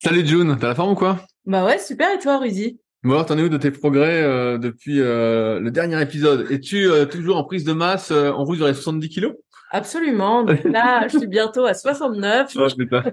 Salut 0.00 0.24
June, 0.24 0.56
t'as 0.60 0.68
la 0.68 0.74
forme 0.76 0.92
ou 0.92 0.94
quoi? 0.94 1.26
Bah 1.44 1.64
ouais, 1.64 1.76
super, 1.80 2.14
et 2.14 2.20
toi 2.20 2.38
Rudy? 2.38 2.78
Bon 3.02 3.14
alors, 3.14 3.26
t'en 3.26 3.36
es 3.36 3.42
où 3.42 3.48
de 3.48 3.56
tes 3.56 3.72
progrès 3.72 4.22
euh, 4.22 4.56
depuis 4.56 5.00
euh, 5.00 5.58
le 5.58 5.72
dernier 5.72 6.00
épisode? 6.00 6.46
Es-tu 6.52 6.88
euh, 6.88 7.04
toujours 7.04 7.36
en 7.36 7.42
prise 7.42 7.64
de 7.64 7.72
masse 7.72 8.12
en 8.12 8.44
route 8.44 8.60
vers 8.60 8.68
les 8.68 8.74
70 8.74 9.08
kilos? 9.08 9.32
Absolument. 9.70 10.44
Donc 10.44 10.64
là, 10.64 11.06
je 11.08 11.18
suis 11.18 11.26
bientôt 11.26 11.64
à 11.64 11.74
69. 11.74 12.54
Non, 12.54 12.68
je 12.68 12.74
sais 12.74 12.86
pas. 12.86 13.04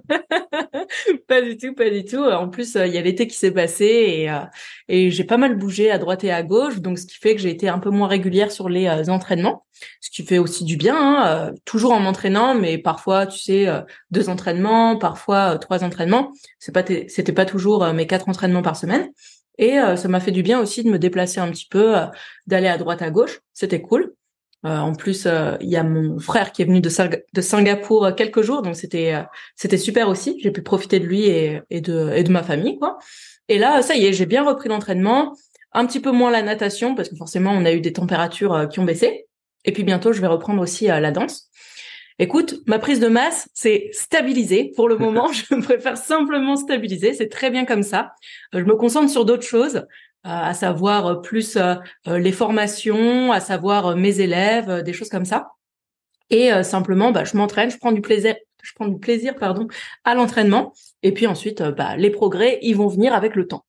pas 1.28 1.42
du 1.42 1.58
tout, 1.58 1.74
pas 1.74 1.90
du 1.90 2.06
tout. 2.06 2.24
En 2.24 2.50
plus, 2.50 2.76
il 2.76 2.94
y 2.94 2.98
a 2.98 3.02
l'été 3.02 3.28
qui 3.28 3.36
s'est 3.36 3.52
passé 3.52 3.86
et, 3.86 4.32
et 4.88 5.12
j'ai 5.12 5.24
pas 5.24 5.38
mal 5.38 5.58
bougé 5.58 5.92
à 5.92 5.98
droite 5.98 6.24
et 6.24 6.32
à 6.32 6.44
gauche, 6.44 6.80
donc 6.80 6.98
ce 6.98 7.06
qui 7.06 7.18
fait 7.18 7.36
que 7.36 7.42
j'ai 7.42 7.50
été 7.50 7.68
un 7.68 7.80
peu 7.80 7.90
moins 7.90 8.08
régulière 8.08 8.52
sur 8.52 8.70
les 8.70 9.10
entraînements, 9.10 9.66
ce 10.00 10.10
qui 10.10 10.24
fait 10.24 10.38
aussi 10.38 10.64
du 10.64 10.78
bien. 10.78 10.96
Hein, 10.98 11.52
toujours 11.66 11.92
en 11.92 12.00
m'entraînant, 12.00 12.56
mais 12.56 12.78
parfois, 12.78 13.26
tu 13.28 13.40
sais, 13.40 13.68
deux 14.12 14.30
entraînements, 14.30 14.98
parfois 14.98 15.58
trois 15.58 15.84
entraînements. 15.84 16.32
C'est 16.60 16.74
pas, 16.74 16.84
c'était 17.08 17.34
pas 17.34 17.46
toujours 17.46 17.86
mes 17.94 18.08
quatre 18.08 18.30
entraînements 18.30 18.62
par 18.62 18.78
semaine. 18.78 19.10
Et 19.58 19.78
ça 19.96 20.08
m'a 20.08 20.20
fait 20.20 20.32
du 20.32 20.44
bien 20.44 20.60
aussi 20.60 20.84
de 20.84 20.90
me 20.90 21.00
déplacer 21.00 21.40
un 21.40 21.50
petit 21.50 21.68
peu, 21.70 21.96
d'aller 22.48 22.68
à 22.68 22.78
droite 22.78 23.02
à 23.02 23.10
gauche. 23.10 23.42
C'était 23.54 23.82
cool. 23.82 24.15
Euh, 24.66 24.80
en 24.80 24.94
plus, 24.94 25.28
euh, 25.28 25.58
il 25.62 25.70
y 25.70 25.76
a 25.76 25.84
mon 25.84 26.18
frère 26.18 26.52
qui 26.52 26.64
est 26.64 26.66
venu 26.66 26.82
de, 26.82 26.90
de 27.34 27.42
Singapour 27.42 28.06
euh, 28.06 28.12
quelques 28.12 28.42
jours, 28.42 28.64
donc 28.64 28.76
c'était 28.76 29.14
c'était 29.56 29.78
super 29.78 30.10
aussi. 30.10 30.40
J'ai 30.42 30.52
pu 30.52 30.64
profiter 30.64 31.00
de 31.00 31.06
lui 31.06 31.26
et, 31.26 31.62
et, 31.70 31.82
de 31.82 32.12
et 32.16 32.24
de 32.24 32.32
ma 32.32 32.42
famille, 32.42 32.80
quoi. 32.80 32.98
Et 33.48 33.60
là, 33.60 33.84
ça 33.84 33.96
y 33.96 34.06
est, 34.06 34.14
j'ai 34.14 34.26
bien 34.26 34.44
repris 34.44 34.70
l'entraînement, 34.70 35.36
un 35.74 35.86
petit 35.86 36.00
peu 36.00 36.12
moins 36.12 36.32
la 36.32 36.42
natation 36.42 36.96
parce 36.96 37.10
que 37.10 37.16
forcément, 37.16 37.52
on 37.52 37.64
a 37.66 37.74
eu 37.74 37.82
des 37.82 37.94
températures 37.94 38.68
qui 38.70 38.80
ont 38.80 38.86
baissé. 38.86 39.28
Et 39.66 39.72
puis 39.72 39.84
bientôt, 39.84 40.14
je 40.14 40.22
vais 40.22 40.28
reprendre 40.28 40.62
aussi 40.62 40.86
la 40.88 41.12
danse. 41.12 41.50
Écoute, 42.18 42.56
ma 42.66 42.80
prise 42.80 43.00
de 43.00 43.08
masse, 43.08 43.50
c'est 43.54 43.90
stabiliser. 43.92 44.72
Pour 44.76 44.90
le 44.90 44.98
moment, 45.06 45.32
je 45.32 45.56
préfère 45.62 45.98
simplement 45.98 46.56
stabiliser. 46.56 47.14
C'est 47.14 47.30
très 47.30 47.52
bien 47.52 47.66
comme 47.66 47.84
ça. 47.84 48.14
Je 48.54 48.62
me 48.62 48.76
concentre 48.76 49.12
sur 49.12 49.26
d'autres 49.26 49.46
choses 49.46 49.86
à 50.26 50.54
savoir 50.54 51.06
euh, 51.06 51.16
plus 51.22 51.56
euh, 51.56 51.76
euh, 52.08 52.18
les 52.18 52.32
formations, 52.32 53.32
à 53.32 53.40
savoir 53.40 53.96
mes 53.96 54.20
élèves, 54.20 54.82
des 54.82 54.92
choses 54.92 55.10
comme 55.10 55.26
ça. 55.26 55.52
Et 56.32 56.52
simplement, 56.64 57.12
bah, 57.12 57.24
je 57.24 57.38
m'entraîne, 57.38 57.70
je 57.70 57.78
prends 57.78 57.92
du 57.92 58.02
plaisir, 58.02 58.34
je 58.64 58.72
prends 58.74 58.88
du 58.88 58.98
plaisir, 58.98 59.36
pardon, 59.36 59.68
à 60.06 60.16
l'entraînement. 60.16 60.74
Et 61.04 61.14
puis 61.14 61.28
ensuite, 61.28 61.62
bah, 61.62 61.96
les 61.98 62.10
progrès, 62.10 62.58
ils 62.64 62.76
vont 62.76 62.88
venir 62.88 63.14
avec 63.14 63.36
le 63.36 63.46
temps. 63.46 63.64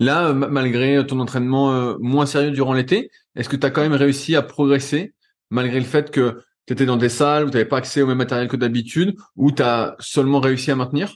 Là, 0.00 0.32
malgré 0.32 1.06
ton 1.06 1.20
entraînement 1.20 1.94
moins 2.00 2.26
sérieux 2.26 2.50
durant 2.50 2.72
l'été, 2.72 3.12
est-ce 3.36 3.48
que 3.48 3.54
tu 3.54 3.64
as 3.64 3.70
quand 3.70 3.82
même 3.82 3.92
réussi 3.92 4.34
à 4.34 4.42
progresser 4.42 5.14
malgré 5.50 5.78
le 5.78 5.86
fait 5.86 6.10
que 6.10 6.42
tu 6.66 6.72
étais 6.72 6.84
dans 6.84 6.96
des 6.96 7.08
salles 7.08 7.44
où 7.44 7.50
tu 7.50 7.58
n'avais 7.58 7.68
pas 7.68 7.78
accès 7.78 8.02
au 8.02 8.08
même 8.08 8.18
matériel 8.18 8.48
que 8.48 8.56
d'habitude, 8.56 9.14
ou 9.36 9.52
tu 9.52 9.62
as 9.62 9.94
seulement 10.00 10.40
réussi 10.40 10.72
à 10.72 10.74
maintenir? 10.74 11.14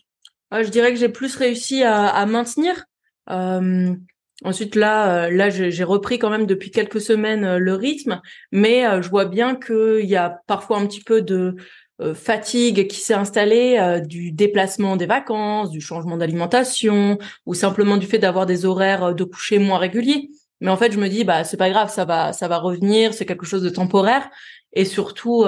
Je 0.53 0.69
dirais 0.69 0.93
que 0.93 1.01
j'ai 1.01 1.09
plus 1.09 1.35
réussi 1.35 1.83
à, 1.83 2.07
à 2.07 2.25
maintenir. 2.25 2.85
Euh, 3.31 3.97
Ensuite 4.45 4.77
là, 4.77 5.27
euh, 5.27 5.31
là 5.31 5.51
j'ai 5.51 5.85
repris 5.85 6.19
quand 6.19 6.31
même 6.31 6.47
depuis 6.47 6.71
quelques 6.71 7.01
semaines 7.01 7.45
euh, 7.45 7.59
le 7.59 7.75
rythme, 7.75 8.21
mais 8.53 8.87
euh, 8.87 9.03
je 9.03 9.09
vois 9.09 9.25
bien 9.25 9.57
qu'il 9.57 10.05
y 10.05 10.15
a 10.15 10.41
parfois 10.47 10.79
un 10.79 10.87
petit 10.87 11.03
peu 11.03 11.23
de 11.23 11.57
fatigue 12.15 12.87
qui 12.87 13.01
s'est 13.01 13.15
installée 13.15 14.01
du 14.07 14.31
déplacement 14.31 14.95
des 14.95 15.07
vacances, 15.07 15.71
du 15.71 15.81
changement 15.81 16.17
d'alimentation, 16.17 17.19
ou 17.45 17.55
simplement 17.55 17.97
du 17.97 18.07
fait 18.07 18.21
d'avoir 18.21 18.47
des 18.47 18.65
horaires 18.65 19.17
de 19.17 19.25
coucher 19.25 19.59
moins 19.59 19.79
réguliers. 19.79 20.31
Mais 20.61 20.71
en 20.71 20.77
fait, 20.77 20.93
je 20.93 21.01
me 21.01 21.09
dis 21.09 21.25
bah 21.25 21.43
c'est 21.43 21.57
pas 21.57 21.71
grave, 21.71 21.91
ça 21.91 22.05
va 22.05 22.33
ça 22.33 22.47
va 22.47 22.59
revenir, 22.59 23.15
c'est 23.15 23.27
quelque 23.27 23.47
chose 23.47 23.63
de 23.63 23.69
temporaire, 23.69 24.31
et 24.75 24.85
surtout 24.85 25.45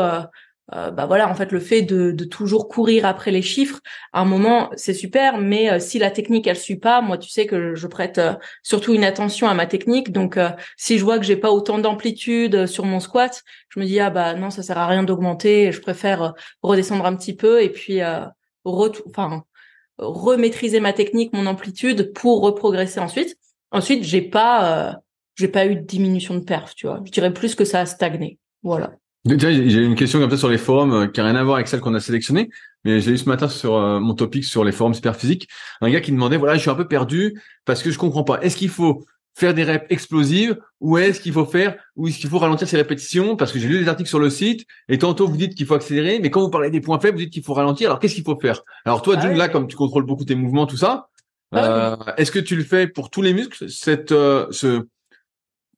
euh, 0.74 0.90
bah 0.90 1.06
voilà, 1.06 1.28
en 1.28 1.34
fait, 1.34 1.50
le 1.50 1.58
fait 1.60 1.82
de, 1.82 2.12
de, 2.12 2.24
toujours 2.24 2.68
courir 2.68 3.04
après 3.06 3.30
les 3.30 3.42
chiffres, 3.42 3.80
à 4.12 4.20
un 4.20 4.24
moment, 4.24 4.70
c'est 4.76 4.94
super, 4.94 5.38
mais 5.38 5.70
euh, 5.70 5.80
si 5.80 5.98
la 5.98 6.10
technique 6.10 6.46
elle 6.46 6.56
suit 6.56 6.76
pas, 6.76 7.00
moi, 7.00 7.18
tu 7.18 7.28
sais 7.28 7.46
que 7.46 7.74
je 7.74 7.86
prête 7.88 8.18
euh, 8.18 8.34
surtout 8.62 8.94
une 8.94 9.02
attention 9.04 9.48
à 9.48 9.54
ma 9.54 9.66
technique. 9.66 10.12
Donc, 10.12 10.38
si 10.76 10.98
je 10.98 11.04
vois 11.04 11.18
que 11.18 11.24
j'ai 11.24 11.36
pas 11.36 11.50
autant 11.50 11.78
d'amplitude 11.78 12.66
sur 12.66 12.84
mon 12.84 13.00
squat, 13.00 13.42
je 13.68 13.80
me 13.80 13.84
dis 13.84 13.98
ah 14.00 14.10
bah 14.10 14.34
non, 14.34 14.50
ça 14.50 14.62
sert 14.62 14.78
à 14.78 14.86
rien 14.86 15.02
d'augmenter. 15.02 15.72
Je 15.72 15.80
préfère 15.80 16.34
redescendre 16.62 17.06
un 17.06 17.16
petit 17.16 17.34
peu 17.34 17.62
et 17.62 17.70
puis 17.70 18.00
enfin 18.62 19.44
remaîtriser 19.98 20.80
ma 20.80 20.92
technique, 20.92 21.32
mon 21.32 21.46
amplitude 21.46 22.12
pour 22.14 22.42
reprogresser 22.42 23.00
ensuite. 23.00 23.36
Ensuite, 23.70 24.04
j'ai 24.04 24.22
pas 24.22 24.96
j'ai 25.34 25.48
pas 25.48 25.66
eu 25.66 25.76
de 25.76 25.80
diminution 25.80 26.34
de 26.34 26.44
perf, 26.44 26.74
tu 26.74 26.86
vois. 26.86 27.00
Je 27.04 27.10
dirais 27.10 27.32
plus 27.32 27.54
que 27.54 27.64
ça 27.64 27.80
a 27.80 27.86
stagné. 27.86 28.38
Voilà. 28.62 28.99
J'ai 29.26 29.84
une 29.84 29.96
question 29.96 30.18
comme 30.18 30.30
ça 30.30 30.38
sur 30.38 30.48
les 30.48 30.56
forums 30.56 30.94
euh, 30.94 31.06
qui 31.06 31.20
a 31.20 31.24
rien 31.24 31.36
à 31.36 31.44
voir 31.44 31.56
avec 31.56 31.68
celle 31.68 31.80
qu'on 31.80 31.92
a 31.92 32.00
sélectionnée, 32.00 32.48
mais 32.84 33.00
j'ai 33.00 33.12
eu 33.12 33.18
ce 33.18 33.28
matin 33.28 33.48
sur 33.48 33.74
euh, 33.74 34.00
mon 34.00 34.14
topic 34.14 34.44
sur 34.44 34.64
les 34.64 34.72
forums 34.72 34.94
physique 34.94 35.46
un 35.82 35.90
gars 35.90 36.00
qui 36.00 36.10
demandait 36.10 36.38
voilà 36.38 36.54
je 36.54 36.60
suis 36.60 36.70
un 36.70 36.74
peu 36.74 36.88
perdu 36.88 37.38
parce 37.66 37.82
que 37.82 37.90
je 37.90 37.98
comprends 37.98 38.24
pas. 38.24 38.40
Est-ce 38.40 38.56
qu'il 38.56 38.70
faut 38.70 39.04
faire 39.34 39.52
des 39.52 39.64
reps 39.64 39.84
explosives 39.90 40.58
ou 40.80 40.96
est-ce 40.96 41.20
qu'il 41.20 41.34
faut 41.34 41.44
faire 41.44 41.76
ou 41.96 42.08
est-ce 42.08 42.18
qu'il 42.18 42.30
faut 42.30 42.38
ralentir 42.38 42.66
ses 42.66 42.78
répétitions? 42.78 43.36
Parce 43.36 43.52
que 43.52 43.58
j'ai 43.58 43.68
lu 43.68 43.78
des 43.80 43.88
articles 43.88 44.08
sur 44.08 44.18
le 44.18 44.30
site 44.30 44.64
et 44.88 44.96
tantôt 44.96 45.28
vous 45.28 45.36
dites 45.36 45.54
qu'il 45.54 45.66
faut 45.66 45.74
accélérer 45.74 46.18
mais 46.18 46.30
quand 46.30 46.40
vous 46.40 46.50
parlez 46.50 46.70
des 46.70 46.80
points 46.80 46.98
faibles 46.98 47.18
vous 47.18 47.24
dites 47.24 47.32
qu'il 47.32 47.44
faut 47.44 47.54
ralentir. 47.54 47.90
Alors 47.90 47.98
qu'est-ce 47.98 48.14
qu'il 48.14 48.24
faut 48.24 48.38
faire? 48.40 48.62
Alors 48.86 49.02
toi 49.02 49.16
ah 49.18 49.28
là 49.34 49.50
comme 49.50 49.66
tu 49.66 49.76
contrôles 49.76 50.06
beaucoup 50.06 50.24
tes 50.24 50.34
mouvements 50.34 50.66
tout 50.66 50.78
ça 50.78 51.08
ah 51.52 51.58
euh, 51.58 52.12
est-ce 52.16 52.30
que 52.30 52.38
tu 52.38 52.56
le 52.56 52.64
fais 52.64 52.86
pour 52.86 53.10
tous 53.10 53.20
les 53.20 53.34
muscles 53.34 53.68
cette 53.68 54.10
ce 54.12 54.86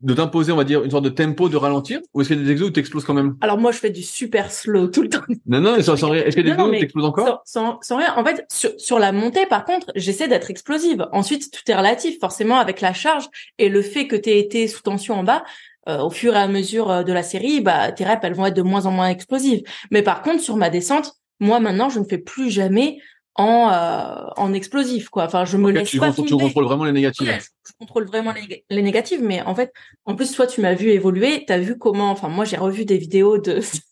de 0.02 0.14
t'imposer, 0.14 0.52
on 0.52 0.56
va 0.56 0.64
dire, 0.64 0.84
une 0.84 0.90
sorte 0.90 1.04
de 1.04 1.10
tempo 1.10 1.48
de 1.48 1.56
ralentir 1.56 2.00
Ou 2.12 2.20
est-ce 2.20 2.28
qu'il 2.28 2.38
y 2.38 2.40
a 2.40 2.44
des 2.44 2.50
exos 2.50 2.68
où 2.68 2.72
tu 2.72 2.80
exploses 2.80 3.04
quand 3.04 3.14
même 3.14 3.36
Alors 3.40 3.58
moi, 3.58 3.72
je 3.72 3.78
fais 3.78 3.90
du 3.90 4.02
super 4.02 4.50
slow 4.50 4.88
tout 4.88 5.02
le 5.02 5.08
temps. 5.08 5.20
Non, 5.46 5.60
non, 5.60 5.80
sans, 5.82 5.96
sans 5.96 6.10
rien. 6.10 6.24
Est-ce 6.24 6.36
qu'il 6.36 6.46
y 6.46 6.50
a 6.50 6.54
des 6.54 6.60
exos 6.60 6.68
où 6.68 6.76
tu 6.76 6.84
exploses 6.84 7.04
encore 7.04 7.42
sans, 7.44 7.78
sans, 7.82 7.96
rien. 7.96 8.14
En 8.16 8.24
fait, 8.24 8.44
sur, 8.50 8.70
sur 8.78 8.98
la 8.98 9.12
montée, 9.12 9.46
par 9.46 9.64
contre, 9.64 9.86
j'essaie 9.94 10.28
d'être 10.28 10.50
explosive. 10.50 11.06
Ensuite, 11.12 11.50
tout 11.50 11.70
est 11.70 11.74
relatif, 11.74 12.18
forcément, 12.20 12.56
avec 12.56 12.80
la 12.80 12.92
charge 12.92 13.28
et 13.58 13.68
le 13.68 13.82
fait 13.82 14.06
que 14.06 14.16
tu 14.16 14.30
aies 14.30 14.38
été 14.38 14.68
sous 14.68 14.82
tension 14.82 15.14
en 15.14 15.24
bas. 15.24 15.44
Euh, 15.88 15.98
au 15.98 16.10
fur 16.10 16.34
et 16.36 16.38
à 16.38 16.46
mesure 16.46 16.90
euh, 16.90 17.02
de 17.02 17.12
la 17.12 17.24
série, 17.24 17.60
bah, 17.60 17.90
tes 17.90 18.04
reps, 18.04 18.20
elles 18.22 18.34
vont 18.34 18.46
être 18.46 18.54
de 18.54 18.62
moins 18.62 18.86
en 18.86 18.92
moins 18.92 19.08
explosives. 19.08 19.62
Mais 19.90 20.02
par 20.02 20.22
contre, 20.22 20.40
sur 20.40 20.56
ma 20.56 20.70
descente, 20.70 21.14
moi, 21.40 21.58
maintenant, 21.58 21.88
je 21.88 21.98
ne 21.98 22.04
fais 22.04 22.18
plus 22.18 22.50
jamais 22.50 22.98
en 23.34 23.70
euh, 23.70 24.26
en 24.36 24.52
explosif 24.52 25.08
quoi. 25.08 25.24
Enfin, 25.24 25.44
je 25.44 25.56
me 25.56 25.70
laisse 25.70 25.88
tu 25.88 25.98
pas 25.98 26.12
Tu 26.12 26.22
contrôles 26.36 26.64
vraiment 26.64 26.84
les 26.84 26.92
négatives. 26.92 27.28
je 27.28 27.72
contrôle 27.78 28.06
vraiment 28.06 28.32
les, 28.32 28.64
les, 28.68 28.82
négatives, 28.82 29.22
mais 29.22 29.42
en 29.42 29.54
fait, 29.54 29.72
en 30.04 30.14
plus 30.14 30.32
toi 30.32 30.46
tu 30.46 30.60
m'as 30.60 30.74
vu 30.74 30.88
évoluer, 30.90 31.44
tu 31.46 31.52
as 31.52 31.58
vu 31.58 31.78
comment. 31.78 32.10
Enfin, 32.10 32.28
moi 32.28 32.44
j'ai 32.44 32.56
revu 32.56 32.84
des 32.84 32.98
vidéos 32.98 33.38
de 33.38 33.60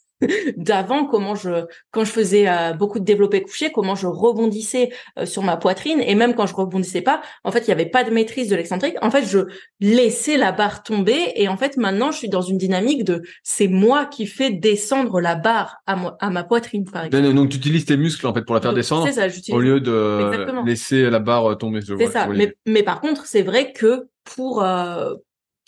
d'avant, 0.57 1.07
comment 1.07 1.35
je, 1.35 1.67
quand 1.91 2.05
je 2.05 2.11
faisais 2.11 2.49
euh, 2.49 2.73
beaucoup 2.73 2.99
de 2.99 3.05
développé 3.05 3.43
couché, 3.43 3.73
comment 3.73 3.95
je 3.95 4.07
rebondissais 4.07 4.91
euh, 5.19 5.27
sur 5.27 5.43
ma 5.43 5.57
poitrine, 5.57 6.01
et 6.01 6.15
même 6.15 6.35
quand 6.35 6.47
je 6.47 6.55
rebondissais 6.55 7.03
pas, 7.03 7.23
en 7.45 7.51
fait, 7.51 7.61
il 7.61 7.69
y 7.69 7.73
avait 7.73 7.87
pas 7.87 8.05
de 8.05 8.11
maîtrise 8.11 8.49
de 8.49 8.57
l'excentrique. 8.57 8.97
En 9.03 9.11
fait, 9.11 9.25
je 9.25 9.39
laissais 9.81 10.37
la 10.37 10.53
barre 10.53 10.83
tomber, 10.83 11.33
et 11.37 11.49
en 11.49 11.57
fait, 11.57 11.77
maintenant, 11.77 12.11
je 12.11 12.19
suis 12.19 12.29
dans 12.29 12.43
une 12.43 12.59
dynamique 12.59 13.05
de 13.05 13.23
c'est 13.43 13.69
moi 13.69 14.07
qui 14.07 14.27
fais 14.27 14.51
descendre 14.51 15.21
la 15.21 15.35
barre 15.35 15.79
à, 15.87 15.97
moi, 15.97 16.17
à 16.21 16.31
ma 16.31 16.45
poitrine, 16.45 16.85
par 16.85 17.05
exemple. 17.05 17.33
Donc, 17.33 17.51
tu 17.51 17.57
utilises 17.57 17.85
tes 17.85 17.97
muscles 17.97 18.27
en 18.27 18.35
fait 18.35 18.43
pour 18.43 18.55
la 18.55 18.61
faire 18.61 18.75
descendre, 18.75 19.11
ça, 19.11 19.27
au 19.51 19.61
lieu 19.61 19.81
de 19.81 20.65
laisser 20.67 21.09
la 21.09 21.19
barre 21.19 21.57
tomber. 21.59 21.81
C'est 21.81 22.07
ça. 22.07 22.27
Mais, 22.27 22.55
mais 22.67 22.83
par 22.83 23.01
contre, 23.01 23.27
c'est 23.27 23.43
vrai 23.43 23.73
que 23.73 24.09
pour 24.25 24.63
euh, 24.63 25.15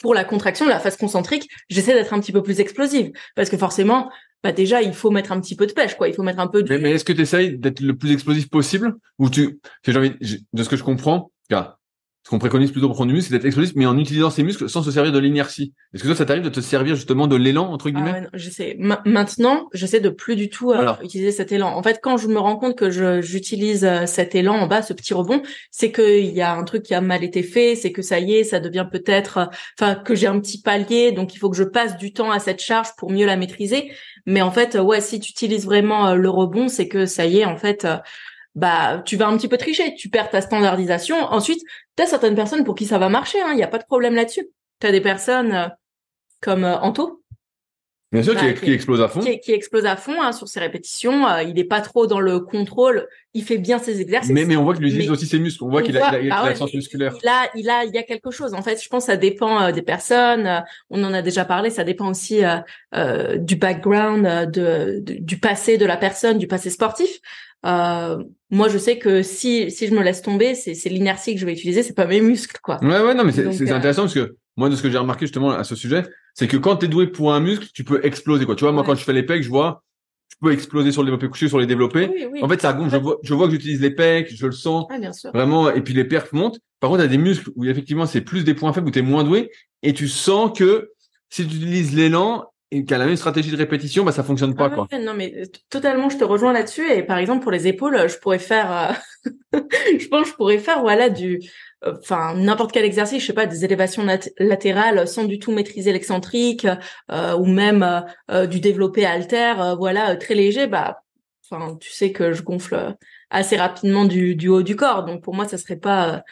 pour 0.03 0.15
la 0.15 0.25
contraction, 0.25 0.67
la 0.67 0.81
phase 0.81 0.97
concentrique, 0.97 1.49
j'essaie 1.71 1.95
d'être 1.95 2.13
un 2.13 2.21
petit 2.21 2.33
peu 2.33 2.43
plus 2.43 2.61
explosive 2.61 3.13
parce 3.37 3.49
que 3.49 3.57
forcément, 3.57 4.11
bah 4.43 4.53
déjà 4.53 4.83
il 4.83 4.93
faut 4.93 5.11
mettre 5.11 5.33
un 5.33 5.41
petit 5.41 5.57
peu 5.57 5.67
de 5.67 5.73
pêche 5.73 5.97
quoi. 5.97 6.09
Il 6.09 6.15
faut 6.15 6.23
mettre 6.23 6.41
un 6.41 6.49
peu 6.49 6.63
de... 6.63 6.77
mais, 6.77 6.93
est-ce 6.93 7.05
que 7.05 7.13
tu 7.13 7.21
essayes 7.21 7.59
d'être 7.59 7.81
le 7.81 7.97
plus 7.97 8.13
explosif 8.13 8.49
possible? 8.49 8.95
Ou 9.19 9.31
tu 9.31 9.61
j'ai 9.87 9.97
envie 9.97 10.13
de 10.53 10.63
ce 10.63 10.69
que 10.69 10.77
je 10.77 10.85
comprends 10.85 11.31
car 11.49 11.79
ce 12.25 12.31
qu'on 12.31 12.39
préconise 12.39 12.71
plutôt 12.71 12.87
pour 12.87 12.95
prendre 12.95 13.09
du 13.09 13.15
muscle, 13.15 13.31
c'est 13.31 13.37
d'être 13.37 13.47
explosif, 13.47 13.75
mais 13.75 13.85
en 13.85 13.99
utilisant 13.99 14.31
ses 14.31 14.45
muscles 14.45 14.69
sans 14.69 14.83
se 14.83 14.93
servir 14.93 15.11
de 15.11 15.19
l'inertie. 15.19 15.73
Est-ce 15.93 16.05
que 16.05 16.09
toi, 16.09 16.17
ça 16.17 16.25
t'arrive 16.25 16.45
de 16.45 16.49
te 16.49 16.61
servir 16.61 16.95
justement 16.95 17.27
de 17.27 17.35
l'élan 17.35 17.73
entre 17.73 17.89
ah 17.89 17.91
guillemets 17.91 18.29
ah 18.33 18.39
sais. 18.39 18.77
Maintenant, 18.79 19.69
j'essaie 19.73 19.99
de 19.99 20.09
plus 20.09 20.37
du 20.37 20.49
tout 20.49 20.71
euh, 20.71 20.93
utiliser 21.03 21.33
cet 21.33 21.51
élan. 21.51 21.69
En 21.75 21.83
fait, 21.83 21.99
quand 22.01 22.17
je 22.17 22.29
me 22.29 22.39
rends 22.39 22.57
compte 22.57 22.77
que 22.77 22.91
j'utilise 23.23 23.85
euh, 23.85 24.07
cet 24.07 24.37
élan 24.37 24.55
en 24.55 24.69
bas, 24.69 24.83
ce 24.83 24.93
petit 24.93 25.15
rebond, 25.15 25.43
c'est 25.73 25.91
qu'il 25.91 26.33
y 26.33 26.43
a 26.43 26.55
un 26.55 26.63
truc 26.63 26.85
qui 26.85 26.95
a 26.95 27.01
mal 27.01 27.25
été 27.25 27.43
fait, 27.43 27.75
c'est 27.75 27.91
que 27.91 28.03
ça 28.03 28.21
y 28.21 28.35
est, 28.35 28.45
ça 28.45 28.61
devient 28.61 28.87
peut-être, 28.91 29.39
euh, 29.39 29.47
enfin, 29.81 29.97
que 29.97 30.15
j'ai 30.15 30.29
un 30.29 30.39
petit 30.39 30.63
palier, 30.63 31.11
donc 31.11 31.35
il 31.35 31.39
faut 31.39 31.51
que 31.51 31.57
je 31.57 31.65
passe 31.65 31.97
du 31.97 32.13
temps 32.13 32.31
à 32.31 32.39
cette 32.39 32.63
charge 32.63 32.91
pour 32.97 33.11
mieux 33.11 33.27
la 33.27 33.37
maîtriser. 33.37 33.91
Mais 34.27 34.43
en 34.43 34.53
fait, 34.53 34.77
ouais, 34.77 35.01
si 35.01 35.19
tu 35.19 35.33
utilises 35.33 35.65
vraiment 35.65 36.15
le 36.15 36.31
rebond, 36.31 36.69
c'est 36.69 36.87
que 36.87 37.07
ça 37.07 37.27
y 37.27 37.41
est, 37.41 37.45
en 37.45 37.57
fait 37.57 37.85
bah 38.55 39.03
tu 39.05 39.17
vas 39.17 39.29
un 39.29 39.37
petit 39.37 39.49
peu 39.49 39.57
tricher, 39.57 39.95
tu 39.95 40.09
perds 40.09 40.31
ta 40.31 40.41
standardisation. 40.41 41.17
Ensuite, 41.17 41.63
tu 41.97 42.03
as 42.03 42.07
certaines 42.07 42.35
personnes 42.35 42.65
pour 42.65 42.75
qui 42.75 42.87
ça 42.87 42.99
va 42.99 43.09
marcher, 43.09 43.39
il 43.39 43.43
hein, 43.43 43.55
n'y 43.55 43.63
a 43.63 43.69
pas 43.69 43.79
de 43.79 43.85
problème 43.85 44.15
là-dessus. 44.15 44.49
Tu 44.81 44.87
as 44.87 44.93
des 44.93 45.01
personnes 45.01 45.53
euh, 45.53 45.69
comme 46.41 46.65
euh, 46.65 46.79
Anto. 46.79 47.21
Bien 48.11 48.23
sûr, 48.23 48.35
qui, 48.37 48.71
explose 48.71 49.01
à 49.01 49.09
fond. 49.09 49.21
Qui, 49.21 49.53
explose 49.53 49.87
à 49.87 49.97
fond 49.97 50.21
hein, 50.21 50.33
sur 50.33 50.47
ses 50.47 50.61
répétitions. 50.61 51.27
Euh, 51.27 51.45
il 51.45 51.59
est 51.59 51.65
pas 51.65 51.81
trop 51.81 52.07
dans 52.07 52.21
le 52.21 52.41
contrôle. 52.41 53.09
Il 53.33 53.43
fait 53.43 53.57
bien 53.57 53.79
ses 53.79 54.03
exercices. 54.03 54.31
Mais, 54.31 54.45
mais 54.45 54.55
on 54.55 54.65
voit 54.65 54.75
qu'il 54.75 54.85
utilise 54.85 55.11
aussi 55.11 55.25
ses 55.25 55.39
muscles. 55.39 55.65
On 55.65 55.71
voit 55.71 55.81
qu'il 55.81 55.97
a, 55.97 56.21
il 56.21 56.31
a, 56.31 56.43
ah 56.43 56.67
musculaire. 56.75 57.17
Il 57.23 57.29
a, 57.29 57.49
il 57.55 57.71
a, 57.71 57.85
il 57.87 57.95
y 57.95 57.97
a 57.97 58.03
quelque 58.03 58.31
chose. 58.31 58.53
En 58.53 58.61
fait, 58.61 58.83
je 58.83 58.87
pense 58.91 59.07
que 59.07 59.13
ça 59.13 59.17
dépend 59.17 59.73
des 59.73 59.81
personnes. 59.81 60.63
on 60.91 61.03
en 61.03 61.15
a 61.15 61.23
déjà 61.23 61.47
parlé. 61.47 61.71
Ça 61.71 61.85
dépend 61.85 62.11
aussi 62.11 62.43
du 63.39 63.57
background, 63.57 64.51
de, 64.51 64.99
du 65.01 65.39
passé 65.39 65.79
de 65.79 65.87
la 65.87 65.97
personne, 65.97 66.37
du 66.37 66.47
passé 66.47 66.69
sportif. 66.69 67.19
Euh, 67.65 68.23
moi, 68.51 68.69
je 68.69 68.79
sais 68.79 68.99
que 68.99 69.23
si 69.23 69.71
si 69.71 69.87
je 69.87 69.95
me 69.95 70.03
laisse 70.03 70.23
tomber, 70.23 70.55
c'est 70.55 70.75
c'est 70.75 70.89
l'inertie 70.89 71.35
que 71.35 71.41
je 71.41 71.47
vais 71.47 71.53
utiliser, 71.53 71.83
c'est 71.83 71.95
pas 71.95 72.07
mes 72.07 72.21
muscles, 72.21 72.59
quoi. 72.63 72.83
Ouais, 72.83 73.01
ouais, 73.01 73.15
non, 73.15 73.25
mais 73.25 73.33
c'est 73.33 73.53
c'est 73.53 73.71
euh, 73.71 73.77
intéressant 73.77 74.03
parce 74.03 74.15
que 74.15 74.37
moi, 74.57 74.69
de 74.69 74.77
ce 74.77 74.83
que 74.83 74.91
j'ai 74.91 74.99
remarqué 74.99 75.27
justement 75.27 75.51
à 75.51 75.65
ce 75.65 75.75
sujet, 75.75 76.03
c'est 76.35 76.49
que 76.49 76.57
quand 76.57 76.77
t'es 76.77 76.89
doué 76.89 77.07
pour 77.07 77.33
un 77.33 77.41
muscle, 77.41 77.67
tu 77.73 77.85
peux 77.85 78.05
exploser, 78.05 78.45
quoi. 78.45 78.57
Tu 78.57 78.65
vois, 78.65 78.73
moi, 78.73 78.83
quand 78.85 78.95
je 78.95 79.05
fais 79.05 79.13
les 79.13 79.23
pecs, 79.23 79.43
je 79.43 79.49
vois, 79.49 79.85
je 80.29 80.37
peux 80.41 80.53
exploser 80.53 80.93
sur 80.93 81.03
les 81.03 81.07
développés 81.07 81.29
couchés, 81.29 81.49
sur 81.49 81.61
les 81.61 81.67
développés. 81.67 82.11
en 82.43 82.49
fait, 82.49 82.61
ça 82.61 82.73
gonfle. 82.73 82.91
Je 82.91 82.97
vois, 82.97 83.19
je 83.23 83.35
vois 83.35 83.47
que 83.47 83.53
j'utilise 83.53 83.81
les 83.81 83.91
pecs, 83.91 84.35
je 84.35 84.47
le 84.47 84.53
sens. 84.53 84.87
Ah, 84.91 84.99
bien 84.99 85.13
sûr. 85.13 85.31
Vraiment, 85.33 85.71
et 85.71 85.81
puis 85.81 85.95
les 85.95 86.05
perfs 86.05 86.33
montent. 86.33 86.59
Par 86.81 86.91
contre, 86.91 87.03
t'as 87.03 87.09
des 87.09 87.19
muscles 87.19 87.51
où 87.55 87.65
effectivement, 87.65 88.07
c'est 88.07 88.23
plus 88.23 88.45
des 88.45 88.55
points 88.55 88.73
faibles 88.73 88.89
où 88.89 88.91
t'es 88.91 89.03
moins 89.03 89.25
doué 89.25 89.51
et 89.83 89.93
tu 89.93 90.09
sens 90.09 90.51
que 90.57 90.91
si 91.31 91.47
tu 91.47 91.57
utilises 91.57 91.95
l'élan, 91.95 92.52
et 92.75 92.87
qu'à 92.87 92.97
la 92.97 93.05
même 93.05 93.17
stratégie 93.17 93.51
de 93.51 93.57
répétition, 93.57 94.03
bah 94.03 94.13
ça 94.13 94.25
fonctionne 94.25 94.55
pas 94.55 94.71
ah 94.73 94.75
quoi. 94.75 94.89
non 94.99 95.13
mais 95.13 95.35
euh, 95.37 95.45
totalement, 95.69 96.09
je 96.09 96.17
te 96.17 96.25
rejoins 96.25 96.55
là-dessus. 96.55 96.91
Et 96.91 97.03
par 97.03 97.19
exemple 97.19 97.43
pour 97.43 97.53
les 97.53 97.69
épaules, 97.69 98.09
je 98.09 98.17
pourrais 98.17 98.39
faire, 98.39 98.97
euh, 99.27 99.59
je 100.01 100.09
pense, 100.09 100.29
je 100.29 100.33
pourrais 100.33 100.59
faire 100.59 100.81
voilà 100.81 101.11
du, 101.11 101.39
euh, 101.85 101.93
enfin 102.01 102.35
n'importe 102.35 102.73
quel 102.73 102.87
exercice, 102.87 103.21
je 103.21 103.27
sais 103.27 103.35
pas, 103.35 103.45
des 103.45 103.67
élévations 103.67 104.07
latérales 104.39 105.07
sans 105.07 105.25
du 105.25 105.39
tout 105.39 105.53
maîtriser 105.53 105.93
l'excentrique 105.93 106.67
ou 107.11 107.45
même 107.45 108.05
du 108.51 108.59
développé 108.61 109.05
alter, 109.05 109.75
voilà 109.79 110.17
très 110.17 110.35
léger. 110.35 110.67
Bah, 110.67 111.03
enfin 111.51 111.77
tu 111.77 111.91
sais 111.91 112.11
que 112.11 112.33
je 112.33 112.43
gonfle 112.43 112.97
assez 113.29 113.57
rapidement 113.57 114.07
du, 114.07 114.35
du 114.35 114.49
haut 114.49 114.63
du 114.63 114.77
corps, 114.77 115.05
donc 115.05 115.23
pour 115.23 115.35
moi 115.35 115.47
ça 115.47 115.59
serait 115.59 115.77
pas 115.77 116.23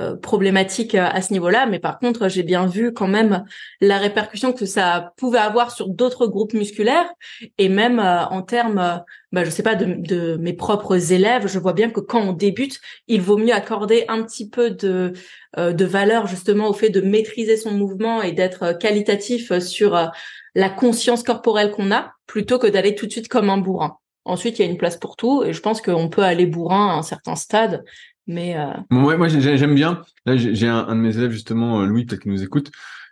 euh, 0.00 0.14
problématique 0.14 0.94
euh, 0.94 1.08
à 1.10 1.22
ce 1.22 1.32
niveau-là, 1.32 1.66
mais 1.66 1.80
par 1.80 1.98
contre, 1.98 2.28
j'ai 2.28 2.44
bien 2.44 2.66
vu 2.66 2.92
quand 2.92 3.08
même 3.08 3.44
la 3.80 3.98
répercussion 3.98 4.52
que 4.52 4.64
ça 4.64 5.12
pouvait 5.16 5.40
avoir 5.40 5.72
sur 5.72 5.88
d'autres 5.88 6.28
groupes 6.28 6.52
musculaires 6.52 7.12
et 7.58 7.68
même 7.68 7.98
euh, 7.98 8.24
en 8.26 8.42
termes, 8.42 9.02
bah, 9.32 9.44
je 9.44 9.50
sais 9.50 9.64
pas, 9.64 9.74
de, 9.74 9.96
de, 9.98 10.36
mes 10.36 10.52
propres 10.52 11.12
élèves, 11.12 11.48
je 11.48 11.58
vois 11.58 11.72
bien 11.72 11.90
que 11.90 11.98
quand 11.98 12.20
on 12.20 12.32
débute, 12.32 12.80
il 13.08 13.20
vaut 13.20 13.38
mieux 13.38 13.52
accorder 13.52 14.04
un 14.06 14.22
petit 14.22 14.48
peu 14.48 14.70
de, 14.70 15.14
de 15.56 15.84
valeur 15.84 16.28
justement 16.28 16.68
au 16.68 16.74
fait 16.74 16.90
de 16.90 17.00
maîtriser 17.00 17.56
son 17.56 17.72
mouvement 17.72 18.22
et 18.22 18.30
d'être 18.30 18.78
qualitatif 18.78 19.58
sur 19.58 20.10
la 20.54 20.70
conscience 20.70 21.24
corporelle 21.24 21.72
qu'on 21.72 21.90
a, 21.90 22.12
plutôt 22.26 22.60
que 22.60 22.68
d'aller 22.68 22.94
tout 22.94 23.06
de 23.06 23.10
suite 23.10 23.28
comme 23.28 23.50
un 23.50 23.58
bourrin. 23.58 23.96
Ensuite, 24.24 24.58
il 24.58 24.64
y 24.64 24.68
a 24.68 24.70
une 24.70 24.78
place 24.78 24.96
pour 24.96 25.16
tout 25.16 25.42
et 25.42 25.52
je 25.52 25.60
pense 25.60 25.80
qu'on 25.80 26.08
peut 26.08 26.22
aller 26.22 26.46
bourrin 26.46 26.90
à 26.90 26.98
un 26.98 27.02
certain 27.02 27.34
stade 27.34 27.82
mais 28.28 28.56
euh... 28.56 28.72
ouais, 28.90 29.16
moi 29.16 29.26
j'aime 29.28 29.74
bien. 29.74 30.02
Là, 30.26 30.36
j'ai 30.36 30.68
un, 30.68 30.86
un, 30.86 30.94
de 30.94 31.00
mes 31.00 31.16
élèves 31.16 31.32
justement, 31.32 31.80
euh, 31.80 31.86
Louis, 31.86 32.04
peut-être 32.04 32.22
qui 32.22 32.28
nous 32.28 32.42
écoute, 32.42 32.70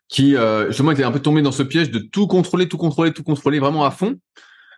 qui 0.09 0.37
euh, 0.37 0.69
justement 0.69 0.93
était 0.93 1.05
un 1.05 1.11
peu 1.11 1.21
tombé 1.21 1.43
dans 1.43 1.53
ce 1.53 1.63
piège 1.63 1.91
de 1.91 1.99
tout 1.99 2.27
contrôler, 2.27 2.69
tout 2.69 2.77
contrôler, 2.77 3.13
tout 3.13 3.25
contrôler 3.25 3.59
vraiment 3.59 3.85
à 3.85 3.91
fond, 3.91 4.21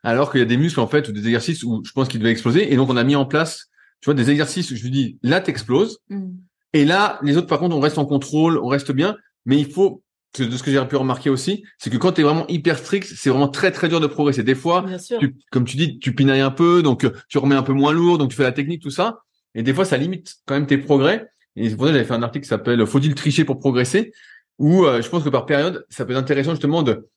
alors 0.04 0.30
qu'il 0.30 0.38
y 0.38 0.42
a 0.42 0.46
des 0.46 0.56
muscles 0.56 0.80
en 0.80 0.86
fait 0.86 1.08
ou 1.08 1.12
des 1.12 1.26
exercices 1.26 1.64
où 1.64 1.82
je 1.84 1.90
pense 1.92 2.08
qu'il 2.08 2.20
devait 2.20 2.30
exploser. 2.30 2.72
Et 2.72 2.76
donc 2.76 2.88
on 2.88 2.96
a 2.96 3.04
mis 3.04 3.16
en 3.16 3.26
place, 3.26 3.66
tu 4.00 4.06
vois, 4.06 4.14
des 4.14 4.30
exercices 4.30 4.70
où 4.70 4.76
je 4.76 4.82
lui 4.84 4.90
dis 4.90 5.18
là 5.22 5.40
t'exploses, 5.40 5.98
mm. 6.08 6.30
et 6.72 6.84
là 6.84 7.18
les 7.22 7.36
autres 7.36 7.48
par 7.48 7.58
contre 7.58 7.76
on 7.76 7.80
reste 7.80 7.98
en 7.98 8.06
contrôle, 8.06 8.58
on 8.58 8.68
reste 8.68 8.92
bien, 8.92 9.16
mais 9.44 9.58
il 9.58 9.70
faut 9.70 10.02
de 10.38 10.56
ce 10.56 10.62
que 10.62 10.70
j'ai 10.70 10.84
pu 10.84 10.96
remarquer 10.96 11.30
aussi, 11.30 11.64
c'est 11.78 11.90
que 11.90 11.96
quand 11.96 12.12
tu 12.12 12.20
es 12.20 12.24
vraiment 12.24 12.46
hyper 12.48 12.78
strict, 12.78 13.08
c'est 13.16 13.30
vraiment 13.30 13.48
très 13.48 13.72
très 13.72 13.88
dur 13.88 13.98
de 13.98 14.06
progresser. 14.06 14.42
Des 14.42 14.54
fois, 14.54 14.84
tu, 15.18 15.36
comme 15.50 15.64
tu 15.64 15.76
dis, 15.76 15.98
tu 15.98 16.14
pinailles 16.14 16.42
un 16.42 16.50
peu, 16.50 16.82
donc 16.82 17.10
tu 17.28 17.38
remets 17.38 17.54
un 17.56 17.62
peu 17.62 17.72
moins 17.72 17.92
lourd, 17.92 18.18
donc 18.18 18.30
tu 18.30 18.36
fais 18.36 18.42
la 18.42 18.52
technique, 18.52 18.82
tout 18.82 18.90
ça. 18.90 19.22
Et 19.54 19.62
des 19.62 19.74
fois, 19.74 19.84
ça 19.84 19.96
limite 19.96 20.36
quand 20.46 20.54
même 20.54 20.66
tes 20.66 20.78
progrès. 20.78 21.30
Et 21.56 21.70
c'est 21.70 21.76
pour 21.76 21.86
ça 21.86 21.92
que 21.92 21.96
j'avais 21.96 22.08
fait 22.08 22.14
un 22.14 22.22
article 22.22 22.44
qui 22.44 22.48
s'appelle 22.48 22.86
Faut-il 22.86 23.14
tricher 23.14 23.44
pour 23.44 23.58
progresser? 23.58 24.12
où 24.58 24.84
euh, 24.84 25.00
je 25.02 25.08
pense 25.08 25.24
que 25.24 25.28
par 25.28 25.46
période, 25.46 25.86
ça 25.88 26.04
peut 26.04 26.12
être 26.12 26.18
intéressant 26.18 26.50
justement 26.50 26.82
de 26.82 27.08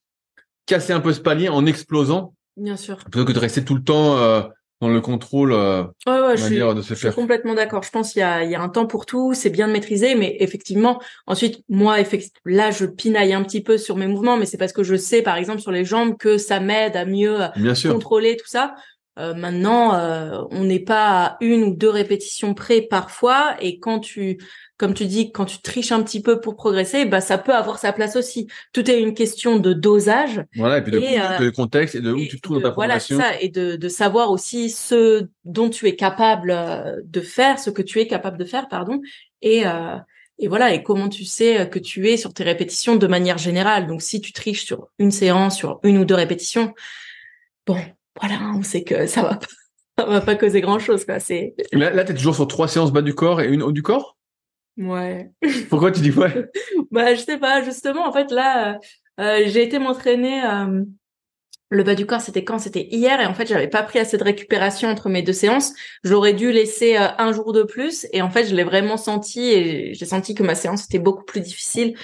casser 0.66 0.94
un 0.94 1.00
peu 1.00 1.12
ce 1.12 1.20
palier 1.20 1.50
en 1.50 1.66
explosant. 1.66 2.36
Bien 2.58 2.78
sûr. 2.78 2.98
Plutôt 2.98 3.26
que 3.26 3.32
de 3.32 3.40
rester 3.40 3.64
tout 3.64 3.76
le 3.76 3.84
temps 3.84 4.18
euh, 4.18 4.42
dans 4.80 4.90
le 4.90 5.02
contrôle 5.02 5.54
euh, 5.54 5.84
ouais, 6.06 6.22
ouais, 6.22 6.38
je 6.38 6.44
suis, 6.44 6.60
de 6.60 6.82
se 6.82 6.94
je 6.94 7.08
suis 7.08 7.12
complètement 7.12 7.56
d'accord. 7.56 7.84
Je 7.84 7.90
pense 7.90 8.12
qu'il 8.12 8.20
y 8.20 8.24
a, 8.24 8.44
il 8.44 8.52
y 8.52 8.56
a 8.56 8.62
un 8.62 8.70
temps 8.70 8.86
pour 8.86 9.06
tout, 9.06 9.34
c'est 9.34 9.50
bien 9.50 9.68
de 9.68 9.74
maîtriser, 9.74 10.16
mais 10.16 10.38
effectivement, 10.40 11.02
ensuite, 11.26 11.64
moi, 11.70 11.98
là, 12.46 12.72
je 12.72 12.86
pinaille 12.86 13.34
un 13.34 13.44
petit 13.44 13.62
peu 13.62 13.78
sur 13.78 13.96
mes 13.96 14.08
mouvements, 14.08 14.38
mais 14.38 14.46
c'est 14.46 14.58
parce 14.58 14.74
que 14.74 14.84
je 14.84 14.96
sais, 14.96 15.22
par 15.22 15.38
exemple, 15.38 15.62
sur 15.62 15.72
les 15.72 15.86
jambes, 15.86 16.18
que 16.18 16.38
ça 16.38 16.60
m'aide 16.60 16.96
à 16.96 17.06
mieux 17.06 17.38
contrôler 17.84 18.38
tout 18.38 18.48
ça. 18.48 18.76
Euh, 19.20 19.34
maintenant, 19.34 19.94
euh, 19.96 20.42
on 20.52 20.64
n'est 20.64 20.80
pas 20.80 21.26
à 21.26 21.38
une 21.42 21.64
ou 21.64 21.76
deux 21.76 21.90
répétitions 21.90 22.54
près 22.54 22.82
parfois, 22.82 23.56
et 23.60 23.78
quand 23.78 24.00
tu, 24.00 24.38
comme 24.78 24.94
tu 24.94 25.06
dis, 25.06 25.34
quand 25.34 25.44
tu 25.44 25.62
triches 25.62 25.92
un 25.92 26.02
petit 26.02 26.22
peu 26.22 26.40
pour 26.40 26.56
progresser, 26.56 27.04
bah 27.04 27.20
ça 27.20 27.38
peut 27.38 27.54
avoir 27.54 27.78
sa 27.78 27.92
place 27.92 28.16
aussi. 28.16 28.48
Tout 28.72 28.90
est 28.90 29.02
une 29.02 29.14
question 29.14 29.60
de 29.60 29.74
dosage. 29.74 30.42
Voilà, 30.56 30.78
et 30.78 30.82
puis 30.82 30.94
de, 30.94 30.98
euh, 30.98 31.52
contexte 31.52 31.96
et 31.96 32.02
de 32.02 32.14
où 32.14 32.26
tu 32.26 32.38
te 32.38 32.42
trouves 32.42 32.62
dans 32.62 32.70
ta 32.70 32.72
progression. 32.72 33.18
Voilà, 33.18 33.34
ça, 33.34 33.42
et 33.42 33.50
de, 33.50 33.76
de 33.76 33.90
savoir 33.90 34.32
aussi 34.32 34.70
ce 34.70 35.28
dont 35.44 35.70
tu 35.70 35.88
es 35.88 35.98
capable 35.98 36.56
de 37.04 37.22
faire, 37.22 37.60
ce 37.60 37.70
que 37.70 37.82
tu 37.82 38.00
es 38.00 38.08
capable 38.08 38.38
de 38.38 38.46
faire, 38.46 38.70
pardon, 38.70 39.02
et 39.42 39.64
et 40.44 40.48
voilà, 40.48 40.74
et 40.74 40.82
comment 40.82 41.08
tu 41.08 41.24
sais 41.24 41.70
que 41.70 41.78
tu 41.78 42.10
es 42.10 42.18
sur 42.18 42.34
tes 42.34 42.44
répétitions 42.44 42.96
de 42.96 43.06
manière 43.06 43.38
générale. 43.38 43.86
Donc 43.86 44.02
si 44.02 44.22
tu 44.22 44.34
triches 44.34 44.66
sur 44.66 44.88
une 44.98 45.12
séance, 45.12 45.56
sur 45.56 45.80
une 45.84 46.00
ou 46.00 46.06
deux 46.06 46.16
répétitions, 46.16 46.74
bon, 47.68 47.78
voilà, 48.20 48.52
on 48.56 48.64
sait 48.64 48.84
que 48.84 49.06
ça 49.08 49.22
va 49.22 49.36
pas, 49.36 49.48
ça 50.00 50.06
va 50.06 50.22
pas 50.22 50.36
causer 50.36 50.62
grand 50.62 50.80
chose, 50.80 51.06
quoi. 51.06 51.20
C'est. 51.20 51.56
Là, 51.72 51.92
là 51.92 52.04
t'es 52.04 52.14
toujours 52.14 52.36
sur 52.36 52.48
trois 52.48 52.68
séances 52.68 52.92
bas 52.92 53.02
du 53.02 53.14
corps 53.14 53.42
et 53.42 53.48
une 53.48 53.64
haut 53.64 53.72
du 53.72 53.84
corps? 53.84 54.18
Ouais. 54.78 55.32
Pourquoi 55.70 55.92
tu 55.92 56.02
dis 56.02 56.12
ouais? 56.12 56.50
bah, 56.92 57.14
je 57.14 57.22
sais 57.22 57.38
pas, 57.38 57.64
justement, 57.64 58.08
en 58.08 58.14
fait, 58.14 58.32
là, 58.32 58.74
euh, 58.74 58.78
euh, 59.20 59.44
j'ai 59.48 59.64
été 59.64 59.80
m'entraîner, 59.80 60.44
euh, 60.46 60.84
le 61.70 61.84
bas 61.84 61.96
du 61.96 62.06
corps, 62.06 62.22
c'était 62.22 62.44
quand? 62.44 62.60
C'était 62.60 62.88
hier, 62.92 63.22
et 63.22 63.26
en 63.26 63.34
fait, 63.34 63.48
j'avais 63.48 63.68
pas 63.68 63.84
pris 63.84 64.00
assez 64.00 64.18
de 64.18 64.24
récupération 64.24 64.90
entre 64.90 65.10
mes 65.10 65.22
deux 65.22 65.34
séances. 65.34 65.74
J'aurais 66.04 66.34
dû 66.34 66.52
laisser 66.52 66.98
un 66.98 67.32
jour 67.32 67.54
de 67.54 67.64
plus, 67.64 68.08
et 68.12 68.22
en 68.22 68.30
fait, 68.30 68.46
je 68.46 68.56
l'ai 68.56 68.64
vraiment 68.64 68.98
senti, 68.98 69.52
et 69.52 69.94
j'ai 69.94 70.06
senti 70.06 70.36
que 70.36 70.44
ma 70.44 70.56
séance 70.56 70.86
était 70.86 71.00
beaucoup 71.00 71.24
plus 71.24 71.40
difficile. 71.40 71.96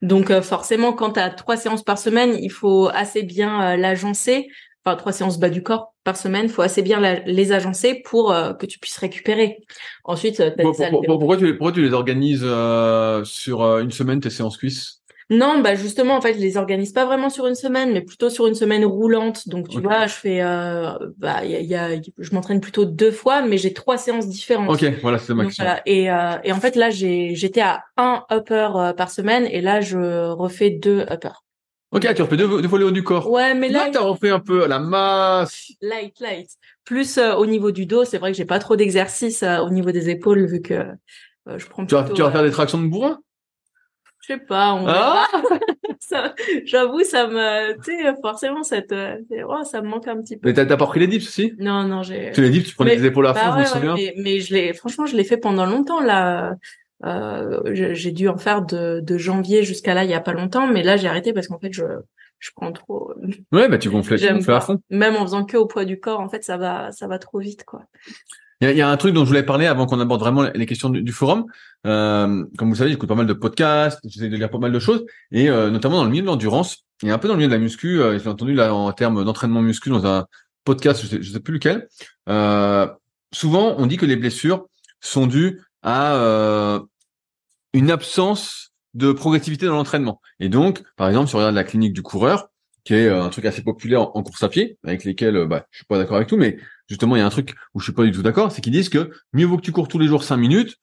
Donc 0.00 0.32
forcément, 0.40 0.94
quand 0.94 1.12
tu 1.12 1.20
as 1.20 1.28
trois 1.28 1.58
séances 1.58 1.82
par 1.82 1.98
semaine, 1.98 2.34
il 2.40 2.50
faut 2.50 2.88
assez 2.88 3.22
bien 3.22 3.76
l'agencer 3.76 4.48
enfin 4.84 4.96
trois 4.96 5.12
séances 5.12 5.38
bas 5.38 5.50
du 5.50 5.62
corps 5.62 5.94
par 6.04 6.16
semaine, 6.16 6.48
faut 6.48 6.62
assez 6.62 6.82
bien 6.82 7.00
les 7.26 7.52
agencer 7.52 8.02
pour 8.04 8.32
euh, 8.32 8.54
que 8.54 8.66
tu 8.66 8.78
puisses 8.78 8.96
récupérer. 8.96 9.58
Ensuite, 10.04 10.42
pourquoi, 10.56 11.36
tu, 11.36 11.56
pourquoi, 11.56 11.72
tu, 11.72 11.82
les 11.82 11.92
organises 11.92 12.44
euh, 12.44 13.22
sur 13.24 13.62
euh, 13.62 13.82
une 13.82 13.90
semaine 13.90 14.20
tes 14.20 14.30
séances 14.30 14.56
cuisses? 14.56 15.00
Non, 15.32 15.60
bah 15.60 15.76
justement, 15.76 16.16
en 16.16 16.20
fait, 16.20 16.34
je 16.34 16.40
les 16.40 16.56
organise 16.56 16.92
pas 16.92 17.04
vraiment 17.04 17.30
sur 17.30 17.46
une 17.46 17.54
semaine, 17.54 17.92
mais 17.92 18.00
plutôt 18.00 18.30
sur 18.30 18.48
une 18.48 18.56
semaine 18.56 18.84
roulante. 18.84 19.48
Donc, 19.48 19.68
tu 19.68 19.80
vois, 19.80 20.08
je 20.08 20.12
fais, 20.12 20.42
euh, 20.42 20.90
bah, 21.18 21.44
y 21.44 21.54
a, 21.54 21.60
y 21.60 21.74
a, 21.76 22.00
je 22.18 22.34
m'entraîne 22.34 22.60
plutôt 22.60 22.84
deux 22.84 23.12
fois, 23.12 23.40
mais 23.42 23.56
j'ai 23.56 23.72
trois 23.72 23.96
séances 23.96 24.26
différentes. 24.26 24.68
Ok, 24.68 24.84
voilà, 25.02 25.18
c'est 25.18 25.32
ma 25.32 25.44
question. 25.44 25.64
Et, 25.86 26.10
euh, 26.10 26.32
et 26.42 26.52
en 26.52 26.58
fait, 26.58 26.74
là, 26.74 26.90
j'ai, 26.90 27.36
j'étais 27.36 27.60
à 27.60 27.84
un 27.96 28.24
upper 28.32 28.70
euh, 28.74 28.92
par 28.92 29.08
semaine, 29.08 29.46
et 29.46 29.60
là, 29.60 29.80
je 29.80 30.30
refais 30.30 30.70
deux 30.70 31.02
uppers. 31.02 31.44
Ok, 31.92 32.06
tu 32.14 32.22
refais 32.22 32.36
deux, 32.36 32.62
deux 32.62 32.68
fois 32.68 32.78
le 32.78 32.86
haut 32.86 32.90
du 32.92 33.02
corps. 33.02 33.28
Ouais, 33.28 33.52
mais 33.54 33.68
là, 33.68 33.86
là 33.86 33.90
t'as 33.90 34.00
refait 34.00 34.30
un 34.30 34.38
peu 34.38 34.66
la 34.68 34.78
masse. 34.78 35.72
Light, 35.82 36.20
light. 36.20 36.50
Plus 36.84 37.18
euh, 37.18 37.34
au 37.34 37.46
niveau 37.46 37.72
du 37.72 37.84
dos, 37.84 38.04
c'est 38.04 38.18
vrai 38.18 38.30
que 38.30 38.38
j'ai 38.38 38.44
pas 38.44 38.60
trop 38.60 38.76
d'exercice 38.76 39.42
euh, 39.42 39.58
au 39.58 39.70
niveau 39.70 39.90
des 39.90 40.08
épaules 40.08 40.46
vu 40.46 40.62
que 40.62 40.74
euh, 40.74 41.58
je 41.58 41.66
prends. 41.66 41.84
Tu 41.84 41.96
vas, 41.96 42.04
tu 42.04 42.22
vas 42.22 42.30
faire 42.30 42.44
des 42.44 42.52
tractions 42.52 42.80
de 42.80 42.86
bourrin? 42.86 43.18
Je 44.20 44.34
sais 44.34 44.38
pas. 44.38 44.74
On 44.74 44.84
ah 44.86 45.26
J'avoue, 46.64 47.02
ça 47.02 47.26
me, 47.26 47.74
tu 47.82 47.92
sais, 47.92 48.14
forcément, 48.22 48.62
cette, 48.62 48.94
oh, 49.48 49.64
ça 49.64 49.82
me 49.82 49.88
manque 49.88 50.06
un 50.06 50.20
petit 50.22 50.36
peu. 50.36 50.48
Mais 50.48 50.54
t'as 50.54 50.76
pas 50.76 50.86
pris 50.86 51.00
les 51.00 51.08
dips 51.08 51.26
aussi? 51.26 51.54
Non, 51.58 51.82
non, 51.84 52.02
j'ai. 52.02 52.30
Tu 52.32 52.40
les 52.40 52.50
dips, 52.50 52.68
tu 52.68 52.74
prenais 52.76 52.94
les 52.94 53.06
épaules 53.06 53.26
à 53.26 53.34
fond, 53.34 53.48
bah 53.48 53.54
je 53.56 53.60
me 53.60 53.64
souviens. 53.64 53.94
mais, 53.94 54.14
mais 54.16 54.40
je 54.40 54.54
l'ai, 54.54 54.72
franchement, 54.74 55.06
je 55.06 55.16
l'ai 55.16 55.24
fait 55.24 55.38
pendant 55.38 55.66
longtemps 55.66 56.00
là. 56.00 56.54
Euh, 57.04 57.60
j'ai 57.72 58.12
dû 58.12 58.28
en 58.28 58.36
faire 58.36 58.62
de, 58.62 59.00
de 59.00 59.18
janvier 59.18 59.62
jusqu'à 59.62 59.94
là 59.94 60.04
il 60.04 60.10
y 60.10 60.14
a 60.14 60.20
pas 60.20 60.32
longtemps, 60.32 60.66
mais 60.66 60.82
là 60.82 60.96
j'ai 60.96 61.08
arrêté 61.08 61.32
parce 61.32 61.48
qu'en 61.48 61.58
fait 61.58 61.72
je 61.72 61.84
je 62.40 62.50
prends 62.56 62.72
trop. 62.72 63.12
Ouais, 63.52 63.68
bah 63.68 63.78
tu 63.78 63.90
gonfles, 63.90 64.18
tu 64.18 64.32
gonfles 64.32 64.52
à 64.52 64.60
fond. 64.60 64.80
Même 64.88 65.14
en 65.14 65.22
faisant 65.22 65.44
que 65.44 65.58
au 65.58 65.66
poids 65.66 65.84
du 65.84 66.00
corps, 66.00 66.20
en 66.20 66.28
fait, 66.30 66.42
ça 66.42 66.56
va, 66.56 66.90
ça 66.90 67.06
va 67.06 67.18
trop 67.18 67.38
vite, 67.38 67.64
quoi. 67.64 67.84
Il 68.62 68.68
y 68.68 68.70
a, 68.70 68.72
y 68.72 68.80
a, 68.80 68.88
un 68.88 68.96
truc 68.96 69.14
dont 69.14 69.24
je 69.24 69.28
voulais 69.28 69.42
parler 69.42 69.66
avant 69.66 69.86
qu'on 69.86 70.00
aborde 70.00 70.20
vraiment 70.20 70.42
les 70.54 70.66
questions 70.66 70.88
du, 70.88 71.12
forum. 71.12 71.44
Euh, 71.86 72.44
comme 72.56 72.70
vous 72.70 72.76
savez, 72.76 72.90
j'écoute 72.90 73.08
pas 73.08 73.14
mal 73.14 73.26
de 73.26 73.32
podcasts, 73.34 74.00
j'essaie 74.04 74.28
de 74.28 74.36
lire 74.36 74.50
pas 74.50 74.58
mal 74.58 74.72
de 74.72 74.78
choses, 74.78 75.04
et 75.32 75.50
euh, 75.50 75.70
notamment 75.70 75.98
dans 75.98 76.04
le 76.04 76.10
milieu 76.10 76.22
de 76.22 76.26
l'endurance 76.26 76.86
et 77.02 77.10
un 77.10 77.18
peu 77.18 77.28
dans 77.28 77.34
le 77.34 77.38
milieu 77.38 77.48
de 77.48 77.54
la 77.54 77.60
muscu. 77.60 78.00
Euh, 78.00 78.18
j'ai 78.18 78.28
entendu 78.28 78.54
là 78.54 78.74
en 78.74 78.92
termes 78.92 79.24
d'entraînement 79.24 79.62
muscu 79.62 79.88
dans 79.88 80.06
un 80.06 80.26
podcast, 80.64 81.02
je 81.02 81.06
sais, 81.06 81.22
je 81.22 81.32
sais 81.32 81.40
plus 81.40 81.54
lequel. 81.54 81.88
Euh, 82.28 82.86
souvent, 83.32 83.74
on 83.78 83.86
dit 83.86 83.96
que 83.96 84.06
les 84.06 84.16
blessures 84.16 84.66
sont 85.00 85.26
dues 85.26 85.60
à 85.82 86.14
euh, 86.16 86.80
une 87.72 87.90
absence 87.90 88.72
de 88.94 89.12
progressivité 89.12 89.66
dans 89.66 89.74
l'entraînement. 89.74 90.20
Et 90.40 90.48
donc, 90.48 90.82
par 90.96 91.08
exemple, 91.08 91.28
si 91.28 91.34
on 91.34 91.38
regarde 91.38 91.54
la 91.54 91.64
clinique 91.64 91.92
du 91.92 92.02
coureur, 92.02 92.48
qui 92.84 92.94
est 92.94 93.06
euh, 93.06 93.22
un 93.22 93.28
truc 93.28 93.44
assez 93.44 93.62
populaire 93.62 94.16
en, 94.16 94.22
course 94.22 94.42
à 94.42 94.48
pied, 94.48 94.78
avec 94.84 95.04
lesquels 95.04 95.36
euh, 95.36 95.46
bah, 95.46 95.66
je 95.70 95.78
suis 95.78 95.86
pas 95.86 95.98
d'accord 95.98 96.16
avec 96.16 96.28
tout, 96.28 96.36
mais 96.36 96.58
justement, 96.88 97.14
il 97.16 97.20
y 97.20 97.22
a 97.22 97.26
un 97.26 97.30
truc 97.30 97.54
où 97.74 97.80
je 97.80 97.84
suis 97.84 97.92
pas 97.92 98.04
du 98.04 98.12
tout 98.12 98.22
d'accord, 98.22 98.50
c'est 98.50 98.60
qu'ils 98.60 98.72
disent 98.72 98.88
que 98.88 99.10
mieux 99.32 99.46
vaut 99.46 99.56
que 99.58 99.62
tu 99.62 99.72
cours 99.72 99.88
tous 99.88 99.98
les 99.98 100.06
jours 100.06 100.24
cinq 100.24 100.38
minutes 100.38 100.76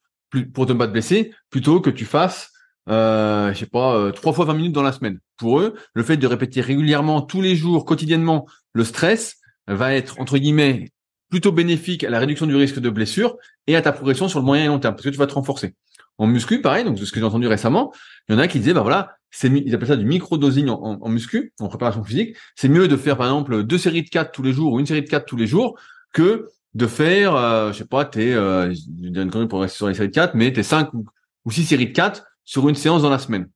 pour 0.54 0.66
te 0.66 0.72
pas 0.72 0.86
te 0.86 0.92
blesser, 0.92 1.32
plutôt 1.50 1.80
que 1.80 1.90
tu 1.90 2.04
fasses, 2.04 2.52
euh, 2.88 3.52
je 3.52 3.58
sais 3.58 3.66
pas, 3.66 3.96
euh, 3.96 4.12
trois 4.12 4.32
fois 4.32 4.44
20 4.46 4.54
minutes 4.54 4.72
dans 4.72 4.82
la 4.82 4.92
semaine. 4.92 5.20
Pour 5.36 5.60
eux, 5.60 5.74
le 5.94 6.02
fait 6.02 6.16
de 6.16 6.26
répéter 6.26 6.60
régulièrement, 6.60 7.22
tous 7.22 7.40
les 7.40 7.56
jours, 7.56 7.84
quotidiennement, 7.84 8.46
le 8.72 8.84
stress 8.84 9.36
va 9.66 9.94
être, 9.94 10.20
entre 10.20 10.38
guillemets, 10.38 10.90
plutôt 11.30 11.52
bénéfique 11.52 12.04
à 12.04 12.10
la 12.10 12.18
réduction 12.18 12.46
du 12.46 12.56
risque 12.56 12.78
de 12.78 12.88
blessure 12.88 13.36
et 13.66 13.76
à 13.76 13.82
ta 13.82 13.92
progression 13.92 14.28
sur 14.28 14.38
le 14.38 14.46
moyen 14.46 14.64
et 14.64 14.66
long 14.68 14.78
terme, 14.78 14.94
parce 14.94 15.04
que 15.04 15.10
tu 15.10 15.18
vas 15.18 15.26
te 15.26 15.34
renforcer. 15.34 15.74
En 16.18 16.26
muscu, 16.26 16.60
pareil, 16.60 16.84
donc 16.84 16.98
ce 16.98 17.12
que 17.12 17.20
j'ai 17.20 17.26
entendu 17.26 17.46
récemment, 17.46 17.92
il 18.28 18.34
y 18.34 18.36
en 18.36 18.40
a 18.40 18.48
qui 18.48 18.58
disaient, 18.58 18.74
bah 18.74 18.82
voilà, 18.82 19.16
c'est 19.30 19.48
ils 19.48 19.74
appellent 19.74 19.88
ça 19.88 19.96
du 19.96 20.04
micro-dosing 20.04 20.68
en, 20.68 21.08
muscu, 21.08 21.52
en 21.60 21.68
préparation 21.68 22.02
physique. 22.02 22.36
C'est 22.56 22.68
mieux 22.68 22.88
de 22.88 22.96
faire 22.96 23.16
par 23.16 23.26
exemple 23.26 23.62
deux 23.62 23.78
séries 23.78 24.02
de 24.02 24.08
quatre 24.08 24.32
tous 24.32 24.42
les 24.42 24.52
jours 24.52 24.72
ou 24.72 24.80
une 24.80 24.86
série 24.86 25.02
de 25.02 25.08
quatre 25.08 25.26
tous 25.26 25.36
les 25.36 25.46
jours 25.46 25.78
que 26.12 26.48
de 26.74 26.86
faire, 26.86 27.34
euh, 27.34 27.72
je 27.72 27.78
sais 27.78 27.84
pas, 27.84 28.04
tes, 28.04 28.34
euh, 28.34 28.72
je 28.72 29.20
une 29.20 29.48
pour 29.48 29.60
rester 29.60 29.76
sur 29.76 29.88
les 29.88 29.94
séries 29.94 30.08
de 30.08 30.14
quatre, 30.14 30.34
mais 30.34 30.52
tes 30.52 30.62
cinq 30.62 30.92
ou, 30.92 31.04
six 31.50 31.64
séries 31.64 31.86
de 31.86 31.92
quatre 31.92 32.24
sur 32.44 32.68
une 32.68 32.74
séance 32.74 33.02
dans 33.02 33.10
la 33.10 33.18
semaine. 33.18 33.48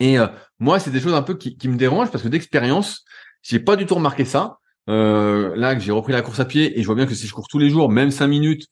Et 0.00 0.18
euh, 0.18 0.26
moi, 0.58 0.78
c'est 0.78 0.90
des 0.90 1.00
choses 1.00 1.14
un 1.14 1.22
peu 1.22 1.34
qui, 1.34 1.56
me 1.68 1.76
dérangent 1.76 2.10
parce 2.10 2.22
que 2.22 2.28
d'expérience, 2.28 3.04
j'ai 3.42 3.60
pas 3.60 3.76
du 3.76 3.86
tout 3.86 3.94
remarqué 3.94 4.24
ça. 4.24 4.58
Euh, 4.88 5.54
là, 5.56 5.78
j'ai 5.78 5.92
repris 5.92 6.12
la 6.12 6.22
course 6.22 6.40
à 6.40 6.44
pied 6.44 6.78
et 6.78 6.82
je 6.82 6.86
vois 6.86 6.94
bien 6.94 7.06
que 7.06 7.14
si 7.14 7.26
je 7.26 7.34
cours 7.34 7.48
tous 7.48 7.58
les 7.58 7.70
jours, 7.70 7.90
même 7.90 8.10
cinq 8.10 8.28
minutes, 8.28 8.66
et 8.66 8.68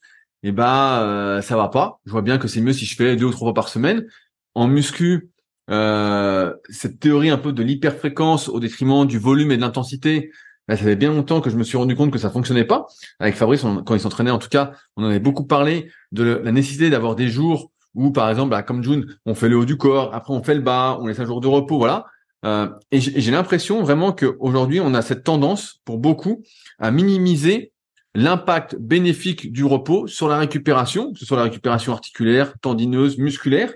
eh 0.48 0.52
ben 0.52 1.00
euh, 1.02 1.42
ça 1.42 1.56
va 1.56 1.68
pas. 1.68 2.00
Je 2.06 2.12
vois 2.12 2.22
bien 2.22 2.38
que 2.38 2.48
c'est 2.48 2.60
mieux 2.60 2.72
si 2.72 2.84
je 2.84 2.94
fais 2.94 3.16
deux 3.16 3.26
ou 3.26 3.30
trois 3.30 3.46
fois 3.46 3.54
par 3.54 3.68
semaine. 3.68 4.06
En 4.54 4.68
muscu, 4.68 5.30
euh, 5.70 6.54
cette 6.68 7.00
théorie 7.00 7.30
un 7.30 7.38
peu 7.38 7.52
de 7.52 7.62
l'hyperfréquence 7.62 8.48
au 8.48 8.60
détriment 8.60 9.06
du 9.06 9.18
volume 9.18 9.50
et 9.50 9.56
de 9.56 9.62
l'intensité, 9.62 10.30
ben, 10.68 10.76
ça 10.76 10.84
fait 10.84 10.96
bien 10.96 11.12
longtemps 11.12 11.40
que 11.40 11.50
je 11.50 11.56
me 11.56 11.64
suis 11.64 11.76
rendu 11.76 11.96
compte 11.96 12.10
que 12.12 12.18
ça 12.18 12.30
fonctionnait 12.30 12.64
pas. 12.64 12.86
Avec 13.18 13.34
Fabrice, 13.34 13.62
quand 13.84 13.94
il 13.94 14.00
s'entraînait, 14.00 14.30
en 14.30 14.38
tout 14.38 14.48
cas, 14.48 14.72
on 14.96 15.04
en 15.04 15.08
avait 15.08 15.20
beaucoup 15.20 15.44
parlé 15.44 15.90
de 16.12 16.40
la 16.44 16.52
nécessité 16.52 16.90
d'avoir 16.90 17.14
des 17.16 17.28
jours 17.28 17.72
où, 17.94 18.10
par 18.12 18.28
exemple, 18.28 18.50
bah, 18.50 18.62
comme 18.62 18.82
June, 18.82 19.06
on 19.24 19.34
fait 19.34 19.48
le 19.48 19.56
haut 19.56 19.64
du 19.64 19.76
corps, 19.76 20.14
après 20.14 20.34
on 20.34 20.42
fait 20.42 20.54
le 20.54 20.60
bas, 20.60 20.98
on 21.00 21.06
laisse 21.06 21.18
un 21.18 21.24
jour 21.24 21.40
de 21.40 21.48
repos, 21.48 21.78
voilà. 21.78 22.06
Euh, 22.44 22.68
et 22.92 23.00
j'ai 23.00 23.30
l'impression 23.30 23.82
vraiment 23.82 24.12
qu'aujourd'hui, 24.12 24.80
on 24.80 24.94
a 24.94 25.02
cette 25.02 25.24
tendance, 25.24 25.80
pour 25.84 25.98
beaucoup, 25.98 26.42
à 26.78 26.90
minimiser 26.90 27.72
l'impact 28.16 28.76
bénéfique 28.76 29.52
du 29.52 29.64
repos 29.64 30.06
sur 30.06 30.28
la 30.28 30.38
récupération, 30.38 31.12
que 31.12 31.18
ce 31.18 31.26
soit 31.26 31.37
la 31.37 31.44
récupération 31.44 31.92
articulaire, 31.92 32.54
tendineuse, 32.61 33.18
musculaire, 33.18 33.73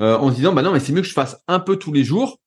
euh, 0.00 0.16
en 0.18 0.30
se 0.30 0.36
disant 0.36 0.52
bah 0.52 0.62
non 0.62 0.72
mais 0.72 0.80
c'est 0.80 0.92
mieux 0.92 1.02
que 1.02 1.08
je 1.08 1.12
fasse 1.12 1.42
un 1.48 1.60
peu 1.60 1.76
tous 1.76 1.92
les 1.92 2.04
jours, 2.04 2.38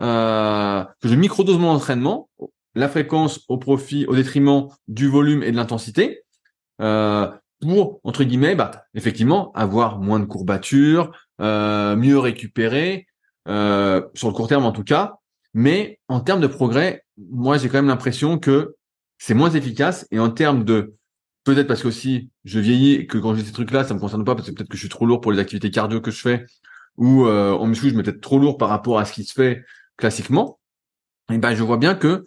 euh, 0.00 0.84
que 1.00 1.08
je 1.08 1.14
microdose 1.14 1.58
mon 1.58 1.70
entraînement, 1.70 2.28
la 2.74 2.88
fréquence 2.88 3.44
au 3.48 3.58
profit, 3.58 4.06
au 4.06 4.14
détriment 4.16 4.68
du 4.88 5.08
volume 5.08 5.42
et 5.42 5.52
de 5.52 5.56
l'intensité, 5.56 6.24
euh, 6.80 7.30
pour 7.60 8.00
entre 8.04 8.24
guillemets 8.24 8.54
bah 8.54 8.70
effectivement 8.94 9.52
avoir 9.52 9.98
moins 9.98 10.18
de 10.18 10.24
courbatures, 10.24 11.12
euh, 11.40 11.94
mieux 11.96 12.18
récupérer 12.18 13.06
euh, 13.48 14.02
sur 14.14 14.28
le 14.28 14.34
court 14.34 14.48
terme 14.48 14.64
en 14.64 14.72
tout 14.72 14.84
cas, 14.84 15.14
mais 15.54 16.00
en 16.08 16.20
termes 16.20 16.40
de 16.40 16.46
progrès, 16.46 17.04
moi 17.16 17.58
j'ai 17.58 17.68
quand 17.68 17.78
même 17.78 17.88
l'impression 17.88 18.38
que 18.38 18.76
c'est 19.20 19.34
moins 19.34 19.50
efficace. 19.50 20.08
Et 20.10 20.18
en 20.18 20.30
termes 20.30 20.64
de, 20.64 20.94
peut-être 21.44 21.68
parce 21.68 21.82
que 21.82 21.88
aussi 21.88 22.30
je 22.44 22.58
vieillis 22.58 22.94
et 22.94 23.06
que 23.06 23.18
quand 23.18 23.34
j'ai 23.34 23.44
ces 23.44 23.52
trucs-là, 23.52 23.84
ça 23.84 23.94
me 23.94 24.00
concerne 24.00 24.24
pas 24.24 24.34
parce 24.34 24.48
que 24.48 24.54
peut-être 24.54 24.68
que 24.68 24.76
je 24.76 24.80
suis 24.80 24.88
trop 24.88 25.06
lourd 25.06 25.20
pour 25.20 25.30
les 25.30 25.38
activités 25.38 25.70
cardio 25.70 26.00
que 26.00 26.10
je 26.10 26.20
fais 26.20 26.46
ou 26.96 27.26
euh, 27.26 27.52
en 27.52 27.66
muscu, 27.66 27.90
je 27.90 27.94
me 27.94 28.02
peut-être 28.02 28.20
trop 28.20 28.38
lourd 28.38 28.58
par 28.58 28.68
rapport 28.68 28.98
à 28.98 29.04
ce 29.04 29.12
qui 29.12 29.24
se 29.24 29.32
fait 29.32 29.64
classiquement. 29.96 30.58
Et 31.30 31.38
ben, 31.38 31.54
je 31.54 31.62
vois 31.62 31.76
bien 31.76 31.94
que 31.94 32.26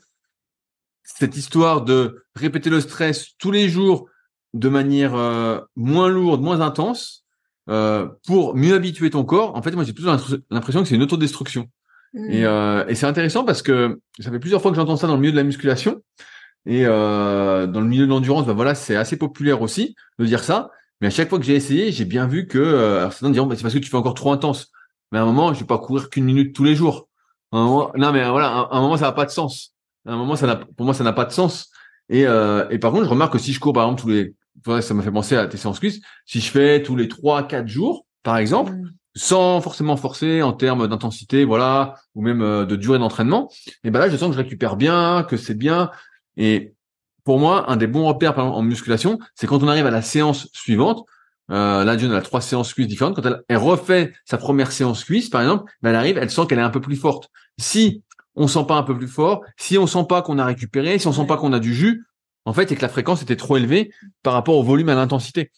cette 1.03 1.35
histoire 1.35 1.81
de 1.81 2.23
répéter 2.35 2.69
le 2.69 2.79
stress 2.79 3.31
tous 3.37 3.51
les 3.51 3.67
jours 3.67 4.07
de 4.53 4.69
manière 4.69 5.15
euh, 5.15 5.59
moins 5.75 6.07
lourde, 6.07 6.41
moins 6.41 6.61
intense, 6.61 7.25
euh, 7.69 8.07
pour 8.25 8.55
mieux 8.55 8.75
habituer 8.75 9.09
ton 9.09 9.25
corps. 9.25 9.55
En 9.55 9.61
fait, 9.61 9.71
moi, 9.71 9.83
j'ai 9.83 9.93
plutôt 9.93 10.11
l'impression 10.49 10.81
que 10.81 10.87
c'est 10.87 10.95
une 10.95 11.03
autodestruction. 11.03 11.67
Mmh. 12.13 12.31
Et, 12.31 12.45
euh, 12.45 12.85
et 12.87 12.95
c'est 12.95 13.07
intéressant 13.07 13.43
parce 13.43 13.61
que 13.61 13.99
ça 14.19 14.31
fait 14.31 14.39
plusieurs 14.39 14.61
fois 14.61 14.71
que 14.71 14.77
j'entends 14.77 14.95
ça 14.95 15.07
dans 15.07 15.15
le 15.15 15.21
milieu 15.21 15.31
de 15.31 15.37
la 15.37 15.43
musculation. 15.43 16.01
Et 16.65 16.85
euh, 16.85 17.67
dans 17.67 17.81
le 17.81 17.87
milieu 17.87 18.05
de 18.05 18.09
l'endurance, 18.09 18.45
ben 18.45 18.53
voilà, 18.53 18.75
c'est 18.75 18.95
assez 18.95 19.17
populaire 19.17 19.61
aussi 19.61 19.95
de 20.19 20.25
dire 20.25 20.43
ça. 20.43 20.71
Mais 21.01 21.07
à 21.07 21.09
chaque 21.09 21.29
fois 21.29 21.39
que 21.39 21.45
j'ai 21.45 21.55
essayé, 21.55 21.91
j'ai 21.91 22.05
bien 22.05 22.27
vu 22.27 22.47
que 22.47 22.57
euh, 22.57 22.99
alors 22.99 23.13
certains 23.13 23.31
diront 23.31 23.47
bah, 23.47 23.55
c'est 23.55 23.63
parce 23.63 23.73
que 23.73 23.79
tu 23.79 23.89
fais 23.89 23.97
encore 23.97 24.13
trop 24.13 24.31
intense. 24.31 24.71
Mais 25.11 25.19
à 25.19 25.23
un 25.23 25.25
moment, 25.25 25.53
je 25.53 25.59
vais 25.59 25.65
pas 25.65 25.77
courir 25.77 26.09
qu'une 26.09 26.23
minute 26.25 26.55
tous 26.55 26.63
les 26.63 26.75
jours. 26.75 27.09
non, 27.51 27.91
mais 27.95 28.27
voilà, 28.29 28.47
à 28.47 28.77
un 28.77 28.81
moment 28.81 28.97
ça 28.97 29.05
n'a 29.05 29.11
pas 29.11 29.25
de 29.25 29.31
sens. 29.31 29.73
À 30.05 30.13
un 30.13 30.17
moment, 30.17 30.35
ça 30.35 30.47
n'a, 30.47 30.55
pour 30.57 30.85
moi, 30.85 30.93
ça 30.93 31.03
n'a 31.03 31.13
pas 31.13 31.25
de 31.25 31.31
sens. 31.31 31.69
Et, 32.09 32.25
euh, 32.27 32.67
et 32.69 32.79
par 32.79 32.91
contre, 32.91 33.05
je 33.05 33.09
remarque 33.09 33.33
que 33.33 33.39
si 33.39 33.53
je 33.53 33.59
cours 33.59 33.73
par 33.73 33.83
exemple 33.85 34.01
tous 34.01 34.09
les, 34.09 34.35
ça 34.81 34.93
m'a 34.93 35.03
fait 35.03 35.11
penser 35.11 35.35
à 35.35 35.47
tes 35.47 35.57
séances 35.57 35.79
cuisses. 35.79 36.01
Si 36.25 36.39
je 36.39 36.49
fais 36.49 36.83
tous 36.83 36.95
les 36.95 37.07
trois, 37.07 37.43
quatre 37.43 37.67
jours, 37.67 38.05
par 38.23 38.37
exemple, 38.37 38.71
mmh. 38.71 38.91
sans 39.15 39.61
forcément 39.61 39.97
forcer 39.97 40.41
en 40.41 40.53
termes 40.53 40.87
d'intensité, 40.87 41.45
voilà, 41.45 41.95
ou 42.15 42.21
même 42.21 42.41
euh, 42.41 42.65
de 42.65 42.75
durée 42.75 42.99
d'entraînement, 42.99 43.49
et 43.83 43.91
ben 43.91 43.99
là, 43.99 44.09
je 44.09 44.17
sens 44.17 44.29
que 44.29 44.35
je 44.35 44.41
récupère 44.41 44.75
bien, 44.75 45.23
que 45.23 45.37
c'est 45.37 45.55
bien, 45.55 45.91
et 46.37 46.73
pour 47.23 47.39
moi, 47.39 47.71
un 47.71 47.77
des 47.77 47.87
bons 47.87 48.05
repères 48.05 48.35
par 48.35 48.45
exemple, 48.45 48.59
en 48.59 48.63
musculation, 48.63 49.19
c'est 49.35 49.47
quand 49.47 49.63
on 49.63 49.67
arrive 49.67 49.85
à 49.85 49.91
la 49.91 50.01
séance 50.01 50.49
suivante. 50.53 51.05
Euh, 51.51 51.83
là, 51.83 51.95
Dieu 51.95 52.13
a 52.15 52.21
trois 52.21 52.41
séances 52.41 52.73
cuisses 52.73 52.87
différentes. 52.87 53.15
Quand 53.15 53.29
elle, 53.47 53.57
refait 53.57 54.13
sa 54.25 54.37
première 54.37 54.71
séance 54.71 55.03
cuisse, 55.03 55.29
par 55.29 55.41
exemple, 55.41 55.71
ben 55.81 55.89
elle 55.89 55.95
arrive, 55.95 56.17
elle 56.17 56.29
sent 56.29 56.43
qu'elle 56.47 56.59
est 56.59 56.63
un 56.63 56.69
peu 56.69 56.81
plus 56.81 56.95
forte. 56.95 57.29
Si 57.57 58.01
on 58.35 58.47
sent 58.47 58.65
pas 58.67 58.75
un 58.75 58.83
peu 58.83 58.97
plus 58.97 59.07
fort, 59.07 59.43
si 59.57 59.77
on 59.77 59.87
sent 59.87 60.05
pas 60.07 60.21
qu'on 60.21 60.39
a 60.39 60.45
récupéré, 60.45 60.99
si 60.99 61.07
on 61.07 61.13
sent 61.13 61.27
pas 61.27 61.37
qu'on 61.37 61.53
a 61.53 61.59
du 61.59 61.73
jus, 61.73 62.05
en 62.45 62.53
fait, 62.53 62.69
c'est 62.69 62.75
que 62.75 62.81
la 62.81 62.89
fréquence 62.89 63.21
était 63.21 63.35
trop 63.35 63.57
élevée 63.57 63.91
par 64.21 64.33
rapport 64.33 64.57
au 64.57 64.63
volume 64.63 64.89
à 64.89 64.95
l'intensité. 64.95 65.51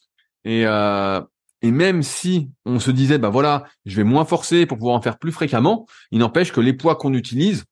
Et, 0.43 0.63
euh, 0.65 1.21
et 1.61 1.71
même 1.71 2.03
si 2.03 2.51
on 2.65 2.79
se 2.79 2.91
disait, 2.91 3.17
bah 3.17 3.29
voilà, 3.29 3.63
je 3.85 3.95
vais 3.95 4.03
moins 4.03 4.25
forcer 4.25 4.65
pour 4.65 4.77
pouvoir 4.77 4.95
en 4.95 5.01
faire 5.01 5.17
plus 5.17 5.31
fréquemment, 5.31 5.87
il 6.11 6.19
n'empêche 6.19 6.51
que 6.51 6.61
les 6.61 6.73
poids 6.73 6.95
qu'on 6.95 7.13
utilise, 7.13 7.63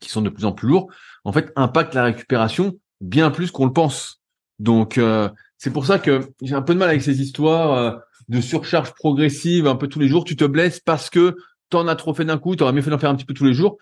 qui 0.00 0.08
sont 0.08 0.22
de 0.22 0.30
plus 0.30 0.44
en 0.44 0.52
plus 0.52 0.68
lourds, 0.68 0.88
en 1.24 1.32
fait, 1.32 1.52
impacte 1.56 1.94
la 1.94 2.04
récupération 2.04 2.78
bien 3.00 3.30
plus 3.30 3.50
qu'on 3.50 3.66
le 3.66 3.72
pense. 3.72 4.20
Donc, 4.58 4.98
euh, 4.98 5.28
c'est 5.56 5.72
pour 5.72 5.86
ça 5.86 5.98
que 5.98 6.28
j'ai 6.42 6.54
un 6.54 6.62
peu 6.62 6.74
de 6.74 6.78
mal 6.78 6.88
avec 6.88 7.02
ces 7.02 7.20
histoires 7.20 7.72
euh, 7.74 7.92
de 8.28 8.40
surcharge 8.40 8.92
progressive 8.94 9.66
un 9.66 9.76
peu 9.76 9.88
tous 9.88 10.00
les 10.00 10.08
jours. 10.08 10.24
Tu 10.24 10.36
te 10.36 10.44
blesses 10.44 10.80
parce 10.80 11.10
que 11.10 11.36
tu 11.70 11.76
en 11.76 11.86
as 11.88 11.96
trop 11.96 12.14
fait 12.14 12.24
d'un 12.24 12.38
coup, 12.38 12.56
tu 12.56 12.62
aurais 12.62 12.72
mieux 12.72 12.82
fait 12.82 12.90
d'en 12.90 12.98
faire 12.98 13.10
un 13.10 13.14
petit 13.14 13.24
peu 13.24 13.34
tous 13.34 13.44
les 13.44 13.54
jours. 13.54 13.78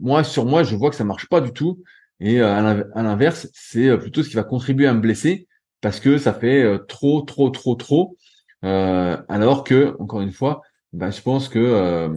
Moi, 0.00 0.24
sur 0.24 0.46
moi, 0.46 0.62
je 0.62 0.74
vois 0.76 0.90
que 0.90 0.96
ça 0.96 1.04
marche 1.04 1.28
pas 1.28 1.40
du 1.40 1.52
tout. 1.52 1.82
Et 2.20 2.40
euh, 2.40 2.54
à 2.94 3.02
l'inverse, 3.02 3.48
c'est 3.52 3.96
plutôt 3.98 4.22
ce 4.22 4.30
qui 4.30 4.36
va 4.36 4.42
contribuer 4.42 4.86
à 4.86 4.94
me 4.94 5.00
blesser 5.00 5.48
parce 5.82 6.00
que 6.00 6.18
ça 6.18 6.32
fait 6.32 6.78
trop, 6.88 7.20
trop, 7.20 7.50
trop, 7.50 7.74
trop. 7.74 8.16
alors 8.62 9.64
que, 9.64 9.94
encore 10.00 10.22
une 10.22 10.32
fois, 10.32 10.62
bah, 10.92 11.10
je 11.10 11.20
pense 11.20 11.48
que 11.48 12.10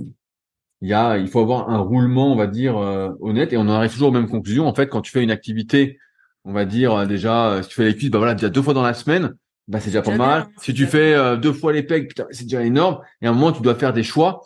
il 0.82 0.90
y 0.90 0.94
a, 0.94 1.18
il 1.18 1.28
faut 1.28 1.40
avoir 1.40 1.70
un 1.70 1.80
roulement, 1.80 2.32
on 2.32 2.36
va 2.36 2.48
dire, 2.48 2.78
euh, 2.78 3.10
honnête, 3.20 3.52
et 3.52 3.58
on 3.58 3.62
en 3.62 3.70
arrive 3.70 3.92
toujours 3.92 4.10
aux 4.10 4.14
mêmes 4.14 4.30
conclusions. 4.30 4.68
En 4.68 4.74
fait, 4.74 4.88
quand 4.88 5.02
tu 5.02 5.12
fais 5.12 5.24
une 5.24 5.32
activité, 5.32 6.00
on 6.46 6.54
va 6.54 6.66
dire 6.66 6.94
euh, 6.94 7.06
déjà, 7.06 7.52
euh, 7.52 7.62
si 7.64 7.70
tu 7.70 7.76
fais 7.76 7.86
les 7.86 7.96
cuisses, 7.96 8.10
bah 8.10 8.18
voilà, 8.18 8.34
déjà 8.34 8.50
deux 8.50 8.62
fois 8.62 8.74
dans 8.74 8.84
la 8.84 8.94
semaine, 8.94 9.36
bah 9.68 9.80
c'est 9.80 9.90
déjà 9.90 10.02
pas 10.02 10.16
mal. 10.16 10.48
si 10.62 10.74
tu 10.74 10.88
fais 10.88 11.38
deux 11.38 11.54
fois 11.54 11.72
les 11.74 11.84
pecs, 11.84 12.12
c'est 12.32 12.46
déjà 12.46 12.64
énorme. 12.64 13.02
Et 13.22 13.28
à 13.28 13.30
un 13.30 13.34
moment, 13.34 13.52
tu 13.52 13.62
dois 13.62 13.76
faire 13.76 13.94
des 13.94 14.02
choix 14.02 14.42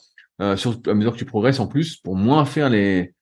sur 0.57 0.81
à 0.85 0.93
mesure 0.93 1.13
que 1.13 1.17
tu 1.17 1.23
progresses 1.23 1.61
en 1.61 1.67
plus 1.67 1.95
pour 1.95 2.17
moins 2.17 2.43
faire 2.43 2.69
les 2.69 3.13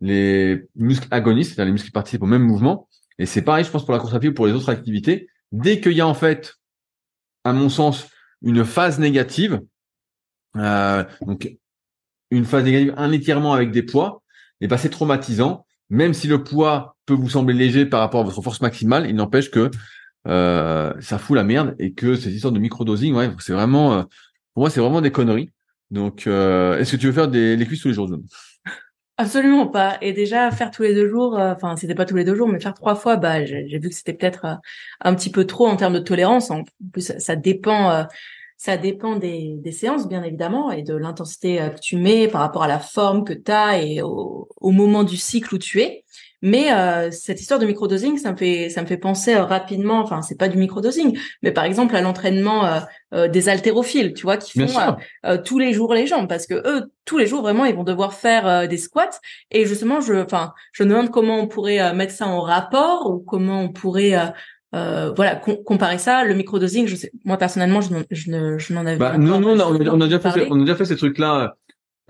les 0.00 0.62
muscles 0.74 1.06
agonistes, 1.10 1.50
c'est-à-dire 1.50 1.66
les 1.66 1.72
muscles 1.72 1.88
qui 1.88 1.92
participent 1.92 2.22
au 2.22 2.26
même 2.26 2.42
mouvement. 2.42 2.88
Et 3.18 3.26
c'est 3.26 3.42
pareil, 3.42 3.64
je 3.64 3.70
pense, 3.70 3.84
pour 3.84 3.92
la 3.92 4.00
course 4.00 4.14
à 4.14 4.20
pied 4.20 4.30
ou 4.30 4.34
pour 4.34 4.46
les 4.46 4.54
autres 4.54 4.70
activités. 4.70 5.28
Dès 5.52 5.80
qu'il 5.80 5.92
y 5.92 6.00
a 6.00 6.06
en 6.06 6.14
fait, 6.14 6.54
à 7.44 7.52
mon 7.52 7.68
sens, 7.68 8.08
une 8.40 8.64
phase 8.64 8.98
négative, 8.98 9.60
euh, 10.56 11.04
donc 11.20 11.56
une 12.30 12.44
phase 12.44 12.64
négative, 12.64 12.94
un 12.96 13.12
étirement 13.12 13.52
avec 13.52 13.70
des 13.70 13.82
poids, 13.82 14.22
et 14.60 14.66
ben 14.66 14.76
c'est 14.76 14.90
traumatisant. 14.90 15.66
Même 15.90 16.14
si 16.14 16.26
le 16.26 16.42
poids 16.42 16.96
peut 17.06 17.14
vous 17.14 17.28
sembler 17.28 17.54
léger 17.54 17.86
par 17.86 18.00
rapport 18.00 18.20
à 18.20 18.24
votre 18.24 18.40
force 18.42 18.60
maximale, 18.60 19.06
il 19.08 19.14
n'empêche 19.14 19.50
que 19.50 19.70
euh, 20.26 20.92
ça 21.00 21.18
fout 21.18 21.36
la 21.36 21.44
merde 21.44 21.74
et 21.78 21.92
que 21.92 22.16
ces 22.16 22.34
histoires 22.34 22.52
de 22.52 22.58
microdosing, 22.58 23.14
ouais, 23.14 23.30
c'est 23.38 23.52
vraiment, 23.52 23.92
euh, 23.94 24.02
pour 24.54 24.62
moi, 24.62 24.70
c'est 24.70 24.80
vraiment 24.80 25.02
des 25.02 25.12
conneries. 25.12 25.50
Donc, 25.90 26.26
euh, 26.26 26.78
est-ce 26.78 26.92
que 26.92 26.96
tu 26.96 27.06
veux 27.06 27.12
faire 27.12 27.28
des 27.28 27.56
les 27.56 27.66
cuisses 27.66 27.82
tous 27.82 27.88
les 27.88 27.94
jours, 27.94 28.08
John 28.08 28.22
Absolument 29.16 29.68
pas. 29.68 29.96
Et 30.00 30.12
déjà 30.12 30.50
faire 30.50 30.72
tous 30.72 30.82
les 30.82 30.94
deux 30.94 31.08
jours, 31.08 31.38
euh, 31.38 31.52
enfin 31.54 31.76
c'était 31.76 31.94
pas 31.94 32.04
tous 32.04 32.16
les 32.16 32.24
deux 32.24 32.34
jours, 32.34 32.48
mais 32.48 32.58
faire 32.58 32.74
trois 32.74 32.96
fois, 32.96 33.16
bah 33.16 33.44
j'ai 33.44 33.78
vu 33.78 33.88
que 33.88 33.94
c'était 33.94 34.14
peut-être 34.14 34.58
un 35.00 35.14
petit 35.14 35.30
peu 35.30 35.44
trop 35.46 35.68
en 35.68 35.76
termes 35.76 35.94
de 35.94 36.00
tolérance. 36.00 36.50
En 36.50 36.64
plus, 36.92 37.12
ça 37.18 37.36
dépend 37.36 38.06
ça 38.56 38.76
dépend 38.76 39.16
des, 39.16 39.54
des, 39.58 39.72
séances, 39.72 40.08
bien 40.08 40.22
évidemment, 40.22 40.70
et 40.70 40.82
de 40.82 40.94
l'intensité 40.94 41.60
euh, 41.60 41.70
que 41.70 41.80
tu 41.80 41.96
mets 41.96 42.28
par 42.28 42.40
rapport 42.40 42.62
à 42.62 42.68
la 42.68 42.78
forme 42.78 43.24
que 43.24 43.32
tu 43.32 43.50
as 43.50 43.82
et 43.82 44.02
au, 44.02 44.48
au, 44.56 44.70
moment 44.70 45.04
du 45.04 45.16
cycle 45.16 45.54
où 45.54 45.58
tu 45.58 45.80
es. 45.80 46.04
Mais 46.44 46.70
euh, 46.74 47.10
cette 47.10 47.40
histoire 47.40 47.58
de 47.58 47.64
microdosing, 47.64 48.18
ça 48.18 48.30
me 48.30 48.36
fait 48.36 48.68
ça 48.68 48.82
me 48.82 48.86
fait 48.86 48.98
penser 48.98 49.34
euh, 49.34 49.44
rapidement. 49.44 50.00
Enfin, 50.00 50.20
c'est 50.20 50.36
pas 50.36 50.48
du 50.48 50.58
microdosing, 50.58 51.18
mais 51.42 51.52
par 51.52 51.64
exemple 51.64 51.96
à 51.96 52.02
l'entraînement 52.02 52.82
euh, 53.14 53.28
des 53.28 53.48
haltérophiles, 53.48 54.12
tu 54.12 54.24
vois, 54.24 54.36
qui 54.36 54.60
font 54.60 54.96
tous 55.46 55.58
les 55.58 55.72
jours 55.72 55.94
les 55.94 56.06
jambes, 56.06 56.28
parce 56.28 56.46
que 56.46 56.54
eux 56.54 56.92
tous 57.06 57.16
les 57.16 57.26
jours 57.26 57.40
vraiment 57.40 57.64
ils 57.64 57.74
vont 57.74 57.82
devoir 57.82 58.12
faire 58.12 58.68
des 58.68 58.76
squats. 58.76 59.18
Et 59.52 59.64
justement, 59.64 60.02
je 60.02 60.12
enfin 60.22 60.52
je 60.72 60.84
me 60.84 60.90
demande 60.90 61.10
comment 61.10 61.38
on 61.38 61.48
pourrait 61.48 61.94
mettre 61.94 62.12
ça 62.12 62.26
en 62.26 62.42
rapport 62.42 63.10
ou 63.10 63.20
comment 63.20 63.62
on 63.62 63.72
pourrait 63.72 64.14
euh, 64.74 65.12
voilà, 65.14 65.36
comparer 65.36 65.98
ça, 65.98 66.24
le 66.24 66.34
microdosing, 66.34 66.86
je 66.86 66.96
sais, 66.96 67.12
moi 67.24 67.36
personnellement, 67.36 67.80
je, 67.80 67.94
je, 68.10 68.58
je 68.58 68.72
n'en 68.72 68.86
avais 68.86 68.96
bah, 68.96 69.12
pas. 69.12 69.18
Non, 69.18 69.40
non, 69.40 69.56
on, 69.58 70.00
a 70.00 70.04
déjà 70.04 70.18
fait, 70.18 70.48
on 70.50 70.56
a 70.56 70.60
déjà 70.60 70.74
fait 70.74 70.84
ces 70.84 70.96
trucs-là 70.96 71.56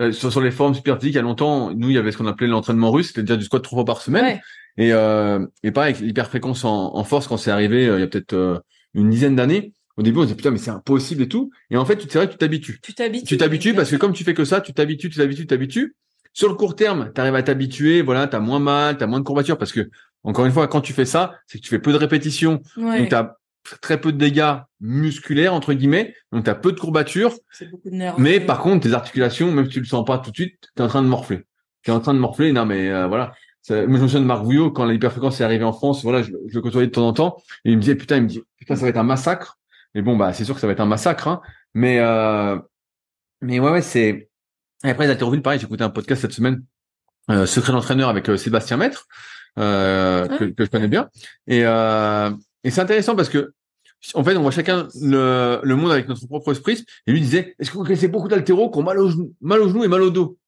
euh, 0.00 0.12
sur, 0.12 0.32
sur 0.32 0.40
les 0.40 0.50
formes 0.50 0.74
super 0.74 0.96
physiques. 0.98 1.14
Il 1.14 1.16
y 1.16 1.20
a 1.20 1.22
longtemps, 1.22 1.72
nous, 1.74 1.90
il 1.90 1.94
y 1.94 1.98
avait 1.98 2.10
ce 2.10 2.18
qu'on 2.18 2.26
appelait 2.26 2.46
l'entraînement 2.46 2.90
russe, 2.90 3.08
c'était 3.08 3.22
déjà 3.22 3.36
du 3.36 3.44
squat 3.44 3.62
trois 3.62 3.78
fois 3.78 3.84
par 3.84 4.00
semaine. 4.00 4.40
Et, 4.76 4.92
euh, 4.92 5.46
et 5.62 5.70
pareil, 5.70 5.94
l'hyperfréquence 6.00 6.64
en, 6.64 6.94
en, 6.94 7.04
force, 7.04 7.28
quand 7.28 7.36
c'est 7.36 7.50
arrivé, 7.50 7.86
euh, 7.86 7.98
il 7.98 8.00
y 8.00 8.04
a 8.04 8.06
peut-être 8.06 8.32
euh, 8.32 8.58
une 8.94 9.10
dizaine 9.10 9.36
d'années, 9.36 9.72
au 9.96 10.02
début, 10.02 10.18
on 10.18 10.22
se 10.22 10.26
disait 10.26 10.36
putain, 10.36 10.50
mais 10.50 10.58
c'est 10.58 10.70
impossible 10.70 11.22
et 11.22 11.28
tout. 11.28 11.50
Et 11.70 11.76
en 11.76 11.84
fait, 11.84 11.96
tu 11.96 12.08
vrai 12.08 12.28
tu 12.28 12.36
t'habitues. 12.36 12.80
Tu 12.82 12.94
t'habitues. 12.94 13.26
Tu 13.26 13.36
t'habitues 13.36 13.74
parce 13.74 13.90
que 13.90 13.96
comme 13.96 14.12
tu 14.12 14.24
fais 14.24 14.34
que 14.34 14.44
ça, 14.44 14.60
tu 14.60 14.72
t'habitues, 14.72 15.08
tu 15.08 15.18
t'habitues, 15.18 15.42
tu 15.42 15.46
t'habitues. 15.46 15.94
Sur 16.32 16.48
le 16.48 16.54
court 16.56 16.74
terme, 16.74 17.12
tu 17.14 17.20
arrives 17.20 17.36
à 17.36 17.42
t'habituer, 17.44 18.02
voilà, 18.02 18.26
tu 18.26 18.34
as 18.34 18.40
moins 18.40 18.58
mal, 18.58 18.98
tu 18.98 19.04
as 19.04 19.06
moins 19.06 19.20
de 19.20 19.24
courbatures 19.24 19.56
parce 19.56 19.72
que 19.72 19.88
encore 20.24 20.46
une 20.46 20.52
fois, 20.52 20.68
quand 20.68 20.80
tu 20.80 20.92
fais 20.92 21.04
ça, 21.04 21.34
c'est 21.46 21.58
que 21.58 21.64
tu 21.64 21.70
fais 21.70 21.78
peu 21.78 21.92
de 21.92 21.98
répétitions, 21.98 22.62
donc 22.76 23.08
tu 23.08 23.14
as 23.14 23.36
très 23.80 24.00
peu 24.00 24.12
de 24.12 24.18
dégâts 24.18 24.56
musculaires 24.80 25.54
entre 25.54 25.72
guillemets, 25.72 26.14
donc 26.32 26.44
tu 26.44 26.50
as 26.50 26.54
peu 26.54 26.72
de 26.72 26.80
courbatures. 26.80 27.34
Beaucoup 27.70 27.90
de 27.90 27.96
nerfs, 27.96 28.18
mais 28.18 28.40
par 28.40 28.60
contre, 28.60 28.88
tes 28.88 28.94
articulations, 28.94 29.50
même 29.52 29.66
si 29.66 29.72
tu 29.72 29.80
le 29.80 29.86
sens 29.86 30.04
pas 30.04 30.18
tout 30.18 30.30
de 30.30 30.36
suite, 30.36 30.58
tu 30.76 30.82
es 30.82 30.84
en 30.84 30.88
train 30.88 31.02
de 31.02 31.08
morfler. 31.08 31.44
Tu 31.82 31.90
es 31.90 31.94
en 31.94 32.00
train 32.00 32.14
de 32.14 32.18
morfler. 32.18 32.52
Non 32.52 32.64
mais 32.64 32.90
euh, 32.90 33.06
voilà. 33.06 33.32
Moi, 33.70 33.78
je 33.80 33.86
me 33.86 33.98
souviens 33.98 34.20
de 34.20 34.26
Marc 34.26 34.42
Vouillot, 34.42 34.70
quand 34.72 34.84
l'hyperfréquence 34.84 35.40
est 35.40 35.44
arrivée 35.44 35.64
en 35.64 35.72
France, 35.72 36.02
voilà, 36.02 36.22
je, 36.22 36.32
je, 36.48 36.54
le 36.54 36.60
côtoyais 36.60 36.86
de 36.86 36.92
temps 36.92 37.08
en 37.08 37.14
temps, 37.14 37.42
et 37.64 37.70
il 37.70 37.76
me 37.76 37.80
disait, 37.80 37.94
putain, 37.94 38.18
il 38.18 38.24
me 38.24 38.28
dit, 38.28 38.42
putain, 38.58 38.76
ça 38.76 38.82
va 38.82 38.88
être 38.88 38.98
un 38.98 39.04
massacre. 39.04 39.58
Mais 39.94 40.02
bon, 40.02 40.18
bah, 40.18 40.34
c'est 40.34 40.44
sûr 40.44 40.54
que 40.54 40.60
ça 40.60 40.66
va 40.66 40.74
être 40.74 40.80
un 40.80 40.86
massacre, 40.86 41.28
hein. 41.28 41.40
Mais, 41.72 41.98
euh, 41.98 42.58
mais 43.40 43.60
ouais, 43.60 43.70
ouais, 43.70 43.80
c'est, 43.80 44.28
et 44.84 44.90
après, 44.90 45.06
les 45.06 45.40
pareil, 45.40 45.58
j'ai 45.58 45.64
écouté 45.64 45.82
un 45.82 45.90
podcast 45.90 46.20
cette 46.20 46.32
semaine, 46.32 46.62
euh, 47.30 47.46
Secret 47.46 47.72
d'entraîneur 47.72 48.10
avec 48.10 48.28
euh, 48.28 48.36
Sébastien 48.36 48.76
Maître, 48.76 49.08
euh, 49.58 50.26
que, 50.26 50.44
que, 50.44 50.64
je 50.64 50.70
connais 50.70 50.88
bien. 50.88 51.08
Et, 51.46 51.62
euh, 51.64 52.30
et 52.64 52.70
c'est 52.70 52.80
intéressant 52.80 53.14
parce 53.14 53.28
que, 53.28 53.52
en 54.14 54.24
fait, 54.24 54.36
on 54.36 54.42
voit 54.42 54.50
chacun 54.50 54.88
le, 55.00 55.60
le 55.62 55.76
monde 55.76 55.92
avec 55.92 56.08
notre 56.08 56.26
propre 56.26 56.52
esprit. 56.52 56.84
Et 57.06 57.12
lui 57.12 57.20
disait, 57.20 57.54
est-ce 57.58 57.70
que 57.70 57.76
vous 57.76 57.84
connaissez 57.84 58.08
beaucoup 58.08 58.28
d'altéros 58.28 58.70
qui 58.70 58.78
ont 58.78 58.82
mal 58.82 58.98
au 58.98 59.10
mal 59.40 59.60
au 59.60 59.68
genou 59.68 59.84
et 59.84 59.88
mal 59.88 60.02
au 60.02 60.10
dos? 60.10 60.38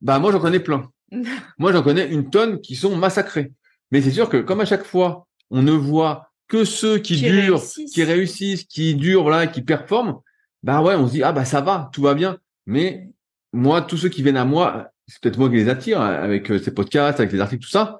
Bah 0.00 0.18
moi, 0.18 0.32
j'en 0.32 0.40
connais 0.40 0.60
plein. 0.60 0.90
moi, 1.58 1.72
j'en 1.72 1.82
connais 1.82 2.08
une 2.08 2.30
tonne 2.30 2.60
qui 2.60 2.76
sont 2.76 2.96
massacrés. 2.96 3.52
Mais 3.90 4.00
c'est 4.02 4.12
sûr 4.12 4.28
que 4.28 4.36
comme 4.36 4.60
à 4.60 4.64
chaque 4.64 4.84
fois, 4.84 5.26
on 5.50 5.62
ne 5.62 5.72
voit 5.72 6.30
que 6.48 6.64
ceux 6.64 6.98
qui, 6.98 7.16
durent, 7.16 7.62
qui 7.92 8.02
réussissent, 8.04 8.64
qui 8.64 8.94
durent, 8.94 9.22
voilà, 9.22 9.46
qui 9.46 9.62
performent. 9.62 10.20
Bah 10.62 10.82
ouais, 10.82 10.94
on 10.94 11.06
se 11.06 11.12
dit 11.12 11.22
ah 11.22 11.32
bah 11.32 11.44
ça 11.44 11.60
va, 11.60 11.90
tout 11.92 12.02
va 12.02 12.14
bien. 12.14 12.38
Mais 12.66 13.08
moi, 13.52 13.82
tous 13.82 13.96
ceux 13.96 14.08
qui 14.08 14.22
viennent 14.22 14.36
à 14.36 14.44
moi, 14.44 14.90
c'est 15.06 15.20
peut-être 15.20 15.38
moi 15.38 15.48
qui 15.48 15.56
les 15.56 15.68
attire 15.68 16.00
avec 16.00 16.50
euh, 16.50 16.58
ces 16.58 16.72
podcasts, 16.72 17.18
avec 17.18 17.32
les 17.32 17.40
articles, 17.40 17.64
tout 17.64 17.70
ça. 17.70 17.98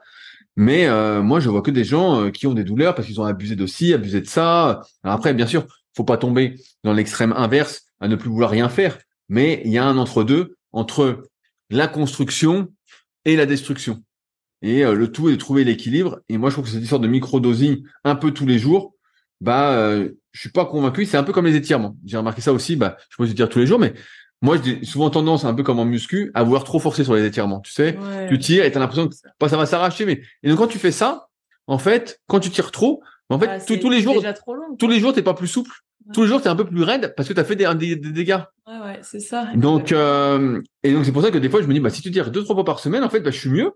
Mais 0.56 0.86
euh, 0.86 1.22
moi, 1.22 1.40
je 1.40 1.48
vois 1.48 1.62
que 1.62 1.70
des 1.70 1.84
gens 1.84 2.22
euh, 2.22 2.30
qui 2.30 2.46
ont 2.46 2.54
des 2.54 2.64
douleurs 2.64 2.94
parce 2.94 3.06
qu'ils 3.06 3.20
ont 3.20 3.24
abusé 3.24 3.56
de 3.56 3.66
ci, 3.66 3.94
abusé 3.94 4.20
de 4.20 4.26
ça. 4.26 4.82
Alors 5.02 5.16
après, 5.16 5.32
bien 5.34 5.46
sûr, 5.46 5.66
faut 5.96 6.04
pas 6.04 6.16
tomber 6.16 6.56
dans 6.84 6.92
l'extrême 6.92 7.32
inverse 7.32 7.82
à 8.00 8.08
ne 8.08 8.16
plus 8.16 8.30
vouloir 8.30 8.50
rien 8.50 8.68
faire. 8.68 8.98
Mais 9.28 9.62
il 9.64 9.70
y 9.70 9.78
a 9.78 9.84
un 9.84 9.96
entre-deux 9.96 10.56
entre 10.72 11.22
la 11.70 11.88
construction 11.88 12.68
et 13.24 13.36
la 13.36 13.46
destruction. 13.46 14.02
Et 14.62 14.82
le 14.82 15.10
tout 15.10 15.28
est 15.28 15.32
de 15.32 15.36
trouver 15.36 15.64
l'équilibre. 15.64 16.20
Et 16.28 16.36
moi, 16.36 16.50
je 16.50 16.54
trouve 16.54 16.66
que 16.66 16.70
cette 16.70 16.82
histoire 16.82 17.00
de 17.00 17.08
micro-dosing 17.08 17.82
un 18.04 18.14
peu 18.14 18.32
tous 18.32 18.44
les 18.44 18.58
jours, 18.58 18.94
bah, 19.40 19.72
euh, 19.72 20.10
je 20.32 20.40
suis 20.40 20.50
pas 20.50 20.66
convaincu. 20.66 21.06
C'est 21.06 21.16
un 21.16 21.22
peu 21.22 21.32
comme 21.32 21.46
les 21.46 21.56
étirements. 21.56 21.96
J'ai 22.04 22.16
remarqué 22.16 22.40
ça 22.40 22.52
aussi. 22.52 22.76
Bah, 22.76 22.96
je 23.08 23.16
peux 23.16 23.26
dire 23.26 23.48
tous 23.48 23.58
les 23.58 23.66
jours, 23.66 23.78
mais 23.78 23.94
moi, 24.42 24.56
j'ai 24.62 24.84
souvent 24.84 25.10
tendance, 25.10 25.44
un 25.44 25.54
peu 25.54 25.62
comme 25.62 25.78
en 25.78 25.84
muscu, 25.84 26.30
à 26.34 26.42
vouloir 26.42 26.64
trop 26.64 26.78
forcer 26.78 27.04
sur 27.04 27.14
les 27.14 27.26
étirements. 27.26 27.60
Tu 27.60 27.72
sais, 27.72 27.96
tu 28.28 28.38
tires 28.38 28.64
et 28.64 28.72
t'as 28.72 28.80
l'impression 28.80 29.08
que 29.08 29.14
pas 29.38 29.48
ça 29.48 29.56
va 29.56 29.66
s'arracher. 29.66 30.06
Mais 30.06 30.22
et 30.42 30.48
donc 30.48 30.58
quand 30.58 30.66
tu 30.66 30.78
fais 30.78 30.92
ça, 30.92 31.28
en 31.66 31.78
fait, 31.78 32.20
quand 32.26 32.40
tu 32.40 32.50
tires 32.50 32.70
trop, 32.70 33.02
en 33.28 33.38
fait, 33.38 33.48
ah, 33.48 33.60
tous 33.60 33.90
les 33.90 34.00
jours, 34.00 34.14
long, 34.14 34.76
tous 34.76 34.88
les 34.88 34.98
jours, 34.98 35.12
t'es 35.12 35.22
pas 35.22 35.34
plus 35.34 35.46
souple. 35.46 35.70
Tous 36.14 36.22
les 36.22 36.28
jours, 36.28 36.40
t'es 36.40 36.48
un 36.48 36.56
peu 36.56 36.64
plus 36.64 36.82
raide 36.82 37.14
parce 37.16 37.28
que 37.28 37.34
t'as 37.34 37.44
fait 37.44 37.54
des, 37.54 37.72
des, 37.74 37.96
dégâts. 37.96 38.40
Ouais, 38.66 38.80
ouais, 38.82 38.98
c'est 39.02 39.20
ça. 39.20 39.48
Donc, 39.54 39.92
euh, 39.92 40.60
et 40.82 40.92
donc 40.92 41.04
c'est 41.04 41.12
pour 41.12 41.22
ça 41.22 41.30
que 41.30 41.38
des 41.38 41.48
fois, 41.48 41.62
je 41.62 41.66
me 41.66 41.74
dis, 41.74 41.80
bah 41.80 41.90
si 41.90 42.02
tu 42.02 42.10
tires 42.10 42.30
deux 42.30 42.42
trois 42.42 42.56
fois 42.56 42.64
par 42.64 42.80
semaine, 42.80 43.04
en 43.04 43.10
fait, 43.10 43.20
bah 43.20 43.30
je 43.30 43.38
suis 43.38 43.50
mieux 43.50 43.72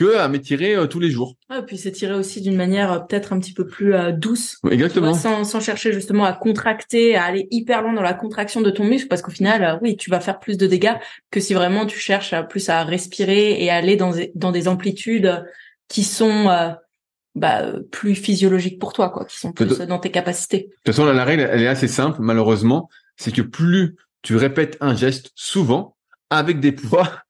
que 0.00 0.16
à 0.16 0.28
m'étirer 0.28 0.74
euh, 0.74 0.86
tous 0.86 0.98
les 0.98 1.10
jours. 1.10 1.36
et 1.54 1.60
puis 1.60 1.76
s'étirer 1.76 2.14
aussi 2.14 2.40
d'une 2.40 2.56
manière 2.56 2.90
euh, 2.90 2.98
peut-être 3.00 3.34
un 3.34 3.38
petit 3.38 3.52
peu 3.52 3.66
plus 3.66 3.94
euh, 3.94 4.12
douce. 4.12 4.56
Exactement. 4.70 5.12
sans, 5.12 5.44
sans 5.44 5.60
chercher 5.60 5.92
justement 5.92 6.24
à 6.24 6.32
contracter, 6.32 7.16
à 7.16 7.24
aller 7.24 7.46
hyper 7.50 7.82
loin 7.82 7.92
dans 7.92 8.02
la 8.02 8.14
contraction 8.14 8.62
de 8.62 8.70
ton 8.70 8.84
muscle, 8.84 9.08
parce 9.08 9.20
qu'au 9.20 9.30
final, 9.30 9.78
oui, 9.82 9.98
tu 9.98 10.08
vas 10.08 10.20
faire 10.20 10.40
plus 10.40 10.56
de 10.56 10.66
dégâts 10.66 10.94
que 11.30 11.38
si 11.38 11.52
vraiment 11.52 11.84
tu 11.84 11.98
cherches 11.98 12.32
à, 12.32 12.42
plus 12.42 12.70
à 12.70 12.82
respirer 12.82 13.62
et 13.62 13.70
aller 13.70 13.96
dans, 13.96 14.12
dans 14.34 14.52
des 14.52 14.68
amplitudes 14.68 15.44
qui 15.88 16.02
sont 16.02 16.46
bah, 17.34 17.72
plus 17.90 18.14
physiologiques 18.14 18.78
pour 18.78 18.94
toi, 18.94 19.10
quoi, 19.10 19.26
qui 19.26 19.38
sont 19.38 19.52
plus 19.52 19.78
dans 19.80 19.98
tes 19.98 20.10
capacités. 20.10 20.58
De 20.58 20.64
toute 20.84 20.94
façon, 20.94 21.04
la 21.04 21.24
règle, 21.24 21.46
elle 21.50 21.62
est 21.62 21.68
assez 21.68 21.88
simple, 21.88 22.18
malheureusement, 22.20 22.88
c'est 23.16 23.34
que 23.34 23.42
plus 23.42 23.96
tu 24.22 24.36
répètes 24.36 24.78
un 24.80 24.94
geste 24.94 25.32
souvent, 25.34 25.96
avec 26.30 26.60
des 26.60 26.72
poids, 26.72 27.22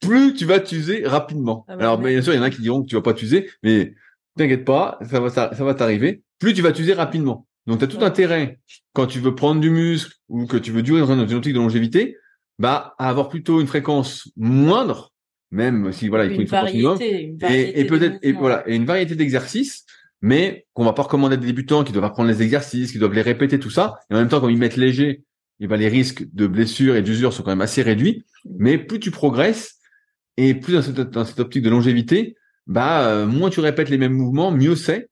plus 0.00 0.34
tu 0.34 0.44
vas 0.44 0.60
t'user 0.60 1.06
rapidement. 1.06 1.64
Ah 1.68 1.74
Alors 1.74 1.98
bien 1.98 2.22
sûr, 2.22 2.32
il 2.32 2.36
y 2.36 2.38
en 2.38 2.42
a 2.42 2.50
qui 2.50 2.62
diront 2.62 2.82
que 2.82 2.88
tu 2.88 2.94
vas 2.94 3.02
pas 3.02 3.14
t'user, 3.14 3.50
mais 3.62 3.94
t'inquiète 4.36 4.64
pas, 4.64 4.98
ça 5.08 5.20
va 5.20 5.30
ça, 5.30 5.50
va 5.50 5.74
t'arriver. 5.74 6.22
Plus 6.38 6.54
tu 6.54 6.62
vas 6.62 6.72
t'user 6.72 6.92
rapidement. 6.92 7.46
Donc 7.66 7.78
tu 7.78 7.84
as 7.84 7.88
tout 7.88 8.04
intérêt 8.04 8.60
quand 8.92 9.06
tu 9.06 9.18
veux 9.18 9.34
prendre 9.34 9.60
du 9.60 9.70
muscle 9.70 10.14
ou 10.28 10.46
que 10.46 10.56
tu 10.56 10.72
veux 10.72 10.82
durer 10.82 11.00
dans 11.00 11.26
une 11.26 11.36
optique 11.36 11.54
de 11.54 11.58
longévité, 11.58 12.16
bah 12.58 12.94
à 12.98 13.08
avoir 13.08 13.28
plutôt 13.28 13.60
une 13.60 13.66
fréquence 13.66 14.30
moindre, 14.36 15.12
même 15.50 15.92
si 15.92 16.08
voilà, 16.08 16.24
il 16.24 16.34
faut 16.34 16.40
une, 16.40 16.46
fréquence 16.46 16.70
minimum, 16.72 16.98
et, 17.00 17.84
peut-être 17.84 18.18
et 18.22 18.32
voilà, 18.32 18.62
et 18.68 18.76
une 18.76 18.86
variété 18.86 19.14
d'exercices 19.14 19.84
mais 20.22 20.66
qu'on 20.74 20.84
va 20.84 20.92
pas 20.92 21.02
recommander 21.02 21.34
à 21.34 21.36
des 21.36 21.46
débutants 21.46 21.84
qui 21.84 21.92
doivent 21.92 22.04
apprendre 22.04 22.28
les 22.28 22.42
exercices, 22.42 22.92
qui 22.92 22.98
doivent 22.98 23.14
les 23.14 23.22
répéter, 23.22 23.58
tout 23.58 23.70
ça. 23.70 24.00
Et 24.10 24.14
en 24.14 24.18
même 24.18 24.28
temps, 24.28 24.40
quand 24.40 24.48
ils 24.48 24.58
mettent 24.58 24.76
léger, 24.76 25.22
et 25.60 25.66
ben, 25.66 25.76
les 25.76 25.88
risques 25.88 26.24
de 26.32 26.46
blessures 26.46 26.96
et 26.96 27.02
d'usure 27.02 27.32
sont 27.32 27.42
quand 27.42 27.50
même 27.50 27.60
assez 27.60 27.82
réduits. 27.82 28.24
Mais 28.58 28.78
plus 28.78 28.98
tu 28.98 29.10
progresses 29.10 29.78
et 30.36 30.54
plus 30.54 30.72
dans 30.72 30.82
cette, 30.82 31.00
dans 31.00 31.24
cette 31.24 31.38
optique 31.38 31.62
de 31.62 31.70
longévité, 31.70 32.36
bah 32.66 33.06
euh, 33.06 33.26
moins 33.26 33.50
tu 33.50 33.60
répètes 33.60 33.90
les 33.90 33.98
mêmes 33.98 34.12
mouvements, 34.12 34.50
mieux 34.50 34.74
c'est 34.74 35.10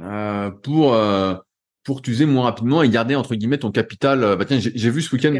euh, 0.00 0.50
pour 0.50 0.94
euh, 0.94 1.34
pour 1.84 2.00
t'user 2.00 2.26
moins 2.26 2.44
rapidement 2.44 2.82
et 2.82 2.88
garder 2.88 3.16
entre 3.16 3.34
guillemets 3.34 3.58
ton 3.58 3.72
capital. 3.72 4.22
Euh, 4.22 4.36
bah 4.36 4.44
tiens, 4.44 4.58
j'ai 4.60 4.90
vu 4.90 5.02
ce 5.02 5.14
week-end, 5.14 5.38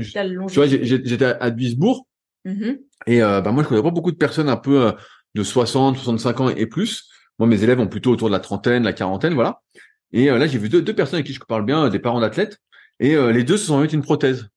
tu 0.48 0.54
vois, 0.54 0.66
j'étais 0.66 1.24
à 1.24 1.50
Duisbourg 1.50 2.06
mm-hmm. 2.44 2.78
et 3.06 3.20
bah 3.20 3.52
moi 3.52 3.62
je 3.62 3.68
connais 3.68 3.82
pas 3.82 3.90
beaucoup 3.90 4.10
de 4.10 4.16
personnes 4.16 4.48
un 4.48 4.56
peu 4.56 4.92
de 5.34 5.42
60, 5.42 5.96
65 5.96 6.40
ans 6.40 6.48
et 6.48 6.66
plus. 6.66 7.08
Moi 7.38 7.48
mes 7.48 7.62
élèves 7.62 7.80
ont 7.80 7.86
plutôt 7.86 8.10
autour 8.10 8.28
de 8.28 8.32
la 8.32 8.40
trentaine, 8.40 8.82
la 8.82 8.92
quarantaine, 8.92 9.34
voilà. 9.34 9.60
Et 10.12 10.26
là 10.26 10.46
j'ai 10.46 10.58
vu 10.58 10.68
deux, 10.68 10.82
deux 10.82 10.94
personnes 10.94 11.16
avec 11.16 11.26
qui 11.26 11.32
je 11.32 11.40
parle 11.40 11.64
bien, 11.64 11.88
des 11.88 12.00
parents 12.00 12.20
d'athlètes 12.20 12.58
et 13.00 13.16
euh, 13.16 13.32
les 13.32 13.42
deux 13.42 13.56
se 13.56 13.66
sont 13.66 13.80
mis 13.80 13.88
une 13.88 14.02
prothèse. 14.02 14.48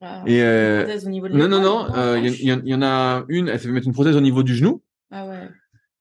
Ah, 0.00 0.22
Et 0.26 0.38
une 0.38 0.44
euh, 0.44 0.82
prothèse 0.84 1.06
au 1.06 1.10
niveau 1.10 1.28
de 1.28 1.34
non, 1.36 1.46
non, 1.46 1.60
non, 1.60 1.86
euh, 1.94 2.18
il 2.18 2.42
y, 2.42 2.52
en- 2.52 2.60
il 2.64 2.68
y 2.70 2.74
en 2.74 2.82
a 2.82 3.24
une, 3.28 3.48
elle 3.48 3.58
s'est 3.60 3.66
fait 3.66 3.72
mettre 3.72 3.86
une 3.86 3.92
prothèse 3.92 4.16
au 4.16 4.20
niveau 4.20 4.42
du 4.42 4.54
genou. 4.56 4.82
Ah 5.12 5.26
ouais. 5.26 5.48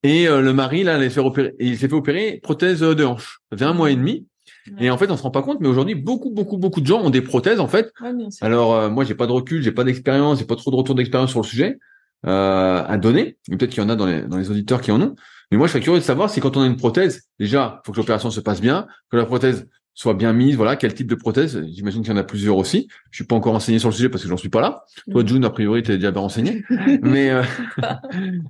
Et 0.04 0.28
euh, 0.30 0.40
le 0.42 0.54
mari, 0.54 0.84
là, 0.84 0.98
elle 0.98 1.12
fait 1.12 1.20
opérer, 1.20 1.54
il 1.60 1.78
s'est 1.78 1.90
fait 1.90 1.96
opérer 1.96 2.40
prothèse 2.42 2.82
euh, 2.82 2.96
de 2.96 3.04
hanche. 3.04 3.40
Ça 3.52 3.58
fait 3.58 3.66
un 3.66 3.74
mois 3.74 3.92
et 3.92 3.96
demi. 3.96 4.26
Ouais. 4.72 4.86
Et 4.86 4.90
en 4.90 4.98
fait, 4.98 5.12
on 5.12 5.18
se 5.18 5.24
rend 5.24 5.32
pas 5.32 5.42
compte, 5.42 5.60
mais 5.60 5.68
aujourd'hui, 5.68 5.96
beaucoup, 5.96 6.30
beaucoup, 6.32 6.58
beaucoup 6.58 6.80
de 6.80 6.86
gens 6.88 7.02
ont 7.02 7.10
des 7.10 7.22
prothèses, 7.22 7.60
en 7.60 7.68
fait. 7.68 7.92
Ouais, 8.02 8.14
bien 8.14 8.30
sûr. 8.32 8.46
Alors, 8.46 8.74
euh, 8.74 8.90
moi, 8.90 9.04
j'ai 9.04 9.16
pas 9.16 9.28
de 9.28 9.32
recul, 9.34 9.62
j'ai 9.62 9.72
pas 9.74 9.84
d'expérience, 9.84 10.40
j'ai 10.40 10.46
pas 10.46 10.56
trop 10.56 10.72
de 10.72 10.76
retour 10.78 10.96
d'expérience 10.96 11.32
sur 11.32 11.42
le 11.42 11.46
sujet 11.46 11.78
euh, 12.26 12.84
à 12.88 12.98
donner. 12.98 13.38
Peut-être 13.50 13.72
qu'il 13.72 13.84
y 13.84 13.86
en 13.86 13.90
a 13.90 13.96
dans 13.98 14.06
les, 14.06 14.22
dans 14.22 14.38
les 14.38 14.50
auditeurs 14.50 14.80
qui 14.82 14.92
en 14.92 15.02
ont. 15.02 15.16
Mais 15.52 15.58
moi, 15.58 15.68
je 15.68 15.74
serais 15.74 15.82
curieux 15.84 16.00
de 16.00 16.04
savoir 16.06 16.30
si 16.30 16.40
quand 16.40 16.56
on 16.56 16.62
a 16.62 16.66
une 16.68 16.78
prothèse, 16.78 17.24
déjà, 17.40 17.82
faut 17.86 17.92
que 17.92 17.98
l'opération 17.98 18.30
se 18.32 18.40
passe 18.40 18.62
bien, 18.62 18.88
que 19.12 19.18
la 19.18 19.26
prothèse 19.26 19.68
soit 20.00 20.14
bien 20.14 20.32
mise, 20.32 20.56
voilà, 20.56 20.78
quel 20.78 20.94
type 20.94 21.08
de 21.08 21.16
prothèse. 21.16 21.62
J'imagine 21.74 22.04
qu'il 22.04 22.12
y 22.14 22.14
en 22.14 22.18
a 22.18 22.24
plusieurs 22.24 22.56
aussi. 22.56 22.88
Je 23.12 23.18
suis 23.18 23.26
pas 23.26 23.36
encore 23.36 23.52
renseigné 23.52 23.80
sur 23.80 23.90
le 23.90 23.94
sujet 23.94 24.08
parce 24.08 24.24
que 24.24 24.30
j'en 24.30 24.38
suis 24.38 24.48
pas 24.48 24.62
là. 24.62 24.86
Toi. 25.12 25.24
June, 25.26 25.44
a 25.44 25.50
priori, 25.50 25.84
t'es 25.84 25.98
déjà 25.98 26.12
bien 26.12 26.22
renseigné. 26.22 26.64
mais 27.02 27.32
euh, 27.32 27.44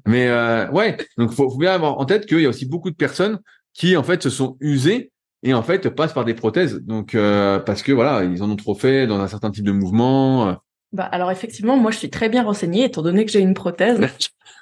mais 0.05 0.27
euh, 0.27 0.69
ouais, 0.69 0.97
donc 1.17 1.31
faut, 1.31 1.49
faut 1.49 1.57
bien 1.57 1.71
avoir 1.71 1.97
en 1.97 2.05
tête 2.05 2.27
qu'il 2.27 2.39
y 2.39 2.45
a 2.45 2.49
aussi 2.49 2.67
beaucoup 2.67 2.91
de 2.91 2.95
personnes 2.95 3.39
qui 3.73 3.97
en 3.97 4.03
fait 4.03 4.21
se 4.21 4.29
sont 4.29 4.57
usées 4.59 5.11
et 5.41 5.55
en 5.55 5.63
fait 5.63 5.89
passent 5.89 6.13
par 6.13 6.23
des 6.23 6.35
prothèses. 6.35 6.81
Donc 6.81 7.15
euh, 7.15 7.57
parce 7.57 7.81
que 7.81 7.93
voilà, 7.93 8.23
ils 8.25 8.43
en 8.43 8.51
ont 8.51 8.55
trop 8.55 8.75
fait 8.75 9.07
dans 9.07 9.19
un 9.19 9.27
certain 9.27 9.49
type 9.49 9.65
de 9.65 9.71
mouvement. 9.71 10.49
euh. 10.49 10.53
Bah, 10.91 11.05
alors 11.05 11.31
effectivement, 11.31 11.77
moi 11.77 11.89
je 11.89 11.97
suis 11.97 12.11
très 12.11 12.29
bien 12.29 12.43
renseignée 12.43 12.83
étant 12.83 13.01
donné 13.01 13.25
que 13.25 13.31
j'ai 13.31 13.39
une 13.39 13.55
prothèse. 13.55 13.99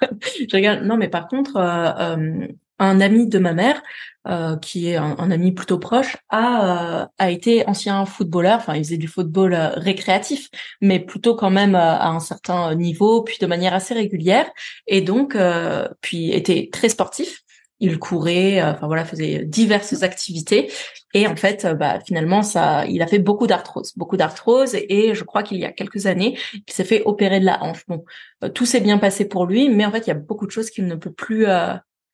je 0.00 0.56
regarde. 0.56 0.84
Non, 0.84 0.96
mais 0.96 1.08
par 1.08 1.28
contre, 1.28 1.56
euh, 1.56 2.16
euh, 2.16 2.46
un 2.78 3.00
ami 3.00 3.26
de 3.26 3.38
ma 3.38 3.52
mère, 3.52 3.82
euh, 4.28 4.56
qui 4.56 4.90
est 4.90 4.96
un, 4.96 5.30
ami 5.30 5.52
plutôt 5.52 5.78
proche, 5.78 6.16
a 6.28 7.02
euh, 7.02 7.06
a 7.18 7.30
été 7.30 7.66
ancien 7.66 8.04
footballeur. 8.04 8.58
Enfin, 8.58 8.74
il 8.74 8.84
faisait 8.84 8.98
du 8.98 9.08
football 9.08 9.54
euh, 9.54 9.70
récréatif, 9.70 10.48
mais 10.80 11.00
plutôt 11.00 11.34
quand 11.34 11.50
même 11.50 11.74
euh, 11.74 11.78
à 11.78 12.08
un 12.08 12.20
certain 12.20 12.74
niveau, 12.74 13.22
puis 13.22 13.38
de 13.40 13.46
manière 13.46 13.74
assez 13.74 13.94
régulière, 13.94 14.46
et 14.86 15.00
donc 15.00 15.34
euh, 15.34 15.88
puis 16.00 16.30
était 16.32 16.68
très 16.72 16.88
sportif. 16.88 17.40
Il 17.80 17.98
courait, 18.00 18.60
enfin 18.60 18.88
voilà, 18.88 19.04
faisait 19.04 19.44
diverses 19.44 20.02
activités. 20.02 20.68
Et 21.14 21.28
en 21.28 21.36
fait, 21.36 21.64
bah, 21.78 22.00
finalement, 22.04 22.42
ça, 22.42 22.84
il 22.86 23.02
a 23.02 23.06
fait 23.06 23.20
beaucoup 23.20 23.46
d'arthrose, 23.46 23.92
beaucoup 23.96 24.16
d'arthrose. 24.16 24.74
Et 24.74 25.14
je 25.14 25.22
crois 25.22 25.44
qu'il 25.44 25.58
y 25.58 25.64
a 25.64 25.70
quelques 25.70 26.06
années, 26.06 26.36
il 26.54 26.72
s'est 26.72 26.82
fait 26.84 27.02
opérer 27.04 27.38
de 27.38 27.44
la 27.44 27.62
hanche. 27.62 27.84
Bon, 27.86 28.04
tout 28.52 28.66
s'est 28.66 28.80
bien 28.80 28.98
passé 28.98 29.28
pour 29.28 29.46
lui, 29.46 29.68
mais 29.68 29.86
en 29.86 29.92
fait, 29.92 30.00
il 30.00 30.08
y 30.08 30.10
a 30.10 30.14
beaucoup 30.14 30.46
de 30.46 30.50
choses 30.50 30.70
qu'il 30.70 30.86
ne 30.86 30.96
peut 30.96 31.12
plus 31.12 31.46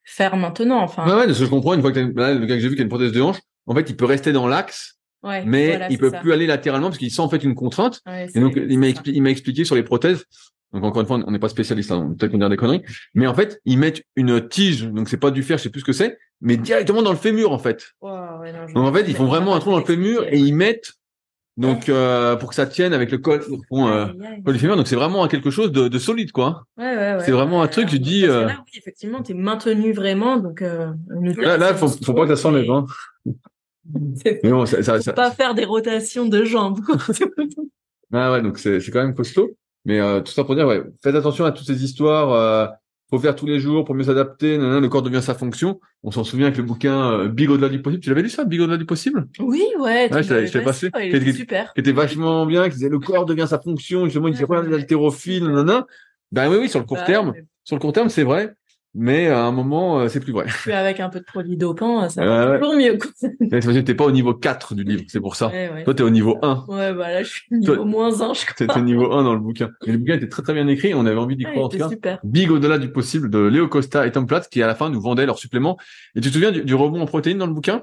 faire 0.05 0.37
maintenant. 0.37 0.81
Enfin, 0.83 1.07
Ouais, 1.07 1.15
ouais, 1.23 1.27
de 1.27 1.33
ce 1.33 1.41
que 1.41 1.45
je 1.47 1.51
comprends, 1.51 1.75
une 1.75 1.81
fois 1.81 1.93
que 1.93 1.99
là, 2.17 2.35
le 2.35 2.47
gars 2.47 2.55
que 2.57 2.61
j'ai 2.61 2.69
vu 2.69 2.75
qui 2.77 2.81
a 2.81 2.85
une 2.85 2.89
prothèse 2.91 3.13
de 3.13 3.21
hanche, 3.21 3.39
en 3.67 3.75
fait, 3.75 3.89
il 3.91 3.97
peut 3.97 4.05
rester 4.05 4.33
dans 4.33 4.47
l'axe, 4.47 4.99
ouais, 5.23 5.45
mais 5.45 5.69
voilà, 5.71 5.91
il 5.91 5.99
peut 5.99 6.11
ça. 6.11 6.21
plus 6.21 6.33
aller 6.33 6.47
latéralement 6.47 6.89
parce 6.89 6.99
qu'il 6.99 7.11
sent 7.11 7.23
en 7.23 7.29
fait 7.29 7.43
une 7.43 7.55
contrainte. 7.55 8.01
Ouais, 8.07 8.29
Et 8.35 8.41
donc, 8.41 8.55
il 8.57 8.79
m'a 8.79 8.87
expli- 8.89 9.27
expliqué 9.29 9.65
sur 9.65 9.75
les 9.75 9.83
prothèses. 9.83 10.25
Donc 10.73 10.83
encore 10.83 11.03
une 11.03 11.07
fois, 11.07 11.21
on 11.25 11.31
n'est 11.31 11.39
pas 11.39 11.49
spécialiste, 11.49 11.93
hein, 11.93 12.15
peut-être 12.19 12.33
qu'on 12.33 12.39
dit 12.39 12.49
des 12.49 12.57
conneries. 12.57 12.83
Mais 13.15 13.29
en 13.29 13.35
fait, 13.35 13.61
ils 13.65 13.79
mettent 13.79 14.03
une 14.17 14.49
tige, 14.49 14.83
donc 14.89 15.09
c'est 15.09 15.17
pas 15.19 15.31
du 15.31 15.45
fer, 15.45 15.57
je 15.57 15.63
sais 15.63 15.71
plus 15.71 15.81
ce 15.81 15.85
que 15.85 15.93
c'est, 15.93 16.19
mais 16.41 16.57
directement 16.57 17.01
dans 17.01 17.13
le 17.13 17.17
fémur 17.17 17.53
en 17.53 17.59
fait. 17.61 17.91
Ouais, 18.01 18.11
ouais, 18.41 18.53
non, 18.53 18.67
Donc 18.75 18.89
en 18.89 18.93
fait, 18.93 19.05
ils 19.07 19.15
font 19.15 19.27
vraiment 19.27 19.55
un 19.55 19.61
trou 19.61 19.71
dans 19.71 19.79
le 19.79 19.85
fémur 19.85 20.25
et 20.29 20.37
ils 20.37 20.53
mettent 20.53 20.95
donc 21.57 21.89
euh, 21.89 22.37
pour 22.37 22.49
que 22.49 22.55
ça 22.55 22.67
tienne 22.67 22.93
avec 22.93 23.11
le 23.11 23.19
col, 23.19 23.43
euh. 23.73 24.07
Donc 24.77 24.87
c'est 24.89 24.97
vraiment 24.97 25.27
quelque 25.29 25.51
chose 25.51 25.71
de, 25.73 25.89
de 25.89 25.99
solide 25.99 26.33
quoi. 26.33 26.65
Ouais, 26.77 26.85
ouais, 26.85 26.97
ouais. 27.15 27.23
c'est 27.25 27.31
vraiment 27.33 27.63
un 27.63 27.69
truc, 27.69 27.89
tu 27.89 27.99
dis, 27.99 28.27
euh, 28.27 28.47
Là, 28.47 28.57
oui, 28.59 28.73
effectivement, 28.79 29.23
t'es 29.23 29.35
maintenu 29.35 29.93
vraiment, 29.93 30.37
donc. 30.39 30.63
Euh, 30.63 30.93
Là, 31.39 31.57
là, 31.57 31.75
faut, 31.75 31.89
faut 31.89 32.15
pas 32.15 32.23
que 32.27 32.35
ça 32.35 32.43
s'enlève. 32.43 32.71
Hein. 32.71 32.87
C'est- 34.17 34.41
Mais 34.43 34.51
bon, 34.51 34.65
ça, 34.67 34.83
ça, 34.83 34.95
Faut 34.97 35.03
ça- 35.03 35.13
pas 35.13 35.31
faire 35.31 35.55
des 35.55 35.65
rotations 35.65 36.27
de 36.27 36.43
jambes. 36.45 36.81
Ah 38.13 38.33
ouais, 38.33 38.43
donc 38.43 38.59
c'est 38.59 38.81
c'est 38.81 38.91
quand 38.91 39.03
même 39.03 39.15
costaud. 39.15 39.51
Mais 39.85 40.01
euh, 40.01 40.21
tout 40.21 40.33
ça 40.33 40.45
pour 40.45 40.55
dire, 40.55 40.67
ouais, 40.67 40.83
faites 41.03 41.15
attention 41.15 41.45
à 41.45 41.53
toutes 41.53 41.67
ces 41.67 41.85
histoires. 41.85 42.71
Faut 43.15 43.21
faire 43.21 43.37
tous 43.37 43.47
les 43.47 43.61
jours 43.61 43.85
pour 43.85 43.95
mieux 43.95 44.03
s'adapter. 44.03 44.59
Le 44.59 44.89
corps 44.89 45.03
devient 45.03 45.23
sa 45.23 45.35
fonction. 45.35 45.79
On 46.03 46.11
s'en 46.11 46.25
souvient 46.25 46.47
avec 46.47 46.57
le 46.57 46.65
bouquin 46.65 47.13
euh, 47.13 47.29
Big 47.29 47.49
au-delà 47.49 47.69
du 47.69 47.81
possible. 47.81 48.03
Tu 48.03 48.09
l'avais 48.09 48.23
lu 48.23 48.29
ça, 48.29 48.45
Big 48.45 48.61
au-delà 48.61 48.77
du 48.77 48.87
possible? 48.87 49.29
Oui, 49.39 49.63
ouais. 49.79 50.09
je 50.11 50.35
l'avais- 50.35 50.63
passé. 50.65 50.91
ouais, 50.97 51.11
il 51.11 51.15
était 51.15 51.33
super. 51.33 51.73
Qui 51.75 51.81
était 51.81 51.93
vachement 51.93 52.45
bien, 52.45 52.65
qui 52.69 52.75
disait 52.75 52.89
le 52.89 52.99
corps 52.99 53.25
devient 53.25 53.47
sa 53.49 53.61
fonction. 53.61 54.05
Justement, 54.07 54.27
il 54.27 54.33
disait 54.33 54.47
Ouais, 54.47 54.59
ouais. 54.59 54.75
haltérophiles, 54.75 55.45
nanana. 55.45 55.87
Ben 56.33 56.51
oui, 56.51 56.57
oui, 56.63 56.69
sur 56.69 56.81
le 56.81 56.87
court 56.87 56.97
Bah, 56.97 57.05
terme, 57.05 57.31
mais 57.37 57.45
sur 57.63 57.77
le 57.77 57.81
court 57.81 57.93
terme, 57.93 58.09
c'est 58.09 58.25
vrai. 58.25 58.53
Mais 58.97 59.27
à 59.27 59.41
un 59.45 59.51
moment, 59.51 59.99
euh, 59.99 60.09
c'est 60.09 60.21
plus 60.21 60.33
vrai. 60.33 60.45
Puis 60.47 60.71
avec 60.73 61.01
un 61.01 61.09
peu 61.09 61.19
de 61.19 61.25
produit 61.25 61.57
dopant, 61.57 62.09
ça 62.09 62.21
Ouais, 62.23 62.27
va 62.29 62.51
ouais. 62.53 62.59
toujours 62.61 62.75
mieux. 62.77 62.99
Mais 63.41 63.83
T'es 63.83 63.95
pas 63.95 64.05
au 64.05 64.13
niveau 64.13 64.35
4 64.35 64.75
du 64.77 64.85
livre, 64.85 65.03
c'est 65.09 65.19
pour 65.21 65.35
ça. 65.35 65.49
Ouais, 65.49 65.69
ouais. 65.75 65.83
Toi, 65.85 65.95
t'es 65.95 66.05
au 66.05 66.11
niveau 66.11 66.39
1. 66.43 66.65
Ouais, 66.69 66.93
bah 66.95 67.11
là, 67.11 67.23
je 67.25 67.29
suis 67.31 67.43
niveau 67.51 67.75
Toi- 67.75 67.85
moins 67.85 68.21
1, 68.23 68.35
je 68.35 68.43
crois. 68.45 68.55
T'étais 68.57 68.81
niveau 68.83 69.13
1 69.13 69.25
dans 69.25 69.35
le 69.35 69.41
bouquin. 69.41 69.71
Et 69.87 69.93
le 69.93 69.99
bouquin 69.99 70.15
était 70.15 70.29
très 70.29 70.43
très 70.43 70.55
bien 70.55 70.69
écrit. 70.69 70.95
On 70.95 71.07
avait 71.07 71.19
envie 71.19 71.35
d'y 71.37 71.45
Ouais, 71.45 71.51
croire 71.53 71.67
en 71.67 71.69
tout 71.71 71.79
cas. 71.79 71.89
super. 71.89 72.19
Big 72.23 72.51
au-delà 72.53 72.79
du 72.79 72.93
possible 72.93 73.31
de 73.31 73.39
Léo 73.41 73.67
Costa 73.67 74.07
et 74.07 74.13
Tom 74.13 74.27
Platz 74.27 74.47
qui 74.47 74.63
à 74.63 74.67
la 74.69 74.75
fin 74.77 74.91
nous 74.91 75.01
vendaient 75.01 75.27
leurs 75.27 75.39
suppléments. 75.39 75.77
Et 76.15 76.21
tu 76.21 76.29
te 76.29 76.35
souviens 76.35 76.53
du, 76.53 76.63
du 76.63 76.75
rebond 76.77 77.01
en 77.01 77.07
protéines 77.07 77.39
dans 77.39 77.47
le 77.49 77.53
bouquin? 77.53 77.83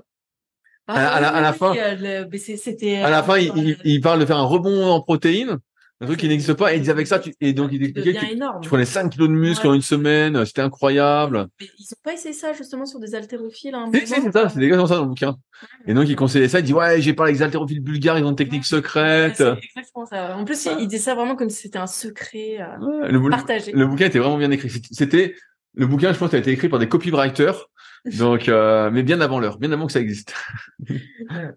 Ah, 0.88 0.94
À 0.94 1.02
la- 1.02 1.10
à 1.12 1.20
la- 1.22 1.30
à 1.30 1.42
la 1.42 1.52
oui, 1.52 1.58
fin- 1.58 1.76
euh, 1.78 2.26
mais 2.32 2.38
c'était. 2.38 2.98
À 2.98 3.10
la 3.10 3.22
fin, 3.22 3.38
il, 3.38 3.50
euh, 3.50 3.54
il, 3.58 3.78
il 3.84 4.02
parle 4.02 4.20
de 4.20 4.26
faire 4.26 4.38
un 4.38 4.44
rebond 4.46 4.86
en 4.90 5.02
protéines, 5.02 5.58
un 6.02 6.06
truc 6.08 6.20
qui 6.20 6.28
n'existe 6.28 6.54
pas. 6.56 6.74
Et 6.74 6.78
il 6.78 6.80
disait 6.80 6.92
avec 6.92 7.08
ça, 7.08 7.20
tu, 7.20 7.34
et 7.40 7.54
donc 7.54 7.70
il 7.72 7.80
tu 7.80 7.86
expliquait 7.86 8.14
que 8.14 8.26
tu, 8.26 8.32
énorme. 8.34 8.62
tu 8.62 8.70
prenais 8.70 8.86
5 8.86 9.10
kilos 9.12 9.30
de 9.30 9.34
muscles 9.34 9.68
Ouais. 9.68 9.72
en 9.72 9.76
une 9.76 9.82
semaine, 9.82 10.44
c'était 10.46 10.62
incroyable. 10.62 11.48
Mais 11.60 11.68
ils 11.78 11.84
ont 11.94 12.02
pas 12.04 12.14
essayé 12.14 12.34
ça 12.34 12.54
justement 12.54 12.86
sur 12.86 13.00
des 13.00 13.14
haltérophiles 13.16 13.76
Si, 13.94 14.00
si, 14.08 14.08
c'est 14.22 14.32
ça, 14.32 14.50
c'est 14.50 14.60
exactement 14.60 14.88
ça 14.88 14.96
dans 14.96 15.04
le 15.04 15.08
bouquin. 15.10 15.38
Et 15.86 15.94
donc 15.94 16.10
il 16.10 16.16
conseillait 16.16 16.48
ça, 16.48 16.60
il 16.60 16.66
dit 16.66 16.74
ouais, 16.74 17.02
j'ai 17.02 17.14
parlé 17.14 17.30
avec 17.32 17.40
les 17.40 17.44
haltérophiles 17.44 17.82
bulgares, 17.82 18.18
ils 18.18 18.26
ont 18.26 18.32
une 18.32 18.36
technique 18.36 18.64
Ouais, 18.64 18.68
secrète. 18.68 19.36
c'est 19.38 19.52
exactement 19.76 20.06
ça. 20.08 20.36
En 20.36 20.44
plus, 20.44 20.66
il, 20.66 20.72
il 20.82 20.88
disait 20.88 21.04
ça 21.04 21.16
vraiment 21.16 21.36
comme 21.36 21.50
si 21.50 21.62
c'était 21.62 21.80
un 21.80 21.88
secret 21.88 22.58
euh, 22.62 23.08
le, 23.08 23.30
partagé. 23.30 23.72
le 23.72 23.86
bouquin 23.86 24.06
était 24.08 24.20
vraiment 24.20 24.38
bien 24.38 24.52
écrit. 24.52 24.70
C'était- 24.92 25.36
le 25.74 25.88
bouquin, 25.88 26.12
je 26.12 26.18
pense, 26.20 26.34
a 26.34 26.38
été 26.38 26.52
écrit 26.52 26.68
par 26.68 26.80
des 26.80 26.90
copywriters, 26.90 27.70
donc 28.18 28.50
euh, 28.50 28.90
mais 28.92 29.04
bien 29.04 29.22
avant 29.22 29.40
l'heure, 29.40 29.58
bien 29.58 29.72
avant 29.72 29.86
que 29.88 29.94
ça 29.94 30.02
existe. 30.02 30.34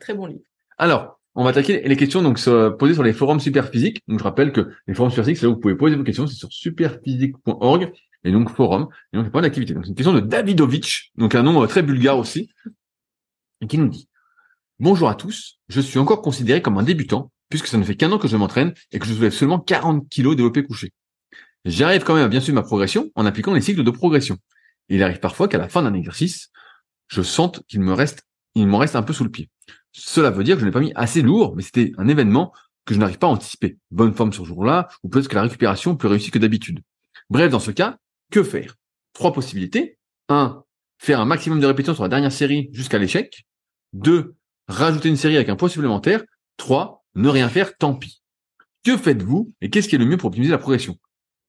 Très 0.01 0.15
bon 0.15 0.27
livre. 0.27 0.43
Alors, 0.79 1.19
on 1.35 1.45
va 1.45 1.51
attaquer 1.51 1.87
les 1.87 1.97
questions 1.97 2.23
donc 2.23 2.39
se 2.39 2.71
posées 2.71 2.95
sur 2.95 3.03
les 3.03 3.13
forums 3.13 3.41
Superphysique. 3.41 4.03
Donc 4.09 4.19
je 4.19 4.25
rappelle 4.25 4.53
que 4.53 4.73
les 4.87 4.95
forums 4.95 5.11
Superphysique, 5.11 5.39
c'est 5.39 5.47
là 5.47 5.51
où 5.51 5.55
vous 5.55 5.61
pouvez 5.61 5.75
poser 5.75 5.97
vos 5.97 6.05
questions, 6.05 6.27
c'est 6.27 6.37
sur 6.37 6.53
superphysique.org 6.53 7.93
et 8.25 8.33
donc 8.33 8.51
forum. 8.51 8.89
Et 9.13 9.17
donc 9.17 9.27
a 9.27 9.31
pas 9.31 9.41
d'activité. 9.41 9.75
Donc 9.75 9.85
c'est 9.85 9.91
une 9.91 9.97
question 9.97 10.15
de 10.15 10.21
Davidovic, 10.21 11.13
donc 11.17 11.35
un 11.35 11.43
nom 11.43 11.63
euh, 11.63 11.67
très 11.67 11.83
bulgare 11.83 12.19
aussi, 12.19 12.51
et 13.61 13.67
qui 13.67 13.79
nous 13.79 13.89
dit 13.89 14.09
Bonjour 14.79 15.09
à 15.09 15.15
tous, 15.15 15.59
je 15.69 15.81
suis 15.81 15.99
encore 15.99 16.23
considéré 16.23 16.63
comme 16.63 16.79
un 16.79 16.83
débutant 16.83 17.31
puisque 17.49 17.69
ça 17.69 17.79
ne 17.79 17.85
fait 17.85 17.95
qu'un 17.95 18.11
an 18.11 18.19
que 18.19 18.27
je 18.27 18.37
m'entraîne 18.37 18.75
et 18.91 18.99
que 18.99 19.07
je 19.07 19.15
soulève 19.15 19.33
seulement 19.33 19.61
40 19.61 20.09
kilos 20.09 20.35
développé 20.35 20.65
couché. 20.65 20.93
J'arrive 21.65 22.03
quand 22.03 22.15
même 22.15 22.25
à 22.25 22.29
bien 22.29 22.41
suivre 22.41 22.57
ma 22.57 22.63
progression 22.63 23.11
en 23.15 23.27
appliquant 23.27 23.55
les 23.55 23.61
cycles 23.61 23.85
de 23.85 23.91
progression. 23.91 24.39
Il 24.89 25.03
arrive 25.03 25.21
parfois 25.21 25.47
qu'à 25.47 25.59
la 25.59 25.69
fin 25.69 25.83
d'un 25.83 25.95
exercice, 25.95 26.51
je 27.07 27.23
sente 27.23 27.65
qu'il 27.69 27.81
me 27.81 27.93
reste, 27.93 28.25
il 28.55 28.67
m'en 28.67 28.79
reste 28.79 28.97
un 28.97 29.03
peu 29.03 29.13
sous 29.13 29.25
le 29.25 29.31
pied. 29.31 29.51
Cela 29.97 30.31
veut 30.31 30.43
dire 30.43 30.57
que 30.57 30.61
je 30.61 30.67
n'ai 30.67 30.73
pas 30.73 30.81
mis 30.81 30.93
assez 30.97 31.23
lourd, 31.23 31.55
mais 31.57 31.63
c'était 31.63 31.93
un 31.99 32.09
événement 32.09 32.53
que 32.85 32.95
je 32.95 32.99
n'arrive 32.99 33.19
pas 33.19 33.29
à 33.29 33.31
anticiper. 33.31 33.79
Bonne 33.93 34.13
forme 34.13 34.33
ce 34.33 34.43
jour-là, 34.43 34.89
ou 35.03 35.09
peut-être 35.09 35.29
que 35.29 35.37
la 35.37 35.43
récupération 35.43 35.97
plus 35.97 36.09
réussie 36.09 36.33
que 36.33 36.39
d'habitude. 36.39 36.81
Bref, 37.31 37.51
dans 37.51 37.61
ce 37.61 37.71
cas, 37.71 37.97
que 38.31 38.43
faire? 38.43 38.75
Trois 39.13 39.33
possibilités. 39.33 39.99
Un, 40.29 40.65
faire 40.99 41.21
un 41.21 41.25
maximum 41.25 41.61
de 41.61 41.67
répétitions 41.67 41.95
sur 41.95 42.03
la 42.03 42.09
dernière 42.09 42.33
série 42.33 42.71
jusqu'à 42.73 42.99
l'échec. 42.99 43.47
Deux, 43.93 44.35
rajouter 44.67 45.09
une 45.09 45.17
série 45.17 45.37
avec 45.37 45.49
un 45.49 45.57
poids 45.57 45.69
supplémentaire. 45.69 46.25
Trois, 46.57 47.05
ne 47.15 47.29
rien 47.29 47.49
faire, 47.49 47.77
tant 47.77 47.95
pis. 47.95 48.23
Que 48.85 48.97
faites-vous 48.97 49.53
et 49.61 49.71
qu'est-ce 49.71 49.89
qui 49.89 49.95
est 49.95 49.99
le 49.99 50.07
mieux 50.07 50.17
pour 50.17 50.29
optimiser 50.29 50.51
la 50.51 50.59
progression? 50.59 50.97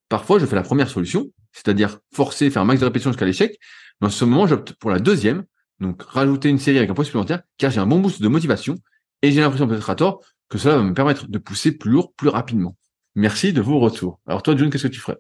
Parfois, 0.07 0.37
je 0.37 0.45
fais 0.45 0.55
la 0.55 0.61
première 0.61 0.89
solution, 0.89 1.31
c'est-à-dire 1.51 1.99
forcer, 2.13 2.51
faire 2.51 2.61
un 2.61 2.65
max 2.65 2.79
de 2.79 2.85
répétitions 2.85 3.11
jusqu'à 3.11 3.25
l'échec. 3.25 3.57
Mais 3.99 4.07
en 4.07 4.11
ce 4.11 4.23
moment, 4.23 4.45
j'opte 4.45 4.73
pour 4.73 4.91
la 4.91 4.99
deuxième, 4.99 5.45
donc 5.79 6.01
rajouter 6.03 6.49
une 6.49 6.59
série 6.59 6.77
avec 6.77 6.89
un 6.89 6.93
poids 6.93 7.05
supplémentaire, 7.05 7.41
car 7.57 7.71
j'ai 7.71 7.79
un 7.79 7.87
bon 7.87 7.99
boost 7.99 8.21
de 8.21 8.27
motivation 8.27 8.75
et 9.21 9.31
j'ai 9.31 9.41
l'impression 9.41 9.67
peut-être 9.67 9.89
à 9.89 9.95
tort 9.95 10.21
que 10.49 10.57
cela 10.57 10.77
va 10.77 10.83
me 10.83 10.93
permettre 10.93 11.27
de 11.27 11.37
pousser 11.37 11.71
plus 11.71 11.91
lourd, 11.91 12.13
plus 12.13 12.29
rapidement. 12.29 12.75
Merci 13.15 13.53
de 13.53 13.61
vos 13.61 13.79
retours. 13.79 14.19
Alors 14.27 14.43
toi, 14.43 14.55
June, 14.55 14.69
qu'est-ce 14.69 14.87
que 14.87 14.93
tu 14.93 14.99
ferais? 14.99 15.17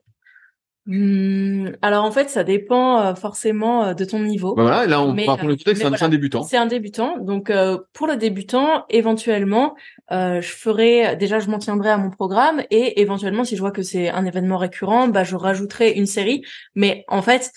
Hum, 0.87 1.75
alors 1.81 2.05
en 2.05 2.11
fait, 2.11 2.29
ça 2.29 2.43
dépend 2.43 3.01
euh, 3.01 3.15
forcément 3.15 3.85
euh, 3.85 3.93
de 3.95 4.05
ton 4.05 4.19
niveau. 4.19 4.53
bah 4.53 4.61
Voilà, 4.61 4.85
là, 4.85 5.01
on 5.01 5.13
Mais, 5.13 5.25
pour 5.25 5.47
le 5.47 5.55
contexte, 5.55 5.81
c'est 5.81 6.03
un, 6.03 6.09
débutant. 6.09 6.43
C'est 6.43 6.57
un 6.57 6.67
débutant, 6.67 7.17
donc 7.17 7.49
euh, 7.49 7.79
pour 7.93 8.05
le 8.05 8.17
débutant, 8.17 8.85
éventuellement, 8.89 9.75
euh, 10.11 10.41
je 10.41 10.51
ferai 10.51 11.15
déjà, 11.15 11.39
je 11.39 11.49
m'en 11.49 11.57
tiendrai 11.57 11.89
à 11.89 11.97
mon 11.97 12.11
programme 12.11 12.61
et 12.69 13.01
éventuellement, 13.01 13.43
si 13.43 13.55
je 13.55 13.61
vois 13.61 13.71
que 13.71 13.81
c'est 13.81 14.09
un 14.09 14.25
événement 14.25 14.57
récurrent, 14.57 15.07
bah 15.07 15.23
je 15.23 15.35
rajouterai 15.35 15.93
une 15.93 16.05
série. 16.05 16.43
Mais 16.75 17.03
en 17.07 17.23
fait, 17.23 17.51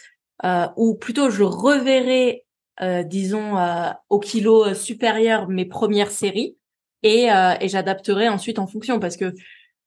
euh, 0.45 0.67
ou 0.77 0.95
plutôt, 0.95 1.31
je 1.31 1.43
reverrai, 1.43 2.45
disons, 3.05 3.59
euh, 3.59 3.91
au 4.09 4.21
kilo 4.21 4.65
euh, 4.65 4.75
supérieur 4.75 5.49
mes 5.49 5.65
premières 5.65 6.11
séries 6.11 6.57
et, 7.03 7.31
euh, 7.31 7.55
et 7.61 7.69
j'adapterai 7.69 8.29
ensuite 8.29 8.59
en 8.59 8.67
fonction 8.67 8.99
parce 9.01 9.17
que 9.17 9.33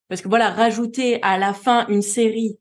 parce 0.10 0.22
que 0.22 0.28
voilà, 0.28 0.50
rajouter 0.50 1.22
à 1.24 1.38
la 1.38 1.54
fin 1.54 1.88
une 1.88 2.02
série 2.02 2.58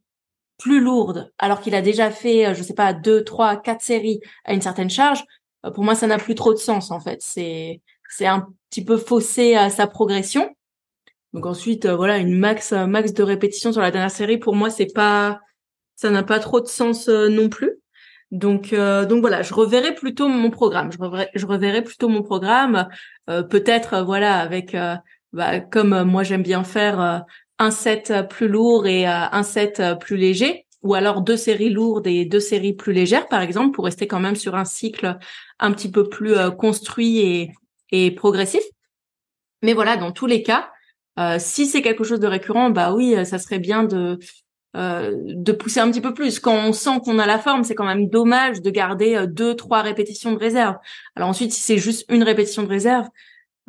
plus 0.59 0.81
lourde 0.81 1.33
alors 1.38 1.61
qu'il 1.61 1.75
a 1.75 1.83
déjà 1.83 2.11
fait, 2.11 2.47
euh, 2.47 2.55
je 2.55 2.62
sais 2.62 2.75
pas, 2.75 2.93
deux, 2.93 3.25
trois, 3.25 3.57
quatre 3.57 3.83
séries 3.83 4.21
à 4.45 4.55
une 4.55 4.62
certaine 4.62 4.90
charge, 4.90 5.25
euh, 5.66 5.71
pour 5.73 5.85
moi, 5.85 5.95
ça 5.97 6.07
n'a 6.07 6.19
plus 6.19 6.35
trop 6.37 6.53
de 6.53 6.59
sens 6.59 6.90
en 6.90 7.01
fait. 7.01 7.21
C'est 7.23 7.83
c'est 8.09 8.27
un 8.27 8.49
petit 8.71 8.85
peu 8.85 8.97
faussé 8.97 9.55
à 9.55 9.71
sa 9.71 9.87
progression. 9.87 10.55
Donc 11.33 11.47
ensuite, 11.47 11.87
voilà, 11.87 12.19
une 12.19 12.37
max 12.38 12.73
max 12.73 13.12
de 13.14 13.23
répétitions 13.23 13.73
sur 13.73 13.83
la 13.83 13.90
dernière 13.90 14.11
série, 14.11 14.38
pour 14.38 14.55
moi, 14.57 14.71
c'est 14.71 14.93
pas, 14.93 15.40
ça 15.97 16.11
n'a 16.11 16.25
pas 16.25 16.40
trop 16.40 16.61
de 16.61 16.66
sens 16.66 17.09
non 17.09 17.49
plus. 17.49 17.81
Donc, 18.31 18.73
donc 18.73 19.21
voilà, 19.21 19.43
je 19.43 19.53
reverrai 19.55 19.95
plutôt 19.95 20.29
mon 20.29 20.51
programme. 20.51 20.90
Je 20.93 21.47
reverrai, 21.47 21.83
plutôt 21.83 22.09
mon 22.09 22.23
programme, 22.23 22.88
peut-être 23.27 24.03
voilà 24.03 24.38
avec, 24.38 24.77
bah, 25.33 25.61
comme 25.61 26.05
moi 26.05 26.23
j'aime 26.23 26.43
bien 26.43 26.62
faire 26.62 27.25
un 27.59 27.71
set 27.71 28.12
plus 28.29 28.47
lourd 28.47 28.87
et 28.87 29.07
un 29.07 29.43
set 29.43 29.83
plus 29.99 30.16
léger 30.16 30.66
ou 30.83 30.95
alors 30.95 31.21
deux 31.21 31.37
séries 31.37 31.71
lourdes 31.71 32.07
et 32.07 32.25
deux 32.25 32.40
séries 32.40 32.73
plus 32.73 32.93
légères, 32.93 33.29
par 33.29 33.43
exemple, 33.43 33.75
pour 33.75 33.85
rester 33.85 34.07
quand 34.07 34.21
même 34.21 34.37
sur 34.37 34.55
un 34.55 34.64
cycle 34.64 35.19
un 35.59 35.73
petit 35.73 35.90
peu 35.90 36.09
plus 36.09 36.35
euh, 36.35 36.51
construit 36.51 37.19
et, 37.19 37.53
et 37.90 38.11
progressif. 38.11 38.62
Mais 39.62 39.75
voilà, 39.75 39.97
dans 39.97 40.12
tous 40.12 40.27
les 40.27 40.43
cas, 40.43 40.71
euh, 41.19 41.37
si 41.38 41.66
c'est 41.66 41.83
quelque 41.83 42.05
chose 42.05 42.21
de 42.21 42.27
récurrent, 42.27 42.71
bah 42.71 42.95
oui, 42.95 43.14
ça 43.27 43.38
serait 43.38 43.59
bien 43.59 43.85
de 43.85 44.19
euh, 44.76 45.16
de 45.16 45.52
pousser 45.52 45.80
un 45.80 45.90
petit 45.90 46.00
peu 46.00 46.14
plus. 46.14 46.40
Quand 46.40 46.54
on 46.54 46.72
sent 46.72 47.00
qu'on 47.04 47.18
a 47.18 47.26
la 47.26 47.38
forme, 47.38 47.64
c'est 47.64 47.74
quand 47.74 47.85
même 47.85 48.09
dommage 48.09 48.62
de 48.62 48.70
garder 48.70 49.24
deux, 49.28 49.54
trois 49.54 49.83
répétitions 49.83 50.33
de 50.33 50.38
réserve. 50.38 50.76
Alors 51.16 51.28
ensuite, 51.28 51.52
si 51.52 51.61
c'est 51.61 51.78
juste 51.78 52.04
une 52.09 52.22
répétition 52.22 52.62
de 52.62 52.68
réserve, 52.68 53.06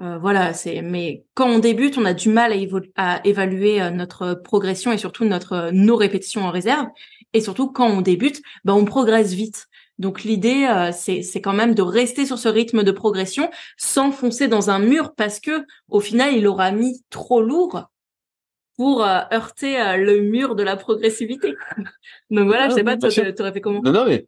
euh, 0.01 0.17
voilà, 0.17 0.53
c'est. 0.53 0.81
Mais 0.81 1.25
quand 1.35 1.47
on 1.47 1.59
débute, 1.59 1.97
on 1.97 2.05
a 2.05 2.13
du 2.13 2.29
mal 2.29 2.53
à, 2.95 3.21
évaluer 3.23 3.81
euh, 3.81 3.91
notre 3.91 4.33
progression 4.33 4.91
et 4.91 4.97
surtout 4.97 5.25
notre 5.25 5.53
euh, 5.53 5.71
nos 5.71 5.95
répétitions 5.95 6.43
en 6.43 6.49
réserve. 6.51 6.87
Et 7.33 7.41
surtout 7.41 7.71
quand 7.71 7.87
on 7.87 8.01
débute, 8.01 8.41
ben 8.65 8.73
on 8.73 8.85
progresse 8.85 9.33
vite. 9.33 9.67
Donc 9.99 10.23
l'idée, 10.23 10.67
c'est 10.93 11.21
c'est 11.21 11.41
quand 11.41 11.53
même 11.53 11.75
de 11.75 11.83
rester 11.83 12.25
sur 12.25 12.39
ce 12.39 12.49
rythme 12.49 12.81
de 12.83 12.91
progression 12.91 13.51
sans 13.77 14.11
foncer 14.11 14.47
dans 14.47 14.71
un 14.71 14.79
mur 14.79 15.13
parce 15.15 15.39
que 15.39 15.63
au 15.89 15.99
final, 15.99 16.33
il 16.35 16.47
aura 16.47 16.71
mis 16.71 17.03
trop 17.11 17.41
lourd 17.41 17.90
pour 18.77 19.03
heurter 19.03 19.97
le 19.97 20.21
mur 20.21 20.55
de 20.55 20.63
la 20.63 20.77
progressivité. 20.77 21.55
Donc 22.29 22.47
voilà, 22.47 22.69
je 22.69 22.75
sais 22.75 22.83
pas, 22.83 22.97
toi, 22.97 23.09
aurais 23.39 23.53
fait 23.53 23.61
comment? 23.61 23.81
Non, 23.83 23.91
non, 23.91 24.05
mais 24.05 24.27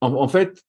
en, 0.00 0.28
fait, 0.28 0.62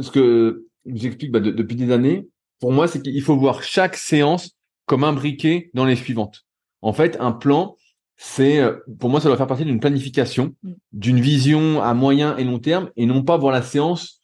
ce 0.00 0.10
que 0.10 0.66
j'explique 0.86 1.32
bah, 1.32 1.40
depuis 1.40 1.76
des 1.76 1.92
années, 1.92 2.28
pour 2.60 2.72
moi, 2.72 2.88
c'est 2.88 3.02
qu'il 3.02 3.22
faut 3.22 3.36
voir 3.36 3.62
chaque 3.62 3.96
séance 3.96 4.52
comme 4.86 5.04
imbriquée 5.04 5.70
dans 5.74 5.84
les 5.84 5.96
suivantes. 5.96 6.44
En 6.82 6.92
fait, 6.92 7.16
un 7.20 7.32
plan, 7.32 7.76
c'est, 8.16 8.60
euh, 8.60 8.76
pour 8.98 9.08
moi, 9.10 9.20
ça 9.20 9.28
doit 9.28 9.36
faire 9.36 9.46
partie 9.46 9.64
d'une 9.64 9.80
planification, 9.80 10.54
mm. 10.62 10.72
d'une 10.92 11.20
vision 11.20 11.82
à 11.82 11.94
moyen 11.94 12.36
et 12.36 12.44
long 12.44 12.58
terme, 12.58 12.90
et 12.96 13.06
non 13.06 13.22
pas 13.22 13.36
voir 13.36 13.52
la 13.52 13.62
séance 13.62 14.20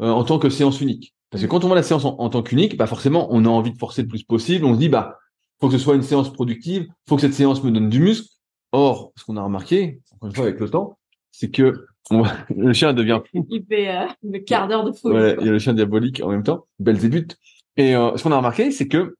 euh, 0.00 0.10
en 0.10 0.24
tant 0.24 0.38
que 0.38 0.50
séance 0.50 0.80
unique. 0.80 1.14
Parce 1.30 1.42
que 1.42 1.46
mm. 1.46 1.50
quand 1.50 1.64
on 1.64 1.68
voit 1.68 1.76
la 1.76 1.82
séance 1.82 2.04
en, 2.04 2.28
tant 2.28 2.42
qu'unique, 2.42 2.76
bah 2.76 2.86
forcément, 2.86 3.28
on 3.30 3.44
a 3.44 3.48
envie 3.48 3.72
de 3.72 3.78
forcer 3.78 4.02
le 4.02 4.08
plus 4.08 4.22
possible. 4.22 4.64
On 4.64 4.74
se 4.74 4.78
dit, 4.78 4.88
bah, 4.88 5.18
faut 5.62 5.68
que 5.68 5.78
ce 5.78 5.84
soit 5.84 5.94
une 5.94 6.02
séance 6.02 6.32
productive, 6.32 6.88
faut 7.08 7.14
que 7.14 7.20
cette 7.20 7.34
séance 7.34 7.62
me 7.62 7.70
donne 7.70 7.88
du 7.88 8.00
muscle. 8.00 8.28
Or, 8.72 9.12
ce 9.14 9.24
qu'on 9.24 9.36
a 9.36 9.42
remarqué, 9.42 10.00
encore 10.12 10.28
une 10.28 10.34
fois 10.34 10.44
avec 10.46 10.58
le 10.58 10.68
temps, 10.68 10.98
c'est 11.30 11.50
que 11.50 11.86
le 12.50 12.72
chien 12.72 12.92
devient 12.92 13.20
fou. 13.30 13.46
Il 13.48 13.64
fait 13.64 13.88
euh, 13.88 14.06
le 14.24 14.40
quart 14.40 14.66
d'heure 14.66 14.82
de 14.82 14.90
folie. 14.90 15.36
il 15.38 15.46
y 15.46 15.48
a 15.48 15.52
le 15.52 15.60
chien 15.60 15.72
diabolique 15.72 16.20
en 16.20 16.30
même 16.30 16.42
temps, 16.42 16.66
belle 16.80 16.98
débute. 16.98 17.38
Et 17.76 17.94
euh, 17.94 18.16
ce 18.16 18.24
qu'on 18.24 18.32
a 18.32 18.36
remarqué, 18.38 18.72
c'est 18.72 18.88
que 18.88 19.14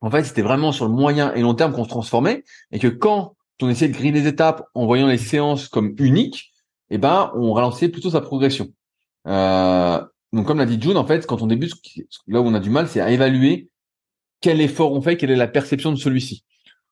en 0.00 0.10
fait, 0.10 0.24
c'était 0.24 0.42
vraiment 0.42 0.72
sur 0.72 0.84
le 0.84 0.90
moyen 0.90 1.32
et 1.34 1.42
long 1.42 1.54
terme 1.54 1.72
qu'on 1.72 1.84
se 1.84 1.88
transformait, 1.88 2.42
et 2.72 2.80
que 2.80 2.88
quand 2.88 3.36
on 3.62 3.68
essayait 3.68 3.90
de 3.90 3.96
griller 3.96 4.12
les 4.12 4.26
étapes 4.26 4.64
en 4.74 4.84
voyant 4.84 5.06
les 5.06 5.18
séances 5.18 5.68
comme 5.68 5.94
uniques, 5.98 6.52
eh 6.90 6.98
ben, 6.98 7.30
on 7.36 7.52
ralentait 7.52 7.88
plutôt 7.88 8.10
sa 8.10 8.20
progression. 8.20 8.68
Euh, 9.28 10.04
donc, 10.32 10.46
comme 10.46 10.58
l'a 10.58 10.66
dit 10.66 10.80
June, 10.80 10.96
en 10.96 11.06
fait, 11.06 11.24
quand 11.24 11.40
on 11.40 11.46
débute, 11.46 11.74
là 12.26 12.40
où 12.40 12.46
on 12.46 12.54
a 12.54 12.60
du 12.60 12.70
mal, 12.70 12.88
c'est 12.88 13.00
à 13.00 13.10
évaluer 13.10 13.70
quel 14.40 14.60
effort 14.60 14.92
on 14.92 15.00
fait, 15.00 15.16
quelle 15.16 15.30
est 15.30 15.36
la 15.36 15.48
perception 15.48 15.92
de 15.92 15.96
celui-ci. 15.96 16.44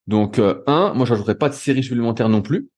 Donc, 0.07 0.39
euh, 0.39 0.63
un, 0.67 0.95
moi, 0.95 1.07
je 1.07 1.13
n'ajouterais 1.13 1.37
pas 1.37 1.49
de 1.49 1.55
série 1.55 1.83
supplémentaire 1.83 2.29
non 2.29 2.43
plus. 2.43 2.69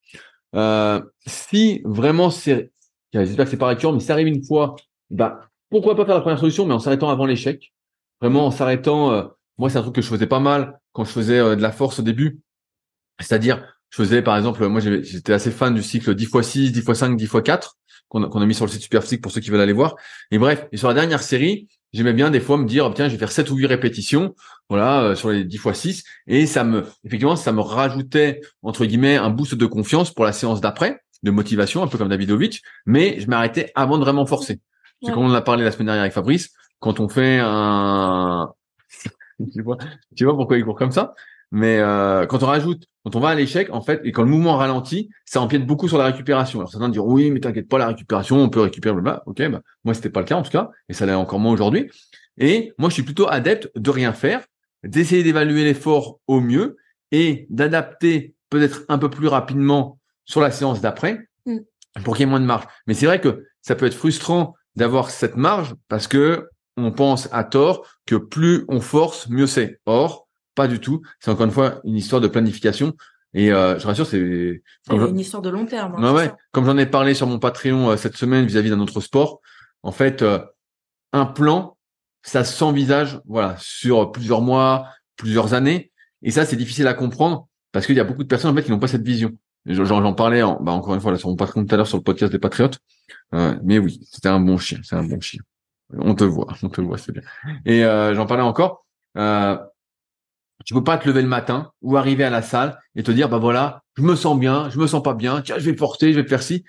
Euh, 0.55 1.03
si 1.27 1.83
vraiment 1.85 2.31
c'est, 2.31 2.73
j'espère 3.13 3.45
que 3.45 3.51
c'est 3.51 3.59
pas 3.59 3.69
récurrent, 3.69 3.93
mais 3.93 4.01
ça 4.01 4.15
arrive 4.15 4.29
une 4.29 4.45
fois, 4.45 4.77
bah, 5.11 5.41
pourquoi 5.71 5.95
pas 5.95 6.07
faire 6.07 6.15
la 6.15 6.21
première 6.21 6.39
solution, 6.39 6.67
mais 6.67 6.75
en 6.75 6.79
s'arrêtant 6.79 7.11
avant 7.11 7.27
l'échec. 7.27 7.73
Vraiment 8.21 8.47
en 8.47 8.51
s'arrêtant. 8.51 9.13
Euh, 9.13 9.25
moi, 9.59 9.71
c'est 9.71 9.79
un 9.79 9.83
truc 9.83 9.95
que 9.95 10.03
je 10.03 10.09
faisais 10.09 10.27
pas 10.27 10.41
mal 10.41 10.81
quand 10.93 11.05
je 11.05 11.11
faisais 11.11 11.39
euh, 11.39 11.57
de 11.57 11.63
la 11.63 11.73
force 11.73 11.99
au 11.99 12.03
début. 12.03 12.41
C'est-à-dire, 13.21 13.65
je 13.91 13.97
faisais 13.97 14.23
par 14.23 14.37
exemple, 14.37 14.67
moi 14.69 14.81
j'étais 14.81 15.33
assez 15.33 15.51
fan 15.51 15.75
du 15.75 15.83
cycle 15.83 16.15
10 16.15 16.25
x 16.25 16.41
6, 16.41 16.73
10 16.73 16.79
x 16.81 16.93
5, 16.93 17.17
10 17.17 17.25
x 17.25 17.37
4 17.43 17.77
qu'on 18.09 18.23
a, 18.23 18.43
a, 18.43 18.47
mis 18.47 18.55
sur 18.55 18.65
le 18.65 18.71
site 18.71 18.83
Superphysique 18.83 19.21
pour 19.21 19.33
ceux 19.33 19.41
qui 19.41 19.51
veulent 19.51 19.61
aller 19.61 19.73
voir. 19.73 19.97
Et 20.31 20.39
bref, 20.39 20.67
et 20.73 20.77
sur 20.77 20.89
la 20.89 20.95
dernière 20.95 21.23
série, 21.23 21.69
j'aimais 21.93 22.13
bien 22.13 22.31
des 22.31 22.41
fois 22.41 22.57
me 22.57 22.67
dire 22.67 22.93
tiens, 22.95 23.09
je 23.09 23.13
vais 23.13 23.19
faire 23.19 23.33
7 23.33 23.51
ou 23.51 23.57
8 23.57 23.67
répétitions, 23.67 24.35
voilà, 24.69 25.03
euh, 25.03 25.15
sur 25.15 25.31
les 25.31 25.45
10 25.45 25.57
x 25.57 25.79
6 25.79 26.05
et 26.27 26.47
ça 26.47 26.65
me 26.65 26.85
effectivement, 27.05 27.37
ça 27.37 27.53
me 27.53 27.61
rajoutait 27.61 28.41
entre 28.63 28.85
guillemets 28.85 29.17
un 29.17 29.31
boost 29.31 29.55
de 29.55 29.67
confiance 29.67 30.13
pour 30.13 30.25
la 30.25 30.33
séance 30.33 30.61
d'après, 30.61 31.01
de 31.23 31.31
motivation 31.31 31.83
un 31.83 31.89
peu 31.89 31.99
comme 31.99 32.09
Davidovich, 32.09 32.63
mais 32.87 33.21
je 33.21 33.29
m'arrêtais 33.29 33.73
avant 33.75 33.99
de 33.99 34.05
vraiment 34.05 34.27
forcer. 34.27 34.61
C'est 35.03 35.13
comme 35.13 35.25
on 35.25 35.31
en 35.31 35.35
a 35.35 35.43
parlé 35.43 35.65
la 35.65 35.71
semaine 35.71 35.87
dernière 35.87 36.03
avec 36.03 36.13
Fabrice, 36.13 36.51
quand 36.81 37.01
on 37.01 37.09
fait 37.09 37.39
un 37.41 38.53
tu 39.53 39.63
vois 39.63 39.79
tu 40.17 40.25
vois 40.25 40.37
pourquoi 40.37 40.59
il 40.59 40.65
court 40.65 40.77
comme 40.77 40.93
ça 40.93 41.15
mais 41.51 41.79
euh, 41.79 42.27
quand 42.27 42.43
on 42.43 42.47
rajoute 42.47 42.85
quand 43.05 43.17
on 43.17 43.21
va 43.21 43.31
à 43.31 43.35
l'échec 43.35 43.69
en 43.73 43.81
fait 43.81 44.01
et 44.05 44.13
quand 44.13 44.23
le 44.23 44.29
mouvement 44.29 44.57
ralentit 44.57 45.09
ça 45.25 45.41
empiète 45.41 45.67
beaucoup 45.67 45.89
sur 45.89 45.99
la 45.99 46.05
récupération 46.05 46.59
alors 46.59 46.71
certains 46.71 46.89
diront 46.89 47.13
oui 47.13 47.31
mais 47.31 47.41
t'inquiète 47.41 47.69
pas 47.69 47.79
la 47.79 47.89
récupération 47.89 48.37
on 48.37 48.49
peut 48.49 48.61
récupérer 48.61 48.95
blablabla 48.95 49.23
ok 49.27 49.51
bah 49.51 49.61
moi 49.85 49.95
c'était 49.95 50.11
pas 50.11 50.21
le 50.21 50.27
cas 50.27 50.37
en 50.37 50.43
tout 50.43 50.51
cas 50.51 50.71
et 50.89 50.93
ça 50.93 51.07
l'est 51.07 51.15
encore 51.15 51.39
moins 51.39 51.53
aujourd'hui 51.53 51.91
et 52.37 52.73
moi 52.79 52.91
je 52.91 52.95
suis 52.95 53.03
plutôt 53.03 53.29
adepte 53.29 53.71
de 53.75 53.91
rien 53.91 54.13
faire 54.13 54.45
d'essayer 54.85 55.23
d'évaluer 55.23 55.65
l'effort 55.65 56.21
au 56.27 56.41
mieux 56.41 56.77
et 57.11 57.47
d'adapter 57.51 58.35
peut-être 58.51 58.83
un 58.89 58.99
peu 58.99 59.09
plus 59.09 59.29
rapidement 59.29 59.99
sur 60.25 60.41
la 60.41 60.51
séance 60.51 60.81
d'après 60.81 61.29
mm. 61.47 61.59
pour 62.05 62.15
qu'il 62.15 62.27
y 62.27 62.29
ait 62.29 62.31
moins 62.31 62.41
de 62.41 62.45
marge 62.45 62.65
mais 62.87 62.95
c'est 62.95 63.07
vrai 63.07 63.21
que 63.21 63.45
ça 63.63 63.75
peut 63.75 63.87
être 63.87 63.95
frustrant 63.95 64.55
d'avoir 64.77 65.11
cette 65.11 65.37
marge 65.37 65.75
parce 65.89 66.07
que 66.09 66.49
on 66.79 66.93
pense 66.93 67.29
à 67.33 67.45
tort 67.45 67.87
que 68.07 68.15
plus 68.15 68.65
on 68.69 68.81
force, 68.81 69.29
mieux 69.29 69.47
c'est. 69.47 69.81
Or, 69.85 70.28
pas 70.59 70.67
du 70.67 70.81
tout. 70.81 71.03
C'est 71.21 71.31
encore 71.31 71.47
une 71.47 71.53
fois 71.53 71.81
une 71.85 71.95
histoire 71.95 72.21
de 72.21 72.27
planification. 72.27 72.95
Et 73.33 73.53
euh, 73.53 73.79
je 73.79 73.87
rassure, 73.87 74.07
c'est 74.07 74.19
une 74.91 75.19
histoire 75.21 75.41
de 75.41 75.51
long 75.51 75.67
terme. 75.67 75.95
Hein, 75.97 76.13
ouais, 76.13 76.33
Comme 76.51 76.65
j'en 76.65 76.77
ai 76.77 76.87
parlé 76.87 77.15
sur 77.15 77.29
mon 77.29 77.39
Patreon 77.39 77.91
euh, 77.91 77.97
cette 77.97 78.17
semaine 78.17 78.45
vis-à-vis 78.45 78.71
d'un 78.71 78.81
autre 78.81 79.01
sport, 79.01 79.41
en 79.85 79.93
fait, 79.93 80.23
euh, 80.23 80.41
un 81.13 81.27
plan, 81.27 81.77
ça 82.23 82.43
s'envisage, 82.43 83.21
voilà, 83.27 83.55
sur 83.61 84.11
plusieurs 84.11 84.41
mois, 84.41 84.89
plusieurs 85.15 85.55
années. 85.55 85.93
Et 86.23 86.33
ça, 86.33 86.45
c'est 86.45 86.57
difficile 86.57 86.89
à 86.89 86.95
comprendre 86.95 87.47
parce 87.71 87.87
qu'il 87.87 87.95
y 87.95 88.01
a 88.01 88.05
beaucoup 88.05 88.25
de 88.25 88.29
personnes 88.29 88.51
en 88.51 88.55
fait 88.57 88.65
qui 88.65 88.73
n'ont 88.73 88.81
pas 88.81 88.89
cette 88.89 89.07
vision. 89.07 89.31
J'en 89.67 90.15
parlais 90.15 90.41
bah, 90.41 90.73
encore 90.73 90.95
une 90.95 91.01
fois 91.01 91.13
là, 91.13 91.19
sur 91.19 91.29
mon 91.29 91.37
Patreon 91.37 91.65
tout 91.67 91.75
à 91.75 91.77
l'heure 91.77 91.87
sur 91.87 91.99
le 91.99 92.03
podcast 92.03 92.33
des 92.33 92.41
Patriotes. 92.41 92.79
mais 93.63 93.79
oui, 93.79 94.01
c'était 94.11 94.29
un 94.29 94.41
bon 94.41 94.59
chien, 94.59 94.81
c'est 94.83 94.97
un 94.97 95.05
bon 95.05 95.21
chien. 95.21 95.43
On 95.97 96.15
te 96.15 96.25
voit, 96.25 96.49
on 96.63 96.69
te 96.69 96.81
voit, 96.81 96.99
c'est 96.99 97.13
bien. 97.13 97.23
Et 97.65 97.85
euh, 97.85 98.15
j'en 98.15 98.27
parlais 98.27 98.43
encore. 98.43 98.85
Euh, 99.17 99.57
tu 100.65 100.75
peux 100.75 100.85
pas 100.85 100.99
te 100.99 101.07
lever 101.09 101.23
le 101.23 101.29
matin 101.29 101.73
ou 101.83 101.97
arriver 101.97 102.25
à 102.25 102.31
la 102.31 102.43
salle 102.43 102.79
et 102.97 103.03
te 103.03 103.11
dire 103.11 103.29
bah 103.29 103.39
voilà, 103.39 103.83
je 103.97 104.03
me 104.03 104.17
sens 104.17 104.39
bien, 104.39 104.71
je 104.71 104.79
me 104.79 104.87
sens 104.87 105.03
pas 105.03 105.15
bien, 105.15 105.41
tiens, 105.43 105.59
je 105.59 105.65
vais 105.65 105.75
porter, 105.75 106.13
je 106.13 106.21
vais 106.21 106.29
faire 106.29 106.43
ci. 106.43 106.65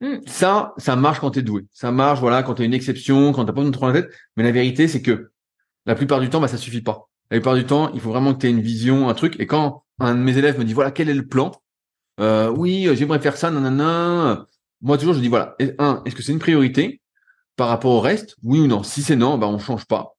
Hmm. 0.00 0.18
Ça, 0.26 0.74
ça 0.76 0.94
marche 0.96 1.20
quand 1.20 1.30
tu 1.30 1.38
es 1.38 1.42
doué. 1.42 1.66
Ça 1.72 1.90
marche, 1.90 2.20
voilà, 2.20 2.42
quand 2.42 2.54
tu 2.54 2.62
as 2.62 2.64
une 2.66 2.74
exception, 2.74 3.32
quand 3.32 3.44
t'as 3.44 3.52
pas 3.52 3.60
besoin 3.60 3.70
de 3.70 3.76
trop 3.76 3.86
la 3.86 4.02
tête. 4.02 4.10
Mais 4.36 4.42
la 4.42 4.52
vérité, 4.52 4.88
c'est 4.88 5.02
que 5.02 5.30
la 5.86 5.94
plupart 5.94 6.20
du 6.20 6.28
temps, 6.28 6.40
bah 6.40 6.48
ça 6.48 6.58
suffit 6.58 6.82
pas. 6.82 7.08
La 7.30 7.38
plupart 7.38 7.54
du 7.54 7.64
temps, 7.64 7.90
il 7.94 8.00
faut 8.00 8.10
vraiment 8.10 8.34
que 8.34 8.40
tu 8.40 8.46
aies 8.46 8.50
une 8.50 8.60
vision, 8.60 9.08
un 9.08 9.14
truc. 9.14 9.40
Et 9.40 9.46
quand 9.46 9.84
un 9.98 10.14
de 10.14 10.20
mes 10.20 10.36
élèves 10.36 10.58
me 10.58 10.64
dit 10.64 10.74
voilà 10.74 10.90
quel 10.90 11.08
est 11.08 11.14
le 11.14 11.26
plan, 11.26 11.52
euh, 12.20 12.50
oui, 12.50 12.88
j'aimerais 12.94 13.20
faire 13.20 13.36
ça, 13.36 13.50
nanana. 13.50 14.46
Moi 14.82 14.98
toujours, 14.98 15.14
je 15.14 15.20
dis 15.20 15.28
voilà, 15.28 15.56
un, 15.78 16.02
est-ce 16.04 16.14
que 16.14 16.22
c'est 16.22 16.32
une 16.32 16.38
priorité 16.38 17.00
par 17.56 17.68
rapport 17.68 17.92
au 17.92 18.00
reste, 18.00 18.36
oui 18.42 18.60
ou 18.60 18.66
non? 18.66 18.82
Si 18.82 19.02
c'est 19.02 19.16
non, 19.16 19.38
bah 19.38 19.46
on 19.48 19.58
change 19.58 19.86
pas. 19.86 20.15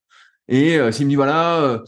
Et 0.47 0.77
euh, 0.77 0.91
s'il 0.91 1.05
me 1.05 1.09
dit 1.09 1.15
voilà, 1.15 1.61
euh, 1.61 1.79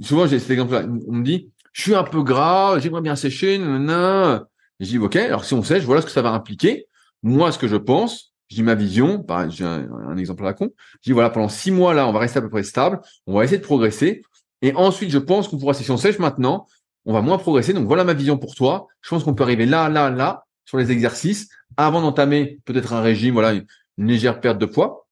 souvent 0.00 0.26
j'ai 0.26 0.38
cet 0.38 0.50
exemple-là, 0.50 0.86
on 1.06 1.12
me 1.12 1.24
dit 1.24 1.50
je 1.72 1.82
suis 1.82 1.94
un 1.94 2.04
peu 2.04 2.22
gras, 2.22 2.78
j'aimerais 2.78 3.02
bien 3.02 3.16
sécher, 3.16 3.58
nanana. 3.58 4.46
je 4.80 4.86
dis 4.86 4.98
ok, 4.98 5.16
alors 5.16 5.44
si 5.44 5.54
on 5.54 5.62
sèche, 5.62 5.84
voilà 5.84 6.00
ce 6.00 6.06
que 6.06 6.12
ça 6.12 6.22
va 6.22 6.30
impliquer. 6.30 6.86
Moi, 7.22 7.52
ce 7.52 7.58
que 7.58 7.68
je 7.68 7.76
pense, 7.76 8.32
je 8.48 8.56
dis 8.56 8.62
ma 8.62 8.74
vision, 8.74 9.22
pareil, 9.22 9.50
j'ai 9.50 9.64
un, 9.64 10.16
exemple 10.16 10.42
à 10.44 10.46
la 10.46 10.54
con. 10.54 10.70
Je 11.02 11.10
dis 11.10 11.12
voilà, 11.12 11.30
pendant 11.30 11.48
six 11.48 11.70
mois 11.70 11.94
là, 11.94 12.08
on 12.08 12.12
va 12.12 12.20
rester 12.20 12.38
à 12.38 12.42
peu 12.42 12.50
près 12.50 12.62
stable, 12.62 13.00
on 13.26 13.34
va 13.34 13.44
essayer 13.44 13.58
de 13.58 13.64
progresser. 13.64 14.22
Et 14.62 14.74
ensuite, 14.74 15.10
je 15.10 15.18
pense 15.18 15.48
qu'on 15.48 15.58
pourra, 15.58 15.74
si 15.74 15.88
on 15.90 15.96
sèche 15.96 16.18
maintenant, 16.18 16.66
on 17.04 17.12
va 17.12 17.20
moins 17.20 17.38
progresser. 17.38 17.72
Donc 17.72 17.86
voilà 17.86 18.04
ma 18.04 18.14
vision 18.14 18.38
pour 18.38 18.54
toi. 18.54 18.88
Je 19.02 19.10
pense 19.10 19.24
qu'on 19.24 19.34
peut 19.34 19.44
arriver 19.44 19.66
là, 19.66 19.88
là, 19.88 20.10
là 20.10 20.44
sur 20.64 20.78
les 20.78 20.90
exercices 20.90 21.48
avant 21.78 22.02
d'entamer 22.02 22.60
peut-être 22.64 22.92
un 22.92 23.00
régime, 23.00 23.34
voilà, 23.34 23.52
une 23.54 24.06
légère 24.06 24.40
perte 24.40 24.58
de 24.58 24.66
poids, 24.66 25.06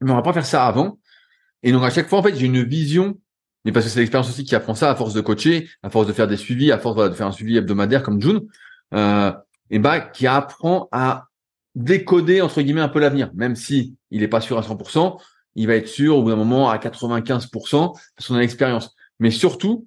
mais 0.00 0.10
on 0.10 0.16
va 0.16 0.22
pas 0.22 0.32
faire 0.32 0.46
ça 0.46 0.66
avant. 0.66 0.98
Et 1.62 1.72
donc 1.72 1.82
à 1.84 1.90
chaque 1.90 2.08
fois, 2.08 2.18
en 2.18 2.22
fait, 2.22 2.36
j'ai 2.36 2.46
une 2.46 2.62
vision, 2.62 3.18
mais 3.64 3.72
parce 3.72 3.86
que 3.86 3.90
c'est 3.90 4.00
l'expérience 4.00 4.28
aussi 4.28 4.44
qui 4.44 4.54
apprend 4.54 4.74
ça 4.74 4.90
à 4.90 4.94
force 4.94 5.14
de 5.14 5.20
coacher, 5.20 5.68
à 5.82 5.90
force 5.90 6.06
de 6.06 6.12
faire 6.12 6.28
des 6.28 6.36
suivis, 6.36 6.72
à 6.72 6.78
force 6.78 6.96
de 7.10 7.14
faire 7.14 7.26
un 7.26 7.32
suivi 7.32 7.56
hebdomadaire 7.56 8.02
comme 8.02 8.20
June, 8.20 8.42
euh, 8.94 9.32
et 9.70 9.78
bah 9.78 10.00
qui 10.00 10.26
apprend 10.26 10.88
à 10.92 11.26
décoder 11.74 12.40
entre 12.40 12.62
guillemets 12.62 12.80
un 12.80 12.88
peu 12.88 13.00
l'avenir, 13.00 13.30
même 13.34 13.56
si 13.56 13.96
il 14.10 14.22
est 14.22 14.28
pas 14.28 14.40
sûr 14.40 14.58
à 14.58 14.62
100%, 14.62 15.20
il 15.54 15.66
va 15.66 15.74
être 15.74 15.88
sûr 15.88 16.16
au 16.16 16.22
bout 16.22 16.30
d'un 16.30 16.36
moment 16.36 16.70
à 16.70 16.78
95% 16.78 17.92
parce 18.16 18.28
qu'on 18.28 18.34
a 18.34 18.40
l'expérience. 18.40 18.94
Mais 19.18 19.30
surtout, 19.30 19.86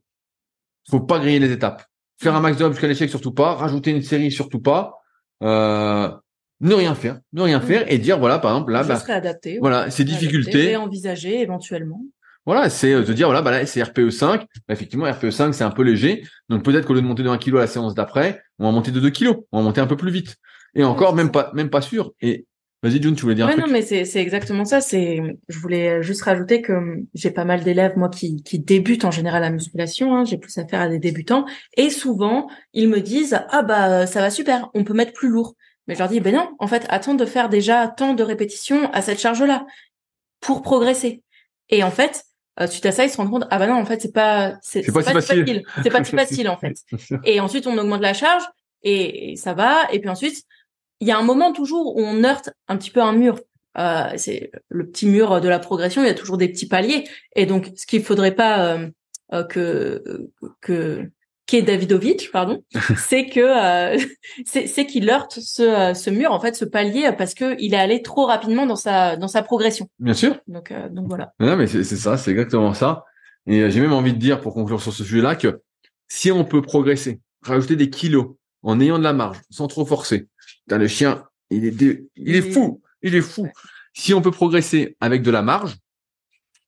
faut 0.89 0.99
pas 0.99 1.19
griller 1.19 1.39
les 1.39 1.51
étapes. 1.51 1.85
Faire 2.17 2.35
un 2.35 2.41
max 2.41 2.57
de 2.57 2.69
jusqu'à 2.69 2.87
l'échec, 2.87 3.09
surtout 3.09 3.31
pas. 3.31 3.55
Rajouter 3.55 3.91
une 3.91 4.01
série, 4.01 4.31
surtout 4.31 4.59
pas. 4.59 4.99
Euh, 5.43 6.11
ne 6.61 6.73
rien 6.73 6.95
faire, 6.95 7.19
ne 7.33 7.41
rien 7.41 7.59
faire 7.59 7.91
et 7.91 7.97
dire 7.97 8.19
voilà 8.19 8.39
par 8.39 8.51
exemple 8.51 8.71
là, 8.71 8.83
bah, 8.83 9.01
adapté. 9.07 9.57
voilà 9.59 9.89
ces 9.91 10.03
difficultés. 10.03 10.75
Envisager 10.75 11.41
éventuellement. 11.41 12.01
Voilà, 12.45 12.69
c'est 12.69 12.93
euh, 12.93 13.03
de 13.03 13.13
dire 13.13 13.27
voilà 13.27 13.41
bah 13.41 13.51
là 13.51 13.65
c'est 13.65 13.81
RPE 13.83 14.09
5. 14.09 14.41
Bah, 14.41 14.45
effectivement 14.73 15.11
RPE 15.11 15.31
5 15.31 15.53
c'est 15.53 15.63
un 15.63 15.71
peu 15.71 15.83
léger, 15.83 16.23
donc 16.49 16.63
peut-être 16.63 16.85
qu'au 16.85 16.93
lieu 16.93 17.01
de 17.01 17.05
monter 17.07 17.23
de 17.23 17.29
1 17.29 17.37
kg 17.37 17.57
à 17.57 17.59
la 17.61 17.67
séance 17.67 17.95
d'après, 17.95 18.41
on 18.59 18.65
va 18.65 18.71
monter 18.71 18.91
de 18.91 18.99
2 18.99 19.09
kg, 19.09 19.33
on 19.51 19.59
va 19.59 19.63
monter 19.63 19.81
un 19.81 19.87
peu 19.87 19.97
plus 19.97 20.11
vite. 20.11 20.35
Et 20.75 20.83
encore 20.83 21.15
même 21.15 21.31
pas 21.31 21.51
même 21.53 21.69
pas 21.69 21.81
sûr. 21.81 22.13
Et 22.21 22.45
vas-y 22.83 23.01
June, 23.01 23.15
tu 23.15 23.23
voulais 23.23 23.35
dire 23.35 23.45
un 23.45 23.49
Ouais, 23.49 23.55
truc 23.55 23.65
non, 23.67 23.73
mais 23.73 23.81
c'est 23.81 24.05
c'est 24.05 24.21
exactement 24.21 24.65
ça. 24.65 24.81
C'est, 24.81 25.19
je 25.49 25.59
voulais 25.59 26.01
juste 26.03 26.21
rajouter 26.21 26.61
que 26.61 26.73
j'ai 27.13 27.31
pas 27.31 27.45
mal 27.45 27.63
d'élèves 27.63 27.97
moi 27.97 28.09
qui 28.09 28.41
qui 28.43 28.59
débutent 28.59 29.05
en 29.05 29.11
général 29.11 29.41
la 29.41 29.49
musculation. 29.49 30.15
Hein, 30.15 30.25
j'ai 30.25 30.37
plus 30.37 30.57
affaire 30.57 30.81
à 30.81 30.89
des 30.89 30.99
débutants 30.99 31.45
et 31.75 31.89
souvent 31.89 32.47
ils 32.73 32.87
me 32.87 33.01
disent 33.01 33.39
ah 33.49 33.63
bah 33.63 34.05
ça 34.05 34.21
va 34.21 34.29
super, 34.29 34.69
on 34.75 34.83
peut 34.83 34.93
mettre 34.93 35.13
plus 35.13 35.29
lourd. 35.29 35.55
Mais 35.87 35.95
je 35.95 35.99
leur 35.99 36.09
dis 36.09 36.19
ben 36.19 36.35
non, 36.35 36.55
en 36.59 36.67
fait 36.67 36.85
attends 36.89 37.15
de 37.15 37.25
faire 37.25 37.49
déjà 37.49 37.87
tant 37.87 38.13
de 38.13 38.23
répétitions 38.23 38.91
à 38.91 39.01
cette 39.01 39.19
charge-là 39.19 39.65
pour 40.39 40.61
progresser. 40.61 41.23
Et 41.69 41.83
en 41.83 41.91
fait 41.91 42.23
euh, 42.59 42.67
suite 42.67 42.85
à 42.85 42.91
ça 42.91 43.05
ils 43.05 43.09
se 43.09 43.17
rendent 43.17 43.31
compte 43.31 43.47
ah 43.49 43.57
bah 43.57 43.67
non 43.67 43.75
en 43.75 43.85
fait 43.85 44.01
c'est 44.01 44.11
pas 44.11 44.55
c'est 44.61 44.81
pas 44.91 45.01
si 45.03 45.13
facile. 45.13 45.63
c'est 45.83 45.89
pas 45.89 46.03
si 46.03 46.11
facile 46.15 46.49
en 46.49 46.57
fait. 46.57 46.75
Et 47.23 47.39
ensuite, 47.39 47.67
on 47.67 47.77
augmente 47.77 48.01
la 48.01 48.13
charge 48.13 48.43
et, 48.83 49.31
et 49.31 49.35
ça 49.35 49.53
va. 49.53 49.91
Et 49.91 49.99
puis 49.99 50.09
ensuite, 50.09 50.45
il 51.01 51.07
y 51.07 51.11
a 51.11 51.17
un 51.17 51.23
moment 51.23 51.51
toujours 51.51 51.97
où 51.97 52.01
on 52.01 52.23
heurte 52.23 52.51
un 52.67 52.77
petit 52.77 52.91
peu 52.91 53.01
un 53.01 53.13
mur. 53.13 53.39
Euh, 53.77 54.11
c'est 54.17 54.51
le 54.69 54.87
petit 54.87 55.07
mur 55.07 55.41
de 55.41 55.49
la 55.49 55.59
progression. 55.59 56.03
Il 56.03 56.07
y 56.07 56.11
a 56.11 56.13
toujours 56.13 56.37
des 56.37 56.47
petits 56.47 56.67
paliers. 56.67 57.05
Et 57.35 57.45
donc, 57.45 57.71
ce 57.75 57.85
qu'il 57.85 58.03
faudrait 58.03 58.35
pas 58.35 58.75
euh, 58.75 58.87
euh, 59.33 59.43
que 59.43 61.09
que 61.51 61.57
qu'est 61.57 61.61
Davidovich, 61.63 62.31
pardon, 62.31 62.63
c'est 62.97 63.27
que 63.27 63.39
euh, 63.39 63.99
c'est 64.45 64.85
qu'il 64.85 65.09
heurte 65.09 65.39
ce 65.39 65.61
euh, 65.63 65.93
ce 65.93 66.09
mur 66.09 66.31
en 66.31 66.39
fait, 66.39 66.55
ce 66.55 66.65
palier 66.65 67.11
parce 67.17 67.33
que 67.33 67.55
il 67.59 67.73
est 67.73 67.77
allé 67.77 68.01
trop 68.01 68.25
rapidement 68.25 68.65
dans 68.65 68.75
sa 68.75 69.15
dans 69.17 69.27
sa 69.27 69.43
progression. 69.43 69.89
Bien 69.99 70.13
sûr. 70.13 70.39
Donc 70.47 70.71
euh, 70.71 70.89
donc 70.89 71.07
voilà. 71.07 71.33
Non, 71.39 71.55
mais 71.55 71.67
c'est 71.67 71.83
ça, 71.83 72.17
c'est 72.17 72.31
exactement 72.31 72.73
ça. 72.73 73.05
Et 73.47 73.69
j'ai 73.71 73.81
même 73.81 73.93
envie 73.93 74.13
de 74.13 74.19
dire, 74.19 74.39
pour 74.39 74.53
conclure 74.53 74.81
sur 74.81 74.93
ce 74.93 75.03
sujet-là, 75.03 75.35
que 75.35 75.61
si 76.07 76.31
on 76.31 76.45
peut 76.45 76.61
progresser, 76.61 77.19
rajouter 77.41 77.75
des 77.75 77.89
kilos 77.89 78.35
en 78.61 78.79
ayant 78.79 78.99
de 78.99 79.03
la 79.03 79.13
marge, 79.13 79.39
sans 79.49 79.67
trop 79.67 79.85
forcer, 79.85 80.27
putain, 80.65 80.77
le 80.77 80.87
chien, 80.87 81.23
il 81.49 81.65
est, 81.65 81.71
dé- 81.71 82.05
il 82.15 82.35
est 82.35 82.41
fou, 82.51 82.81
il 83.01 83.15
est 83.15 83.21
fou. 83.21 83.47
Si 83.93 84.13
on 84.13 84.21
peut 84.21 84.31
progresser 84.31 84.95
avec 85.01 85.23
de 85.23 85.31
la 85.31 85.41
marge, 85.41 85.75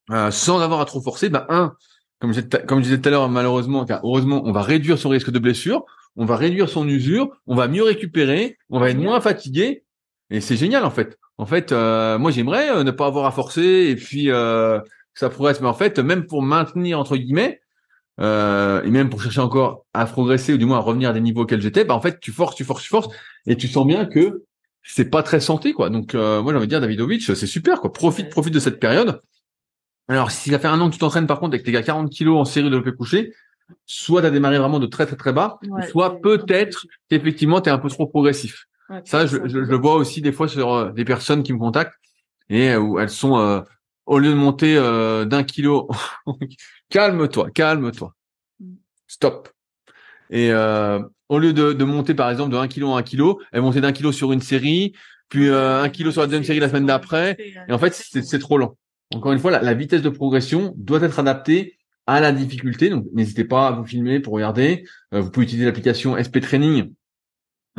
euh, 0.10 0.32
sans 0.32 0.60
avoir 0.60 0.82
à 0.82 0.86
trop 0.86 1.02
forcer, 1.02 1.30
ben 1.30 1.46
un, 1.50 1.74
comme 2.24 2.32
je, 2.32 2.40
disais 2.40 2.48
tout 2.48 2.56
à- 2.56 2.60
comme 2.62 2.80
je 2.80 2.84
disais 2.86 3.02
tout 3.02 3.10
à 3.10 3.12
l'heure, 3.12 3.28
malheureusement, 3.28 3.82
enfin, 3.82 4.00
heureusement, 4.02 4.44
on 4.46 4.54
va 4.54 4.62
réduire 4.62 4.98
son 4.98 5.10
risque 5.10 5.30
de 5.30 5.40
blessure, 5.40 5.84
on 6.16 6.24
va 6.24 6.38
réduire 6.38 6.70
son 6.70 6.88
usure, 6.88 7.30
on 7.48 7.56
va 7.56 7.68
mieux 7.68 7.84
récupérer, 7.84 8.58
on 8.70 8.80
va 8.80 8.92
être 8.92 8.98
moins 8.98 9.20
fatigué, 9.20 9.84
et 10.30 10.40
c'est 10.40 10.56
génial 10.56 10.86
en 10.86 10.90
fait. 10.90 11.18
En 11.38 11.46
fait, 11.46 11.74
euh, 11.74 12.18
moi 12.18 12.32
j'aimerais 12.32 12.70
euh, 12.70 12.86
ne 12.86 12.92
pas 12.92 13.08
avoir 13.08 13.26
à 13.26 13.32
forcer 13.32 13.90
et 13.90 13.98
puis 13.98 14.32
euh, 14.32 14.80
que 14.80 15.20
ça 15.20 15.30
progresse, 15.30 15.60
mais 15.60 15.68
en 15.68 15.74
fait, 15.74 16.00
même 16.00 16.26
pour 16.26 16.42
maintenir 16.44 16.98
entre 16.98 17.18
guillemets, 17.18 17.60
et 18.22 18.90
même 18.90 19.10
pour 19.10 19.22
chercher 19.22 19.42
encore 19.42 19.86
à 19.94 20.06
progresser 20.06 20.54
ou 20.54 20.58
du 20.58 20.66
moins 20.66 20.78
à 20.78 20.82
revenir 20.82 21.10
à 21.10 21.14
des 21.14 21.20
niveaux 21.20 21.42
auxquels 21.42 21.62
j'étais, 21.62 21.84
bah 21.84 21.94
en 21.94 22.00
fait 22.00 22.22
tu 22.22 22.32
forces, 22.32 22.56
tu 22.56 22.64
forces, 22.64 22.84
tu 22.84 22.90
forces, 22.90 23.14
et 23.48 23.58
tu 23.58 23.68
sens 23.68 23.86
bien 23.86 24.06
que 24.06 24.44
c'est 24.82 25.10
pas 25.10 25.24
très 25.24 25.42
santé 25.42 25.74
quoi. 25.74 25.90
Donc 25.90 26.14
moi 26.14 26.46
j'ai 26.48 26.56
envie 26.56 26.68
de 26.68 26.70
dire 26.70 26.80
Davidovic, 26.80 27.22
c'est 27.22 27.48
super 27.48 27.82
quoi. 27.82 27.92
Profite, 27.92 28.30
profite 28.30 28.54
de 28.54 28.60
cette 28.60 28.80
période. 28.80 29.20
Alors 30.08 30.32
si 30.32 30.50
ça 30.50 30.60
fait 30.60 30.68
un 30.68 30.80
an 30.82 30.90
que 30.90 30.94
tu 30.94 31.00
t'entraînes 31.00 31.28
par 31.28 31.40
contre 31.40 31.54
avec 31.54 31.66
tes 31.66 31.72
gars 31.72 31.82
40 31.84 32.10
kilos 32.10 32.38
en 32.40 32.46
série 32.46 32.66
de 32.66 32.70
développé 32.70 32.96
couché, 32.96 33.34
soit 33.86 34.22
tu 34.22 34.28
as 34.28 34.32
démarré 34.32 34.58
vraiment 34.60 34.80
de 34.80 34.86
très 34.88 35.06
très 35.06 35.16
très 35.16 35.32
bas, 35.34 35.60
Ouais, 35.70 35.88
soit 35.88 36.20
peut-être 36.22 36.86
qu'effectivement 37.10 37.62
tu 37.62 37.70
es 37.70 37.72
un 37.72 37.78
peu 37.80 37.90
trop 37.90 38.08
progressif. 38.08 38.66
Ouais, 38.90 39.02
Ça, 39.06 39.26
je, 39.26 39.38
je, 39.46 39.48
je 39.48 39.58
le 39.60 39.78
vois 39.78 39.96
aussi 39.96 40.22
des 40.22 40.32
fois 40.34 40.48
sur 40.48 40.74
euh, 40.74 40.92
des 40.92 41.06
personnes 41.06 41.42
qui 41.44 41.54
me 41.54 41.58
contactent 41.60 41.96
et 42.50 42.72
euh, 42.72 42.80
où 42.80 43.00
elles 43.00 43.10
sont 43.10 43.38
euh, 43.40 43.62
au 44.06 44.20
lieu 44.20 44.30
de 44.30 44.36
monter 44.36 44.76
euh, 44.78 45.24
d'un 45.24 45.44
kilo, 45.44 45.90
calme-toi, 46.90 47.50
calme-toi, 47.52 48.14
Mm. 48.60 48.74
stop. 49.08 49.50
Et 50.30 50.52
euh, 50.52 51.00
au 51.30 51.40
lieu 51.40 51.54
de, 51.54 51.74
de 51.74 51.84
monter 51.86 52.14
par 52.14 52.30
exemple 52.30 52.52
de 52.52 52.58
1 52.58 52.68
kilo 52.68 52.94
à 52.94 53.00
1 53.00 53.04
kilo, 53.04 53.40
elles 53.52 53.62
monter 53.62 53.82
d'un 53.82 53.92
kilo 53.94 54.12
sur 54.12 54.32
une 54.32 54.42
série, 54.42 54.94
puis 55.30 55.50
euh, 55.50 55.82
un 55.82 55.90
kilo 55.90 56.12
sur 56.12 56.22
la 56.22 56.28
deuxième 56.28 56.44
série 56.44 56.60
la 56.60 56.70
semaine 56.70 56.86
d'après. 56.86 57.36
Et 57.68 57.74
en 57.74 57.80
fait, 57.80 57.94
c'est 57.96 58.22
c'est 58.22 58.40
trop 58.40 58.58
lent. 58.58 58.78
Encore 59.14 59.32
une 59.34 59.40
fois, 59.40 59.52
la, 59.52 59.62
la 59.62 59.74
vitesse 59.74 60.02
de 60.02 60.10
progression 60.10 60.74
doit 60.78 61.02
être 61.02 61.20
adaptée 61.20 61.78
à 62.08 62.20
la 62.20 62.32
difficulté. 62.32 62.90
Donc, 62.90 63.06
n'hésitez 63.14 63.46
pas 63.46 63.68
à 63.68 63.72
vous 63.72 63.86
filmer 63.86 64.20
pour 64.20 64.34
regarder. 64.34 64.86
Euh, 65.14 65.22
vous 65.22 65.32
pouvez 65.32 65.46
utiliser 65.46 65.66
l'application 65.66 66.18
SP 66.18 66.40
Training 66.42 66.94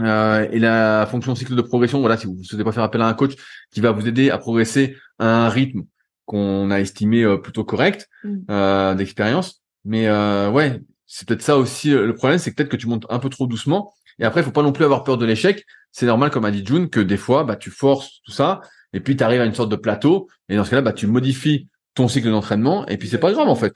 euh, 0.00 0.48
et 0.50 0.58
la 0.58 1.06
fonction 1.10 1.34
cycle 1.34 1.54
de 1.54 1.62
progression. 1.62 2.00
Voilà, 2.00 2.16
si 2.16 2.26
vous 2.26 2.34
ne 2.34 2.42
souhaitez 2.42 2.64
pas 2.64 2.72
faire 2.72 2.82
appel 2.82 3.02
à 3.02 3.06
un 3.06 3.14
coach 3.14 3.34
qui 3.72 3.80
va 3.80 3.90
vous 3.90 4.08
aider 4.08 4.30
à 4.30 4.38
progresser 4.38 4.96
à 5.18 5.46
un 5.46 5.48
rythme 5.48 5.82
qu'on 6.24 6.70
a 6.70 6.80
estimé 6.80 7.22
euh, 7.22 7.36
plutôt 7.36 7.64
correct 7.64 8.08
Mm. 8.24 8.36
euh, 8.50 8.94
d'expérience. 8.94 9.62
Mais 9.84 10.08
euh, 10.08 10.50
ouais, 10.50 10.80
c'est 11.06 11.28
peut-être 11.28 11.42
ça 11.42 11.56
aussi 11.58 11.92
euh, 11.92 12.06
le 12.06 12.14
problème, 12.14 12.38
c'est 12.38 12.52
peut-être 12.52 12.70
que 12.70 12.76
tu 12.76 12.86
montes 12.88 13.06
un 13.10 13.18
peu 13.18 13.28
trop 13.28 13.46
doucement. 13.46 13.92
Et 14.18 14.24
après, 14.24 14.40
il 14.40 14.44
faut 14.44 14.50
pas 14.50 14.62
non 14.62 14.72
plus 14.72 14.84
avoir 14.84 15.04
peur 15.04 15.18
de 15.18 15.26
l'échec. 15.26 15.64
C'est 15.92 16.06
normal, 16.06 16.30
comme 16.30 16.44
a 16.44 16.50
dit 16.50 16.64
June, 16.64 16.88
que 16.88 17.00
des 17.00 17.16
fois, 17.16 17.44
bah, 17.44 17.56
tu 17.56 17.70
forces 17.70 18.20
tout 18.24 18.32
ça, 18.32 18.60
et 18.94 19.00
puis 19.00 19.16
tu 19.16 19.22
arrives 19.24 19.40
à 19.42 19.44
une 19.44 19.54
sorte 19.54 19.70
de 19.70 19.76
plateau. 19.76 20.28
Et 20.48 20.56
dans 20.56 20.64
ce 20.64 20.70
cas-là, 20.70 20.82
bah, 20.82 20.92
tu 20.94 21.06
modifies 21.06 21.68
ton 21.94 22.08
cycle 22.08 22.30
d'entraînement, 22.30 22.86
et 22.86 22.96
puis 22.96 23.08
c'est 23.08 23.18
pas 23.18 23.32
grave 23.32 23.48
en 23.48 23.54
fait. 23.54 23.74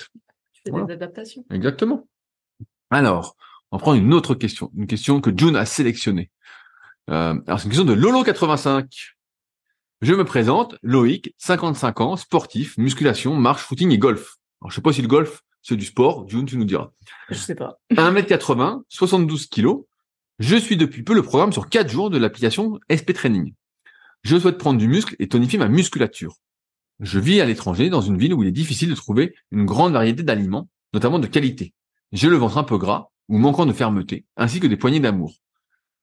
Tu 0.53 0.63
fais 0.65 0.71
Voilà. 0.71 0.87
des 0.87 0.95
adaptations. 0.95 1.45
Exactement. 1.53 2.09
Alors, 2.91 3.37
on 3.71 3.79
prend 3.79 3.93
une 3.95 4.15
autre 4.15 4.35
question, 4.35 4.71
une 4.77 4.87
question 4.87 5.21
que 5.21 5.31
June 5.37 5.55
a 5.57 5.67
sélectionnée. 5.67 6.31
Euh, 7.11 7.35
alors, 7.47 7.59
c'est 7.61 7.65
une 7.67 7.71
question 7.71 7.85
de 7.85 7.95
Lolo85. 7.95 8.87
Je 10.01 10.15
me 10.15 10.25
présente, 10.25 10.77
Loïc, 10.83 11.35
55 11.39 12.01
ans, 12.01 12.17
sportif, 12.17 12.77
musculation, 12.79 13.35
marche, 13.35 13.63
footing 13.63 13.91
et 13.91 13.99
golf. 13.99 14.37
Alors, 14.63 14.71
je 14.71 14.77
sais 14.77 14.81
pas 14.83 14.93
si 14.93 15.03
le 15.03 15.09
golf, 15.09 15.43
c'est 15.63 15.77
du 15.77 15.85
sport. 15.85 16.29
June, 16.29 16.47
tu 16.47 16.57
nous 16.57 16.65
diras. 16.65 16.91
Je 17.29 17.35
sais 17.35 17.55
pas. 17.55 17.79
1m80, 17.93 18.83
72 18.89 19.47
kilos. 19.47 19.85
Je 20.39 20.57
suis 20.57 20.77
depuis 20.77 21.03
peu 21.03 21.15
le 21.15 21.23
programme 21.23 21.53
sur 21.53 21.69
4 21.69 21.91
jours 21.91 22.11
de 22.11 22.19
l'application 22.19 22.79
SP 22.89 23.13
Training. 23.13 23.55
Je 24.23 24.39
souhaite 24.39 24.59
prendre 24.59 24.79
du 24.79 24.89
muscle 24.89 25.17
et 25.19 25.29
tonifier 25.29 25.59
ma 25.59 25.69
musculature. 25.69 26.35
Je 27.01 27.21
vis 27.21 27.41
à 27.41 27.47
l'étranger 27.47 27.91
dans 27.91 28.01
une 28.01 28.19
ville 28.19 28.35
où 28.35 28.43
il 28.43 28.49
est 28.49 28.53
difficile 28.53 28.91
de 28.91 28.95
trouver 28.95 29.35
une 29.53 29.65
grande 29.65 29.93
variété 29.93 30.23
d'aliments, 30.23 30.69
notamment 30.93 31.19
de 31.19 31.27
qualité. 31.27 31.73
J'ai 32.13 32.29
le 32.29 32.37
ventre 32.37 32.59
un 32.59 32.65
peu 32.65 32.79
gras 32.79 33.11
ou 33.29 33.39
manquant 33.39 33.67
de 33.67 33.73
fermeté, 33.73 34.25
ainsi 34.37 34.59
que 34.59 34.67
des 34.67 34.77
poignées 34.77 35.01
d'amour. 35.01 35.35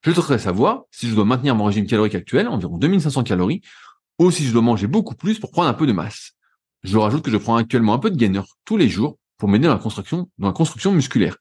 Je 0.04 0.12
souhaiterais 0.12 0.40
savoir 0.40 0.84
si 0.92 1.10
je 1.10 1.16
dois 1.16 1.26
maintenir 1.26 1.56
mon 1.56 1.66
régime 1.66 1.88
calorique 1.88 2.16
actuel, 2.16 2.48
environ 2.48 2.78
2500 2.78 3.24
calories, 3.24 3.62
ou 4.20 4.32
si 4.32 4.46
je 4.46 4.54
dois 4.54 4.62
manger 4.62 4.88
beaucoup 4.88 5.16
plus 5.16 5.40
pour 5.40 5.52
prendre 5.52 5.68
un 5.68 5.74
peu 5.74 5.88
de 5.88 5.92
masse. 5.92 6.34
Je 6.84 6.98
rajoute 6.98 7.24
que 7.24 7.32
je 7.32 7.38
prends 7.38 7.56
actuellement 7.56 7.96
un 7.96 8.00
peu 8.00 8.12
de 8.12 8.16
gainer 8.16 8.42
tous 8.64 8.78
les 8.78 8.88
jours 8.88 9.18
pour 9.38 9.50
m'aider 9.50 9.68
dans 9.68 9.74
la 9.74 10.52
construction, 10.54 10.92
musculaire. 10.92 11.38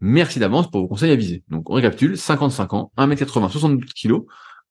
Merci 0.00 0.40
d'avance 0.40 0.70
pour 0.70 0.80
vos 0.80 0.88
conseils 0.88 1.12
avisés. 1.12 1.44
Donc, 1.48 1.70
on 1.70 1.74
récapitule, 1.74 2.18
55 2.18 2.72
ans, 2.74 2.92
1m80, 2.98 3.50
72 3.50 3.92
kg, 3.92 4.22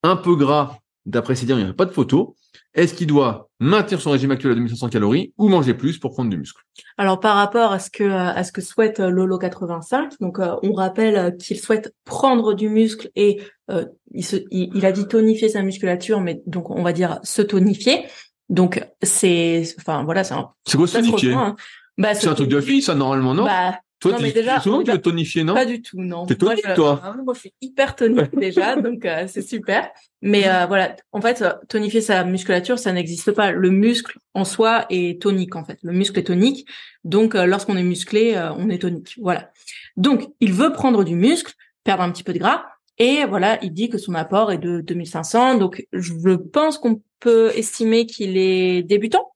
un 0.03 0.17
peu 0.17 0.35
gras, 0.35 0.77
d'après 1.09 1.35
ces 1.35 1.45
dires, 1.45 1.57
il 1.59 1.63
n'y 1.65 1.69
a 1.69 1.73
pas 1.73 1.85
de 1.85 1.91
photo. 1.91 2.35
Est-ce 2.73 2.93
qu'il 2.93 3.07
doit 3.07 3.49
maintenir 3.59 3.99
son 3.99 4.11
régime 4.11 4.31
actuel 4.31 4.51
à 4.51 4.55
2500 4.55 4.89
calories 4.89 5.33
ou 5.37 5.49
manger 5.49 5.73
plus 5.73 5.97
pour 5.97 6.11
prendre 6.11 6.29
du 6.29 6.37
muscle? 6.37 6.61
Alors 6.97 7.19
par 7.19 7.35
rapport 7.35 7.71
à 7.71 7.79
ce 7.79 7.89
que 7.89 8.03
à 8.03 8.43
ce 8.43 8.51
que 8.51 8.61
souhaite 8.61 8.99
euh, 8.99 9.09
Lolo 9.09 9.37
85, 9.37 10.13
donc 10.19 10.39
euh, 10.39 10.55
on 10.63 10.73
rappelle 10.73 11.15
euh, 11.17 11.31
qu'il 11.31 11.59
souhaite 11.59 11.93
prendre 12.05 12.53
du 12.53 12.69
muscle 12.69 13.09
et 13.15 13.41
euh, 13.69 13.85
il, 14.13 14.23
se, 14.23 14.37
il, 14.51 14.71
il 14.75 14.85
a 14.85 14.91
dit 14.91 15.07
tonifier 15.07 15.49
sa 15.49 15.61
musculature, 15.63 16.21
mais 16.21 16.41
donc 16.45 16.69
on 16.69 16.83
va 16.83 16.93
dire 16.93 17.19
se 17.23 17.41
tonifier. 17.41 18.05
Donc 18.49 18.83
c'est 19.03 19.63
enfin 19.79 20.03
voilà 20.03 20.23
c'est 20.23 20.33
un 20.35 20.49
C'est 20.65 20.77
quoi 20.77 20.87
se 20.87 20.97
tonifier? 20.97 21.33
hein. 21.33 21.55
Bah, 21.97 22.13
C'est 22.15 22.27
un 22.29 22.33
truc 22.33 22.47
de 22.49 22.61
fille, 22.61 22.81
ça, 22.81 22.95
normalement, 22.95 23.33
non? 23.33 23.43
Bah 23.45 23.77
Toi, 23.99 24.13
non, 24.13 24.17
mais 24.21 24.31
déjà, 24.31 24.61
souvent 24.61 24.81
tu 24.81 24.91
veux 24.91 25.01
tonifier, 25.01 25.43
non 25.43 25.53
Pas 25.53 25.65
du 25.65 25.81
tout, 25.81 25.99
non. 25.99 26.25
T'es 26.25 26.37
Moi, 26.41 26.51
tonique, 26.51 26.65
je- 26.69 26.73
toi. 26.75 27.01
Moi, 27.23 27.33
je 27.33 27.39
suis 27.41 27.53
hyper 27.61 27.95
tonique 27.97 28.31
déjà, 28.39 28.75
donc 28.77 29.03
euh, 29.05 29.25
c'est 29.27 29.41
super. 29.41 29.89
Mais 30.21 30.47
euh, 30.47 30.65
voilà, 30.67 30.95
en 31.11 31.19
fait, 31.19 31.41
euh, 31.41 31.51
tonifier 31.67 31.99
sa 32.01 32.23
musculature, 32.23 32.79
ça 32.79 32.93
n'existe 32.93 33.31
pas. 33.33 33.51
Le 33.51 33.69
muscle 33.69 34.17
en 34.33 34.45
soi 34.45 34.85
est 34.89 35.21
tonique, 35.21 35.55
en 35.57 35.65
fait. 35.65 35.79
Le 35.83 35.91
muscle 35.91 36.17
est 36.17 36.23
tonique, 36.23 36.65
donc 37.03 37.35
euh, 37.35 37.45
lorsqu'on 37.45 37.75
est 37.75 37.83
musclé, 37.83 38.35
euh, 38.35 38.53
on 38.53 38.69
est 38.69 38.79
tonique. 38.79 39.15
Voilà. 39.21 39.51
Donc, 39.97 40.29
il 40.39 40.53
veut 40.53 40.71
prendre 40.71 41.03
du 41.03 41.15
muscle, 41.15 41.53
perdre 41.83 42.03
un 42.03 42.11
petit 42.11 42.23
peu 42.23 42.31
de 42.33 42.39
gras, 42.39 42.63
et 42.99 43.25
voilà, 43.25 43.61
il 43.63 43.73
dit 43.73 43.89
que 43.89 43.97
son 43.97 44.13
apport 44.13 44.51
est 44.53 44.57
de 44.59 44.79
2500. 44.81 45.55
Donc, 45.55 45.85
je 45.91 46.13
pense 46.35 46.77
qu'on 46.77 47.01
peut 47.19 47.51
estimer 47.55 48.05
qu'il 48.05 48.37
est 48.37 48.81
débutant. 48.83 49.31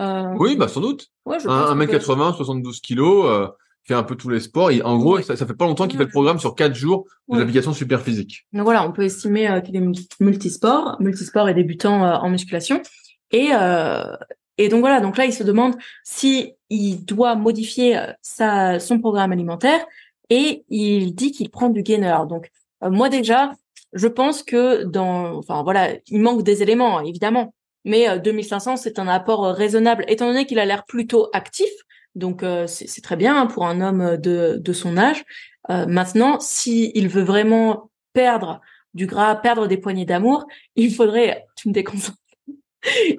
Euh, 0.00 0.32
Oui, 0.38 0.56
bah 0.56 0.68
sans 0.68 0.80
doute. 0.80 1.08
ouais, 1.26 1.38
je 1.40 1.46
Un, 1.46 1.48
pense 1.48 1.64
un 1.66 1.68
qu'on 1.70 1.74
mec 1.74 1.90
peut- 1.90 1.98
80, 1.98 2.32
72 2.34 2.80
kilos, 2.80 3.48
fait 3.90 3.94
un 3.98 4.02
peu 4.04 4.14
tous 4.16 4.28
les 4.28 4.40
sports. 4.40 4.70
Il- 4.72 4.82
en 4.84 4.96
gros, 4.98 5.16
Ouais. 5.16 5.22
ça, 5.22 5.34
ça 5.36 5.46
fait 5.46 5.54
pas 5.54 5.66
longtemps 5.66 5.88
qu'il 5.88 5.98
fait 5.98 6.04
le 6.04 6.10
programme 6.10 6.38
sur 6.38 6.54
4 6.54 6.74
jours 6.74 7.04
de 7.28 7.34
Ouais. 7.34 7.38
l'application 7.40 7.72
Super 7.72 8.00
Physique. 8.00 8.46
Donc 8.52 8.62
voilà, 8.64 8.86
on 8.86 8.92
peut 8.92 9.02
estimer 9.02 9.48
euh, 9.50 9.60
qu'il 9.60 9.74
est 9.76 9.80
multi- 9.80 10.08
multisport, 10.20 10.96
multisport 11.00 11.48
et 11.48 11.54
débutant 11.54 12.04
euh, 12.04 12.14
en 12.16 12.30
musculation. 12.30 12.80
Et, 13.32 13.48
euh, 13.52 14.04
Et 14.62 14.68
donc 14.68 14.80
voilà, 14.80 15.00
donc 15.00 15.16
là, 15.16 15.24
il 15.24 15.32
se 15.32 15.42
demande 15.42 15.74
si 16.04 16.52
il 16.68 17.02
doit 17.06 17.34
modifier 17.34 17.98
sa, 18.20 18.78
son 18.78 18.98
programme 18.98 19.32
alimentaire 19.32 19.80
et 20.28 20.64
il 20.68 21.14
dit 21.14 21.32
qu'il 21.32 21.48
prend 21.48 21.70
du 21.70 21.82
gainer. 21.82 22.18
Donc 22.28 22.50
moi 22.82 23.08
déjà, 23.08 23.52
je 23.94 24.06
pense 24.06 24.42
que 24.42 24.84
dans, 24.84 25.34
enfin 25.38 25.62
voilà, 25.62 25.88
il 26.08 26.20
manque 26.20 26.42
des 26.42 26.62
éléments 26.62 27.00
évidemment, 27.00 27.54
mais 27.86 28.18
2500 28.18 28.76
c'est 28.76 28.98
un 28.98 29.08
apport 29.08 29.44
raisonnable 29.46 30.04
étant 30.08 30.26
donné 30.26 30.44
qu'il 30.44 30.58
a 30.58 30.66
l'air 30.66 30.84
plutôt 30.84 31.30
actif. 31.32 31.70
Donc 32.14 32.44
c'est 32.66 33.02
très 33.02 33.16
bien 33.16 33.46
pour 33.46 33.66
un 33.66 33.80
homme 33.80 34.16
de, 34.16 34.58
de 34.60 34.72
son 34.72 34.96
âge. 34.96 35.24
maintenant, 35.68 36.40
si 36.40 36.90
il 36.94 37.08
veut 37.08 37.22
vraiment 37.22 37.90
perdre 38.12 38.60
du 38.94 39.06
gras, 39.06 39.36
perdre 39.36 39.66
des 39.66 39.76
poignées 39.76 40.04
d'amour, 40.04 40.46
il 40.76 40.92
faudrait, 40.94 41.46
tu 41.56 41.68
me 41.68 41.74
déconcentres, 41.74 42.18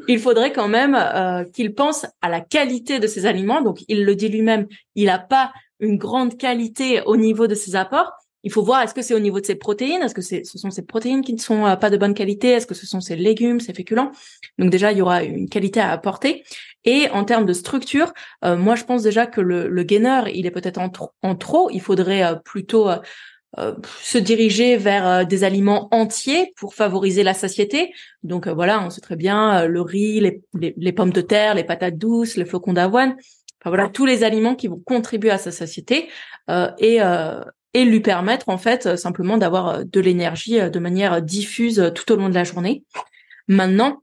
il 0.08 0.20
faudrait 0.20 0.52
quand 0.52 0.68
même 0.68 0.96
euh, 0.96 1.44
qu'il 1.46 1.74
pense 1.76 2.06
à 2.22 2.30
la 2.30 2.42
qualité 2.42 3.00
de 3.00 3.08
ses 3.08 3.26
aliments. 3.26 3.62
Donc, 3.62 3.84
il 3.88 4.06
le 4.06 4.16
dit 4.16 4.28
lui-même, 4.28 4.68
il 4.96 5.06
n'a 5.06 5.20
pas 5.20 5.54
une 5.80 5.98
grande 5.98 6.38
qualité 6.38 7.02
au 7.06 7.16
niveau 7.16 7.48
de 7.48 7.56
ses 7.56 7.76
apports. 7.76 8.12
Il 8.44 8.52
faut 8.52 8.64
voir 8.64 8.82
est-ce 8.82 8.96
que 8.96 9.04
c'est 9.04 9.14
au 9.14 9.20
niveau 9.20 9.40
de 9.40 9.46
ses 9.46 9.54
protéines, 9.54 10.02
est-ce 10.02 10.16
que 10.16 10.22
ce 10.24 10.58
sont 10.58 10.72
ces 10.72 10.82
protéines 10.82 11.22
qui 11.22 11.34
ne 11.34 11.40
sont 11.40 11.68
euh, 11.68 11.76
pas 11.76 11.92
de 11.92 11.98
bonne 11.98 12.16
qualité, 12.16 12.50
est-ce 12.50 12.66
que 12.66 12.74
ce 12.74 12.88
sont 12.88 13.00
ses 13.00 13.16
légumes, 13.16 13.60
ses 13.60 13.74
féculents? 13.74 14.12
Donc 14.58 14.72
déjà, 14.72 14.92
il 14.92 14.98
y 14.98 15.02
aura 15.02 15.24
une 15.24 15.48
qualité 15.48 15.80
à 15.80 15.92
apporter. 15.92 16.44
Et 16.86 17.10
en 17.10 17.24
termes 17.24 17.46
de 17.46 17.54
structure, 17.54 18.14
euh, 18.44 18.58
moi 18.58 18.76
je 18.76 18.84
pense 18.84 19.04
déjà 19.04 19.28
que 19.28 19.42
le, 19.42 19.68
le 19.68 19.84
gainer, 19.84 20.24
il 20.34 20.46
est 20.46 20.52
peut-être 20.52 20.80
en, 20.80 20.92
en, 21.22 21.36
trop. 21.36 21.70
Il 21.72 21.82
faudrait 21.82 22.40
plutôt 22.44 22.90
euh, 23.58 23.76
se 24.02 24.18
diriger 24.18 24.78
vers 24.78 25.06
euh, 25.06 25.24
des 25.26 25.44
aliments 25.44 25.90
entiers 25.92 26.54
pour 26.56 26.74
favoriser 26.74 27.22
la 27.22 27.34
satiété. 27.34 27.94
Donc 28.24 28.48
euh, 28.48 28.54
voilà, 28.54 28.82
on 28.82 28.90
sait 28.90 29.02
très 29.02 29.18
bien 29.18 29.66
le 29.66 29.82
riz, 29.82 30.22
les, 30.22 30.42
les, 30.78 30.92
pommes 30.94 31.12
de 31.12 31.20
terre, 31.20 31.54
les 31.54 31.66
patates 31.66 31.98
douces, 31.98 32.38
les 32.38 32.46
flocons 32.46 32.72
d'avoine. 32.72 33.18
Enfin 33.60 33.70
voilà, 33.70 33.90
tous 33.90 34.06
les 34.06 34.24
aliments 34.24 34.56
qui 34.56 34.70
vont 34.70 34.80
contribuer 34.80 35.32
à 35.32 35.38
sa 35.38 35.52
satiété 35.52 36.10
et 36.80 37.00
et 37.74 37.86
lui 37.86 38.02
permettre 38.02 38.50
en 38.50 38.58
fait 38.58 38.98
simplement 38.98 39.38
d'avoir 39.38 39.86
de 39.86 40.00
l'énergie 40.02 40.60
de 40.60 40.80
manière 40.80 41.22
diffuse 41.22 41.92
tout 41.96 42.12
au 42.12 42.16
long 42.16 42.28
de 42.28 42.34
la 42.34 42.44
journée. 42.44 42.84
Maintenant, 43.48 44.02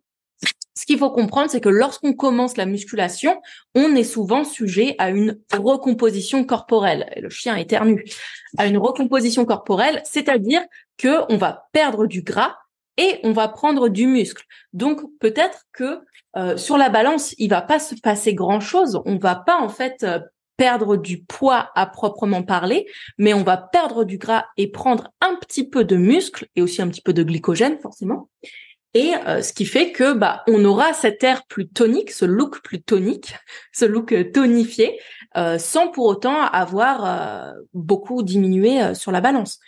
ce 0.78 0.86
qu'il 0.86 0.98
faut 0.98 1.10
comprendre, 1.10 1.50
c'est 1.50 1.60
que 1.60 1.68
lorsqu'on 1.68 2.12
commence 2.12 2.56
la 2.56 2.64
musculation, 2.64 3.42
on 3.74 3.96
est 3.96 4.04
souvent 4.04 4.44
sujet 4.44 4.94
à 4.98 5.10
une 5.10 5.40
recomposition 5.52 6.44
corporelle. 6.44 7.12
Le 7.20 7.30
chien 7.30 7.56
éternue. 7.56 8.04
À 8.58 8.68
une 8.68 8.78
recomposition 8.78 9.44
corporelle, 9.44 10.00
c'est-à-dire 10.04 10.62
que 10.96 11.32
on 11.32 11.36
va 11.36 11.68
perdre 11.72 12.06
du 12.06 12.22
gras 12.22 12.54
et 12.96 13.18
on 13.24 13.32
va 13.32 13.48
prendre 13.48 13.88
du 13.88 14.06
muscle. 14.06 14.44
Donc 14.72 15.00
peut-être 15.18 15.64
que 15.72 15.98
euh, 16.36 16.56
sur 16.56 16.78
la 16.78 16.90
balance, 16.90 17.34
il 17.38 17.50
va 17.50 17.60
pas 17.60 17.80
se 17.80 17.96
passer 17.96 18.34
grand-chose. 18.34 19.02
On 19.04 19.16
va 19.16 19.34
pas 19.34 19.58
en 19.58 19.68
fait 19.68 20.04
euh, 20.04 20.20
perdre 20.56 20.96
du 20.96 21.24
poids 21.24 21.72
à 21.74 21.86
proprement 21.86 22.44
parler, 22.44 22.86
mais 23.18 23.34
on 23.34 23.42
va 23.42 23.56
perdre 23.56 24.04
du 24.04 24.16
gras 24.16 24.44
et 24.56 24.70
prendre 24.70 25.10
un 25.20 25.34
petit 25.34 25.68
peu 25.68 25.82
de 25.82 25.96
muscle 25.96 26.46
et 26.54 26.62
aussi 26.62 26.80
un 26.82 26.88
petit 26.88 27.02
peu 27.02 27.12
de 27.12 27.24
glycogène 27.24 27.80
forcément 27.80 28.28
et 28.94 29.14
euh, 29.26 29.42
ce 29.42 29.52
qui 29.52 29.66
fait 29.66 29.92
que 29.92 30.14
bah 30.14 30.42
on 30.48 30.64
aura 30.64 30.92
cet 30.92 31.22
air 31.22 31.44
plus 31.46 31.68
tonique, 31.68 32.10
ce 32.10 32.24
look 32.24 32.60
plus 32.62 32.82
tonique, 32.82 33.34
ce 33.72 33.84
look 33.84 34.12
euh, 34.12 34.30
tonifié, 34.32 34.98
euh, 35.36 35.58
sans 35.58 35.88
pour 35.88 36.06
autant 36.06 36.40
avoir 36.40 37.54
beaucoup 37.74 38.22
diminué 38.22 38.94
sur 38.94 39.12
la 39.12 39.20
balance. 39.20 39.58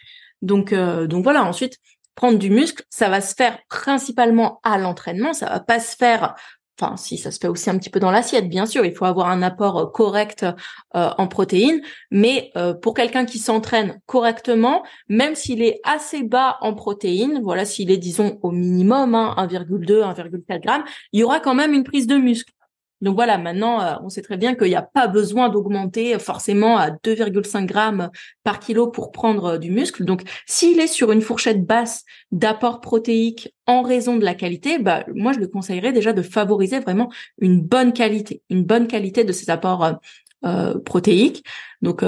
Donc 0.42 0.72
donc 0.72 1.22
voilà. 1.22 1.44
Ensuite, 1.44 1.76
prendre 2.14 2.38
du 2.38 2.50
muscle, 2.50 2.82
ça 2.88 3.08
va 3.10 3.20
se 3.20 3.34
faire 3.34 3.58
principalement 3.68 4.60
à 4.62 4.78
l'entraînement. 4.78 5.34
Ça 5.34 5.46
va 5.46 5.60
pas 5.60 5.80
se 5.80 5.96
faire 5.96 6.34
enfin 6.78 6.96
si 6.96 7.18
ça 7.18 7.30
se 7.30 7.38
fait 7.38 7.48
aussi 7.48 7.70
un 7.70 7.78
petit 7.78 7.90
peu 7.90 8.00
dans 8.00 8.10
l'assiette, 8.10 8.48
bien 8.48 8.66
sûr, 8.66 8.84
il 8.84 8.94
faut 8.94 9.04
avoir 9.04 9.28
un 9.28 9.42
apport 9.42 9.78
euh, 9.78 9.86
correct 9.86 10.44
euh, 10.44 11.10
en 11.18 11.26
protéines, 11.26 11.80
mais 12.10 12.50
euh, 12.56 12.74
pour 12.74 12.94
quelqu'un 12.94 13.24
qui 13.24 13.38
s'entraîne 13.38 14.00
correctement, 14.06 14.82
même 15.08 15.34
s'il 15.34 15.62
est 15.62 15.80
assez 15.84 16.22
bas 16.22 16.58
en 16.60 16.74
protéines, 16.74 17.40
voilà, 17.42 17.64
s'il 17.64 17.90
est 17.90 17.98
disons 17.98 18.38
au 18.42 18.50
minimum 18.50 19.14
hein, 19.14 19.34
1,2, 19.38 20.02
1,4 20.02 20.60
grammes, 20.60 20.84
il 21.12 21.20
y 21.20 21.24
aura 21.24 21.40
quand 21.40 21.54
même 21.54 21.74
une 21.74 21.84
prise 21.84 22.06
de 22.06 22.16
muscle. 22.16 22.52
Donc 23.00 23.14
voilà, 23.14 23.38
maintenant, 23.38 23.80
euh, 23.80 23.94
on 24.02 24.08
sait 24.08 24.22
très 24.22 24.36
bien 24.36 24.54
qu'il 24.54 24.68
n'y 24.68 24.74
a 24.74 24.82
pas 24.82 25.06
besoin 25.06 25.48
d'augmenter 25.48 26.18
forcément 26.18 26.76
à 26.76 26.90
2,5 26.90 27.66
grammes 27.66 28.10
par 28.44 28.60
kilo 28.60 28.88
pour 28.88 29.10
prendre 29.10 29.54
euh, 29.54 29.58
du 29.58 29.70
muscle. 29.70 30.04
Donc, 30.04 30.22
s'il 30.46 30.80
est 30.80 30.86
sur 30.86 31.10
une 31.10 31.22
fourchette 31.22 31.64
basse 31.64 32.04
d'apport 32.30 32.80
protéique 32.80 33.54
en 33.66 33.82
raison 33.82 34.16
de 34.16 34.24
la 34.24 34.34
qualité, 34.34 34.78
bah, 34.78 35.04
moi, 35.14 35.32
je 35.32 35.38
le 35.38 35.48
conseillerais 35.48 35.92
déjà 35.92 36.12
de 36.12 36.22
favoriser 36.22 36.80
vraiment 36.80 37.10
une 37.40 37.62
bonne 37.62 37.92
qualité, 37.92 38.42
une 38.50 38.64
bonne 38.64 38.86
qualité 38.86 39.24
de 39.24 39.32
ces 39.32 39.50
apports 39.50 39.98
euh, 40.44 40.78
protéiques. 40.80 41.44
Donc, 41.80 42.04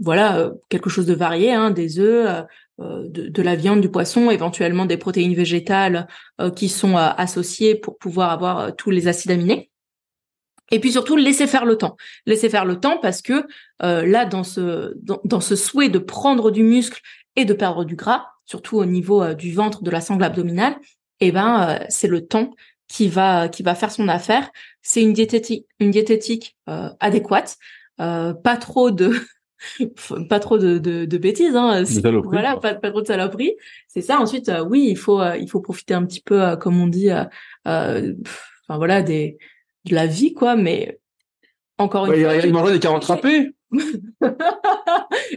voilà, 0.00 0.50
quelque 0.68 0.90
chose 0.90 1.06
de 1.06 1.14
varié, 1.14 1.52
hein, 1.52 1.70
des 1.70 2.00
œufs, 2.00 2.44
de, 2.80 3.28
de, 3.28 3.42
la 3.42 3.54
viande, 3.54 3.80
du 3.80 3.88
poisson, 3.88 4.30
éventuellement 4.30 4.84
des 4.84 4.96
protéines 4.96 5.34
végétales 5.34 6.08
qui 6.56 6.68
sont 6.68 6.96
associées 6.96 7.76
pour 7.76 7.98
pouvoir 7.98 8.30
avoir 8.30 8.74
tous 8.74 8.90
les 8.90 9.06
acides 9.06 9.30
aminés. 9.30 9.70
Et 10.72 10.80
puis 10.80 10.92
surtout, 10.92 11.16
laisser 11.16 11.46
faire 11.46 11.64
le 11.64 11.76
temps. 11.76 11.96
Laisser 12.26 12.48
faire 12.48 12.64
le 12.64 12.78
temps 12.80 12.98
parce 13.00 13.22
que 13.22 13.46
euh, 13.82 14.06
là, 14.06 14.24
dans 14.24 14.44
ce, 14.44 14.94
dans, 15.24 15.40
ce 15.40 15.56
souhait 15.56 15.88
de 15.88 15.98
prendre 15.98 16.50
du 16.50 16.62
muscle 16.62 17.00
et 17.36 17.44
de 17.44 17.52
perdre 17.52 17.84
du 17.84 17.96
gras, 17.96 18.26
surtout 18.44 18.78
au 18.78 18.84
niveau 18.84 19.22
euh, 19.22 19.34
du 19.34 19.52
ventre, 19.52 19.82
de 19.82 19.90
la 19.90 20.00
sangle 20.00 20.24
abdominale, 20.24 20.76
eh 21.20 21.30
ben, 21.32 21.68
euh, 21.68 21.84
c'est 21.88 22.08
le 22.08 22.26
temps 22.26 22.50
qui 22.88 23.08
va 23.08 23.48
qui 23.48 23.62
va 23.62 23.74
faire 23.74 23.90
son 23.90 24.08
affaire. 24.08 24.48
C'est 24.82 25.02
une 25.02 25.12
diététique, 25.12 25.66
une 25.80 25.90
diététique 25.90 26.56
adéquate, 27.00 27.56
pas 27.98 28.56
trop 28.60 28.92
de 28.92 29.12
pas 30.28 30.38
trop 30.38 30.56
de, 30.56 30.78
de, 30.78 31.18
bêtises 31.18 31.56
hein. 31.56 31.82
Voilà 32.22 32.56
pas, 32.56 32.74
pas, 32.74 32.90
trop 32.90 33.00
de 33.02 33.06
saloperies. 33.06 33.56
C'est 33.88 34.02
ça. 34.02 34.20
Ensuite 34.20 34.52
oui 34.70 34.86
il 34.88 34.96
faut 34.96 35.20
il 35.34 35.48
faut 35.50 35.60
profiter 35.60 35.94
un 35.94 36.04
petit 36.06 36.20
peu 36.20 36.56
comme 36.58 36.80
on 36.80 36.86
dit 36.86 37.10
enfin 37.64 38.14
voilà 38.68 39.02
des 39.02 39.36
de 39.86 39.94
la 39.94 40.06
vie, 40.06 40.34
quoi, 40.34 40.56
mais 40.56 40.98
encore 41.78 42.06
une 42.06 42.22
fois. 42.22 42.36
Il 42.36 42.52
mangeait 42.52 42.72
des 42.72 42.80
carottes 42.80 43.04
râpées. 43.04 43.52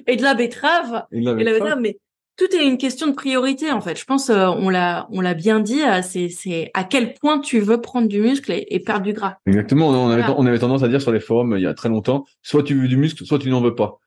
et 0.08 0.16
de 0.16 0.24
la 0.24 0.36
betterave. 0.36 1.06
Et, 1.12 1.22
la 1.22 1.34
betterave. 1.34 1.80
mais 1.82 1.98
tout 2.38 2.56
est 2.56 2.66
une 2.66 2.78
question 2.78 3.08
de 3.08 3.14
priorité 3.14 3.72
en 3.72 3.82
fait. 3.82 4.00
Je 4.00 4.06
pense 4.06 4.30
euh, 4.30 4.48
on 4.48 4.70
l'a 4.70 5.08
on 5.12 5.20
l'a 5.20 5.34
bien 5.34 5.60
dit. 5.60 5.82
Euh, 5.82 6.02
c'est 6.02 6.30
c'est 6.30 6.72
à 6.74 6.84
quel 6.84 7.14
point 7.16 7.40
tu 7.40 7.60
veux 7.60 7.82
prendre 7.82 8.08
du 8.08 8.22
muscle 8.22 8.52
et, 8.52 8.80
perdre 8.80 9.04
du 9.04 9.14
gras. 9.14 9.38
Exactement. 9.46 9.90
On 9.90 10.10
avait 10.10 10.24
on 10.38 10.46
avait 10.46 10.60
tendance 10.60 10.84
à 10.84 10.88
dire 10.88 11.02
sur 11.02 11.12
les 11.12 11.20
forums 11.20 11.56
il 11.58 11.64
y 11.64 11.68
a 11.68 11.74
très 11.74 11.90
longtemps, 11.90 12.26
soit 12.42 12.64
tu 12.64 12.80
veux 12.80 12.88
du 12.88 12.98
muscle, 12.98 13.26
soit 13.26 13.40
tu 13.40 13.50
n'en 13.50 13.62
veux 13.62 13.76
pas. 13.76 14.00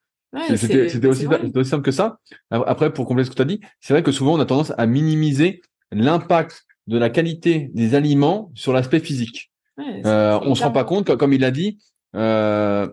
c'était 0.57 0.89
c'était 0.89 1.09
aussi, 1.09 1.27
aussi 1.27 1.71
simple 1.71 1.85
que 1.85 1.91
ça. 1.91 2.19
Après 2.51 2.93
pour 2.93 3.07
compléter 3.07 3.27
ce 3.27 3.31
que 3.31 3.37
tu 3.37 3.43
as 3.43 3.47
dit, 3.47 3.61
c'est 3.81 3.93
vrai 3.93 4.03
que 4.03 4.13
souvent 4.13 4.35
on 4.35 4.41
a 4.41 4.47
tendance 4.47 4.73
à 4.79 4.87
minimiser 4.87 5.61
l'impact 5.91 6.65
de 6.87 6.99
la 6.99 7.11
qualité 7.11 7.71
des 7.75 7.95
aliments 7.95 8.51
sur 8.55 8.73
l'aspect 8.73 9.01
physique 9.01 9.52
euh, 9.79 10.39
on 10.43 10.55
se 10.55 10.63
rend 10.63 10.71
pas 10.71 10.85
compte, 10.85 11.17
comme 11.17 11.33
il 11.33 11.41
l'a 11.41 11.51
dit, 11.51 11.79
euh, 12.15 12.87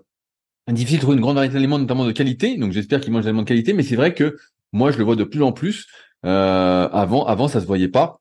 difficile 0.67 0.97
de 0.97 1.01
trouver 1.01 1.15
une 1.15 1.21
grande 1.21 1.35
variété 1.35 1.55
d'aliments, 1.55 1.79
notamment 1.79 2.05
de 2.05 2.11
qualité. 2.11 2.57
Donc 2.57 2.71
j'espère 2.71 3.01
qu'il 3.01 3.11
mange 3.11 3.23
des 3.23 3.29
aliments 3.29 3.43
de 3.43 3.47
qualité, 3.47 3.73
mais 3.73 3.83
c'est 3.83 3.95
vrai 3.95 4.13
que 4.13 4.37
moi 4.71 4.91
je 4.91 4.97
le 4.97 5.03
vois 5.03 5.15
de 5.15 5.23
plus 5.23 5.43
en 5.43 5.51
plus. 5.51 5.87
Euh, 6.25 6.89
avant, 6.91 7.25
avant 7.25 7.47
ça 7.47 7.61
se 7.61 7.65
voyait 7.65 7.87
pas, 7.87 8.19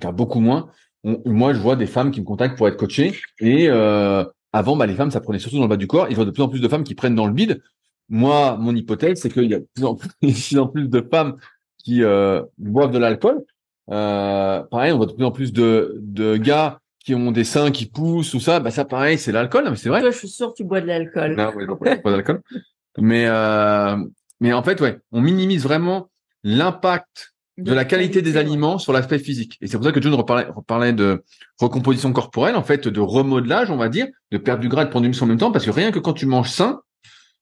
car 0.00 0.12
beaucoup 0.12 0.40
moins. 0.40 0.70
moi 1.04 1.52
je 1.52 1.58
vois 1.58 1.76
des 1.76 1.86
femmes 1.86 2.10
qui 2.12 2.20
me 2.20 2.24
contactent 2.24 2.56
pour 2.56 2.68
être 2.68 2.76
coachées 2.76 3.16
et 3.40 3.68
euh, 3.68 4.24
avant, 4.52 4.76
bah, 4.76 4.86
les 4.86 4.94
femmes 4.94 5.10
ça 5.10 5.20
prenait 5.20 5.38
surtout 5.38 5.56
dans 5.56 5.64
le 5.64 5.68
bas 5.68 5.76
du 5.76 5.86
corps. 5.86 6.06
Il 6.08 6.16
y 6.16 6.20
a 6.20 6.24
de 6.24 6.30
plus 6.30 6.42
en 6.42 6.48
plus 6.48 6.60
de 6.60 6.68
femmes 6.68 6.84
qui 6.84 6.94
prennent 6.94 7.14
dans 7.14 7.26
le 7.26 7.32
bide. 7.32 7.62
Moi, 8.08 8.56
mon 8.58 8.74
hypothèse, 8.74 9.20
c'est 9.20 9.30
qu'il 9.30 9.50
y 9.50 9.54
a 9.54 9.58
de 9.58 9.68
plus 9.74 9.84
en 9.84 9.96
plus, 9.96 10.88
de 10.88 11.08
femmes 11.10 11.36
qui 11.78 12.02
euh, 12.02 12.42
boivent 12.56 12.92
de 12.92 12.98
l'alcool. 12.98 13.44
Euh, 13.90 14.62
pareil, 14.62 14.92
on 14.92 14.96
voit 14.96 15.06
de 15.06 15.12
plus 15.12 15.24
en 15.24 15.30
plus 15.30 15.52
de, 15.52 15.96
de 16.00 16.36
gars 16.36 16.80
qui 17.06 17.14
ont 17.14 17.30
des 17.30 17.44
seins 17.44 17.70
qui 17.70 17.86
poussent 17.86 18.34
ou 18.34 18.40
ça, 18.40 18.58
bah 18.58 18.72
ça 18.72 18.84
pareil, 18.84 19.16
c'est 19.16 19.30
l'alcool, 19.30 19.68
mais 19.70 19.76
c'est 19.76 19.88
vrai. 19.88 20.00
Toi, 20.00 20.10
je 20.10 20.18
suis 20.18 20.28
sûr 20.28 20.48
que 20.48 20.56
tu 20.56 20.64
bois 20.64 20.80
de 20.80 20.86
l'alcool. 20.86 21.36
Non, 21.36 21.52
ouais, 21.54 21.96
pas 21.98 22.10
d'alcool. 22.10 22.42
mais 22.98 23.26
euh, 23.28 23.96
mais 24.40 24.52
en 24.52 24.64
fait, 24.64 24.80
ouais, 24.80 24.98
on 25.12 25.20
minimise 25.20 25.62
vraiment 25.62 26.10
l'impact 26.42 27.32
de, 27.58 27.72
la 27.72 27.84
qualité, 27.84 28.22
des 28.22 28.36
aliments 28.36 28.78
sur 28.78 28.92
l'aspect 28.92 29.20
physique. 29.20 29.56
Et 29.60 29.68
c'est 29.68 29.76
pour 29.76 29.86
ça 29.86 29.92
que 29.92 30.02
John 30.02 30.14
reparlait, 30.14 30.48
reparlait 30.54 30.92
de 30.92 31.22
recomposition 31.60 32.12
corporelle, 32.12 32.56
en 32.56 32.64
fait, 32.64 32.88
de 32.88 33.00
remodelage, 33.00 33.70
on 33.70 33.76
va 33.76 33.88
dire, 33.88 34.08
de 34.32 34.36
perdre 34.36 34.60
du 34.60 34.68
gras 34.68 34.82
et 34.82 34.86
de 34.86 34.90
prendre 34.90 35.04
du 35.04 35.08
muscle 35.08 35.24
en 35.24 35.28
même 35.28 35.38
temps, 35.38 35.52
parce 35.52 35.64
que 35.64 35.70
rien 35.70 35.92
que 35.92 36.00
quand 36.00 36.12
tu 36.12 36.26
manges 36.26 36.50
sain, 36.50 36.80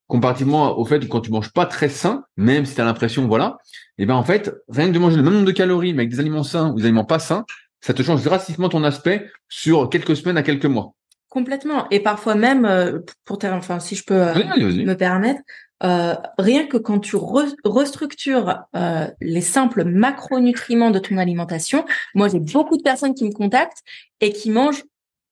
comparativement 0.06 0.78
au 0.78 0.84
fait 0.84 1.00
que 1.00 1.06
quand 1.06 1.22
tu 1.22 1.30
manges 1.30 1.52
pas 1.52 1.64
très 1.64 1.88
sain, 1.88 2.22
même 2.36 2.66
si 2.66 2.74
tu 2.74 2.80
as 2.82 2.84
l'impression, 2.84 3.26
voilà, 3.26 3.56
et 3.96 4.02
eh 4.02 4.06
ben 4.06 4.14
en 4.14 4.24
fait, 4.24 4.54
rien 4.68 4.88
que 4.88 4.92
de 4.92 4.98
manger 4.98 5.16
le 5.16 5.22
même 5.22 5.32
nombre 5.32 5.46
de 5.46 5.52
calories, 5.52 5.94
mais 5.94 6.00
avec 6.00 6.10
des 6.10 6.20
aliments 6.20 6.42
sains 6.42 6.70
ou 6.70 6.76
des 6.76 6.84
aliments 6.84 7.04
pas 7.04 7.18
sains, 7.18 7.46
ça 7.85 7.93
te 7.93 8.03
change 8.03 8.22
drastiquement 8.22 8.70
ton 8.70 8.82
aspect 8.82 9.30
sur 9.51 9.91
quelques 9.91 10.16
semaines 10.16 10.39
à 10.39 10.43
quelques 10.43 10.64
mois. 10.64 10.95
Complètement. 11.28 11.87
Et 11.91 12.01
parfois 12.01 12.35
même, 12.35 12.64
euh, 12.64 13.01
pour 13.26 13.39
enfin, 13.45 13.78
si 13.78 13.95
je 13.95 14.05
peux 14.05 14.22
euh, 14.22 14.35
me 14.57 14.95
permettre, 14.95 15.43
euh, 15.82 16.14
rien 16.39 16.66
que 16.66 16.78
quand 16.78 16.99
tu 16.99 17.16
restructures 17.16 18.64
les 19.20 19.43
simples 19.43 19.85
macronutriments 19.85 20.93
de 20.93 20.99
ton 20.99 21.18
alimentation, 21.18 21.85
moi 22.14 22.28
j'ai 22.28 22.41
beaucoup 22.41 22.78
de 22.78 22.82
personnes 22.82 23.14
qui 23.14 23.24
me 23.24 23.32
contactent 23.32 23.82
et 24.22 24.32
qui 24.32 24.51
mangent 24.51 24.85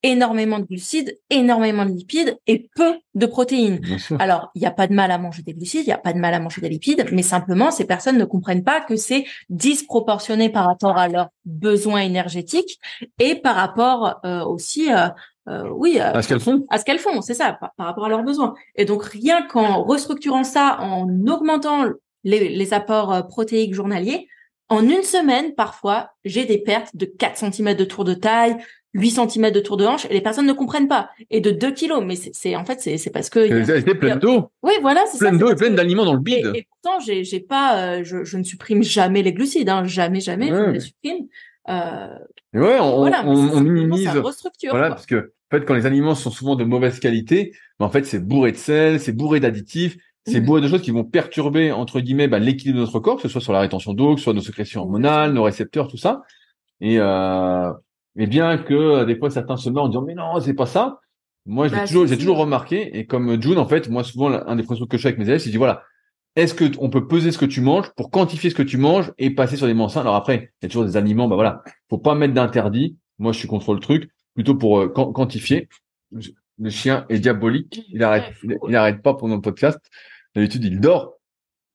énormément 0.03 0.59
de 0.59 0.64
glucides, 0.64 1.18
énormément 1.30 1.84
de 1.84 1.90
lipides 1.90 2.36
et 2.46 2.68
peu 2.74 2.94
de 3.14 3.26
protéines. 3.26 3.80
Alors, 4.18 4.50
il 4.55 4.61
n'y 4.61 4.66
a 4.66 4.70
pas 4.70 4.86
de 4.86 4.94
mal 4.94 5.11
à 5.11 5.18
manger 5.18 5.42
des 5.42 5.55
glucides, 5.55 5.82
il 5.82 5.86
n'y 5.88 5.92
a 5.92 5.98
pas 5.98 6.12
de 6.12 6.18
mal 6.18 6.34
à 6.34 6.40
manger 6.40 6.61
des 6.61 6.68
lipides, 6.68 7.07
mais 7.12 7.22
simplement, 7.22 7.70
ces 7.70 7.86
personnes 7.86 8.18
ne 8.18 8.24
comprennent 8.24 8.64
pas 8.64 8.80
que 8.80 8.96
c'est 8.96 9.24
disproportionné 9.48 10.48
par 10.48 10.66
rapport 10.66 10.98
à 10.98 11.09
leurs 11.09 11.28
besoins 11.44 12.00
énergétiques 12.00 12.78
et 13.18 13.36
par 13.36 13.57
rapport 13.57 14.20
euh, 14.24 14.44
aussi, 14.44 14.92
euh, 14.92 15.09
euh, 15.48 15.68
oui, 15.70 15.98
euh, 15.98 16.12
À 16.12 16.22
ce 16.22 16.28
qu'elles 16.28 16.40
font. 16.40 16.64
à 16.70 16.78
ce 16.78 16.84
qu'elles 16.84 16.98
font, 16.98 17.20
c'est 17.20 17.34
ça, 17.34 17.53
par, 17.61 17.72
par 17.76 17.86
rapport 17.86 18.05
à 18.05 18.09
leurs 18.09 18.22
besoins. 18.22 18.55
Et 18.76 18.84
donc, 18.84 19.05
rien 19.05 19.42
qu'en 19.42 19.82
restructurant 19.82 20.44
ça, 20.44 20.78
en 20.80 21.09
augmentant 21.26 21.86
les, 22.24 22.48
les 22.48 22.74
apports 22.74 23.12
euh, 23.12 23.22
protéiques 23.22 23.74
journaliers, 23.74 24.28
en 24.68 24.88
une 24.88 25.03
semaine, 25.03 25.55
parfois, 25.55 26.11
j'ai 26.24 26.46
des 26.46 26.59
pertes 26.59 26.94
de 26.96 27.05
4 27.05 27.53
cm 27.53 27.74
de 27.74 27.84
tour 27.84 28.05
de 28.05 28.14
taille, 28.14 28.57
8 28.95 29.11
cm 29.11 29.51
de 29.51 29.61
tour 29.61 29.76
de 29.76 29.86
hanche, 29.86 30.07
et 30.11 30.12
les 30.12 30.20
personnes 30.20 30.47
ne 30.47 30.53
comprennent 30.53 30.88
pas. 30.88 31.11
Et 31.30 31.40
de 31.40 31.51
2 31.51 31.70
kilos, 31.72 32.03
mais 32.05 32.14
c'est- 32.16 32.57
en 32.57 32.64
fait, 32.64 32.78
c'est 32.80 33.11
parce 33.11 33.30
que... 33.30 33.93
Pleine 33.95 34.18
d'eau. 34.18 34.51
Oui, 34.62 34.72
voilà, 34.82 35.03
c'est 35.11 35.18
c'est 35.18 35.30
d'eau 35.38 35.51
et 35.51 35.55
que- 35.55 35.68
d'aliments 35.74 36.05
dans 36.05 36.12
le 36.14 36.20
et, 36.20 36.22
bide. 36.22 36.53
et 36.55 36.66
pourtant, 36.68 37.01
j'ai 37.01 37.24
j'ai 37.24 37.40
pas, 37.40 37.78
euh, 37.99 38.05
je, 38.05 38.24
je 38.24 38.36
ne 38.36 38.43
supprime 38.43 38.82
jamais 38.82 39.22
les 39.22 39.32
glucides, 39.32 39.68
hein, 39.70 39.84
jamais, 39.84 40.20
jamais, 40.20 40.49
je 40.49 40.55
Ouais. 40.55 40.72
les 40.72 40.80
supprime. 40.80 41.26
Euh, 41.70 42.09
Et 42.55 42.59
ouais, 42.59 42.78
on, 42.80 42.99
voilà, 42.99 43.22
on, 43.26 43.34
on 43.34 43.61
minimise. 43.61 44.05
Ça 44.05 44.20
restructure. 44.20 44.70
Voilà, 44.72 44.88
quoi. 44.88 44.97
parce 44.97 45.07
que 45.07 45.32
en 45.53 45.57
fait, 45.59 45.64
quand 45.64 45.74
les 45.74 45.86
aliments 45.86 46.14
sont 46.14 46.30
souvent 46.30 46.57
de 46.57 46.64
mauvaise 46.64 46.99
qualité, 46.99 47.53
ben, 47.78 47.86
en 47.86 47.90
fait, 47.90 48.05
c'est 48.05 48.18
bourré 48.18 48.53
de 48.53 48.57
sel, 48.57 49.01
c'est 49.01 49.12
bourré 49.12 49.38
d'additifs, 49.40 49.97
c'est 50.26 50.40
Mhm. 50.40 50.47
bourré 50.47 50.61
de 50.61 50.68
choses 50.68 50.82
qui 50.82 50.90
vont 50.90 51.05
perturber 51.05 51.72
entre 51.72 52.01
guillemets 52.01 52.28
ben, 52.28 52.40
l'équilibre 52.40 52.78
de 52.78 52.84
notre 52.84 52.99
corps, 53.01 53.16
que 53.16 53.22
ce 53.22 53.28
soit 53.28 53.40
sur 53.40 53.53
la 53.53 53.61
rétention 53.61 53.93
d'eau, 53.95 54.14
que 54.14 54.20
ce 54.20 54.24
soit 54.24 54.34
nos 54.34 54.40
sécrétions 54.43 54.80
hormonales, 54.82 55.32
nos 55.32 55.45
récepteurs, 55.45 55.88
tout 55.88 55.97
ça. 55.97 56.22
Et, 56.80 56.99
euh, 56.99 57.70
et 58.16 58.26
bien 58.26 58.58
que 58.58 58.74
euh, 58.74 59.04
des 59.04 59.16
fois 59.16 59.30
certains 59.30 59.56
se 59.56 59.68
mettent 59.70 59.78
en 59.78 59.88
disant 59.88 60.02
mais 60.02 60.14
non, 60.14 60.40
c'est 60.40 60.54
pas 60.54 60.66
ça. 60.66 61.00
Moi, 61.44 61.66
j'ai 61.68 61.74
Bah, 61.74 61.86
toujours, 61.86 62.06
j'ai 62.06 62.16
toujours 62.16 62.38
remarqué, 62.38 62.96
et 62.96 63.04
comme 63.06 63.40
June, 63.42 63.58
en 63.58 63.66
fait, 63.66 63.88
moi 63.88 64.04
souvent, 64.04 64.30
un 64.30 64.54
des 64.56 64.62
principes 64.62 64.88
que 64.88 64.96
je 64.96 65.02
fais 65.02 65.08
avec 65.08 65.18
mes 65.18 65.24
élèves, 65.26 65.40
c'est 65.40 65.46
de 65.46 65.50
dire 65.52 65.58
voilà, 65.60 65.82
est-ce 66.36 66.54
que 66.54 66.64
on 66.78 66.88
peut 66.88 67.08
peser 67.08 67.32
ce 67.32 67.38
que 67.38 67.44
tu 67.44 67.60
manges 67.60 67.90
pour 67.96 68.10
quantifier 68.10 68.48
ce 68.50 68.54
que 68.54 68.62
tu 68.62 68.76
manges 68.78 69.12
et 69.18 69.30
passer 69.30 69.56
sur 69.56 69.66
des 69.66 69.74
sains 69.88 70.02
Alors 70.02 70.14
après, 70.14 70.52
il 70.62 70.64
y 70.64 70.66
a 70.66 70.68
toujours 70.68 70.84
des 70.84 70.96
aliments, 70.96 71.26
bah 71.28 71.34
voilà, 71.34 71.62
faut 71.90 71.98
pas 71.98 72.14
mettre 72.14 72.32
d'interdit. 72.34 72.96
Moi, 73.18 73.32
je 73.32 73.38
suis 73.38 73.48
contre 73.48 73.74
le 73.74 73.80
truc, 73.80 74.08
plutôt 74.34 74.54
pour 74.54 74.78
euh, 74.80 74.88
quan- 74.88 75.12
quantifier. 75.12 75.68
Je- 76.16 76.30
Le 76.58 76.70
chien 76.70 77.06
est 77.08 77.18
diabolique, 77.18 77.82
il 77.88 78.02
arrête, 78.04 78.32
il, 78.44 78.56
il 78.68 78.76
arrête 78.76 79.02
pas 79.02 79.14
pendant 79.14 79.34
le 79.36 79.40
podcast. 79.40 79.78
D'habitude, 80.36 80.64
il 80.64 80.78
dort. 80.80 81.14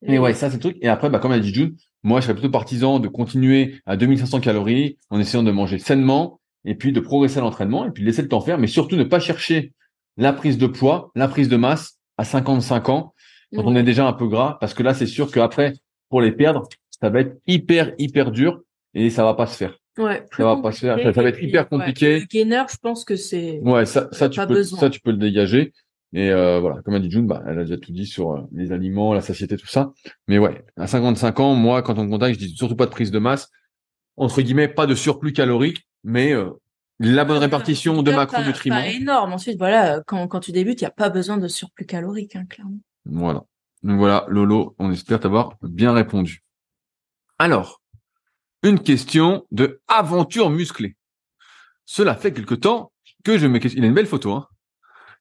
Et 0.04 0.18
ouais, 0.20 0.34
ça 0.34 0.50
c'est 0.50 0.56
le 0.58 0.62
truc. 0.62 0.78
Et 0.82 0.88
après, 0.88 1.10
bah 1.10 1.20
comme 1.20 1.32
a 1.34 1.40
dit 1.40 1.54
June, 1.54 1.76
moi, 2.08 2.22
je 2.22 2.26
serais 2.26 2.36
plutôt 2.36 2.50
partisan 2.50 3.00
de 3.00 3.08
continuer 3.10 3.76
à 3.86 3.98
2500 3.98 4.40
calories 4.40 4.98
en 5.10 5.20
essayant 5.20 5.44
de 5.44 5.52
manger 5.52 5.78
sainement 5.78 6.40
et 6.64 6.74
puis 6.74 6.94
de 6.94 7.00
progresser 7.02 7.40
à 7.40 7.42
l'entraînement 7.42 7.86
et 7.86 7.92
puis 7.92 8.02
de 8.04 8.08
laisser 8.08 8.22
le 8.22 8.30
temps 8.30 8.40
faire, 8.40 8.58
mais 8.58 8.68
surtout 8.68 8.96
ne 8.96 9.04
pas 9.04 9.20
chercher 9.20 9.74
la 10.16 10.32
prise 10.32 10.58
de 10.58 10.68
poids, 10.68 11.12
la 11.16 11.28
prise 11.28 11.50
de 11.50 11.58
masse 11.58 12.00
à 12.18 12.24
55 12.24 12.90
ans 12.90 13.14
quand 13.54 13.64
on 13.66 13.76
est 13.76 13.84
déjà 13.84 14.08
un 14.08 14.14
peu 14.14 14.28
gras, 14.28 14.58
parce 14.60 14.74
que 14.74 14.84
là, 14.84 14.94
c'est 14.94 15.06
sûr 15.06 15.32
qu'après, 15.32 15.74
pour 16.10 16.22
les 16.22 16.32
perdre, 16.32 16.68
ça 17.02 17.10
va 17.10 17.20
être 17.22 17.38
hyper, 17.46 17.94
hyper 17.98 18.32
dur 18.32 18.62
et 18.94 19.10
ça 19.10 19.24
va 19.24 19.34
pas 19.34 19.46
se 19.48 19.58
faire. 19.58 19.78
Ouais, 19.98 20.26
Ça 20.36 20.44
va 20.44 20.58
pas 20.58 20.72
se 20.72 20.80
faire. 20.80 20.98
Ça, 21.02 21.14
ça 21.14 21.22
va 21.22 21.30
être 21.30 21.42
hyper 21.42 21.64
ouais, 21.64 21.68
compliqué. 21.78 22.20
le 22.20 22.26
gainer, 22.26 22.64
je 22.72 22.78
pense 22.78 23.04
que 23.04 23.16
c'est. 23.16 23.60
Ouais, 23.64 23.86
ça, 23.86 24.08
ça, 24.12 24.30
tu 24.30 24.38
Pas 24.38 24.48
peux, 24.48 24.54
besoin. 24.56 24.80
ça, 24.80 24.90
tu 24.90 25.00
peux 25.00 25.12
le 25.12 25.18
dégager. 25.18 25.74
Et 26.14 26.32
euh, 26.32 26.60
voilà, 26.60 26.82
comme 26.84 26.94
a 26.94 27.00
dit 27.00 27.12
June, 27.12 27.28
bah, 27.28 27.44
elle 27.48 27.60
a 27.60 27.64
déjà 27.64 27.78
tout 27.78 27.92
dit 27.92 28.06
sur 28.06 28.32
euh, 28.32 28.42
les 28.54 28.72
aliments, 28.72 29.14
la 29.14 29.22
satiété, 29.22 29.58
tout 29.58 29.68
ça. 29.68 29.92
Mais 30.28 30.38
ouais, 30.38 30.66
à 30.78 30.88
55 30.88 31.40
ans, 31.40 31.56
moi, 31.56 31.82
quand 31.82 32.00
on 32.00 32.06
me 32.06 32.10
contacte, 32.10 32.40
je 32.40 32.46
dis 32.46 32.56
surtout 32.56 32.76
pas 32.76 32.86
de 32.86 32.92
prise 32.92 33.12
de 33.12 33.20
masse. 33.20 33.50
Entre 34.16 34.42
guillemets, 34.42 34.68
pas 34.68 34.88
de 34.88 34.96
surplus 34.96 35.34
calorique, 35.34 35.88
mais 36.04 36.32
euh, 36.34 36.50
la 37.00 37.26
bonne 37.26 37.38
répartition 37.38 38.02
de 38.02 38.12
macronutriments. 38.12 38.78
Pas 38.78 38.88
énorme. 38.88 39.34
Ensuite, 39.34 39.58
voilà, 39.58 40.02
quand, 40.08 40.28
quand 40.28 40.40
tu 40.40 40.52
débutes, 40.52 40.82
il 40.82 40.86
n'y 40.86 40.90
a 40.90 40.92
pas 40.92 41.10
besoin 41.10 41.38
de 41.38 41.48
surplus 41.48 41.86
calorique, 41.86 42.36
hein, 42.36 42.46
clairement. 42.50 42.80
Voilà. 43.06 43.44
Donc 43.84 43.98
voilà, 43.98 44.26
Lolo, 44.30 44.76
on 44.80 44.92
espère 44.92 45.20
t'avoir 45.20 45.58
bien 45.62 45.94
répondu. 45.94 46.44
Alors, 47.38 47.82
une 48.64 48.80
question 48.80 49.46
de 49.52 49.82
aventure 49.88 50.50
musclée. 50.50 50.96
Cela 51.86 52.16
fait 52.16 52.34
quelque 52.34 52.56
temps 52.56 52.92
que 53.24 53.38
je 53.38 53.46
me 53.46 53.60
questionne. 53.60 53.84
Il 53.84 53.86
a 53.86 53.90
une 53.90 53.94
belle 53.94 54.08
photo, 54.08 54.32
hein. 54.32 54.48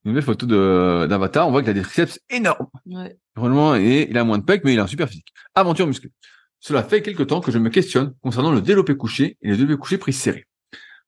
Une 0.06 0.14
belle 0.14 0.22
photo 0.22 0.46
d'avatar. 0.46 1.48
On 1.48 1.50
voit 1.50 1.62
qu'il 1.62 1.70
a 1.70 1.74
des 1.74 1.82
triceps 1.82 2.20
énormes. 2.30 2.68
Ouais. 2.86 3.18
Vraiment, 3.34 3.74
et 3.74 4.06
il 4.08 4.16
a 4.16 4.22
moins 4.22 4.38
de 4.38 4.44
pecs, 4.44 4.62
mais 4.64 4.72
il 4.72 4.78
a 4.78 4.84
un 4.84 4.86
super 4.86 5.08
physique. 5.08 5.32
Aventure 5.56 5.84
musclée. 5.88 6.12
Cela 6.60 6.84
fait 6.84 7.02
quelque 7.02 7.24
temps 7.24 7.40
que 7.40 7.50
je 7.50 7.58
me 7.58 7.70
questionne 7.70 8.14
concernant 8.22 8.52
le 8.52 8.60
développé 8.60 8.96
couché 8.96 9.36
et 9.42 9.48
le 9.48 9.56
développé 9.56 9.80
couché 9.80 9.98
prise 9.98 10.16
serrée. 10.16 10.46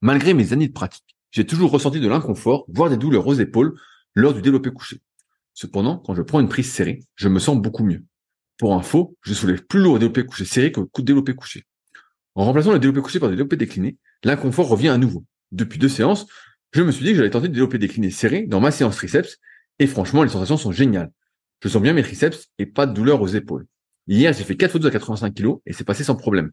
Malgré 0.03 0.35
mes 0.35 0.53
années 0.53 0.67
de 0.67 0.73
pratique, 0.73 1.17
j'ai 1.31 1.47
toujours 1.47 1.71
ressenti 1.71 2.01
de 2.01 2.09
l'inconfort, 2.09 2.65
voire 2.69 2.91
des 2.91 2.97
douleurs 2.97 3.25
aux 3.29 3.35
épaules 3.35 3.79
lors 4.15 4.35
du 4.35 4.43
développé 4.43 4.73
couché. 4.73 5.01
Cependant, 5.55 5.99
quand 5.99 6.17
je 6.17 6.23
prends 6.23 6.41
une 6.41 6.49
prise 6.49 6.71
serrée, 6.71 6.99
je 7.15 7.29
me 7.29 7.39
sens 7.39 7.57
beaucoup 7.57 7.85
mieux. 7.85 8.05
Pour 8.59 8.75
info, 8.75 9.17
je 9.23 9.33
soulève 9.33 9.65
plus 9.65 9.79
lourd 9.79 9.95
au 9.95 9.99
développé 9.99 10.27
couché 10.27 10.45
serré 10.45 10.73
coup 10.73 10.89
de 10.97 11.03
développé 11.03 11.35
couché. 11.35 11.63
En 12.35 12.45
remplaçant 12.45 12.73
le 12.73 12.81
développé 12.81 13.01
couché 13.01 13.21
par 13.21 13.29
le 13.29 13.37
développé 13.37 13.57
décliné, 13.57 13.97
l'inconfort 14.25 14.69
revient 14.69 14.89
à 14.89 14.99
nouveau. 14.99 15.25
Depuis 15.53 15.79
deux 15.79 15.89
séances, 15.89 16.27
je 16.73 16.83
me 16.83 16.93
suis 16.93 17.05
dit 17.05 17.11
que 17.13 17.17
j'allais 17.17 17.31
tenter 17.31 17.49
de 17.49 17.55
développé 17.55 17.79
décliné 17.79 18.11
serré 18.11 18.43
dans 18.43 18.61
ma 18.61 18.71
séance 18.71 18.97
triceps, 18.97 19.39
et 19.79 19.87
franchement, 19.87 20.23
les 20.23 20.29
sensations 20.29 20.57
sont 20.57 20.73
géniales. 20.73 21.11
Je 21.63 21.69
sens 21.69 21.83
bien 21.83 21.93
mes 21.93 22.03
triceps 22.03 22.49
et 22.59 22.67
pas 22.67 22.87
de 22.87 22.93
douleur 22.93 23.21
aux 23.21 23.29
épaules. 23.29 23.67
Hier, 24.07 24.33
j'ai 24.33 24.45
fait 24.45 24.57
4 24.57 24.73
photos 24.73 24.89
à 24.89 24.93
85 24.93 25.35
kg 25.35 25.57
et 25.67 25.73
c'est 25.73 25.85
passé 25.85 26.05
sans 26.05 26.17
problème. 26.17 26.53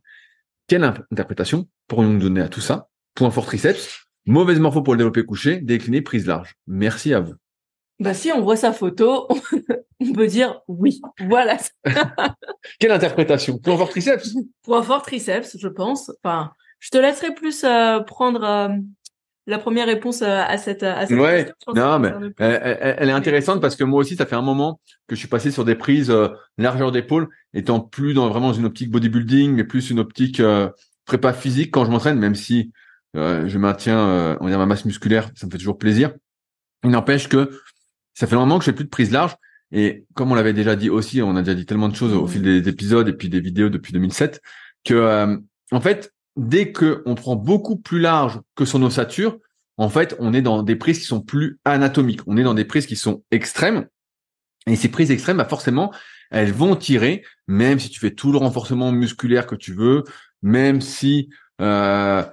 Quelle 0.67 0.83
interprétation 0.83 1.67
pourrions-nous 1.87 2.19
donner 2.19 2.41
à 2.41 2.49
tout 2.49 2.61
ça? 2.61 2.89
Point 3.13 3.31
fort 3.31 3.45
triceps, 3.45 4.07
mauvaise 4.25 4.59
morpho 4.59 4.81
pour 4.81 4.93
le 4.93 4.97
développé 4.97 5.23
couché, 5.23 5.57
décliné, 5.57 6.01
prise 6.01 6.25
large. 6.25 6.55
Merci 6.67 7.13
à 7.13 7.19
vous. 7.19 7.35
Bah, 7.99 8.13
si 8.13 8.31
on 8.31 8.41
voit 8.41 8.57
sa 8.57 8.73
photo, 8.73 9.27
on 10.01 10.11
peut 10.11 10.27
dire 10.27 10.61
oui. 10.67 11.01
Voilà. 11.27 11.57
Quelle 12.79 12.91
interprétation? 12.91 13.57
Point 13.57 13.77
fort 13.77 13.89
triceps? 13.89 14.35
Un 14.67 14.83
fort 14.83 15.03
triceps, 15.03 15.57
je 15.57 15.67
pense. 15.67 16.11
Enfin, 16.23 16.51
je 16.79 16.89
te 16.89 16.97
laisserai 16.97 17.33
plus 17.33 17.63
euh, 17.63 18.01
prendre 18.01 18.43
euh, 18.43 18.69
la 19.47 19.57
première 19.59 19.85
réponse 19.87 20.21
à 20.21 20.57
cette, 20.57 20.83
à 20.83 21.05
cette 21.05 21.17
Ouais. 21.19 21.45
question. 21.45 21.73
Non, 21.73 21.99
mais 21.99 22.11
elle, 22.39 23.09
est 23.09 23.11
intéressante 23.11 23.61
parce 23.61 23.75
que 23.75 23.83
moi 23.83 23.99
aussi, 24.01 24.15
ça 24.15 24.25
fait 24.25 24.35
un 24.35 24.41
moment 24.41 24.79
que 25.07 25.15
je 25.15 25.19
suis 25.19 25.27
passé 25.27 25.51
sur 25.51 25.65
des 25.65 25.75
prises 25.75 26.09
euh, 26.09 26.29
largeur 26.57 26.91
d'épaule, 26.91 27.27
étant 27.53 27.79
plus 27.79 28.13
dans 28.13 28.27
vraiment 28.29 28.53
une 28.53 28.65
optique 28.65 28.89
bodybuilding, 28.89 29.53
mais 29.53 29.63
plus 29.63 29.89
une 29.91 29.99
optique 29.99 30.39
euh, 30.39 30.69
prépa 31.05 31.31
physique 31.33 31.71
quand 31.71 31.85
je 31.85 31.91
m'entraîne, 31.91 32.17
même 32.17 32.33
si 32.35 32.71
euh, 33.15 33.47
je 33.47 33.57
maintiens 33.59 33.99
euh, 33.99 34.35
on 34.39 34.45
va 34.45 34.49
dire 34.49 34.59
ma 34.59 34.65
masse 34.65 34.85
musculaire, 34.85 35.29
ça 35.35 35.45
me 35.45 35.51
fait 35.51 35.57
toujours 35.59 35.77
plaisir. 35.77 36.11
Il 36.83 36.89
n'empêche 36.89 37.29
que 37.29 37.49
ça 38.13 38.25
fait 38.27 38.35
un 38.35 38.39
moment 38.39 38.57
que 38.57 38.65
je 38.65 38.71
fais 38.71 38.75
plus 38.75 38.85
de 38.85 38.89
prise 38.89 39.11
large. 39.11 39.35
Et 39.71 40.05
comme 40.15 40.31
on 40.31 40.35
l'avait 40.35 40.53
déjà 40.53 40.75
dit 40.75 40.89
aussi, 40.89 41.21
on 41.21 41.35
a 41.35 41.41
déjà 41.41 41.53
dit 41.55 41.65
tellement 41.65 41.89
de 41.89 41.95
choses 41.95 42.13
au 42.13 42.23
Mhm. 42.23 42.27
fil 42.29 42.41
des 42.41 42.69
épisodes 42.69 43.07
et 43.09 43.13
puis 43.13 43.29
des 43.29 43.39
vidéos 43.41 43.69
depuis 43.69 43.93
2007, 43.93 44.41
que 44.83 45.37
en 45.71 45.81
fait, 45.81 46.13
dès 46.35 46.71
que 46.71 47.01
on 47.05 47.15
prend 47.15 47.35
beaucoup 47.35 47.77
plus 47.77 47.99
large 47.99 48.41
que 48.55 48.65
son 48.65 48.81
ossature, 48.83 49.37
en 49.77 49.89
fait, 49.89 50.15
on 50.19 50.33
est 50.33 50.41
dans 50.41 50.63
des 50.63 50.75
prises 50.75 50.99
qui 50.99 51.05
sont 51.05 51.21
plus 51.21 51.59
anatomiques. 51.65 52.21
On 52.27 52.37
est 52.37 52.43
dans 52.43 52.53
des 52.53 52.65
prises 52.65 52.85
qui 52.85 52.95
sont 52.95 53.23
extrêmes. 53.31 53.87
Et 54.67 54.75
ces 54.75 54.89
prises 54.89 55.11
extrêmes, 55.11 55.37
bah 55.37 55.45
forcément, 55.45 55.93
elles 56.31 56.51
vont 56.51 56.75
tirer, 56.75 57.23
même 57.47 57.79
si 57.79 57.89
tu 57.89 57.99
fais 57.99 58.11
tout 58.11 58.31
le 58.31 58.37
renforcement 58.37 58.91
musculaire 58.91 59.45
que 59.45 59.55
tu 59.55 59.73
veux, 59.73 60.03
même 60.41 60.81
si 60.81 61.29
euh, 61.61 62.23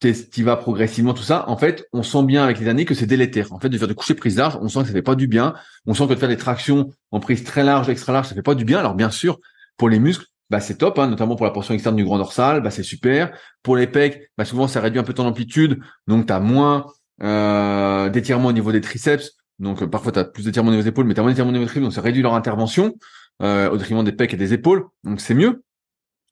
tu 0.00 0.42
vas 0.42 0.56
progressivement, 0.56 1.12
tout 1.12 1.22
ça. 1.22 1.48
En 1.48 1.56
fait, 1.56 1.86
on 1.92 2.02
sent 2.02 2.24
bien 2.24 2.44
avec 2.44 2.58
les 2.60 2.68
années 2.68 2.84
que 2.84 2.94
c'est 2.94 3.06
délétère. 3.06 3.52
En 3.52 3.60
fait, 3.60 3.68
de 3.68 3.76
faire 3.76 3.88
de 3.88 3.92
coucher 3.92 4.14
prise 4.14 4.36
large, 4.36 4.58
on 4.60 4.68
sent 4.68 4.80
que 4.80 4.86
ça 4.86 4.92
fait 4.92 5.02
pas 5.02 5.14
du 5.14 5.26
bien. 5.26 5.54
On 5.86 5.94
sent 5.94 6.06
que 6.06 6.14
de 6.14 6.18
faire 6.18 6.28
des 6.28 6.36
tractions 6.36 6.90
en 7.10 7.20
prise 7.20 7.44
très 7.44 7.62
large, 7.62 7.88
extra 7.88 8.12
large, 8.12 8.28
ça 8.28 8.34
fait 8.34 8.42
pas 8.42 8.54
du 8.54 8.64
bien. 8.64 8.78
Alors 8.78 8.94
bien 8.94 9.10
sûr, 9.10 9.38
pour 9.76 9.88
les 9.88 9.98
muscles, 9.98 10.26
bah 10.52 10.60
c'est 10.60 10.76
top, 10.76 10.98
hein, 10.98 11.06
notamment 11.08 11.34
pour 11.34 11.46
la 11.46 11.50
portion 11.50 11.72
externe 11.72 11.96
du 11.96 12.04
grand 12.04 12.18
dorsal, 12.18 12.60
bah 12.60 12.70
c'est 12.70 12.82
super. 12.82 13.34
Pour 13.62 13.74
les 13.74 13.86
pecs, 13.86 14.30
bah 14.36 14.44
souvent 14.44 14.68
ça 14.68 14.82
réduit 14.82 15.00
un 15.00 15.02
peu 15.02 15.14
ton 15.14 15.26
amplitude, 15.26 15.80
donc 16.06 16.26
tu 16.26 16.32
as 16.34 16.40
moins 16.40 16.84
euh, 17.22 18.10
d'étirement 18.10 18.48
au 18.48 18.52
niveau 18.52 18.70
des 18.70 18.82
triceps. 18.82 19.32
Donc 19.58 19.82
euh, 19.82 19.86
parfois 19.86 20.12
tu 20.12 20.18
as 20.18 20.24
plus 20.24 20.44
d'étirement 20.44 20.68
au 20.68 20.72
niveau 20.72 20.82
des 20.82 20.90
épaules, 20.90 21.06
mais 21.06 21.14
tu 21.14 21.20
as 21.20 21.22
moins 21.22 21.32
d'étirement 21.32 21.48
au 21.48 21.54
niveau 21.54 21.64
des 21.64 21.70
triceps, 21.70 21.84
donc 21.84 21.94
ça 21.94 22.02
réduit 22.02 22.20
leur 22.20 22.34
intervention 22.34 22.94
euh, 23.40 23.70
au 23.70 23.78
détriment 23.78 24.04
des 24.04 24.12
pecs 24.12 24.34
et 24.34 24.36
des 24.36 24.52
épaules. 24.52 24.84
Donc 25.04 25.22
c'est 25.22 25.32
mieux. 25.32 25.64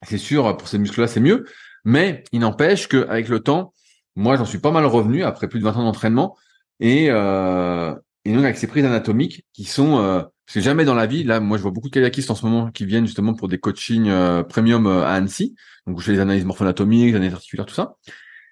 C'est 0.06 0.18
sûr, 0.18 0.54
pour 0.58 0.68
ces 0.68 0.76
muscles-là, 0.76 1.06
c'est 1.06 1.20
mieux. 1.20 1.46
Mais 1.86 2.22
il 2.32 2.40
n'empêche 2.40 2.88
qu'avec 2.88 3.26
le 3.30 3.40
temps, 3.40 3.72
moi 4.16 4.36
j'en 4.36 4.44
suis 4.44 4.58
pas 4.58 4.70
mal 4.70 4.84
revenu 4.84 5.24
après 5.24 5.48
plus 5.48 5.60
de 5.60 5.64
20 5.64 5.76
ans 5.76 5.84
d'entraînement. 5.84 6.36
Et, 6.78 7.06
euh, 7.08 7.94
et 8.26 8.34
donc 8.34 8.44
avec 8.44 8.58
ces 8.58 8.66
prises 8.66 8.84
anatomiques 8.84 9.46
qui 9.54 9.64
sont 9.64 10.26
parce 10.50 10.64
que 10.64 10.68
jamais 10.68 10.84
dans 10.84 10.96
la 10.96 11.06
vie, 11.06 11.22
là, 11.22 11.38
moi, 11.38 11.58
je 11.58 11.62
vois 11.62 11.70
beaucoup 11.70 11.86
de 11.86 11.92
kayakistes 11.94 12.28
en 12.28 12.34
ce 12.34 12.44
moment 12.44 12.72
qui 12.72 12.84
viennent 12.84 13.06
justement 13.06 13.34
pour 13.34 13.46
des 13.46 13.58
coachings 13.58 14.08
euh, 14.08 14.42
premium 14.42 14.88
euh, 14.88 15.04
à 15.04 15.10
Annecy. 15.12 15.54
Donc, 15.86 16.00
je 16.00 16.06
fais 16.06 16.14
des 16.14 16.18
analyses 16.18 16.44
morpho-anatomiques, 16.44 17.12
des 17.12 17.16
analyses 17.16 17.34
articulaires, 17.34 17.66
tout 17.66 17.74
ça. 17.74 17.94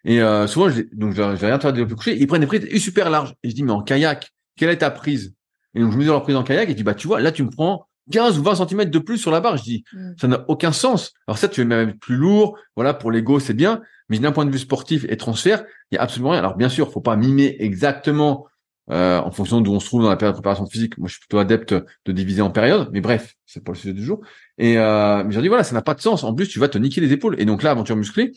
Et 0.05 0.22
euh, 0.22 0.46
souvent, 0.46 0.68
je, 0.70 0.82
donc, 0.92 1.12
je, 1.14 1.16
je 1.16 1.44
rien 1.44 1.59
faire 1.59 1.72
de 1.72 1.82
couché. 1.82 2.16
Ils 2.16 2.28
prennent 2.28 2.42
des 2.42 2.46
prises 2.46 2.68
super 2.80 3.11
larges. 3.11 3.34
Et 3.42 3.51
je 3.51 3.55
dis, 3.57 3.64
mais 3.64 3.72
en 3.72 3.82
kayak, 3.82 4.30
quelle 4.57 4.70
est 4.70 4.76
ta 4.76 4.92
prise? 4.92 5.34
Et 5.74 5.80
donc, 5.80 5.90
je 5.90 5.99
mesure 5.99 6.12
leur 6.12 6.22
prise 6.22 6.36
en 6.36 6.44
kayak 6.44 6.68
et 6.68 6.70
je 6.70 6.76
dis, 6.76 6.84
bah, 6.84 6.94
tu 6.94 7.09
vois, 7.09 7.20
là, 7.20 7.32
tu 7.32 7.42
me 7.42 7.51
prends 7.51 7.88
15 8.12 8.38
ou 8.38 8.44
20 8.44 8.68
cm 8.68 8.84
de 8.84 8.99
plus 9.01 9.18
sur 9.18 9.32
la 9.32 9.40
barre. 9.40 9.57
Je 9.57 9.64
dis, 9.64 9.84
Mm. 9.92 10.11
ça 10.20 10.28
n'a 10.28 10.44
aucun 10.46 10.70
sens. 10.70 11.14
Alors 11.26 11.36
ça, 11.36 11.49
tu 11.49 11.62
veux 11.62 11.66
même 11.66 11.94
plus 11.94 12.16
lourd. 12.16 12.57
Voilà, 12.76 12.94
pour 12.94 13.11
l'ego, 13.11 13.40
c'est 13.40 13.55
bien. 13.55 13.80
Mais 14.09 14.20
d'un 14.20 14.30
point 14.30 14.46
de 14.46 14.53
vue 14.53 14.61
sportif 14.61 15.05
et 15.09 15.16
transfert, 15.16 15.64
il 15.90 15.96
y 15.96 15.99
a 15.99 16.03
absolument 16.03 16.30
rien. 16.30 16.38
Alors 16.38 16.57
bien 16.57 16.68
sûr, 16.68 16.92
faut 16.92 17.01
pas 17.01 17.16
mimer 17.16 17.57
exactement 17.59 18.46
euh, 18.91 19.20
en 19.20 19.30
fonction 19.30 19.61
d'où 19.61 19.72
on 19.72 19.80
se 19.80 19.86
trouve 19.86 20.03
dans 20.03 20.09
la 20.09 20.16
période 20.16 20.34
de 20.34 20.41
préparation 20.41 20.66
physique. 20.66 20.97
Moi, 20.99 21.09
je 21.09 21.14
suis 21.14 21.20
plutôt 21.20 21.39
adepte 21.39 21.74
de 22.05 22.12
diviser 22.12 22.43
en 22.43 22.51
périodes, 22.51 22.89
mais 22.93 23.01
bref, 23.01 23.34
c'est 23.47 23.62
pas 23.62 23.72
le 23.72 23.78
sujet 23.78 23.93
du 23.93 24.03
jour. 24.03 24.20
Et 24.57 24.78
euh, 24.78 25.24
mais 25.24 25.32
j'ai 25.32 25.43
dit 25.43 25.49
voilà, 25.49 25.64
ça 25.64 25.74
n'a 25.74 25.82
pas 25.82 25.95
de 25.95 26.01
sens. 26.01 26.24
En 26.24 26.34
plus, 26.34 26.49
tu 26.49 26.59
vas 26.59 26.68
te 26.68 26.78
niquer 26.78 27.01
les 27.01 27.12
épaules. 27.12 27.36
Et 27.39 27.45
donc 27.45 27.62
là, 27.62 27.70
aventure 27.72 27.97
musclée, 27.97 28.32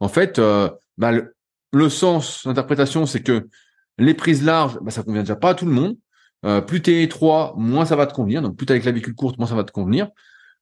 en 0.00 0.08
fait, 0.08 0.38
euh, 0.40 0.68
bah, 0.98 1.12
le, 1.72 1.88
sens 1.88 2.44
d'interprétation, 2.44 3.06
c'est 3.06 3.22
que 3.22 3.48
les 3.98 4.14
prises 4.14 4.44
larges, 4.44 4.78
bah, 4.82 4.90
ça 4.90 5.04
convient 5.04 5.22
déjà 5.22 5.36
pas 5.36 5.50
à 5.50 5.54
tout 5.54 5.66
le 5.66 5.72
monde. 5.72 5.96
Euh, 6.44 6.60
plus 6.60 6.82
t'es 6.82 7.02
étroit, 7.02 7.54
moins 7.56 7.86
ça 7.86 7.96
va 7.96 8.06
te 8.06 8.14
convenir. 8.14 8.42
Donc 8.42 8.56
plus 8.56 8.66
t'as 8.66 8.74
la 8.74 8.80
clavicule 8.80 9.14
courte, 9.14 9.38
moins 9.38 9.46
ça 9.46 9.54
va 9.54 9.64
te 9.64 9.70
convenir. 9.70 10.08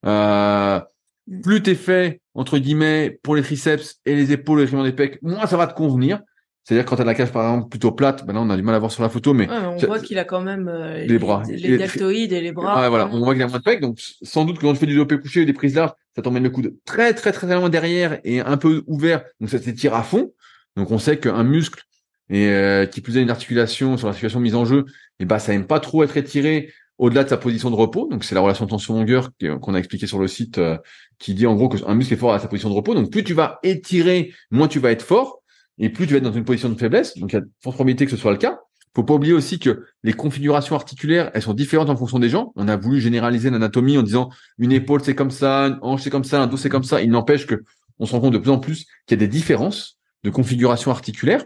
Euh, 0.05 0.80
mm. 1.26 1.41
plus 1.41 1.62
t'es 1.62 1.74
fait 1.74 2.20
entre 2.34 2.59
guillemets 2.59 3.18
pour 3.22 3.34
les 3.34 3.43
triceps 3.43 4.01
et 4.05 4.14
les 4.14 4.32
épaules 4.32 4.61
et 4.61 4.66
les 4.66 4.82
des 4.82 4.93
pecs, 4.93 5.22
moins 5.22 5.47
ça 5.47 5.57
va 5.57 5.66
te 5.66 5.74
convenir. 5.74 6.20
C'est-à-dire 6.64 6.84
quand 6.84 6.96
tu 6.96 7.02
as 7.02 7.04
la 7.04 7.14
cage 7.14 7.32
par 7.32 7.50
exemple 7.50 7.68
plutôt 7.68 7.92
plate, 7.92 8.26
ben 8.26 8.34
là 8.34 8.40
on 8.40 8.50
a 8.50 8.56
du 8.56 8.62
mal 8.62 8.74
à 8.74 8.78
voir 8.78 8.92
sur 8.92 9.02
la 9.02 9.08
photo, 9.08 9.32
mais, 9.32 9.48
on 9.50 9.76
voit 9.76 9.98
qu'il 9.98 10.18
a 10.18 10.24
quand 10.24 10.40
même 10.40 10.68
euh, 10.68 11.04
les, 11.04 11.18
bras, 11.18 11.42
les, 11.48 11.78
deltoïdes 11.78 12.32
et 12.32 12.40
les 12.40 12.52
bras. 12.52 12.84
Ah, 12.84 12.88
voilà, 12.88 13.08
on 13.12 13.20
voit 13.20 13.32
qu'il 13.34 13.42
a 13.42 13.48
moins 13.48 13.58
de 13.58 13.62
pecs, 13.62 13.80
donc 13.80 13.98
sans 14.22 14.44
doute 14.44 14.58
que 14.58 14.62
quand 14.62 14.72
tu 14.72 14.78
fais 14.78 14.86
du 14.86 14.92
développé 14.92 15.18
couché 15.18 15.42
ou 15.42 15.44
des 15.44 15.52
prises 15.52 15.74
larges, 15.74 15.92
ça 16.14 16.22
t'emmène 16.22 16.42
le 16.42 16.50
coude 16.50 16.74
très 16.84 17.14
très 17.14 17.32
très 17.32 17.52
loin 17.54 17.70
derrière 17.70 18.20
et 18.24 18.40
un 18.40 18.56
peu 18.56 18.84
ouvert, 18.86 19.22
donc 19.40 19.50
ça 19.50 19.58
s'étire 19.58 19.94
à 19.94 20.02
fond. 20.02 20.32
Donc 20.76 20.90
on 20.90 20.98
sait 20.98 21.18
qu'un 21.18 21.42
muscle 21.42 21.82
et 22.28 22.48
euh, 22.48 22.86
qui 22.86 23.00
plus 23.00 23.16
a 23.16 23.20
une 23.20 23.30
articulation 23.30 23.96
sur 23.96 24.06
l'articulation 24.06 24.38
mise 24.38 24.54
en 24.54 24.64
jeu, 24.64 24.84
et 25.18 25.24
ben 25.24 25.38
ça 25.38 25.52
aime 25.52 25.66
pas 25.66 25.80
trop 25.80 26.04
être 26.04 26.16
étiré 26.16 26.72
au-delà 26.98 27.24
de 27.24 27.30
sa 27.30 27.38
position 27.38 27.70
de 27.70 27.74
repos. 27.74 28.06
Donc 28.08 28.24
c'est 28.24 28.34
la 28.34 28.42
relation 28.42 28.66
tension-longueur 28.66 29.30
qu'on 29.61 29.74
a 29.74 29.78
expliqué 29.78 30.06
sur 30.06 30.18
le 30.18 30.28
site, 30.28 30.58
euh, 30.58 30.76
qui 31.18 31.34
dit 31.34 31.46
en 31.46 31.54
gros 31.54 31.68
qu'un 31.68 31.94
muscle 31.94 32.12
est 32.12 32.18
fort 32.18 32.34
à 32.34 32.38
sa 32.38 32.46
position 32.46 32.68
de 32.68 32.74
repos. 32.74 32.94
Donc 32.94 33.11
plus 33.11 33.24
tu 33.24 33.32
vas 33.32 33.58
étirer, 33.62 34.32
moins 34.50 34.68
tu 34.68 34.78
vas 34.78 34.92
être 34.92 35.02
fort 35.02 35.39
et 35.81 35.91
plus 35.91 36.07
tu 36.07 36.12
vas 36.12 36.18
être 36.18 36.24
dans 36.24 36.33
une 36.33 36.45
position 36.45 36.68
de 36.68 36.78
faiblesse. 36.78 37.18
Donc 37.18 37.33
il 37.33 37.37
y 37.37 37.39
a 37.39 37.43
forte 37.62 37.74
probabilité 37.74 38.05
que 38.05 38.11
ce 38.11 38.16
soit 38.16 38.33
le 38.33 38.39
cas. 38.39 38.61
Faut 38.95 39.05
pas 39.05 39.14
oublier 39.14 39.33
aussi 39.33 39.59
que 39.59 39.85
les 40.03 40.12
configurations 40.12 40.74
articulaires, 40.74 41.31
elles 41.35 41.43
sont 41.43 41.55
différentes 41.55 41.91
en 41.91 41.97
fonction 41.97 42.18
des 42.18 42.28
gens. 42.28 42.53
On 42.57 42.68
a 42.68 42.76
voulu 42.76 43.01
généraliser 43.01 43.51
l'anatomie 43.51 43.97
en 43.97 44.03
disant 44.03 44.31
une 44.59 44.72
épaule 44.72 45.01
c'est 45.03 45.14
comme 45.14 45.31
ça, 45.31 45.66
une 45.66 45.78
hanche 45.83 46.03
c'est 46.03 46.11
comme 46.11 46.24
ça, 46.24 46.43
un 46.43 46.47
dos 46.47 46.57
c'est 46.57 46.68
comme 46.68 46.85
ça. 46.85 47.01
Il 47.01 47.11
n'empêche 47.11 47.47
que 47.47 47.62
on 47.99 48.07
se 48.07 48.12
rend 48.12 48.20
compte 48.20 48.33
de 48.33 48.39
plus 48.39 48.51
en 48.51 48.59
plus 48.59 48.87
qu'il 49.07 49.20
y 49.20 49.22
a 49.22 49.26
des 49.26 49.28
différences 49.28 49.99
de 50.24 50.31
configuration 50.31 50.91
articulaire 50.91 51.45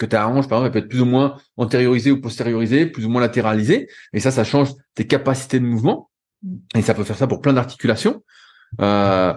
que 0.00 0.06
ta 0.06 0.26
hanche, 0.26 0.48
par 0.48 0.58
exemple, 0.58 0.66
elle 0.66 0.72
peut 0.72 0.86
être 0.86 0.90
plus 0.90 1.02
ou 1.02 1.04
moins 1.04 1.36
antériorisée 1.58 2.10
ou 2.10 2.20
postériorisée, 2.20 2.86
plus 2.86 3.04
ou 3.04 3.10
moins 3.10 3.20
latéralisée. 3.20 3.86
Et 4.14 4.20
ça, 4.20 4.30
ça 4.30 4.44
change 4.44 4.70
tes 4.94 5.06
capacités 5.06 5.60
de 5.60 5.66
mouvement. 5.66 6.10
Et 6.74 6.80
ça 6.80 6.94
peut 6.94 7.04
faire 7.04 7.18
ça 7.18 7.26
pour 7.26 7.42
plein 7.42 7.52
d'articulations. 7.52 8.22
Euh, 8.80 9.34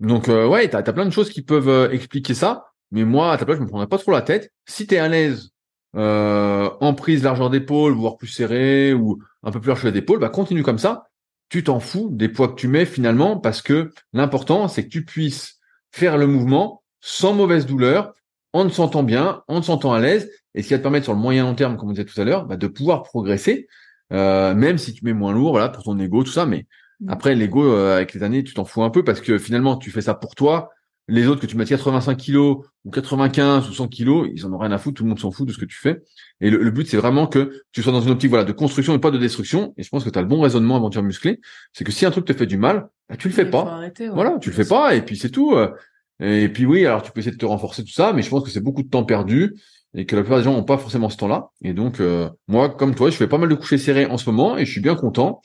donc, 0.00 0.28
euh, 0.28 0.46
ouais, 0.46 0.68
tu 0.68 0.76
as, 0.76 0.82
plein 0.82 1.06
de 1.06 1.10
choses 1.10 1.30
qui 1.30 1.40
peuvent 1.40 1.70
euh, 1.70 1.90
expliquer 1.90 2.34
ça. 2.34 2.66
Mais 2.90 3.04
moi, 3.04 3.32
à 3.32 3.38
ta 3.38 3.44
place, 3.44 3.58
je 3.58 3.62
me 3.62 3.68
prendrais 3.68 3.88
pas 3.88 3.98
trop 3.98 4.12
la 4.12 4.22
tête. 4.22 4.52
Si 4.66 4.86
tu 4.86 4.94
es 4.94 4.98
à 4.98 5.08
l'aise 5.08 5.50
euh, 5.96 6.70
en 6.80 6.94
prise 6.94 7.22
largeur 7.22 7.50
d'épaule, 7.50 7.92
voire 7.94 8.16
plus 8.16 8.28
serré, 8.28 8.92
ou 8.92 9.18
un 9.42 9.50
peu 9.50 9.60
plus 9.60 9.68
large 9.68 9.92
d'épaule, 9.92 10.18
bah 10.18 10.28
continue 10.28 10.62
comme 10.62 10.78
ça. 10.78 11.08
Tu 11.48 11.64
t'en 11.64 11.80
fous 11.80 12.08
des 12.10 12.28
poids 12.28 12.48
que 12.48 12.54
tu 12.54 12.68
mets 12.68 12.84
finalement, 12.84 13.38
parce 13.38 13.62
que 13.62 13.92
l'important, 14.12 14.68
c'est 14.68 14.84
que 14.84 14.88
tu 14.88 15.04
puisses 15.04 15.58
faire 15.92 16.18
le 16.18 16.26
mouvement 16.26 16.82
sans 17.00 17.32
mauvaise 17.34 17.66
douleur, 17.66 18.14
en 18.52 18.66
te 18.66 18.72
sentant 18.72 19.02
bien, 19.02 19.42
en 19.48 19.60
te 19.60 19.66
sentant 19.66 19.92
à 19.92 20.00
l'aise, 20.00 20.30
et 20.54 20.62
ce 20.62 20.68
qui 20.68 20.74
va 20.74 20.78
te 20.78 20.82
permettre 20.82 21.04
sur 21.04 21.14
le 21.14 21.20
moyen 21.20 21.44
long 21.44 21.54
terme, 21.54 21.76
comme 21.76 21.90
on 21.90 21.92
disait 21.92 22.04
tout 22.04 22.20
à 22.20 22.24
l'heure, 22.24 22.46
bah, 22.46 22.56
de 22.56 22.66
pouvoir 22.66 23.02
progresser, 23.02 23.68
euh, 24.12 24.54
même 24.54 24.78
si 24.78 24.92
tu 24.92 25.04
mets 25.04 25.12
moins 25.12 25.32
lourd, 25.32 25.50
voilà, 25.50 25.68
pour 25.68 25.84
ton 25.84 25.98
ego, 25.98 26.24
tout 26.24 26.32
ça. 26.32 26.46
Mais 26.46 26.66
mmh. 27.00 27.10
après, 27.10 27.34
l'ego, 27.34 27.64
euh, 27.64 27.96
avec 27.96 28.14
les 28.14 28.22
années, 28.22 28.42
tu 28.44 28.54
t'en 28.54 28.64
fous 28.64 28.82
un 28.82 28.90
peu 28.90 29.04
parce 29.04 29.20
que 29.20 29.38
finalement, 29.38 29.76
tu 29.76 29.90
fais 29.90 30.00
ça 30.02 30.14
pour 30.14 30.34
toi 30.34 30.70
les 31.08 31.28
autres 31.28 31.40
que 31.40 31.46
tu 31.46 31.56
mettes 31.56 31.68
85 31.68 32.16
kilos 32.16 32.64
ou 32.84 32.90
95 32.90 33.68
ou 33.68 33.72
100 33.72 33.88
kilos, 33.88 34.28
ils 34.34 34.44
en 34.44 34.52
ont 34.52 34.58
rien 34.58 34.72
à 34.72 34.78
foutre, 34.78 34.98
tout 34.98 35.02
le 35.04 35.08
monde 35.08 35.20
s'en 35.20 35.30
fout 35.30 35.46
de 35.46 35.52
ce 35.52 35.58
que 35.58 35.64
tu 35.64 35.76
fais. 35.76 36.02
Et 36.40 36.50
le, 36.50 36.70
but, 36.70 36.88
c'est 36.88 36.96
vraiment 36.96 37.26
que 37.26 37.62
tu 37.72 37.82
sois 37.82 37.92
dans 37.92 38.00
une 38.00 38.10
optique 38.10 38.30
voilà 38.30 38.44
de 38.44 38.52
construction 38.52 38.94
et 38.94 38.98
pas 38.98 39.10
de 39.10 39.18
destruction. 39.18 39.72
Et 39.76 39.82
je 39.84 39.88
pense 39.88 40.04
que 40.04 40.10
tu 40.10 40.18
as 40.18 40.22
le 40.22 40.28
bon 40.28 40.40
raisonnement 40.40 40.76
aventure 40.76 41.02
musclée. 41.02 41.40
C'est 41.72 41.84
que 41.84 41.92
si 41.92 42.06
un 42.06 42.10
truc 42.10 42.24
te 42.24 42.32
fait 42.32 42.46
du 42.46 42.56
mal, 42.56 42.88
bah, 43.08 43.16
tu 43.16 43.28
le 43.28 43.34
fais 43.34 43.48
pas. 43.48 43.80
Voilà, 44.12 44.38
tu 44.40 44.50
le 44.50 44.56
fais 44.56 44.66
pas 44.66 44.94
et 44.94 45.02
puis 45.02 45.16
c'est 45.16 45.30
tout. 45.30 45.54
Euh. 45.54 45.70
Et 46.18 46.48
puis 46.48 46.64
oui, 46.64 46.86
alors 46.86 47.02
tu 47.02 47.12
peux 47.12 47.20
essayer 47.20 47.32
de 47.32 47.38
te 47.38 47.46
renforcer 47.46 47.84
tout 47.84 47.92
ça, 47.92 48.12
mais 48.12 48.22
je 48.22 48.30
pense 48.30 48.42
que 48.42 48.50
c'est 48.50 48.62
beaucoup 48.62 48.82
de 48.82 48.88
temps 48.88 49.04
perdu 49.04 49.54
et 49.94 50.06
que 50.06 50.16
la 50.16 50.22
plupart 50.22 50.38
des 50.38 50.44
gens 50.44 50.54
n'ont 50.54 50.64
pas 50.64 50.78
forcément 50.78 51.08
ce 51.10 51.16
temps-là. 51.18 51.50
Et 51.62 51.72
donc 51.72 52.00
euh, 52.00 52.28
moi, 52.48 52.70
comme 52.70 52.94
toi, 52.94 53.10
je 53.10 53.16
fais 53.16 53.28
pas 53.28 53.38
mal 53.38 53.48
de 53.48 53.54
couchers 53.54 53.78
serrés 53.78 54.06
en 54.06 54.18
ce 54.18 54.28
moment 54.28 54.56
et 54.56 54.64
je 54.64 54.72
suis 54.72 54.80
bien 54.80 54.96
content. 54.96 55.40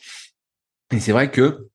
Et 0.92 1.00
c'est 1.00 1.12
vrai 1.12 1.30
que 1.30 1.68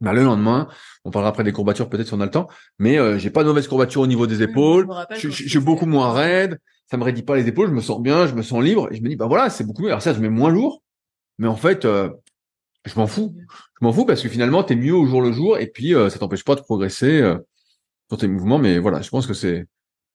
bah, 0.00 0.12
le 0.12 0.22
lendemain, 0.22 0.68
on 1.04 1.10
parlera 1.10 1.30
après 1.30 1.44
des 1.44 1.52
courbatures 1.52 1.88
peut-être 1.88 2.06
si 2.06 2.14
on 2.14 2.20
a 2.20 2.24
le 2.24 2.30
temps, 2.30 2.48
mais 2.78 2.98
euh, 2.98 3.18
j'ai 3.18 3.30
pas 3.30 3.42
de 3.42 3.48
mauvaise 3.48 3.66
courbature 3.66 4.00
au 4.00 4.06
niveau 4.06 4.26
des 4.26 4.42
épaules. 4.42 4.86
je, 5.16 5.28
suis 5.28 5.58
beaucoup 5.58 5.86
moins 5.86 6.12
raide, 6.12 6.58
ça 6.90 6.96
me 6.96 7.04
raidit 7.04 7.22
pas 7.22 7.36
les 7.36 7.48
épaules, 7.48 7.68
je 7.68 7.74
me 7.74 7.80
sens 7.80 8.00
bien, 8.00 8.26
je 8.26 8.34
me 8.34 8.42
sens 8.42 8.62
libre 8.62 8.88
et 8.92 8.96
je 8.96 9.02
me 9.02 9.08
dis 9.08 9.16
bah 9.16 9.26
voilà 9.26 9.50
c'est 9.50 9.64
beaucoup 9.64 9.82
mieux. 9.82 9.88
Alors 9.88 10.02
ça 10.02 10.14
je 10.14 10.20
mets 10.20 10.28
moins 10.28 10.50
lourd, 10.50 10.82
mais 11.38 11.48
en 11.48 11.56
fait 11.56 11.84
euh, 11.84 12.10
je 12.84 12.94
m'en 12.98 13.06
fous, 13.06 13.34
je 13.80 13.84
m'en 13.84 13.92
fous 13.92 14.04
parce 14.04 14.22
que 14.22 14.28
finalement 14.28 14.62
tu 14.62 14.74
es 14.74 14.76
mieux 14.76 14.94
au 14.94 15.06
jour 15.06 15.20
le 15.20 15.32
jour 15.32 15.58
et 15.58 15.66
puis 15.66 15.94
euh, 15.94 16.10
ça 16.10 16.18
t'empêche 16.18 16.44
pas 16.44 16.54
de 16.54 16.60
progresser 16.60 17.20
euh, 17.20 17.36
sur 18.08 18.18
tes 18.18 18.28
mouvements. 18.28 18.58
Mais 18.58 18.78
voilà, 18.78 19.00
je 19.00 19.10
pense 19.10 19.26
que 19.26 19.34
c'est 19.34 19.66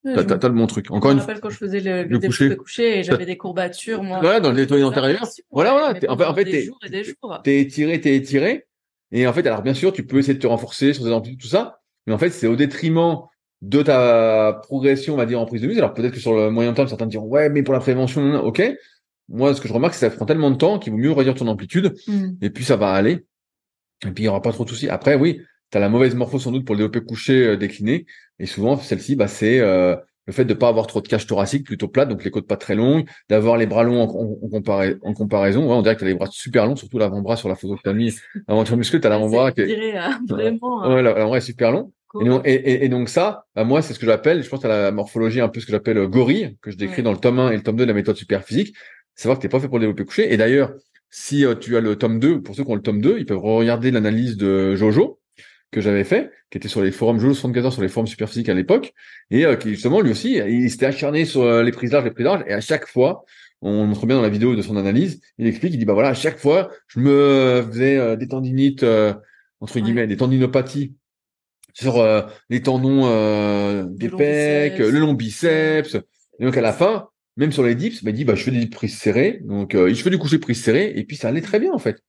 T'as, 0.06 0.26
t'as, 0.26 0.50
le 0.50 0.54
bon 0.54 0.68
truc. 0.68 0.92
Encore 0.92 1.12
je 1.12 1.16
me 1.16 1.22
rappelle 1.22 1.40
quand 1.40 1.50
je 1.50 1.56
faisais 1.56 1.80
le, 1.80 2.04
le, 2.04 2.20
coucher. 2.20 2.58
coucher 2.58 3.00
et 3.00 3.04
j'avais 3.04 3.26
des 3.26 3.38
courbatures, 3.38 4.04
moi. 4.04 4.20
Voilà, 4.20 4.42
dans 4.42 4.50
le 4.52 4.58
nettoyage 4.58 4.86
antérieur. 4.86 5.26
Voilà, 5.50 5.72
voilà. 5.72 6.12
En 6.12 6.18
fait, 6.18 6.26
en 6.26 6.36
fait, 6.36 6.44
t'es, 6.44 6.70
t'es 7.42 7.62
étiré, 7.62 8.02
t'es 8.02 8.14
étiré. 8.18 8.66
Et 9.14 9.28
en 9.28 9.32
fait, 9.32 9.45
alors 9.47 9.61
bien 9.61 9.76
sûr, 9.76 9.93
tu 9.93 10.05
peux 10.05 10.18
essayer 10.18 10.34
de 10.34 10.39
te 10.39 10.47
renforcer 10.47 10.91
sur 10.93 11.05
des 11.05 11.11
amplitudes, 11.11 11.39
tout 11.39 11.47
ça, 11.47 11.80
mais 12.05 12.14
en 12.14 12.18
fait, 12.18 12.32
c'est 12.32 12.47
au 12.47 12.55
détriment 12.55 13.20
de 13.61 13.82
ta 13.82 14.59
progression, 14.64 15.14
on 15.14 15.18
va 15.18 15.26
dire, 15.26 15.39
en 15.39 15.45
prise 15.45 15.61
de 15.61 15.68
muscle. 15.68 15.80
Alors 15.80 15.93
peut-être 15.93 16.14
que 16.14 16.20
sur 16.20 16.34
le 16.34 16.49
moyen 16.49 16.74
terme, 16.74 16.88
certains 16.89 17.05
diront 17.05 17.28
ouais, 17.28 17.49
mais 17.49 17.64
pour 17.64 17.74
la 17.74 17.80
prévention, 17.80 18.43
ok. 18.43 18.61
Moi, 19.30 19.53
ce 19.53 19.61
que 19.61 19.70
je 19.70 19.74
remarque, 19.74 19.93
c'est 19.93 20.07
que 20.07 20.11
ça 20.11 20.18
prend 20.18 20.26
tellement 20.26 20.51
de 20.51 20.57
temps 20.57 20.80
qu'il 20.80 20.91
vaut 20.91 20.99
mieux 20.99 21.11
réduire 21.11 21.36
ton 21.36 21.47
amplitude, 21.47 21.93
mm. 22.07 22.32
et 22.41 22.49
puis 22.49 22.66
ça 22.66 22.76
va 22.76 22.91
aller. 22.91 23.26
Et 24.05 24.11
puis 24.11 24.24
il 24.24 24.26
y 24.26 24.28
aura 24.28 24.41
pas 24.41 24.51
trop 24.51 24.66
de 24.66 24.70
soucis. 24.70 24.89
Après, 24.89 25.16
oui, 25.16 25.41
tu 25.72 25.78
as 25.78 25.80
la 25.80 25.89
mauvaise 25.89 26.16
morpho 26.16 26.39
sans 26.39 26.51
doute 26.51 26.66
pour 26.66 26.76
le 26.76 26.80
développé 26.80 27.05
couché 27.05 27.45
euh, 27.45 27.55
décliné, 27.55 28.05
et 28.39 28.47
souvent 28.47 28.78
celle-ci, 28.78 29.16
bah 29.16 29.28
c'est 29.28 29.59
euh, 29.59 29.95
le 30.26 30.34
fait 30.34 30.46
de 30.46 30.54
pas 30.54 30.70
avoir 30.70 30.88
trop 30.88 31.02
de 31.02 31.08
cage 31.08 31.28
thoracique, 31.28 31.66
plutôt 31.66 31.88
plate, 31.88 32.10
donc 32.10 32.24
les 32.24 32.32
côtes 32.32 32.48
pas 32.48 32.58
très 32.58 32.76
longues, 32.76 33.08
d'avoir 33.30 33.58
les 33.58 33.66
bras 33.66 33.84
longs 33.84 34.02
en, 34.02 34.08
en, 34.08 35.00
en 35.02 35.14
comparaison. 35.14 35.68
Ouais, 35.68 35.74
on 35.74 35.82
dirait 35.82 35.96
que 35.96 36.00
tu 36.00 36.06
as 36.06 36.10
les 36.10 36.16
bras 36.16 36.28
super 36.32 36.66
longs, 36.66 36.76
surtout 36.76 36.98
l'avant-bras 36.98 37.36
sur 37.36 37.50
la 37.50 37.56
photo 37.56 37.76
que 37.76 37.82
tu 37.82 37.90
as 37.90 37.94
mis. 37.94 38.14
Aventure 38.48 38.78
muscle, 38.78 39.00
tu 39.00 39.08
as 39.08 39.10
l'avant-bras 39.10 39.52
qui 39.52 39.62
est... 39.62 39.98
Hein, 39.98 40.20
vraiment. 40.28 40.88
Ouais, 40.88 41.02
l'avant-bras 41.02 41.38
est 41.38 41.42
super 41.42 41.72
long. 41.72 41.92
Et, 42.46 42.86
et, 42.86 42.90
donc 42.90 43.10
ça, 43.10 43.46
bah 43.56 43.64
moi, 43.64 43.82
c'est 43.82 43.94
ce 43.94 44.00
que 44.00 44.06
j'appelle, 44.06 44.44
je 44.44 44.50
pense 44.50 44.64
à 44.66 44.68
la 44.68 44.92
morphologie 44.92 45.42
un 45.42 45.50
peu 45.50 45.60
ce 45.60 45.66
que 45.66 45.72
j'appelle 45.72 45.98
euh, 45.98 46.08
gorille, 46.08 46.58
que 46.62 46.70
je 46.70 46.78
décris 46.78 47.02
dans 47.02 47.12
le 47.12 47.18
tome 47.18 47.40
1 47.40 47.52
et 47.52 47.56
le 47.56 47.64
tome 47.64 47.76
2 47.76 47.86
de 47.86 47.88
la 47.88 47.96
méthode 47.96 48.16
super 48.16 48.44
physique. 48.44 48.76
Savoir 49.16 49.38
que 49.38 49.42
t'es 49.42 49.50
pas 49.50 49.60
fait 49.60 49.68
pour 49.68 49.80
le 49.80 49.82
développer 49.82 50.06
couché. 50.06 50.32
Et 50.32 50.38
d'ailleurs, 50.38 50.74
si 51.10 51.44
euh, 51.44 51.56
tu 51.56 51.76
as 51.76 51.80
le 51.80 51.96
tome 51.96 52.20
2, 52.20 52.42
pour 52.42 52.56
ceux 52.56 52.64
qui 52.64 52.70
ont 52.70 52.76
le 52.76 52.82
tome 52.82 53.02
2, 53.02 53.18
ils 53.18 53.26
peuvent 53.26 53.40
regarder 53.40 53.90
l'analyse 53.90 54.38
de 54.38 54.76
Jojo, 54.76 55.20
que 55.74 55.82
j'avais 55.82 56.04
fait, 56.04 56.32
qui 56.50 56.58
était 56.58 56.70
sur 56.70 56.82
les 56.82 56.92
forums 56.92 57.20
Jojo 57.20 57.34
74 57.34 57.66
heures 57.66 57.74
sur 57.74 57.82
les 57.82 57.90
forums 57.90 58.08
superphysiques 58.08 58.50
à 58.50 58.54
l'époque, 58.54 58.94
et 59.32 59.46
euh, 59.46 59.56
qui 59.56 59.70
justement 59.70 60.00
lui 60.00 60.12
aussi, 60.12 60.36
il 60.36 60.70
s'était 60.70 60.86
acharné 60.86 61.26
sur 61.26 61.42
euh, 61.42 61.64
les 61.64 61.72
prises 61.72 61.92
larges, 61.92 62.06
les 62.06 62.12
prises 62.12 62.26
larges, 62.26 62.44
et 62.48 62.54
à 62.54 62.62
chaque 62.62 62.88
fois, 62.88 63.26
on 63.62 63.86
montre 63.86 64.06
bien 64.06 64.16
dans 64.16 64.22
la 64.22 64.30
vidéo 64.30 64.56
de 64.56 64.62
son 64.62 64.78
analyse, 64.78 65.20
il 65.38 65.48
explique, 65.48 65.74
il 65.74 65.78
dit 65.78 65.86
bah 65.86 65.94
voilà, 65.94 66.10
à 66.10 66.14
chaque 66.14 66.38
fois, 66.38 66.72
je 66.88 67.00
me 67.00 67.64
faisais 67.70 67.98
euh, 67.98 68.16
des 68.16 68.28
tendinites 68.28 68.86
entre 69.60 69.80
guillemets, 69.80 70.08
des 70.08 70.18
tendinopathies 70.18 70.94
sur 71.74 72.06
les 72.50 72.62
tendons 72.62 73.86
des 73.86 74.10
pecs, 74.10 74.78
le 74.78 75.00
long 75.00 75.14
biceps, 75.14 75.96
et 76.40 76.46
donc 76.46 76.56
à 76.56 76.62
la 76.62 76.74
fin, 76.74 77.10
même 77.36 77.52
sur 77.52 77.64
les 77.64 77.74
dips, 77.74 78.04
bah, 78.04 78.12
il 78.12 78.14
dit 78.14 78.26
bah 78.26 78.36
je 78.36 78.44
fais 78.44 78.52
des 78.52 78.68
prises 78.68 78.98
serrées, 78.98 79.42
donc 79.44 79.74
je 79.74 79.94
fais 79.96 80.10
du 80.10 80.20
coucher 80.20 80.38
prise 80.38 80.62
serrée, 80.62 80.94
et 80.96 81.04
puis 81.04 81.16
ça 81.16 81.30
allait 81.30 81.42
très 81.42 81.60
bien 81.60 81.72
en 81.74 81.80
fait. 81.80 82.04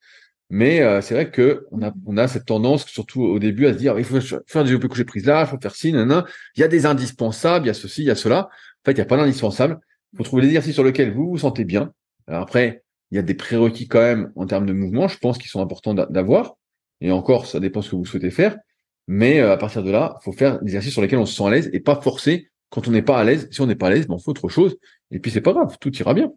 Mais 0.50 0.82
euh, 0.82 1.00
c'est 1.00 1.14
vrai 1.14 1.30
que 1.30 1.66
on 1.70 1.82
a, 1.82 1.92
on 2.06 2.16
a 2.16 2.28
cette 2.28 2.44
tendance, 2.44 2.86
surtout 2.86 3.22
au 3.22 3.38
début, 3.38 3.66
à 3.66 3.72
se 3.72 3.78
dire 3.78 3.98
il 3.98 4.04
faut 4.04 4.20
faire 4.20 4.62
du 4.62 4.70
développé 4.70 4.88
couché 4.88 5.04
prise 5.04 5.26
là, 5.26 5.42
il 5.42 5.46
faut 5.46 5.58
faire 5.60 5.74
ci, 5.74 5.92
nanana. 5.92 6.26
Il 6.56 6.60
y 6.60 6.64
a 6.64 6.68
des 6.68 6.86
indispensables, 6.86 7.64
il 7.64 7.68
y 7.68 7.70
a 7.70 7.74
ceci, 7.74 8.02
il 8.02 8.06
y 8.06 8.10
a 8.10 8.14
cela. 8.14 8.48
En 8.48 8.84
fait, 8.84 8.92
il 8.92 8.96
n'y 8.96 9.00
a 9.00 9.06
pas 9.06 9.16
d'indispensable. 9.16 9.80
Il 10.12 10.18
faut 10.18 10.24
trouver 10.24 10.42
l'exercice 10.42 10.74
sur 10.74 10.84
lequel 10.84 11.12
vous 11.12 11.30
vous 11.30 11.38
sentez 11.38 11.64
bien. 11.64 11.92
Après, 12.26 12.84
il 13.10 13.16
y 13.16 13.18
a 13.18 13.22
des 13.22 13.34
prérequis 13.34 13.88
quand 13.88 14.00
même 14.00 14.32
en 14.36 14.46
termes 14.46 14.66
de 14.66 14.72
mouvement, 14.72 15.08
je 15.08 15.18
pense, 15.18 15.38
qu'ils 15.38 15.50
sont 15.50 15.60
importants 15.60 15.94
d'avoir. 15.94 16.54
Et 17.00 17.10
encore, 17.10 17.46
ça 17.46 17.60
dépend 17.60 17.82
ce 17.82 17.90
que 17.90 17.96
vous 17.96 18.04
souhaitez 18.04 18.30
faire. 18.30 18.56
Mais 19.06 19.40
euh, 19.40 19.52
à 19.52 19.56
partir 19.56 19.82
de 19.82 19.90
là, 19.90 20.16
il 20.20 20.24
faut 20.24 20.32
faire 20.32 20.60
des 20.60 20.66
exercices 20.66 20.92
sur 20.92 21.02
lesquels 21.02 21.18
on 21.18 21.26
se 21.26 21.34
sent 21.34 21.44
à 21.44 21.50
l'aise 21.50 21.70
et 21.72 21.80
pas 21.80 22.00
forcer 22.00 22.50
quand 22.70 22.88
on 22.88 22.90
n'est 22.90 23.02
pas 23.02 23.18
à 23.18 23.24
l'aise. 23.24 23.48
Si 23.50 23.60
on 23.60 23.66
n'est 23.66 23.74
pas 23.74 23.88
à 23.88 23.90
l'aise, 23.90 24.06
ben, 24.06 24.14
on 24.14 24.18
fait 24.18 24.30
autre 24.30 24.48
chose. 24.48 24.76
Et 25.10 25.18
puis 25.18 25.30
c'est 25.30 25.40
pas 25.40 25.52
grave, 25.52 25.76
tout 25.80 25.94
ira 25.96 26.14
bien. 26.14 26.32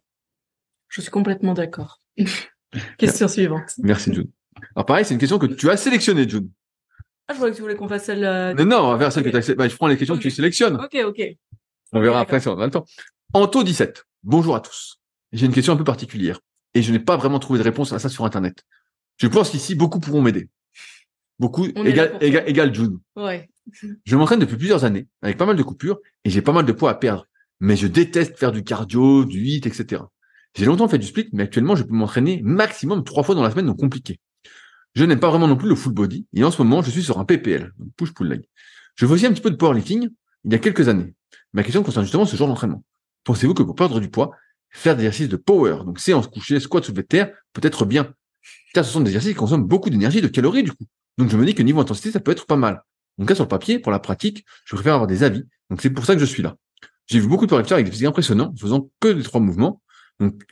Je 0.89 1.01
suis 1.01 1.11
complètement 1.11 1.53
d'accord. 1.53 2.01
question 2.97 3.27
suivante. 3.27 3.73
Merci, 3.79 4.13
June. 4.13 4.29
Alors, 4.75 4.85
pareil, 4.85 5.05
c'est 5.05 5.13
une 5.13 5.19
question 5.19 5.39
que 5.39 5.45
tu 5.45 5.69
as 5.69 5.77
sélectionnée, 5.77 6.27
June. 6.27 6.49
Ah, 7.27 7.33
je 7.33 7.39
voulais 7.39 7.51
que 7.51 7.55
tu 7.57 7.61
voulais 7.61 7.75
qu'on 7.75 7.87
fasse 7.87 8.05
celle. 8.05 8.23
Euh, 8.23 8.53
non, 8.53 8.65
non, 8.65 8.77
on 8.79 8.91
va 8.91 8.97
faire 8.97 9.11
celle 9.11 9.23
que 9.23 9.29
tu 9.29 9.51
as 9.51 9.55
bah, 9.55 9.67
Je 9.67 9.75
prends 9.75 9.87
les 9.87 9.97
questions 9.97 10.15
que 10.15 10.21
tu 10.21 10.31
sélectionnes. 10.31 10.75
Ok, 10.75 10.97
ok. 11.05 11.21
On 11.93 12.01
verra 12.01 12.19
après 12.21 12.39
si 12.39 12.47
on 12.47 12.59
a 12.59 12.65
le 12.65 12.71
temps. 12.71 12.85
Anto 13.33 13.63
17. 13.63 14.05
Bonjour 14.23 14.55
à 14.55 14.61
tous. 14.61 15.01
J'ai 15.33 15.45
une 15.45 15.53
question 15.53 15.73
un 15.73 15.77
peu 15.77 15.83
particulière 15.83 16.39
et 16.73 16.81
je 16.81 16.91
n'ai 16.91 16.99
pas 16.99 17.17
vraiment 17.17 17.39
trouvé 17.39 17.59
de 17.59 17.63
réponse 17.63 17.91
à 17.91 17.99
ça 17.99 18.09
sur 18.09 18.25
Internet. 18.25 18.63
Je 19.17 19.27
pense 19.27 19.49
qu'ici, 19.49 19.75
beaucoup 19.75 19.99
pourront 19.99 20.21
m'aider. 20.21 20.49
Beaucoup 21.39 21.65
égale, 21.65 22.17
égale 22.21 22.73
June. 22.73 22.99
Ouais. 23.15 23.49
Je 24.05 24.15
m'entraîne 24.15 24.39
depuis 24.39 24.57
plusieurs 24.57 24.85
années, 24.85 25.07
avec 25.21 25.37
pas 25.37 25.45
mal 25.45 25.55
de 25.55 25.63
coupures, 25.63 25.99
et 26.23 26.29
j'ai 26.29 26.41
pas 26.41 26.53
mal 26.53 26.65
de 26.65 26.71
poids 26.71 26.91
à 26.91 26.95
perdre. 26.95 27.27
Mais 27.59 27.75
je 27.75 27.87
déteste 27.87 28.37
faire 28.37 28.51
du 28.51 28.63
cardio, 28.63 29.25
du 29.25 29.43
hit, 29.43 29.65
etc. 29.65 30.03
J'ai 30.57 30.65
longtemps 30.65 30.87
fait 30.87 30.97
du 30.97 31.05
split, 31.05 31.29
mais 31.33 31.43
actuellement, 31.43 31.75
je 31.75 31.83
peux 31.83 31.93
m'entraîner 31.93 32.41
maximum 32.43 33.03
trois 33.03 33.21
fois 33.21 33.35
dans 33.35 33.43
la 33.43 33.51
semaine, 33.51 33.67
donc 33.67 33.77
compliqué. 33.77 34.19
Je 34.95 35.05
n'aime 35.05 35.19
pas 35.19 35.29
vraiment 35.29 35.47
non 35.47 35.55
plus 35.55 35.69
le 35.69 35.75
full 35.75 35.93
body, 35.93 36.25
et 36.33 36.43
en 36.43 36.49
ce 36.49 36.59
moment, 36.59 36.81
je 36.81 36.89
suis 36.89 37.03
sur 37.03 37.19
un 37.19 37.25
PPL, 37.25 37.73
push-pull 37.95 38.27
leg. 38.27 38.41
Je 38.95 39.05
fais 39.05 39.13
aussi 39.13 39.27
un 39.27 39.31
petit 39.31 39.41
peu 39.41 39.51
de 39.51 39.55
powerlifting 39.55 40.09
il 40.45 40.51
y 40.51 40.55
a 40.55 40.57
quelques 40.57 40.87
années. 40.87 41.13
Ma 41.53 41.61
question 41.61 41.83
concerne 41.83 42.05
justement 42.05 42.25
ce 42.25 42.35
genre 42.35 42.47
d'entraînement. 42.47 42.83
Pensez-vous 43.23 43.53
que 43.53 43.61
pour 43.61 43.75
perdre 43.75 43.99
du 43.99 44.09
poids, 44.09 44.31
faire 44.71 44.95
des 44.95 45.03
exercices 45.03 45.29
de 45.29 45.35
power, 45.35 45.83
donc 45.85 45.99
séance 45.99 46.27
couchée, 46.27 46.59
squat 46.59 46.83
soulevé 46.83 47.03
de 47.03 47.07
terre, 47.07 47.31
peut 47.53 47.61
être 47.63 47.85
bien? 47.85 48.11
Car 48.73 48.83
ce 48.83 48.91
sont 48.91 49.01
des 49.01 49.11
exercices 49.11 49.33
qui 49.33 49.37
consomment 49.37 49.67
beaucoup 49.67 49.91
d'énergie 49.91 50.21
de 50.21 50.27
calories 50.27 50.63
du 50.63 50.71
coup. 50.71 50.85
Donc 51.19 51.29
je 51.29 51.37
me 51.37 51.45
dis 51.45 51.53
que 51.53 51.61
niveau 51.61 51.81
intensité, 51.81 52.09
ça 52.09 52.19
peut 52.19 52.31
être 52.31 52.47
pas 52.47 52.55
mal. 52.55 52.81
Donc 53.19 53.29
là, 53.29 53.35
sur 53.35 53.45
le 53.45 53.49
papier, 53.49 53.77
pour 53.77 53.91
la 53.91 53.99
pratique, 53.99 54.43
je 54.65 54.75
préfère 54.75 54.95
avoir 54.95 55.07
des 55.07 55.21
avis. 55.21 55.43
Donc 55.69 55.83
c'est 55.83 55.91
pour 55.91 56.07
ça 56.07 56.15
que 56.15 56.19
je 56.19 56.25
suis 56.25 56.41
là. 56.41 56.55
J'ai 57.05 57.19
vu 57.19 57.27
beaucoup 57.27 57.45
de 57.45 57.49
powerlifters 57.49 57.75
avec 57.75 57.85
des 57.85 57.91
physiques 57.91 58.07
impressionnants, 58.07 58.55
faisant 58.59 58.89
que 58.99 59.09
des 59.09 59.21
trois 59.21 59.39
mouvements. 59.39 59.81
Donc, 60.19 60.43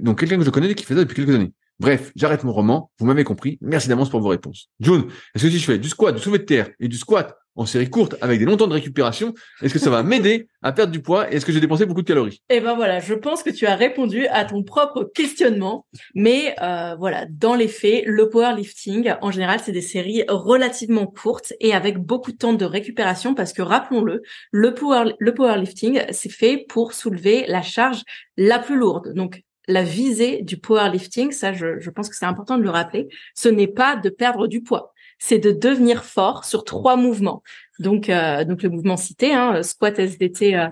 donc 0.00 0.20
quelqu'un 0.20 0.38
que 0.38 0.44
je 0.44 0.50
connais 0.50 0.74
qui 0.74 0.84
fait 0.84 0.94
ça 0.94 1.00
depuis 1.00 1.16
quelques 1.16 1.34
années. 1.34 1.52
Bref, 1.80 2.12
j'arrête 2.16 2.42
mon 2.42 2.52
roman. 2.52 2.90
Vous 2.98 3.06
m'avez 3.06 3.24
compris. 3.24 3.58
Merci 3.60 3.88
d'avance 3.88 4.10
pour 4.10 4.20
vos 4.20 4.28
réponses. 4.28 4.68
June, 4.80 5.06
est-ce 5.34 5.44
que 5.44 5.50
si 5.50 5.58
je 5.58 5.64
fais 5.64 5.78
du 5.78 5.88
squat, 5.88 6.14
du 6.14 6.20
soulevé 6.20 6.40
de 6.40 6.44
terre 6.44 6.70
et 6.80 6.88
du 6.88 6.96
squat? 6.96 7.36
En 7.58 7.66
série 7.66 7.90
courte 7.90 8.14
avec 8.20 8.38
des 8.38 8.44
longs 8.44 8.56
temps 8.56 8.68
de 8.68 8.72
récupération, 8.72 9.34
est-ce 9.62 9.74
que 9.74 9.80
ça 9.80 9.90
va 9.90 10.04
m'aider 10.04 10.48
à 10.62 10.72
perdre 10.72 10.92
du 10.92 11.02
poids? 11.02 11.30
Est-ce 11.30 11.44
que 11.44 11.52
j'ai 11.52 11.60
dépensé 11.60 11.86
beaucoup 11.86 12.02
de 12.02 12.06
calories? 12.06 12.40
Eh 12.48 12.60
ben 12.60 12.74
voilà, 12.74 13.00
je 13.00 13.14
pense 13.14 13.42
que 13.42 13.50
tu 13.50 13.66
as 13.66 13.74
répondu 13.74 14.28
à 14.28 14.44
ton 14.44 14.62
propre 14.62 15.02
questionnement. 15.12 15.84
Mais 16.14 16.54
euh, 16.62 16.94
voilà, 16.98 17.26
dans 17.28 17.56
les 17.56 17.66
faits, 17.66 18.04
le 18.06 18.28
powerlifting, 18.28 19.12
en 19.20 19.30
général, 19.32 19.58
c'est 19.62 19.72
des 19.72 19.82
séries 19.82 20.22
relativement 20.28 21.06
courtes 21.06 21.52
et 21.60 21.74
avec 21.74 21.98
beaucoup 21.98 22.30
de 22.30 22.36
temps 22.36 22.52
de 22.52 22.64
récupération 22.64 23.34
parce 23.34 23.52
que 23.52 23.62
rappelons-le, 23.62 24.22
le 24.52 24.74
power 24.74 25.14
le 25.18 25.34
powerlifting, 25.34 26.02
c'est 26.12 26.30
fait 26.30 26.64
pour 26.68 26.92
soulever 26.92 27.44
la 27.48 27.62
charge 27.62 28.02
la 28.36 28.60
plus 28.60 28.76
lourde. 28.76 29.12
Donc 29.14 29.42
la 29.66 29.82
visée 29.82 30.42
du 30.42 30.58
powerlifting, 30.58 31.32
ça 31.32 31.52
je, 31.52 31.80
je 31.80 31.90
pense 31.90 32.08
que 32.08 32.14
c'est 32.14 32.24
important 32.24 32.56
de 32.56 32.62
le 32.62 32.70
rappeler, 32.70 33.08
ce 33.34 33.48
n'est 33.48 33.66
pas 33.66 33.96
de 33.96 34.08
perdre 34.10 34.46
du 34.46 34.62
poids 34.62 34.94
c'est 35.18 35.38
de 35.38 35.50
devenir 35.50 36.04
fort 36.04 36.44
sur 36.44 36.64
trois 36.64 36.96
mouvements. 36.96 37.42
Donc, 37.78 38.08
euh, 38.08 38.44
donc 38.44 38.62
le 38.62 38.70
mouvement 38.70 38.96
cité, 38.96 39.32
hein, 39.34 39.62
squat, 39.62 39.98
SDT 39.98 40.56
euh, 40.56 40.68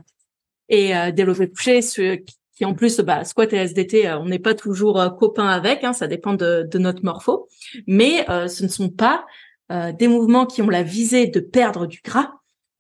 et 0.69 0.97
euh, 0.97 1.11
développé 1.13 1.49
couché, 1.49 1.81
qui 1.81 2.65
en 2.65 2.75
plus, 2.75 3.01
bah, 3.01 3.25
squat 3.25 3.53
et 3.53 3.57
SDT, 3.57 4.11
on 4.13 4.27
n'est 4.27 4.39
pas 4.39 4.55
toujours 4.55 5.15
copains 5.19 5.49
avec, 5.49 5.85
hein, 5.85 5.93
ça 5.93 6.07
dépend 6.07 6.33
de, 6.33 6.67
de, 6.71 6.79
notre 6.79 7.05
morpho, 7.05 7.49
mais 7.87 8.25
ce 8.49 8.63
ne 8.63 8.69
sont 8.69 8.89
pas 8.89 9.27
des 9.69 10.09
mouvements 10.09 10.47
qui 10.47 10.63
ont 10.63 10.71
la 10.71 10.83
visée 10.83 11.27
de 11.27 11.41
perdre 11.41 11.87
du 11.87 12.01
gras. 12.03 12.31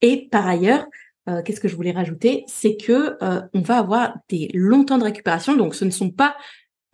Et 0.00 0.28
par 0.30 0.46
ailleurs, 0.46 0.86
qu'est-ce 1.44 1.60
que 1.60 1.68
je 1.68 1.76
voulais 1.76 1.92
rajouter, 1.92 2.44
c'est 2.46 2.78
que 2.78 3.18
on 3.52 3.60
va 3.60 3.76
avoir 3.76 4.14
des 4.30 4.48
longs 4.54 4.86
temps 4.86 4.96
de 4.96 5.04
récupération, 5.04 5.54
donc 5.54 5.74
ce 5.74 5.84
ne 5.84 5.90
sont 5.90 6.10
pas 6.10 6.38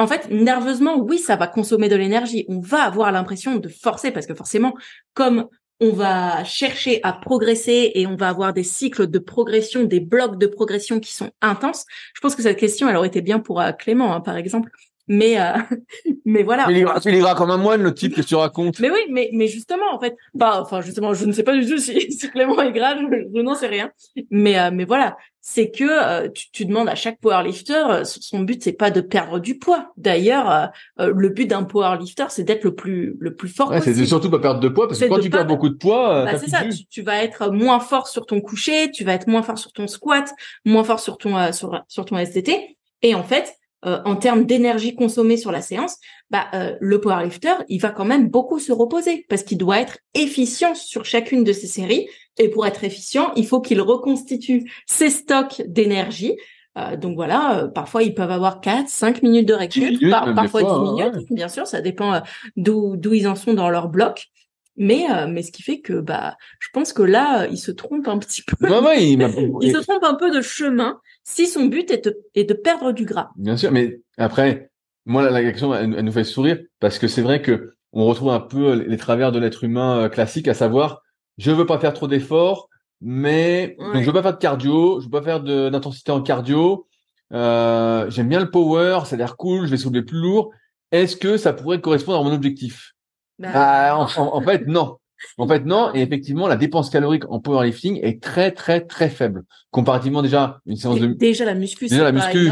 en 0.02 0.06
fait, 0.08 0.28
nerveusement, 0.30 0.98
oui, 0.98 1.18
ça 1.18 1.36
va 1.36 1.46
consommer 1.46 1.88
de 1.88 1.94
l'énergie. 1.94 2.44
On 2.48 2.58
va 2.58 2.82
avoir 2.82 3.12
l'impression 3.12 3.56
de 3.56 3.68
forcer 3.68 4.10
parce 4.10 4.26
que 4.26 4.34
forcément, 4.34 4.74
comme 5.14 5.48
on 5.80 5.92
va 5.92 6.42
chercher 6.42 7.00
à 7.04 7.12
progresser 7.12 7.92
et 7.94 8.06
on 8.06 8.16
va 8.16 8.28
avoir 8.28 8.52
des 8.52 8.64
cycles 8.64 9.06
de 9.08 9.18
progression, 9.18 9.84
des 9.84 10.00
blocs 10.00 10.38
de 10.38 10.46
progression 10.46 10.98
qui 10.98 11.12
sont 11.12 11.30
intenses. 11.40 11.84
Je 12.14 12.20
pense 12.20 12.34
que 12.34 12.42
cette 12.42 12.58
question, 12.58 12.88
elle 12.88 12.96
aurait 12.96 13.08
été 13.08 13.20
bien 13.20 13.38
pour 13.38 13.60
euh, 13.60 13.72
Clément, 13.72 14.12
hein, 14.12 14.20
par 14.20 14.36
exemple. 14.36 14.70
Mais 15.08 15.40
euh, 15.40 15.54
mais 16.24 16.42
voilà. 16.42 16.66
Il 16.70 16.78
ira, 16.78 16.98
il 17.04 17.14
ira 17.14 17.34
comme 17.34 17.50
un 17.50 17.56
moine 17.56 17.82
le 17.82 17.94
type 17.94 18.14
que 18.14 18.22
tu 18.22 18.34
racontes? 18.34 18.78
Mais 18.78 18.90
oui, 18.90 19.00
mais 19.10 19.30
mais 19.32 19.48
justement 19.48 19.92
en 19.92 19.98
fait, 19.98 20.16
bah 20.34 20.60
enfin 20.60 20.80
justement, 20.80 21.12
je 21.12 21.24
ne 21.24 21.32
sais 21.32 21.42
pas 21.42 21.56
du 21.56 21.66
tout 21.66 21.78
si, 21.78 22.12
si 22.12 22.30
Clément 22.30 22.60
est 22.62 22.72
grave, 22.72 22.98
je, 23.10 23.40
n'en 23.40 23.54
sais 23.54 23.66
rien. 23.66 23.90
Mais 24.30 24.58
euh, 24.58 24.70
mais 24.72 24.84
voilà, 24.84 25.16
c'est 25.40 25.70
que 25.70 25.84
euh, 25.84 26.28
tu, 26.28 26.50
tu, 26.52 26.66
demandes 26.66 26.88
à 26.88 26.94
chaque 26.94 27.18
powerlifter, 27.20 28.02
son 28.04 28.40
but 28.40 28.62
c'est 28.62 28.72
pas 28.72 28.92
de 28.92 29.00
perdre 29.00 29.40
du 29.40 29.58
poids. 29.58 29.92
D'ailleurs, 29.96 30.70
le 30.98 31.28
but 31.28 31.46
d'un 31.46 31.64
powerlifter 31.64 32.26
c'est 32.28 32.44
d'être 32.44 32.62
le 32.62 32.74
plus 32.74 33.16
le 33.18 33.34
plus 33.34 33.48
fort 33.48 33.70
ouais, 33.70 33.80
C'est 33.80 34.06
surtout 34.06 34.30
pas 34.30 34.38
perdre 34.38 34.60
de 34.60 34.68
poids 34.68 34.86
parce 34.86 35.00
que 35.00 35.06
quand 35.06 35.18
tu 35.18 35.30
perds 35.30 35.46
beaucoup 35.46 35.68
de 35.68 35.76
poids, 35.76 36.24
bah, 36.24 36.38
c'est 36.38 36.48
ça. 36.48 36.62
Tu, 36.62 36.86
tu, 36.86 37.02
vas 37.02 37.24
être 37.24 37.50
moins 37.50 37.80
fort 37.80 38.06
sur 38.06 38.24
ton 38.24 38.40
coucher, 38.40 38.92
tu 38.92 39.02
vas 39.02 39.14
être 39.14 39.26
moins 39.26 39.42
fort 39.42 39.58
sur 39.58 39.72
ton 39.72 39.88
squat, 39.88 40.32
moins 40.64 40.84
fort 40.84 41.00
sur 41.00 41.18
ton 41.18 41.52
sur 41.52 41.82
sur 41.88 42.04
ton 42.04 42.24
STT. 42.24 42.76
Et 43.04 43.16
en 43.16 43.24
fait, 43.24 43.52
euh, 43.84 44.00
en 44.04 44.16
termes 44.16 44.44
d'énergie 44.44 44.94
consommée 44.94 45.36
sur 45.36 45.50
la 45.50 45.60
séance, 45.60 45.96
bah, 46.30 46.46
euh, 46.54 46.76
le 46.80 47.00
powerlifter, 47.00 47.54
il 47.68 47.80
va 47.80 47.90
quand 47.90 48.04
même 48.04 48.28
beaucoup 48.28 48.58
se 48.58 48.70
reposer 48.70 49.26
parce 49.28 49.42
qu'il 49.42 49.58
doit 49.58 49.80
être 49.80 49.98
efficient 50.14 50.74
sur 50.74 51.04
chacune 51.04 51.42
de 51.42 51.52
ses 51.52 51.66
séries. 51.66 52.08
Et 52.38 52.48
pour 52.48 52.64
être 52.66 52.84
efficient, 52.84 53.32
il 53.34 53.46
faut 53.46 53.60
qu'il 53.60 53.80
reconstitue 53.80 54.70
ses 54.86 55.10
stocks 55.10 55.62
d'énergie. 55.66 56.36
Euh, 56.78 56.96
donc 56.96 57.16
voilà, 57.16 57.68
parfois 57.74 58.02
ils 58.02 58.14
peuvent 58.14 58.30
avoir 58.30 58.60
4, 58.60 58.88
5 58.88 59.22
minutes 59.22 59.48
de 59.48 59.54
récup, 59.54 60.00
parfois 60.08 60.62
10 60.62 60.68
hein, 60.68 60.82
minutes, 60.82 61.26
bien 61.30 61.48
sûr, 61.48 61.66
ça 61.66 61.82
dépend 61.82 62.22
d'où 62.56 62.96
d'où 62.96 63.12
ils 63.12 63.28
en 63.28 63.34
sont 63.34 63.52
dans 63.52 63.68
leur 63.68 63.88
bloc. 63.88 64.31
Mais 64.76 65.06
mais 65.28 65.42
ce 65.42 65.52
qui 65.52 65.62
fait 65.62 65.80
que 65.80 66.00
bah 66.00 66.36
je 66.58 66.68
pense 66.72 66.92
que 66.92 67.02
là 67.02 67.46
il 67.48 67.58
se 67.58 67.70
trompe 67.70 68.08
un 68.08 68.18
petit 68.18 68.42
peu. 68.42 68.56
il, 68.98 69.20
il 69.60 69.72
se 69.72 69.82
trompe 69.82 70.02
un 70.02 70.14
peu 70.14 70.30
de 70.30 70.40
chemin 70.40 70.98
si 71.24 71.46
son 71.46 71.66
but 71.66 71.90
est 71.90 72.04
de, 72.06 72.18
est 72.34 72.44
de 72.44 72.54
perdre 72.54 72.92
du 72.92 73.04
gras. 73.04 73.30
Bien 73.36 73.56
sûr, 73.56 73.70
mais 73.70 74.00
après, 74.18 74.70
moi, 75.04 75.28
la, 75.28 75.42
question, 75.42 75.74
elle, 75.74 75.90
nous 75.90 76.12
fait 76.12 76.24
sourire 76.24 76.58
parce 76.80 76.98
que 76.98 77.08
c'est 77.08 77.22
vrai 77.22 77.42
que 77.42 77.74
on 77.92 78.06
retrouve 78.06 78.30
un 78.30 78.40
peu 78.40 78.74
les 78.74 78.96
travers 78.96 79.32
de 79.32 79.38
l'être 79.38 79.64
humain 79.64 79.98
euh, 79.98 80.08
classique, 80.08 80.48
à 80.48 80.54
savoir, 80.54 81.02
je 81.38 81.50
veux 81.50 81.66
pas 81.66 81.78
faire 81.78 81.92
trop 81.92 82.08
d'efforts, 82.08 82.68
mais 83.00 83.76
donc 83.78 84.02
je 84.02 84.06
veux 84.06 84.12
pas 84.12 84.22
faire 84.22 84.34
de 84.34 84.38
cardio, 84.38 85.00
je 85.00 85.04
veux 85.04 85.10
pas 85.10 85.22
faire 85.22 85.40
d'intensité 85.40 86.10
en 86.12 86.22
cardio. 86.22 86.86
Euh, 87.32 88.08
J'aime 88.10 88.28
bien 88.28 88.40
le 88.40 88.50
power, 88.50 89.00
ça 89.04 89.14
a 89.14 89.18
l'air 89.18 89.36
cool, 89.36 89.66
je 89.66 89.70
vais 89.70 89.76
soulever 89.76 90.02
plus 90.02 90.18
lourd. 90.18 90.52
Est-ce 90.90 91.16
que 91.16 91.36
ça 91.36 91.52
pourrait 91.52 91.80
correspondre 91.80 92.18
à 92.18 92.22
mon 92.22 92.34
objectif? 92.34 92.92
Bah, 93.38 93.50
bah 93.52 93.96
en, 93.96 94.40
fait, 94.40 94.66
non. 94.66 94.96
En 95.38 95.46
fait, 95.46 95.64
non. 95.64 95.90
Et 95.94 96.00
effectivement, 96.00 96.48
la 96.48 96.56
dépense 96.56 96.90
calorique 96.90 97.24
en 97.30 97.40
powerlifting 97.40 98.00
est 98.02 98.22
très, 98.22 98.52
très, 98.52 98.80
très 98.82 99.08
faible. 99.08 99.44
Comparativement 99.70 100.22
déjà 100.22 100.60
une 100.66 100.76
séance 100.76 101.00
de 101.00 101.06
déjà 101.06 101.44
la 101.44 101.54
muscu, 101.54 101.88
déjà 101.88 102.04
la 102.04 102.12
muscu, 102.12 102.50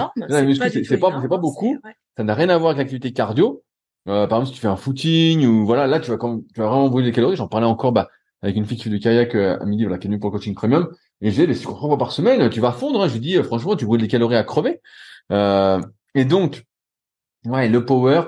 c'est 0.84 0.98
pas, 0.98 1.20
c'est 1.20 1.28
pas 1.28 1.38
beaucoup. 1.38 1.78
Ça 2.16 2.24
n'a 2.24 2.34
rien 2.34 2.48
à 2.48 2.58
voir 2.58 2.70
avec 2.70 2.78
l'activité 2.78 3.12
cardio. 3.12 3.62
Euh, 4.08 4.26
par 4.26 4.38
exemple, 4.38 4.48
si 4.48 4.54
tu 4.54 4.60
fais 4.60 4.68
un 4.68 4.76
footing 4.76 5.46
ou 5.46 5.66
voilà, 5.66 5.86
là, 5.86 6.00
tu 6.00 6.10
vas 6.10 6.16
quand 6.16 6.40
tu 6.54 6.60
vas 6.60 6.68
vraiment 6.68 6.88
brûler 6.88 7.08
des 7.08 7.12
calories. 7.12 7.36
J'en 7.36 7.48
parlais 7.48 7.66
encore, 7.66 7.92
bah, 7.92 8.08
avec 8.42 8.56
une 8.56 8.64
fille 8.64 8.78
qui 8.78 8.84
fait 8.84 8.90
du 8.90 9.00
kayak 9.00 9.34
euh, 9.34 9.58
à 9.60 9.64
midi, 9.66 9.84
voilà, 9.84 9.98
qui 9.98 10.06
est 10.06 10.10
venue 10.10 10.18
pour 10.18 10.30
le 10.30 10.38
coaching 10.38 10.54
premium. 10.54 10.88
Et 11.20 11.30
j'ai 11.30 11.46
les 11.46 11.58
trois 11.58 11.78
fois 11.78 11.98
par 11.98 12.12
semaine, 12.12 12.48
tu 12.50 12.60
vas 12.60 12.72
fondre. 12.72 13.02
Hein. 13.02 13.08
Je 13.08 13.14
lui 13.14 13.20
dis, 13.20 13.36
euh, 13.36 13.42
franchement, 13.42 13.76
tu 13.76 13.84
brûles 13.84 14.00
des 14.00 14.08
calories 14.08 14.36
à 14.36 14.44
crever. 14.44 14.80
Euh, 15.32 15.80
et 16.14 16.24
donc, 16.24 16.64
ouais, 17.44 17.68
le 17.68 17.84
power, 17.84 18.22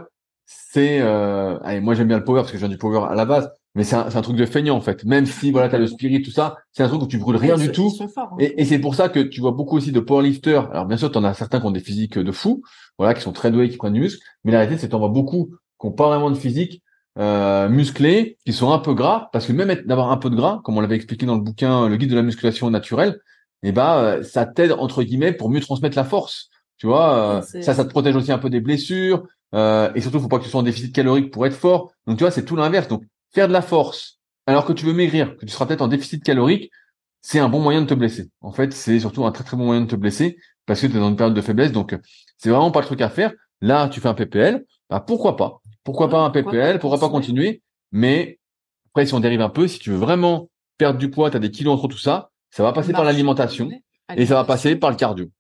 c'est, 0.45 1.01
allez, 1.01 1.81
moi 1.81 1.95
j'aime 1.95 2.09
bien 2.09 2.19
le 2.19 2.25
power 2.25 2.43
parce 2.43 2.53
que 2.53 2.59
j'ai 2.59 2.69
du 2.69 2.79
power 2.79 3.07
à 3.09 3.15
la 3.15 3.25
base 3.25 3.51
mais 3.75 3.85
c'est 3.85 3.97
un, 3.97 4.07
un, 4.15 4.23
truc 4.23 4.37
de 4.37 4.45
feignant 4.45 4.77
en 4.77 4.81
fait. 4.81 5.05
Même 5.05 5.27
si 5.27 5.51
voilà, 5.51 5.69
tu 5.69 5.77
as 5.77 5.79
le 5.79 5.87
spirit, 5.87 6.23
tout 6.23 6.31
ça, 6.31 6.57
c'est 6.73 6.83
un 6.83 6.89
truc 6.89 7.03
où 7.03 7.07
tu 7.07 7.19
brûles 7.19 7.37
rien 7.37 7.57
du 7.57 7.73
tout. 7.73 7.91
Hein. 8.01 8.29
Et, 8.39 8.61
et 8.61 8.65
c'est 8.65 8.79
pour 8.79 8.95
ça 8.95 9.09
que 9.09 9.21
tu 9.21 9.41
vois 9.41 9.53
beaucoup 9.53 9.77
aussi 9.77 9.93
de 9.93 10.01
powerlifters. 10.01 10.71
Alors 10.73 10.87
bien 10.87 10.97
sûr, 10.97 11.11
tu 11.11 11.19
en 11.19 11.25
as 11.25 11.35
certains 11.35 11.61
qui 11.61 11.67
ont 11.67 11.71
des 11.71 11.81
physiques 11.81 12.19
de 12.19 12.33
fou, 12.33 12.63
voilà, 12.99 13.15
qui 13.15 13.23
sont 13.23 13.33
très 13.33 13.51
doués, 13.51 13.71
qui 13.71 13.79
prennent 13.79 13.95
du 13.95 14.01
muscle. 14.01 14.23
Mais 14.45 14.53
la 14.53 14.59
réalité, 14.59 14.81
c'est 14.81 14.87
que 14.89 14.91
tu 14.91 14.97
en 14.97 15.01
vois 15.01 15.09
beaucoup 15.09 15.55
qui 15.81 15.87
ont 15.87 15.93
pas 15.93 16.09
vraiment 16.09 16.31
de 16.31 16.37
physique 16.37 16.83
euh, 17.19 17.69
musclés, 17.69 18.37
qui 18.45 18.53
sont 18.53 18.73
un 18.73 18.79
peu 18.79 18.95
gras, 18.95 19.29
parce 19.33 19.47
que 19.47 19.53
même 19.53 19.75
d'avoir 19.87 20.11
un 20.11 20.17
peu 20.19 20.31
de 20.31 20.37
gras, 20.37 20.61
comme 20.65 20.77
on 20.77 20.81
l'avait 20.81 20.97
expliqué 20.97 21.27
dans 21.27 21.35
le 21.35 21.43
bouquin 21.43 21.89
Le 21.89 21.97
guide 21.97 22.11
de 22.11 22.15
la 22.15 22.23
musculation 22.23 22.71
naturelle, 22.71 23.21
et 23.65 23.69
eh 23.69 23.73
ben 23.73 24.23
ça 24.25 24.45
t'aide 24.45 24.73
entre 24.73 25.05
guillemets 25.05 25.33
pour 25.33 25.49
mieux 25.49 25.61
transmettre 25.61 25.97
la 25.97 26.05
force. 26.05 26.51
Tu 26.83 26.89
vois, 26.89 27.37
euh, 27.37 27.43
ça, 27.63 27.75
ça 27.75 27.85
te 27.85 27.91
protège 27.91 28.17
aussi 28.17 28.33
un 28.33 28.39
peu 28.39 28.51
des 28.51 28.61
blessures. 28.61 29.23
Euh, 29.55 29.93
et 29.95 30.01
surtout, 30.01 30.19
faut 30.19 30.27
pas 30.27 30.39
que 30.39 30.43
tu 30.43 30.51
sois 30.51 30.59
en 30.59 30.65
déficit 30.65 30.93
calorique 30.93 31.31
pour 31.31 31.47
être 31.47 31.55
fort. 31.55 31.93
Donc 32.09 32.19
tu 32.19 32.25
vois, 32.25 32.33
c'est 32.33 32.45
tout 32.45 32.57
l'inverse. 32.57 32.89
Donc 32.89 33.05
faire 33.33 33.47
de 33.47 33.53
la 33.53 33.63
force 33.63 34.19
alors 34.49 34.65
que 34.65 34.73
tu 34.73 34.85
veux 34.85 34.93
maigrir, 34.93 35.37
que 35.37 35.47
tu 35.47 35.53
seras 35.53 35.65
peut-être 35.65 35.83
en 35.83 35.87
déficit 35.87 36.25
calorique, 36.25 36.73
c'est 37.21 37.39
un 37.39 37.49
bon 37.49 37.61
moyen 37.61 37.83
de 37.83 37.87
te 37.87 37.95
blesser. 37.95 38.31
En 38.41 38.51
fait, 38.51 38.73
c'est 38.73 38.99
surtout 38.99 39.25
un 39.25 39.31
très 39.31 39.45
très 39.45 39.57
bon 39.57 39.65
moyen 39.67 39.83
de 39.83 39.87
te 39.87 39.95
blesser 39.95 40.39
parce 40.67 40.81
que 40.81 40.89
tu 40.89 40.97
es 40.97 40.99
dans 40.99 41.09
une 41.09 41.15
période 41.15 41.37
de 41.37 41.41
faiblesse. 41.41 41.71
Donc, 41.71 41.97
c'est 42.37 42.51
vraiment 42.51 42.73
pas 42.73 42.81
le 42.81 42.87
truc 42.87 43.01
à 43.01 43.11
faire. 43.11 43.33
Là, 43.61 43.89
tu 43.89 44.01
fais 44.01 44.09
un 44.09 44.15
PPL, 44.15 44.65
bah 44.91 44.99
pourquoi 45.07 45.37
pas? 45.37 45.61
Pourquoi 45.85 46.09
pas 46.09 46.23
un 46.23 46.31
PPL 46.31 46.81
Pourquoi 46.81 46.99
pas 46.99 47.11
continuer? 47.11 47.63
Mais 47.93 48.41
après, 48.89 49.07
si 49.07 49.15
on 49.15 49.21
dérive 49.21 49.41
un 49.41 49.51
peu, 49.51 49.69
si 49.69 49.79
tu 49.79 49.91
veux 49.91 49.99
vraiment 49.99 50.51
perdre 50.79 50.99
du 50.99 51.11
poids, 51.13 51.31
tu 51.31 51.37
as 51.37 51.41
des 51.41 51.53
kilos 51.53 51.75
entre 51.75 51.87
tout 51.87 51.97
ça, 51.97 52.33
ça 52.51 52.65
va 52.65 52.73
passer 52.73 52.91
par 52.91 53.05
l'alimentation 53.05 53.71
et 54.17 54.27
ça 54.27 54.35
va 54.35 54.43
passer 54.43 54.75
par 54.75 54.91
le 54.91 54.97
cardio. 54.97 55.31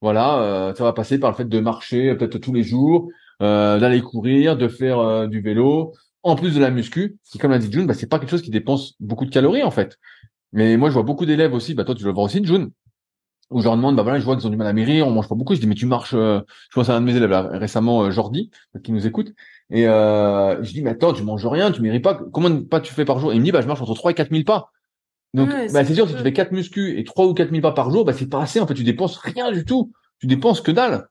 Voilà, 0.00 0.40
euh, 0.42 0.74
ça 0.74 0.84
va 0.84 0.92
passer 0.92 1.18
par 1.18 1.30
le 1.30 1.36
fait 1.36 1.48
de 1.48 1.60
marcher 1.60 2.14
peut-être 2.14 2.38
tous 2.38 2.52
les 2.52 2.62
jours, 2.62 3.08
euh, 3.42 3.78
d'aller 3.80 4.00
courir, 4.00 4.56
de 4.56 4.68
faire 4.68 4.98
euh, 5.00 5.26
du 5.26 5.40
vélo, 5.40 5.92
en 6.22 6.36
plus 6.36 6.54
de 6.54 6.60
la 6.60 6.70
muscu, 6.70 7.18
qui 7.24 7.38
comme 7.38 7.50
l'a 7.50 7.58
dit 7.58 7.70
June, 7.70 7.86
bah, 7.86 7.94
c'est 7.94 8.06
pas 8.06 8.18
quelque 8.18 8.30
chose 8.30 8.42
qui 8.42 8.50
dépense 8.50 8.94
beaucoup 9.00 9.24
de 9.24 9.30
calories 9.30 9.62
en 9.64 9.70
fait. 9.70 9.98
Mais 10.52 10.76
moi 10.76 10.88
je 10.90 10.94
vois 10.94 11.02
beaucoup 11.02 11.26
d'élèves 11.26 11.52
aussi, 11.54 11.74
bah 11.74 11.84
toi 11.84 11.94
tu 11.94 12.04
le 12.04 12.12
vois 12.12 12.24
aussi 12.24 12.44
June, 12.44 12.70
où 13.50 13.60
je 13.60 13.64
leur 13.64 13.76
demande, 13.76 13.96
bah 13.96 14.02
voilà, 14.02 14.18
je 14.20 14.24
vois 14.24 14.36
qu'ils 14.36 14.46
ont 14.46 14.50
du 14.50 14.56
mal 14.56 14.66
à 14.66 14.72
maigrir, 14.72 15.06
on 15.06 15.10
mange 15.10 15.28
pas 15.28 15.34
beaucoup, 15.34 15.54
je 15.54 15.60
dis 15.60 15.66
mais 15.66 15.74
tu 15.74 15.86
marches, 15.86 16.14
euh... 16.14 16.40
je 16.70 16.74
pense 16.74 16.88
à 16.90 16.96
un 16.96 17.00
de 17.00 17.06
mes 17.06 17.16
élèves 17.16 17.32
récemment, 17.52 18.02
euh, 18.04 18.10
Jordi, 18.10 18.50
qui 18.84 18.92
nous 18.92 19.06
écoute, 19.06 19.32
et 19.70 19.88
euh, 19.88 20.62
je 20.62 20.72
dis 20.72 20.82
mais 20.82 20.90
attends, 20.90 21.12
tu 21.12 21.22
manges 21.22 21.46
rien, 21.46 21.72
tu 21.72 21.82
maigris 21.82 22.00
pas, 22.00 22.14
combien 22.32 22.50
de 22.50 22.60
pas 22.60 22.80
tu 22.80 22.92
fais 22.94 23.04
par 23.04 23.18
jour? 23.20 23.32
Et 23.32 23.36
il 23.36 23.40
me 23.40 23.44
dit 23.44 23.52
bah 23.52 23.62
je 23.62 23.66
marche 23.66 23.80
entre 23.82 23.94
3 23.94 24.12
et 24.12 24.14
4 24.14 24.30
000 24.30 24.44
pas. 24.44 24.70
Donc, 25.34 25.50
bah, 25.72 25.84
c'est 25.84 25.94
sûr, 25.94 26.08
si 26.08 26.14
tu 26.14 26.22
fais 26.22 26.32
4 26.32 26.52
muscu 26.52 26.98
et 26.98 27.04
3 27.04 27.26
ou 27.26 27.34
4 27.34 27.50
000 27.50 27.60
pas 27.60 27.72
par 27.72 27.90
jour, 27.90 28.04
bah, 28.04 28.12
c'est 28.12 28.28
pas 28.28 28.42
assez. 28.42 28.60
En 28.60 28.66
fait, 28.66 28.74
tu 28.74 28.84
dépenses 28.84 29.16
rien 29.18 29.52
du 29.52 29.64
tout. 29.64 29.92
Tu 30.20 30.26
dépenses 30.26 30.60
que 30.60 30.70
dalle. 30.70 31.06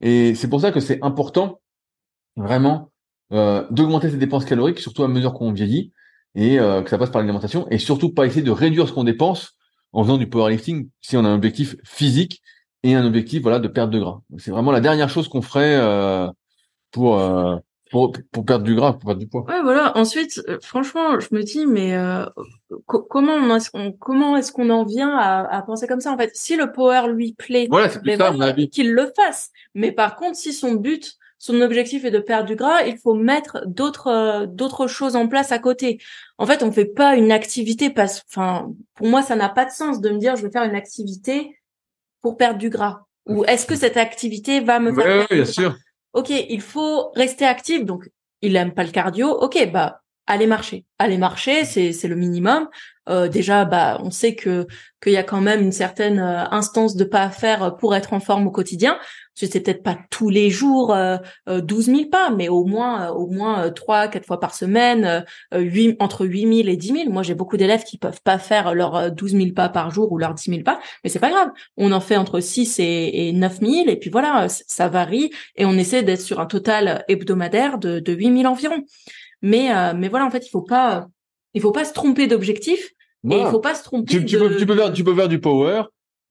Et 0.00 0.34
c'est 0.34 0.48
pour 0.48 0.60
ça 0.60 0.72
que 0.72 0.80
c'est 0.80 1.02
important, 1.02 1.60
vraiment, 2.36 2.90
euh, 3.32 3.66
d'augmenter 3.70 4.10
ses 4.10 4.16
dépenses 4.16 4.44
caloriques, 4.44 4.78
surtout 4.78 5.04
à 5.04 5.08
mesure 5.08 5.34
qu'on 5.34 5.52
vieillit, 5.52 5.92
et 6.34 6.58
euh, 6.58 6.82
que 6.82 6.90
ça 6.90 6.98
passe 6.98 7.10
par 7.10 7.20
l'alimentation, 7.20 7.68
et 7.70 7.78
surtout 7.78 8.12
pas 8.12 8.26
essayer 8.26 8.42
de 8.42 8.50
réduire 8.50 8.88
ce 8.88 8.92
qu'on 8.92 9.04
dépense 9.04 9.56
en 9.92 10.04
faisant 10.04 10.18
du 10.18 10.28
powerlifting 10.28 10.88
si 11.00 11.16
on 11.16 11.24
a 11.24 11.28
un 11.28 11.34
objectif 11.34 11.76
physique 11.84 12.42
et 12.82 12.94
un 12.94 13.04
objectif, 13.04 13.42
voilà, 13.42 13.58
de 13.58 13.68
perte 13.68 13.90
de 13.90 13.98
gras. 13.98 14.20
C'est 14.38 14.50
vraiment 14.50 14.70
la 14.70 14.80
dernière 14.80 15.08
chose 15.08 15.28
qu'on 15.28 15.42
ferait 15.42 15.76
euh, 15.76 16.28
pour, 16.92 17.18
euh, 17.18 17.56
pour 17.90 18.12
pour 18.32 18.44
perdre 18.44 18.64
du 18.64 18.74
gras, 18.74 18.92
pour 18.94 19.04
perdre 19.06 19.20
du 19.20 19.28
poids. 19.28 19.44
Ouais, 19.48 19.62
voilà. 19.62 19.96
Ensuite, 19.96 20.40
euh, 20.48 20.58
franchement, 20.62 21.18
je 21.20 21.28
me 21.32 21.42
dis, 21.42 21.66
mais 21.66 21.96
euh, 21.96 22.26
co- 22.86 23.02
comment 23.02 23.34
on, 23.34 23.56
est- 23.56 23.70
on- 23.74 23.92
comment 23.92 24.36
est-ce 24.36 24.52
qu'on 24.52 24.70
en 24.70 24.84
vient 24.84 25.16
à, 25.16 25.46
à 25.56 25.62
penser 25.62 25.86
comme 25.86 26.00
ça 26.00 26.12
en 26.12 26.18
fait? 26.18 26.30
Si 26.34 26.56
le 26.56 26.70
power 26.72 27.08
lui 27.12 27.32
plaît, 27.34 27.66
Voilà, 27.70 27.88
c'est 27.88 28.00
plus 28.00 28.16
ben 28.16 28.68
qu'il 28.70 28.92
le 28.92 29.12
fasse. 29.16 29.50
Mais 29.74 29.92
par 29.92 30.16
contre, 30.16 30.36
si 30.36 30.52
son 30.52 30.74
but, 30.74 31.14
son 31.38 31.60
objectif 31.60 32.04
est 32.04 32.10
de 32.10 32.18
perdre 32.18 32.46
du 32.48 32.56
gras, 32.56 32.82
il 32.82 32.98
faut 32.98 33.14
mettre 33.14 33.62
d'autres 33.66 34.08
euh, 34.08 34.46
d'autres 34.46 34.86
choses 34.86 35.16
en 35.16 35.28
place 35.28 35.52
à 35.52 35.58
côté. 35.58 35.98
En 36.36 36.46
fait, 36.46 36.62
on 36.62 36.72
fait 36.72 36.84
pas 36.84 37.16
une 37.16 37.32
activité 37.32 37.90
parce, 37.90 38.22
enfin, 38.30 38.70
pour 38.94 39.06
moi, 39.06 39.22
ça 39.22 39.36
n'a 39.36 39.48
pas 39.48 39.64
de 39.64 39.70
sens 39.70 40.00
de 40.00 40.10
me 40.10 40.18
dire 40.18 40.36
je 40.36 40.42
vais 40.42 40.50
faire 40.50 40.64
une 40.64 40.74
activité 40.76 41.56
pour 42.22 42.36
perdre 42.36 42.58
du 42.58 42.70
gras. 42.70 43.04
Ou 43.26 43.44
est-ce 43.44 43.66
que 43.66 43.76
cette 43.76 43.96
activité 43.96 44.60
va 44.60 44.80
me 44.80 44.92
faire 44.92 45.04
Ouais, 45.04 45.18
ouais, 45.20 45.26
perdre 45.28 45.28
bien 45.30 45.44
du 45.44 45.52
gras? 45.52 45.52
sûr. 45.52 45.76
Ok, 46.12 46.30
il 46.30 46.60
faut 46.60 47.10
rester 47.10 47.44
actif. 47.44 47.84
Donc, 47.84 48.08
il 48.42 48.56
aime 48.56 48.72
pas 48.72 48.84
le 48.84 48.90
cardio. 48.90 49.28
Ok, 49.30 49.70
bah, 49.72 50.02
allez 50.26 50.46
marcher. 50.46 50.84
Allez 50.98 51.18
marcher, 51.18 51.64
c'est 51.64 51.92
c'est 51.92 52.08
le 52.08 52.16
minimum. 52.16 52.68
Euh, 53.08 53.28
déjà, 53.28 53.64
bah, 53.64 53.98
on 54.02 54.10
sait 54.10 54.34
que 54.34 54.66
qu'il 55.02 55.12
y 55.12 55.16
a 55.16 55.22
quand 55.22 55.40
même 55.40 55.62
une 55.62 55.72
certaine 55.72 56.18
euh, 56.18 56.44
instance 56.50 56.96
de 56.96 57.04
pas 57.04 57.22
à 57.22 57.30
faire 57.30 57.76
pour 57.76 57.94
être 57.94 58.12
en 58.12 58.20
forme 58.20 58.46
au 58.46 58.50
quotidien. 58.50 58.98
C'est 59.46 59.60
peut-être 59.60 59.82
pas 59.82 59.96
tous 60.10 60.28
les 60.30 60.50
jours 60.50 60.92
euh, 60.94 61.16
euh, 61.48 61.60
12 61.60 61.86
000 61.86 62.04
pas, 62.10 62.30
mais 62.30 62.48
au 62.48 62.64
moins 62.64 63.08
euh, 63.08 63.12
au 63.12 63.26
moins 63.28 63.64
euh, 63.66 63.70
trois, 63.70 64.08
quatre 64.08 64.26
fois 64.26 64.40
par 64.40 64.54
semaine, 64.54 65.04
euh, 65.04 65.20
euh, 65.54 65.92
entre 66.00 66.26
8 66.26 66.40
000 66.62 66.68
et 66.68 66.76
10 66.76 66.88
000. 67.04 67.10
Moi, 67.10 67.22
j'ai 67.22 67.34
beaucoup 67.34 67.56
d'élèves 67.56 67.84
qui 67.84 67.98
peuvent 67.98 68.20
pas 68.22 68.38
faire 68.38 68.74
leurs 68.74 68.96
euh, 68.96 69.10
12 69.10 69.32
000 69.32 69.52
pas 69.54 69.68
par 69.68 69.90
jour 69.90 70.10
ou 70.12 70.18
leurs 70.18 70.34
10 70.34 70.50
000 70.50 70.62
pas, 70.62 70.80
mais 71.04 71.10
c'est 71.10 71.18
pas 71.20 71.30
grave. 71.30 71.48
On 71.76 71.92
en 71.92 72.00
fait 72.00 72.16
entre 72.16 72.40
6 72.40 72.78
et, 72.80 73.28
et 73.28 73.32
9 73.32 73.60
000, 73.60 73.72
et 73.88 73.96
puis 73.96 74.10
voilà, 74.10 74.44
euh, 74.44 74.48
ça 74.48 74.88
varie 74.88 75.30
et 75.56 75.64
on 75.66 75.72
essaie 75.74 76.02
d'être 76.02 76.20
sur 76.20 76.40
un 76.40 76.46
total 76.46 77.04
hebdomadaire 77.08 77.78
de, 77.78 78.00
de 78.00 78.12
8000 78.12 78.46
environ. 78.46 78.82
Mais 79.42 79.72
euh, 79.74 79.92
mais 79.96 80.08
voilà, 80.08 80.26
en 80.26 80.30
fait, 80.30 80.44
il 80.46 80.50
faut 80.50 80.62
pas 80.62 81.06
il 81.54 81.60
faut 81.62 81.72
pas 81.72 81.84
se 81.84 81.92
tromper 81.92 82.26
d'objectif 82.26 82.78
et 82.88 82.92
Voilà. 83.28 83.44
il 83.44 83.50
faut 83.50 83.60
pas 83.60 83.74
se 83.74 83.82
tromper 83.82 84.06
tu, 84.18 84.24
tu 84.24 84.36
de- 84.36 84.40
peux, 84.48 84.56
tu 84.56 84.66
peux 84.66 84.76
faire, 84.76 84.92
tu 84.92 85.04
peux 85.04 85.14
faire 85.14 85.28
du 85.28 85.40
power, 85.40 85.82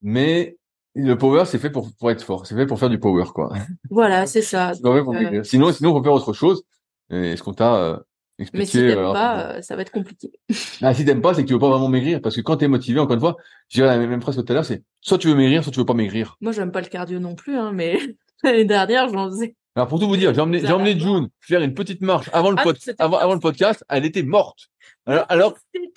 mais 0.01 0.55
le 1.03 1.17
power, 1.17 1.43
c'est 1.45 1.59
fait 1.59 1.69
pour, 1.69 1.91
pour 1.99 2.11
être 2.11 2.23
fort. 2.23 2.45
C'est 2.45 2.55
fait 2.55 2.65
pour 2.65 2.79
faire 2.79 2.89
du 2.89 2.99
power, 2.99 3.25
quoi. 3.33 3.53
Voilà, 3.89 4.25
c'est 4.25 4.41
ça. 4.41 4.71
Euh. 4.83 5.43
Sinon, 5.43 5.71
sinon, 5.71 5.93
faut 5.95 6.03
faire 6.03 6.13
autre 6.13 6.33
chose. 6.33 6.63
Et 7.09 7.35
ce 7.37 7.43
qu'on 7.43 7.53
t'a 7.53 7.75
euh, 7.75 7.97
expliqué. 8.39 8.59
mais 8.59 8.65
si 8.65 8.77
t'aimes 8.77 8.99
euh, 8.99 9.13
pas, 9.13 9.33
rapidement. 9.33 9.55
euh, 9.57 9.61
ça 9.61 9.75
va 9.75 9.81
être 9.81 9.91
compliqué. 9.91 10.31
Ah, 10.81 10.93
si 10.93 11.05
t'aimes 11.05 11.21
pas, 11.21 11.33
c'est 11.33 11.41
que 11.43 11.47
tu 11.47 11.53
veux 11.53 11.59
pas 11.59 11.69
vraiment 11.69 11.87
maigrir. 11.87 12.21
Parce 12.21 12.35
que 12.35 12.41
quand 12.41 12.57
t'es 12.57 12.67
motivé, 12.67 12.99
encore 12.99 13.13
une 13.15 13.19
fois, 13.19 13.37
je 13.69 13.77
dirais 13.79 13.87
la 13.97 14.05
même, 14.05 14.21
phrase 14.21 14.35
que 14.35 14.41
tout 14.41 14.51
à 14.51 14.55
l'heure, 14.55 14.65
c'est 14.65 14.83
soit 15.01 15.17
tu 15.17 15.27
veux 15.27 15.35
maigrir, 15.35 15.63
soit 15.63 15.71
tu 15.71 15.79
veux 15.79 15.85
pas 15.85 15.93
maigrir. 15.93 16.35
Moi, 16.41 16.51
j'aime 16.51 16.71
pas 16.71 16.81
le 16.81 16.87
cardio 16.87 17.19
non 17.19 17.35
plus, 17.35 17.57
hein, 17.57 17.71
mais 17.73 17.97
l'année 18.43 18.65
dernière, 18.65 19.09
j'en 19.09 19.29
faisais. 19.29 19.55
Alors, 19.75 19.87
pour 19.87 19.99
tout 19.99 20.07
vous 20.07 20.17
dire, 20.17 20.33
j'ai 20.33 20.41
emmené, 20.41 20.59
j'ai 20.59 20.71
emmené. 20.73 20.99
June 20.99 21.29
faire 21.39 21.61
une 21.61 21.75
petite 21.75 22.01
marche 22.01 22.29
avant 22.33 22.49
le, 22.49 22.57
Ah, 22.59 22.63
pod- 22.63 22.95
avant, 22.97 23.33
le 23.35 23.39
podcast. 23.39 23.85
Elle 23.89 24.05
était 24.05 24.23
morte. 24.23 24.69
Alors, 25.05 25.25
alors, 25.29 25.53
toute 25.53 25.63
une 25.75 25.91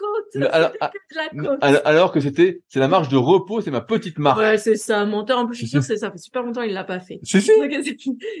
côte. 0.00 0.26
mais 0.34 0.46
alors- 0.48 0.70
c'était 0.72 0.86
toute 1.08 1.16
la 1.16 1.42
côte. 1.48 1.58
alors, 1.60 1.80
alors 1.84 2.12
que 2.12 2.20
c'était, 2.20 2.62
c'est 2.68 2.80
la 2.80 2.88
marche 2.88 3.08
de 3.08 3.16
repos, 3.16 3.60
c'est 3.60 3.70
ma 3.70 3.80
petite 3.82 4.18
marche. 4.18 4.38
Ouais, 4.38 4.58
c'est 4.58 4.76
ça. 4.76 5.04
Menteur, 5.04 5.38
en 5.38 5.46
plus, 5.46 5.54
je 5.54 5.60
suis 5.60 5.68
sûre, 5.68 5.82
c'est 5.82 5.96
ça. 5.98 6.10
fait 6.10 6.18
super 6.18 6.42
longtemps, 6.42 6.62
il 6.62 6.72
l'a 6.72 6.84
pas 6.84 7.00
fait. 7.00 7.20
C'est 7.22 7.40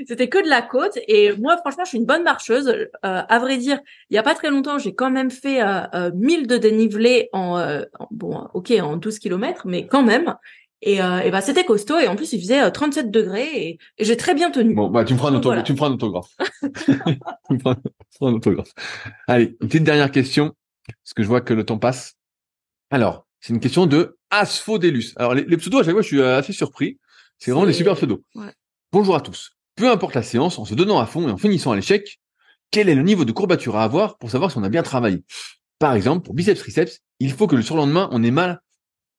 C'était 0.06 0.28
que 0.28 0.42
de 0.42 0.48
la 0.48 0.62
côte 0.62 0.98
et 1.08 1.32
moi 1.36 1.56
franchement 1.58 1.84
je 1.84 1.90
suis 1.90 1.98
une 1.98 2.06
bonne 2.06 2.22
marcheuse. 2.22 2.68
Euh, 2.68 2.86
à 3.02 3.38
vrai 3.38 3.56
dire, 3.58 3.78
il 4.10 4.14
y 4.14 4.18
a 4.18 4.22
pas 4.22 4.34
très 4.34 4.50
longtemps 4.50 4.78
j'ai 4.78 4.94
quand 4.94 5.10
même 5.10 5.30
fait 5.30 5.62
euh, 5.62 5.82
euh, 5.94 6.10
1000 6.14 6.46
de 6.46 6.56
dénivelé 6.56 7.28
en, 7.32 7.58
euh, 7.58 7.82
en- 7.98 8.08
bon 8.10 8.46
ok 8.54 8.72
en 8.82 8.96
12 8.96 9.18
kilomètres 9.18 9.66
mais 9.66 9.86
quand 9.86 10.02
même 10.02 10.34
et, 10.82 11.02
euh, 11.02 11.18
et 11.20 11.30
bah 11.30 11.40
c'était 11.42 11.64
costaud 11.64 11.98
et 11.98 12.08
en 12.08 12.16
plus 12.16 12.32
il 12.32 12.40
faisait 12.40 12.62
euh, 12.62 12.70
37 12.70 13.10
degrés 13.10 13.48
et, 13.54 13.78
et 13.98 14.04
j'ai 14.04 14.16
très 14.16 14.34
bien 14.34 14.50
tenu. 14.50 14.74
Bon, 14.74 14.88
bah, 14.88 15.04
tu 15.04 15.12
me 15.12 15.18
feras 15.18 15.28
un, 15.28 15.32
Donc, 15.32 15.40
auto- 15.40 15.48
voilà. 15.50 15.62
tu 15.62 15.72
me 15.72 15.76
feras 15.76 15.90
un 15.90 15.92
autographe. 15.92 16.28
tu 16.86 16.92
me 17.54 17.58
feras 17.58 17.74
un 18.22 18.32
autographe. 18.34 18.70
Allez, 19.26 19.56
une 19.60 19.68
petite 19.68 19.84
dernière 19.84 20.10
question, 20.10 20.54
parce 21.04 21.14
que 21.14 21.22
je 21.22 21.28
vois 21.28 21.40
que 21.40 21.54
le 21.54 21.64
temps 21.64 21.78
passe. 21.78 22.14
Alors, 22.90 23.26
c'est 23.40 23.52
une 23.52 23.60
question 23.60 23.86
de 23.86 24.18
Asphodelus. 24.30 25.12
Alors, 25.16 25.34
les, 25.34 25.44
les 25.44 25.56
pseudos, 25.56 25.80
à 25.80 25.84
chaque 25.84 25.92
fois, 25.92 26.02
je 26.02 26.06
suis 26.06 26.20
euh, 26.20 26.38
assez 26.38 26.52
surpris. 26.52 26.98
C'est 27.38 27.50
vraiment 27.50 27.66
des 27.66 27.72
super 27.72 27.94
pseudos. 27.94 28.22
ouais. 28.34 28.52
Bonjour 28.92 29.14
à 29.14 29.20
tous. 29.20 29.52
Peu 29.76 29.90
importe 29.90 30.14
la 30.14 30.22
séance, 30.22 30.58
en 30.58 30.64
se 30.64 30.74
donnant 30.74 30.98
à 30.98 31.06
fond 31.06 31.28
et 31.28 31.30
en 31.30 31.36
finissant 31.36 31.72
à 31.72 31.76
l'échec, 31.76 32.20
quel 32.70 32.88
est 32.88 32.94
le 32.94 33.02
niveau 33.02 33.24
de 33.24 33.32
courbature 33.32 33.76
à 33.76 33.84
avoir 33.84 34.18
pour 34.18 34.30
savoir 34.30 34.50
si 34.50 34.58
on 34.58 34.64
a 34.64 34.68
bien 34.68 34.82
travaillé? 34.82 35.22
Par 35.78 35.94
exemple, 35.94 36.24
pour 36.24 36.34
biceps 36.34 36.60
triceps, 36.60 37.00
il 37.18 37.32
faut 37.32 37.46
que 37.46 37.56
le 37.56 37.62
surlendemain, 37.62 38.08
on 38.12 38.22
ait 38.22 38.30
mal, 38.30 38.60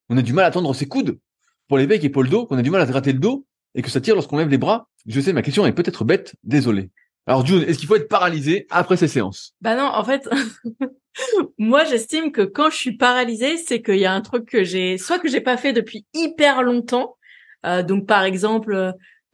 on 0.10 0.18
ait 0.18 0.24
du 0.24 0.34
mal 0.34 0.46
à 0.46 0.52
tendre 0.52 0.74
ses 0.76 0.88
coudes. 0.88 1.20
Pour 1.68 1.78
les 1.78 1.88
becs 1.88 2.04
et 2.04 2.10
pour 2.10 2.22
le 2.22 2.30
dos, 2.30 2.46
qu'on 2.46 2.58
a 2.58 2.62
du 2.62 2.70
mal 2.70 2.82
à 2.82 2.86
se 2.86 2.92
gratter 2.92 3.14
le 3.14 3.20
dos 3.20 3.46
et 3.76 3.82
que 3.82 3.90
ça 3.90 4.02
tire 4.02 4.14
lorsqu'on 4.14 4.38
lève 4.38 4.50
les 4.50 4.58
bras. 4.58 4.90
Je 5.06 5.20
sais, 5.22 5.34
ma 5.34 5.42
question 5.42 5.66
est 5.66 5.72
peut-être 5.72 6.04
bête, 6.04 6.36
désolé. 6.44 6.92
Alors 7.28 7.46
June, 7.46 7.64
est-ce 7.68 7.78
qu'il 7.80 7.88
faut 7.88 7.96
être 7.96 8.08
paralysé 8.10 8.66
après 8.70 8.98
ces 8.98 9.08
séances? 9.08 9.54
Bah 9.62 9.76
non, 9.76 9.86
en 9.86 10.04
fait, 10.04 10.28
moi 11.58 11.84
j'estime 11.86 12.32
que 12.32 12.42
quand 12.42 12.70
je 12.70 12.76
suis 12.78 12.98
paralysée, 12.98 13.58
c'est 13.58 13.82
qu'il 13.82 13.98
y 13.98 14.06
a 14.06 14.14
un 14.14 14.22
truc 14.22 14.46
que 14.46 14.64
j'ai, 14.64 14.98
soit 14.98 15.20
que 15.20 15.30
j'ai 15.30 15.42
pas 15.42 15.58
fait 15.58 15.74
depuis 15.74 16.06
hyper 16.14 16.64
longtemps. 16.64 17.18
Euh, 17.66 17.84
donc 17.84 18.08
par 18.08 18.24
exemple, 18.24 18.74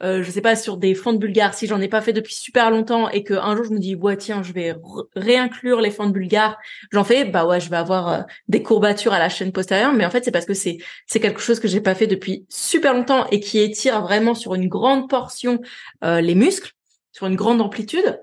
euh, 0.02 0.22
je 0.22 0.30
sais 0.30 0.42
pas 0.42 0.54
sur 0.54 0.76
des 0.76 0.94
fentes 0.94 1.18
bulgares, 1.18 1.54
si 1.54 1.66
j'en 1.66 1.80
ai 1.80 1.88
pas 1.88 2.02
fait 2.02 2.12
depuis 2.12 2.34
super 2.34 2.70
longtemps 2.70 3.08
et 3.08 3.24
que 3.24 3.34
un 3.34 3.56
jour 3.56 3.64
je 3.64 3.70
me 3.70 3.78
dis 3.78 3.94
ouais 3.96 4.16
tiens 4.16 4.42
je 4.42 4.52
vais 4.52 4.72
re- 4.72 5.06
réinclure 5.16 5.80
les 5.80 5.90
fentes 5.90 6.12
bulgares, 6.12 6.56
j'en 6.92 7.04
fais, 7.04 7.24
bah 7.24 7.46
ouais 7.46 7.58
je 7.58 7.70
vais 7.70 7.76
avoir 7.78 8.08
euh, 8.08 8.20
des 8.48 8.62
courbatures 8.62 9.12
à 9.14 9.18
la 9.18 9.28
chaîne 9.28 9.50
postérieure, 9.50 9.92
mais 9.94 10.04
en 10.04 10.10
fait 10.10 10.24
c'est 10.24 10.30
parce 10.30 10.44
que 10.46 10.54
c'est 10.54 10.78
c'est 11.06 11.20
quelque 11.20 11.40
chose 11.40 11.58
que 11.58 11.66
j'ai 11.68 11.80
pas 11.80 11.94
fait 11.94 12.06
depuis 12.06 12.44
super 12.48 12.94
longtemps 12.94 13.26
et 13.30 13.40
qui 13.40 13.58
étire 13.58 14.02
vraiment 14.02 14.34
sur 14.34 14.54
une 14.54 14.68
grande 14.68 15.08
portion 15.08 15.60
euh, 16.04 16.20
les 16.20 16.34
muscles, 16.34 16.72
sur 17.18 17.26
une 17.26 17.34
grande 17.34 17.60
amplitude. 17.60 18.20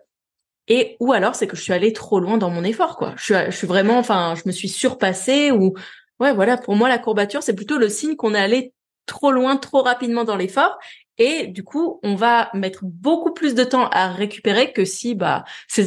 Et 0.69 0.95
ou 1.01 1.11
alors 1.11 1.35
c'est 1.35 1.47
que 1.47 1.57
je 1.57 1.61
suis 1.61 1.73
allée 1.73 1.91
trop 1.91 2.19
loin 2.21 2.37
dans 2.37 2.49
mon 2.49 2.63
effort 2.63 2.95
quoi. 2.95 3.13
Je 3.17 3.23
suis 3.23 3.33
je 3.51 3.55
suis 3.55 3.67
vraiment 3.67 3.99
enfin 3.99 4.35
je 4.35 4.43
me 4.45 4.53
suis 4.53 4.69
surpassée 4.69 5.51
ou 5.51 5.73
ouais 6.21 6.33
voilà 6.33 6.57
pour 6.57 6.75
moi 6.75 6.87
la 6.87 6.97
courbature 6.97 7.43
c'est 7.43 7.53
plutôt 7.53 7.77
le 7.77 7.89
signe 7.89 8.15
qu'on 8.15 8.33
est 8.33 8.39
allé 8.39 8.73
trop 9.05 9.31
loin 9.31 9.57
trop 9.57 9.83
rapidement 9.83 10.23
dans 10.23 10.37
l'effort 10.37 10.79
et 11.19 11.45
du 11.47 11.63
coup 11.63 11.99
on 12.03 12.15
va 12.15 12.49
mettre 12.53 12.79
beaucoup 12.83 13.33
plus 13.33 13.53
de 13.53 13.63
temps 13.63 13.89
à 13.89 14.07
récupérer 14.07 14.71
que 14.71 14.85
si 14.85 15.13
bah 15.13 15.43
c'est 15.67 15.85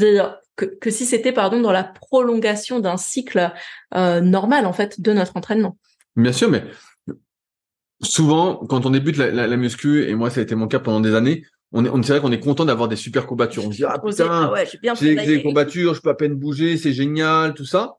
que, 0.55 0.67
que 0.67 0.91
si 0.91 1.07
c'était 1.07 1.33
pardon 1.33 1.61
dans 1.61 1.73
la 1.73 1.85
prolongation 1.85 2.79
d'un 2.79 2.99
cycle 2.99 3.51
euh, 3.97 4.21
normal 4.21 4.67
en 4.67 4.73
fait 4.75 5.01
de 5.01 5.13
notre 5.13 5.37
entraînement. 5.37 5.79
Bien 6.15 6.33
sûr, 6.33 6.51
mais 6.51 6.63
souvent, 8.03 8.57
quand 8.69 8.85
on 8.87 8.91
débute 8.91 9.17
la, 9.17 9.31
la, 9.31 9.47
la 9.47 9.57
muscu, 9.57 10.09
et 10.09 10.15
moi 10.15 10.31
ça 10.31 10.41
a 10.41 10.43
été 10.43 10.55
mon 10.55 10.67
cas 10.67 10.81
pendant 10.81 11.01
des 11.01 11.15
années, 11.15 11.45
on 11.73 11.85
est, 11.85 11.89
on 11.89 12.03
c'est 12.03 12.13
vrai 12.13 12.21
qu'on 12.21 12.33
est 12.33 12.41
content 12.41 12.65
d'avoir 12.65 12.89
des 12.89 12.97
super 12.97 13.27
courbatures. 13.27 13.67
On 13.67 13.71
se 13.71 13.77
dit 13.77 13.85
ah 13.85 13.99
putain, 13.99 14.27
ah 14.31 14.53
ouais, 14.53 14.67
j'ai 14.67 14.79
bien 14.79 14.95
des 14.95 15.43
courbatures, 15.43 15.95
je 15.95 16.01
peux 16.01 16.11
à 16.11 16.15
peine 16.15 16.35
bouger, 16.35 16.77
c'est 16.77 16.93
génial, 16.93 17.55
tout 17.55 17.65
ça. 17.67 17.97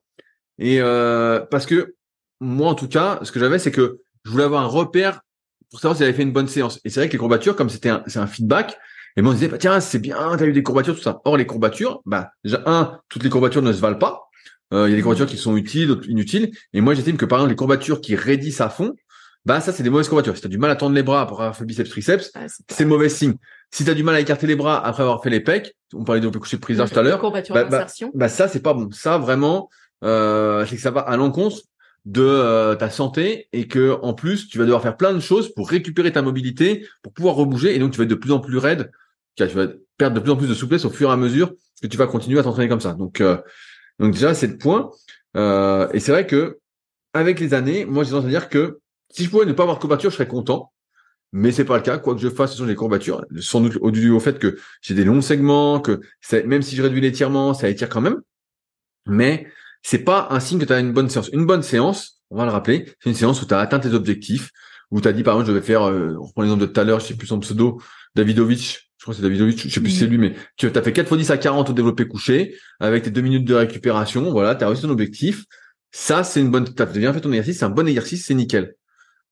Et 0.58 0.82
euh, 0.82 1.40
parce 1.40 1.66
que 1.66 1.96
moi 2.40 2.70
en 2.70 2.76
tout 2.76 2.88
cas, 2.88 3.20
ce 3.24 3.32
que 3.32 3.40
j'avais, 3.40 3.60
c'est 3.60 3.72
que 3.72 4.00
je 4.26 4.32
voulais 4.32 4.44
avoir 4.44 4.64
un 4.64 4.68
repère 4.68 5.22
pour 5.70 5.80
savoir 5.80 5.96
si 5.96 6.04
j'avais 6.04 6.14
fait 6.14 6.24
une 6.24 6.32
bonne 6.34 6.48
séance. 6.48 6.80
Et 6.84 6.90
c'est 6.90 7.00
vrai 7.00 7.08
que 7.08 7.14
les 7.14 7.20
courbatures, 7.20 7.56
comme 7.56 7.70
c'était 7.70 7.90
un, 7.90 8.04
c'est 8.08 8.20
un 8.20 8.28
feedback, 8.28 8.78
et 9.16 9.22
moi 9.22 9.32
on 9.32 9.36
se 9.36 9.40
disait 9.40 9.52
bah, 9.52 9.58
tiens 9.60 9.80
c'est 9.80 10.00
bien, 10.00 10.36
t'as 10.38 10.46
eu 10.46 10.54
des 10.54 10.64
courbatures 10.64 10.96
tout 10.96 11.02
ça. 11.02 11.22
Or 11.26 11.38
les 11.38 11.46
courbatures, 11.46 12.02
bah 12.06 12.32
déjà 12.44 12.64
un, 12.66 13.00
toutes 13.10 13.24
les 13.24 13.30
courbatures 13.30 13.62
ne 13.62 13.72
se 13.72 13.80
valent 13.80 14.00
pas. 14.00 14.24
Euh, 14.74 14.88
Il 14.88 14.92
y 14.92 14.94
a 14.94 14.96
des 14.96 15.02
courbatures 15.02 15.28
qui 15.28 15.38
sont 15.38 15.56
utiles, 15.58 15.88
d'autres 15.88 16.08
inutiles. 16.10 16.52
Et 16.74 16.82
moi 16.82 16.94
j'estime 16.96 17.18
que 17.18 17.26
par 17.26 17.40
exemple 17.40 17.52
les 17.52 17.56
courbatures 17.56 18.02
qui 18.02 18.16
raidissent 18.16 18.62
à 18.62 18.70
fond, 18.70 18.94
bah 19.46 19.62
ça 19.62 19.72
c'est 19.74 19.84
des 19.84 19.90
mauvaises 19.90 20.10
courbatures. 20.10 20.36
Si 20.36 20.42
t'as 20.42 20.50
du 20.50 20.58
mal 20.58 20.70
à 20.72 20.76
tendre 20.76 20.96
les 20.96 21.04
bras 21.04 21.22
après 21.22 21.36
avoir 21.36 21.56
fait 21.56 21.66
biceps 21.66 21.90
triceps, 21.90 22.32
Ah, 22.36 22.46
c'est 22.70 22.86
mauvais 22.86 23.10
signe. 23.10 23.36
Si 23.72 23.86
t'as 23.86 23.94
du 23.94 24.04
mal 24.04 24.16
à 24.16 24.20
écarter 24.20 24.48
les 24.48 24.56
bras 24.56 24.84
après 24.86 25.04
avoir 25.04 25.22
fait 25.22 25.30
les 25.30 25.42
pecs, 25.42 25.76
on 25.94 26.04
parlait 26.04 26.22
de 26.22 26.38
coucher 26.38 26.58
de 26.58 26.62
prise 26.62 26.78
tout 26.78 27.00
à 27.00 27.04
l'heure, 27.04 27.22
bah, 27.22 27.42
bah, 27.66 27.86
bah 28.14 28.30
ça 28.30 28.48
c'est 28.48 28.62
pas 28.62 28.74
bon. 28.74 28.90
Ça 28.92 29.18
vraiment, 29.18 29.70
euh, 30.04 30.66
c'est 30.66 30.76
que 30.76 30.82
ça 30.82 30.92
va 30.92 31.02
à 31.02 31.18
l'encontre 31.18 31.58
de 32.06 32.24
euh, 32.24 32.76
ta 32.76 32.90
santé 32.90 33.48
et 33.54 33.68
que 33.68 33.98
en 34.02 34.14
plus 34.14 34.48
tu 34.48 34.58
vas 34.58 34.64
devoir 34.64 34.82
faire 34.82 34.98
plein 34.98 35.14
de 35.14 35.20
choses 35.20 35.54
pour 35.54 35.70
récupérer 35.70 36.12
ta 36.12 36.22
mobilité, 36.22 36.88
pour 37.04 37.14
pouvoir 37.14 37.36
rebouger 37.36 37.76
et 37.76 37.80
donc 37.80 37.92
tu 37.92 37.98
vas 37.98 38.06
être 38.06 38.10
de 38.10 38.16
plus 38.16 38.32
en 38.32 38.40
plus 38.40 38.58
raide, 38.58 38.92
tu 39.36 39.46
vas 39.46 39.68
perdre 39.98 40.16
de 40.16 40.22
plus 40.22 40.32
en 40.32 40.38
plus 40.38 40.48
de 40.48 40.54
souplesse 40.54 40.86
au 40.86 40.90
fur 40.90 41.10
et 41.10 41.14
à 41.14 41.18
mesure 41.18 41.54
que 41.82 41.88
tu 41.88 41.98
vas 41.98 42.08
continuer 42.08 42.40
à 42.40 42.44
t'entraîner 42.44 42.70
comme 42.70 42.80
ça. 42.82 42.94
Donc 42.94 43.22
euh, 43.22 43.38
donc 44.00 44.14
déjà 44.14 44.34
c'est 44.34 44.48
le 44.48 44.58
point 44.58 44.90
Euh, 45.38 45.88
et 45.94 46.00
c'est 46.00 46.12
vrai 46.12 46.26
que 46.26 46.58
avec 47.14 47.40
les 47.40 47.54
années, 47.54 47.86
moi 47.86 48.04
j'ai 48.04 48.12
tendance 48.12 48.26
à 48.26 48.30
dire 48.30 48.50
que 48.50 48.80
si 49.12 49.26
je 49.26 49.30
pouvais 49.30 49.46
ne 49.46 49.54
pas 49.54 49.64
avoir 49.64 49.78
de 49.78 49.82
courbature, 49.82 50.10
je 50.10 50.16
serais 50.16 50.28
content. 50.28 50.72
Mais 51.32 51.52
c'est 51.52 51.66
pas 51.66 51.78
le 51.78 51.84
cas. 51.84 51.98
Quoi 51.98 52.16
que 52.16 52.22
je 52.22 52.30
fasse, 52.30 52.52
ce 52.52 52.58
sont 52.58 52.66
des 52.66 52.76
courbatures. 52.76 53.24
Sans 53.40 53.62
doute 53.62 53.78
au, 53.82 53.92
dû 53.92 54.10
au 54.10 54.20
fait 54.20 54.40
que 54.40 54.58
j'ai 54.82 54.94
des 54.94 55.04
longs 55.04 55.22
segments, 55.22 55.80
que 55.80 56.02
même 56.46 56.62
si 56.62 56.76
je 56.76 56.82
réduis 56.82 57.02
l'étirement, 57.02 57.54
ça 57.54 57.70
étire 57.70 57.90
quand 57.90 58.02
même. 58.02 58.18
Mais 59.06 59.48
c'est 59.82 60.00
pas 60.00 60.28
un 60.32 60.40
signe 60.40 60.60
que 60.60 60.66
tu 60.66 60.74
as 60.74 60.80
une 60.80 60.94
bonne 60.94 61.10
séance. 61.10 61.30
Une 61.34 61.46
bonne 61.46 61.64
séance, 61.64 62.22
on 62.30 62.38
va 62.38 62.46
le 62.46 62.52
rappeler, 62.52 62.86
c'est 63.00 63.10
une 63.10 63.16
séance 63.16 63.42
où 63.42 63.46
tu 63.46 63.54
as 63.54 63.60
atteint 63.60 63.80
tes 63.80 63.94
objectifs, 63.94 64.52
où 64.92 65.02
tu 65.02 65.08
as 65.08 65.14
dit 65.14 65.24
par 65.24 65.36
exemple 65.36 65.50
je 65.50 65.54
vais 65.54 65.66
faire, 65.66 65.84
euh, 65.84 66.16
on 66.20 66.26
reprend 66.26 66.42
l'exemple 66.42 66.62
de 66.62 66.68
tout 66.68 66.80
à 66.80 66.84
l'heure, 66.84 67.00
je 67.00 67.08
sais 67.08 67.16
plus 67.16 67.28
son 67.28 67.40
pseudo, 67.40 67.82
Davidovich, 68.16 68.92
je 68.98 69.04
crois 69.04 69.14
que 69.14 69.18
c'est 69.18 69.24
Davidovich, 69.24 69.68
je 69.68 69.74
sais 69.74 69.80
plus 69.80 69.92
si 69.92 70.00
c'est 70.00 70.08
lui, 70.08 70.18
mais 70.18 70.36
tu 70.58 70.68
as 70.68 70.82
fait 70.82 70.94
4 70.94 71.08
fois 71.08 71.18
10 71.18 71.32
à 71.32 71.38
40 71.38 71.70
au 71.70 71.74
développé 71.74 72.08
couché, 72.08 72.58
avec 72.80 73.04
tes 73.04 73.12
deux 73.12 73.22
minutes 73.22 73.46
de 73.46 73.54
récupération, 73.56 74.32
voilà, 74.32 74.56
tu 74.56 74.64
as 74.64 74.68
réussi 74.68 74.84
ton 74.84 74.90
objectif. 74.90 75.46
Ça, 75.92 76.24
c'est 76.24 76.40
une 76.40 76.52
bonne, 76.52 76.72
tu 76.72 76.82
as 76.82 76.86
bien 76.86 77.14
fait 77.14 77.22
ton 77.22 77.32
exercice, 77.32 77.60
c'est 77.60 77.66
un 77.66 77.70
bon 77.70 77.88
exercice, 77.88 78.26
c'est 78.26 78.36
nickel. 78.36 78.76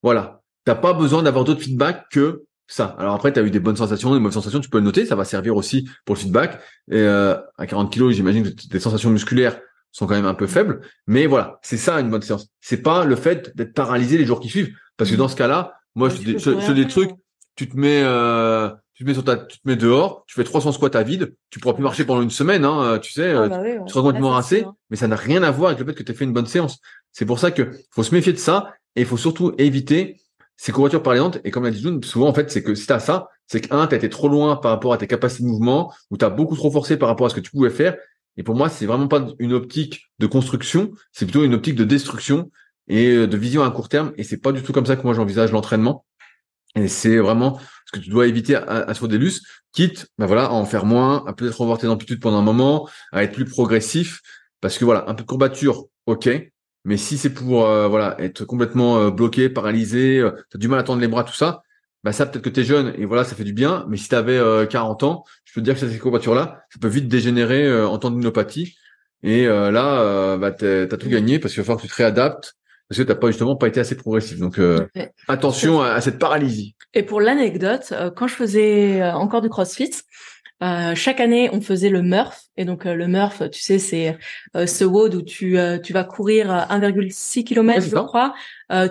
Voilà. 0.01 0.41
T'as 0.67 0.75
pas 0.75 0.91
besoin 0.91 1.23
d'avoir 1.23 1.45
d'autres 1.45 1.61
feedbacks 1.61 2.09
que 2.11 2.43
ça. 2.67 2.93
Alors 2.99 3.13
après, 3.13 3.31
tu 3.31 3.39
as 3.39 3.43
eu 3.43 3.51
des 3.51 3.61
bonnes 3.61 3.77
sensations, 3.77 4.13
des 4.13 4.19
mauvaises 4.19 4.33
sensations, 4.33 4.59
tu 4.59 4.67
peux 4.67 4.79
le 4.79 4.83
noter, 4.83 5.05
ça 5.05 5.15
va 5.15 5.23
servir 5.23 5.55
aussi 5.55 5.87
pour 6.03 6.15
le 6.15 6.19
feedback. 6.19 6.59
Et 6.91 6.97
euh, 6.97 7.37
à 7.57 7.65
40 7.65 7.89
kilos, 7.89 8.13
j'imagine 8.13 8.43
que 8.43 8.49
tes 8.49 8.81
sensations 8.81 9.09
musculaires 9.09 9.61
sont 9.93 10.07
quand 10.07 10.15
même 10.15 10.25
un 10.25 10.33
peu 10.33 10.45
faibles. 10.45 10.81
Mais 11.07 11.25
voilà, 11.25 11.57
c'est 11.61 11.77
ça 11.77 12.01
une 12.01 12.09
bonne 12.09 12.21
séance. 12.21 12.49
C'est 12.59 12.81
pas 12.81 13.05
le 13.05 13.15
fait 13.15 13.55
d'être 13.55 13.73
paralysé 13.73 14.17
les 14.17 14.25
jours 14.25 14.41
qui 14.41 14.49
suivent. 14.49 14.75
Parce 14.97 15.09
que 15.09 15.15
dans 15.15 15.29
ce 15.29 15.37
cas-là, 15.37 15.71
moi, 15.95 16.09
je, 16.09 16.37
je, 16.37 16.71
des 16.73 16.87
trucs, 16.89 17.11
tu 17.55 17.69
te 17.69 17.77
mets, 17.77 18.01
euh, 18.03 18.69
tu 18.93 19.05
te 19.05 19.07
mets 19.07 19.13
sur 19.13 19.23
ta, 19.23 19.37
tu 19.37 19.59
te 19.59 19.67
mets 19.69 19.77
dehors, 19.77 20.25
tu 20.27 20.35
fais 20.35 20.43
300 20.43 20.73
squats 20.73 20.89
à 20.95 21.03
vide, 21.03 21.33
tu 21.49 21.61
pourras 21.61 21.75
plus 21.75 21.83
marcher 21.83 22.03
pendant 22.03 22.21
une 22.21 22.29
semaine, 22.29 22.65
hein, 22.65 22.99
tu 23.01 23.13
sais, 23.13 23.31
ah 23.31 23.43
euh, 23.43 23.47
bah 23.47 23.61
tu 23.85 23.93
seras 23.93 24.01
complètement 24.01 24.31
rincé, 24.31 24.65
mais 24.89 24.97
ça 24.97 25.07
n'a 25.07 25.15
rien 25.15 25.43
à 25.43 25.51
voir 25.51 25.69
avec 25.69 25.79
le 25.79 25.85
fait 25.85 25.93
que 25.93 26.03
tu 26.03 26.11
as 26.11 26.15
fait 26.15 26.25
une 26.25 26.33
bonne 26.33 26.45
séance. 26.45 26.79
C'est 27.13 27.25
pour 27.25 27.39
ça 27.39 27.51
que 27.51 27.71
faut 27.89 28.03
se 28.03 28.13
méfier 28.13 28.33
de 28.33 28.37
ça 28.37 28.73
et 28.97 29.01
il 29.01 29.07
faut 29.07 29.15
surtout 29.15 29.53
éviter 29.57 30.17
ces 30.57 30.71
courbatures 30.71 31.03
paralysante, 31.03 31.39
et 31.43 31.51
comme 31.51 31.63
l'a 31.63 31.71
dit 31.71 31.85
souvent, 32.03 32.27
en 32.27 32.33
fait, 32.33 32.51
c'est 32.51 32.63
que 32.63 32.75
si 32.75 32.87
t'as 32.87 32.99
ça, 32.99 33.29
c'est 33.45 33.61
que, 33.61 33.73
un, 33.73 33.87
t'as 33.87 33.95
été 33.95 34.09
trop 34.09 34.27
loin 34.27 34.55
par 34.55 34.71
rapport 34.71 34.91
à 34.91 34.97
tes 34.97 35.07
capacités 35.07 35.43
de 35.43 35.47
mouvement, 35.47 35.93
ou 36.09 36.17
t'as 36.17 36.29
beaucoup 36.29 36.55
trop 36.55 36.71
forcé 36.71 36.97
par 36.97 37.07
rapport 37.07 37.27
à 37.27 37.29
ce 37.29 37.35
que 37.35 37.39
tu 37.39 37.51
pouvais 37.51 37.69
faire. 37.69 37.95
Et 38.37 38.43
pour 38.43 38.55
moi, 38.55 38.67
c'est 38.67 38.85
vraiment 38.85 39.07
pas 39.07 39.27
une 39.39 39.53
optique 39.53 40.01
de 40.19 40.27
construction, 40.27 40.91
c'est 41.11 41.25
plutôt 41.25 41.43
une 41.43 41.53
optique 41.53 41.75
de 41.75 41.83
destruction 41.83 42.51
et 42.87 43.11
euh, 43.11 43.27
de 43.27 43.37
vision 43.37 43.63
à 43.63 43.71
court 43.71 43.87
terme. 43.87 44.13
Et 44.17 44.23
c'est 44.23 44.37
pas 44.37 44.51
du 44.51 44.63
tout 44.63 44.73
comme 44.73 44.85
ça 44.85 44.95
que 44.95 45.03
moi 45.03 45.13
j'envisage 45.13 45.51
l'entraînement. 45.51 46.05
Et 46.75 46.87
c'est 46.87 47.17
vraiment 47.17 47.59
ce 47.85 47.99
que 47.99 48.03
tu 48.03 48.09
dois 48.09 48.27
éviter 48.27 48.55
à, 48.55 48.61
à 48.61 48.93
sur 48.93 49.07
des 49.07 49.17
lus, 49.17 49.41
quitte, 49.71 50.07
ben 50.17 50.25
voilà, 50.25 50.45
à 50.45 50.51
en 50.51 50.65
faire 50.65 50.85
moins, 50.85 51.23
à 51.25 51.33
peut-être 51.33 51.59
revoir 51.59 51.77
tes 51.77 51.87
amplitudes 51.87 52.19
pendant 52.19 52.37
un 52.37 52.43
moment, 52.43 52.87
à 53.11 53.23
être 53.23 53.33
plus 53.33 53.45
progressif. 53.45 54.21
Parce 54.61 54.77
que 54.77 54.85
voilà, 54.85 55.07
un 55.07 55.13
peu 55.13 55.23
de 55.23 55.27
courbature, 55.27 55.85
ok, 56.05 56.29
mais 56.87 56.95
si 56.95 57.17
c'est 57.17 57.31
pour 57.31 57.65
euh, 57.65 57.89
voilà 57.89 58.15
être 58.17 58.45
complètement 58.45 58.97
euh, 58.97 59.11
bloqué, 59.11 59.49
paralysé, 59.49 60.19
euh, 60.19 60.31
tu 60.49 60.55
as 60.55 60.57
du 60.57 60.69
mal 60.69 60.79
à 60.79 60.83
tendre 60.83 61.01
les 61.01 61.09
bras, 61.09 61.25
tout 61.25 61.33
ça, 61.33 61.61
bah 62.05 62.13
ça 62.13 62.25
peut-être 62.25 62.45
que 62.45 62.49
tu 62.49 62.61
es 62.61 62.63
jeune 62.63 62.93
et 62.97 63.03
voilà, 63.03 63.25
ça 63.25 63.35
fait 63.35 63.43
du 63.43 63.51
bien. 63.51 63.85
Mais 63.89 63.97
si 63.97 64.07
tu 64.07 64.15
avais 64.15 64.39
40 64.69 65.03
ans, 65.03 65.25
je 65.43 65.53
peux 65.53 65.59
te 65.59 65.65
dire 65.65 65.73
que 65.73 65.81
cette 65.81 65.99
courbature-là, 65.99 66.63
ça 66.69 66.79
peut 66.79 66.87
vite 66.87 67.09
dégénérer 67.09 67.83
en 67.83 67.97
tendinopathie. 67.97 68.77
Et 69.21 69.47
là, 69.47 70.37
bah, 70.37 70.51
tu 70.51 70.65
as 70.65 70.87
tout 70.87 71.09
gagné 71.09 71.39
parce 71.39 71.53
qu'il 71.53 71.61
va 71.61 71.65
falloir 71.65 71.81
que 71.81 71.87
tu 71.87 71.91
te 71.91 71.97
réadaptes 71.97 72.55
parce 72.87 72.99
que 72.99 73.03
tu 73.03 73.09
n'as 73.09 73.15
pas 73.15 73.27
justement 73.27 73.57
pas 73.57 73.67
été 73.67 73.81
assez 73.81 73.97
progressif. 73.97 74.39
Donc 74.39 74.61
attention 75.27 75.81
à, 75.81 75.99
cette 75.99 76.19
paralysie. 76.19 76.75
Et 76.93 77.03
pour 77.03 77.19
l'anecdote, 77.19 77.91
quand 78.15 78.27
je 78.27 78.35
faisais 78.35 79.03
encore 79.03 79.41
du 79.41 79.49
CrossFit, 79.49 79.91
euh, 80.63 80.95
chaque 80.95 81.19
année, 81.19 81.49
on 81.53 81.61
faisait 81.61 81.89
le 81.89 82.01
Murph. 82.01 82.41
Et 82.57 82.65
donc, 82.65 82.85
euh, 82.85 82.95
le 82.95 83.07
Murph, 83.07 83.43
tu 83.51 83.61
sais, 83.61 83.77
c'est 83.77 84.17
euh, 84.55 84.65
ce 84.65 84.83
WOD 84.83 85.15
où 85.15 85.21
tu, 85.21 85.57
tu 85.83 85.93
vas 85.93 86.03
courir 86.03 86.49
1,6 86.69 87.43
km, 87.43 87.81
je 87.81 87.95
crois. 87.95 88.33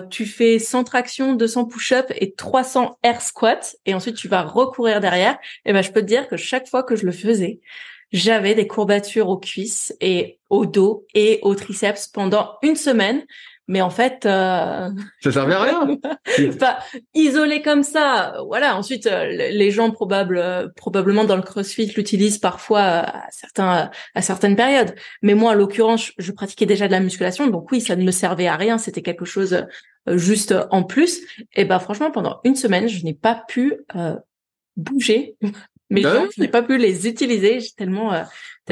tu 0.09 0.25
fais 0.25 0.59
100 0.59 0.83
tractions, 0.85 1.35
200 1.35 1.65
push-ups 1.65 2.13
et 2.15 2.33
300 2.33 2.97
air 3.03 3.21
squats. 3.21 3.75
Et 3.85 3.93
ensuite, 3.93 4.15
tu 4.15 4.27
vas 4.27 4.43
recourir 4.43 5.01
derrière. 5.01 5.37
Et 5.65 5.73
ben, 5.73 5.81
je 5.81 5.91
peux 5.91 6.01
te 6.01 6.05
dire 6.05 6.27
que 6.27 6.37
chaque 6.37 6.67
fois 6.67 6.83
que 6.83 6.95
je 6.95 7.05
le 7.05 7.11
faisais, 7.11 7.59
j'avais 8.13 8.55
des 8.55 8.67
courbatures 8.67 9.27
aux 9.27 9.37
cuisses 9.37 9.93
et 9.99 10.39
au 10.49 10.65
dos 10.65 11.05
et 11.13 11.39
aux 11.41 11.55
triceps 11.55 12.07
pendant 12.07 12.53
une 12.61 12.77
semaine 12.77 13.25
mais 13.67 13.81
en 13.81 13.89
fait 13.89 14.25
euh... 14.25 14.89
ça 15.21 15.31
servait 15.31 15.53
à 15.53 15.61
rien. 15.61 15.97
Isolé 17.13 17.61
comme 17.61 17.83
ça 17.83 18.35
voilà. 18.47 18.77
Ensuite 18.77 19.07
euh, 19.07 19.25
les 19.25 19.71
gens 19.71 19.91
probables 19.91 20.37
euh, 20.37 20.67
probablement 20.75 21.25
dans 21.25 21.35
le 21.35 21.41
CrossFit 21.41 21.91
l'utilisent 21.95 22.37
parfois 22.37 22.81
à 22.81 23.25
certains 23.31 23.91
à 24.15 24.21
certaines 24.21 24.55
périodes. 24.55 24.95
Mais 25.21 25.33
moi 25.33 25.51
en 25.51 25.53
l'occurrence 25.53 26.11
je 26.17 26.31
pratiquais 26.31 26.65
déjà 26.65 26.87
de 26.87 26.93
la 26.93 26.99
musculation. 26.99 27.47
Donc 27.47 27.71
oui 27.71 27.81
ça 27.81 27.95
ne 27.95 28.03
me 28.03 28.11
servait 28.11 28.47
à 28.47 28.55
rien. 28.55 28.77
C'était 28.77 29.01
quelque 29.01 29.25
chose 29.25 29.65
euh, 30.07 30.17
juste 30.17 30.55
en 30.71 30.83
plus. 30.83 31.19
Et 31.55 31.65
ben 31.65 31.79
franchement 31.79 32.11
pendant 32.11 32.39
une 32.45 32.55
semaine 32.55 32.87
je 32.87 33.03
n'ai 33.03 33.13
pas 33.13 33.43
pu 33.47 33.85
bouger 34.77 35.35
mais 35.89 36.01
bah 36.01 36.25
je 36.35 36.41
n'ai 36.41 36.47
pas 36.47 36.61
pu 36.61 36.77
les 36.77 37.07
utiliser 37.07 37.59
j'ai 37.59 37.71
tellement 37.71 38.11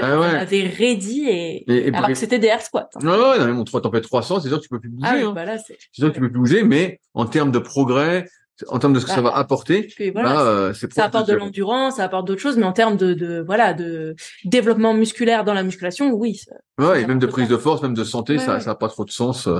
ah 0.01 0.19
ouais. 0.19 0.27
avait 0.27 0.67
ready 0.67 1.27
et, 1.27 1.93
alors 1.93 2.09
que 2.09 2.15
c'était 2.15 2.39
des 2.39 2.47
air 2.47 2.61
squats. 2.61 2.89
Hein. 2.95 2.99
Non, 3.01 3.17
non, 3.17 3.45
non, 3.45 3.53
mon 3.53 3.63
3, 3.63 3.81
t'en 3.81 3.91
fais 3.91 4.01
300, 4.01 4.41
c'est 4.41 4.49
sûr 4.49 4.57
que 4.57 4.63
tu 4.63 4.69
peux 4.69 4.79
plus 4.79 4.89
bouger. 4.89 5.09
Ah, 5.09 5.27
hein. 5.27 5.31
bah 5.31 5.57
c'est 5.57 5.77
sûr 5.91 6.09
que 6.09 6.13
tu 6.13 6.19
peux 6.19 6.29
plus 6.29 6.39
bouger, 6.39 6.63
mais 6.63 6.99
en 7.13 7.25
termes 7.25 7.51
de 7.51 7.59
progrès, 7.59 8.25
en 8.67 8.79
termes 8.79 8.93
de 8.93 8.99
ce 8.99 9.05
que 9.05 9.11
ça 9.11 9.21
va 9.21 9.31
bah, 9.31 9.37
apporter, 9.37 9.89
bah, 10.13 10.41
euh, 10.41 10.73
ça 10.73 11.05
apporte 11.05 11.27
de 11.27 11.33
l'endurance, 11.33 11.97
ça 11.97 12.05
apporte 12.05 12.27
d'autres 12.27 12.41
choses, 12.41 12.57
mais 12.57 12.63
en 12.65 12.71
termes 12.71 12.95
de, 12.95 13.13
de, 13.13 13.43
voilà 13.45 13.73
de 13.73 14.15
développement 14.45 14.93
musculaire 14.93 15.43
dans 15.43 15.53
la 15.53 15.63
musculation, 15.63 16.11
oui. 16.13 16.35
Ça, 16.35 16.55
ouais, 16.79 17.01
et 17.01 17.05
même 17.05 17.19
de 17.19 17.25
prise 17.25 17.49
de 17.49 17.57
force, 17.57 17.81
même 17.81 17.93
de 17.93 18.03
santé, 18.03 18.37
ça, 18.37 18.59
ça 18.59 18.71
a 18.71 18.75
pas 18.75 18.87
trop 18.87 19.03
de 19.03 19.11
sens. 19.11 19.47
Euh, 19.47 19.59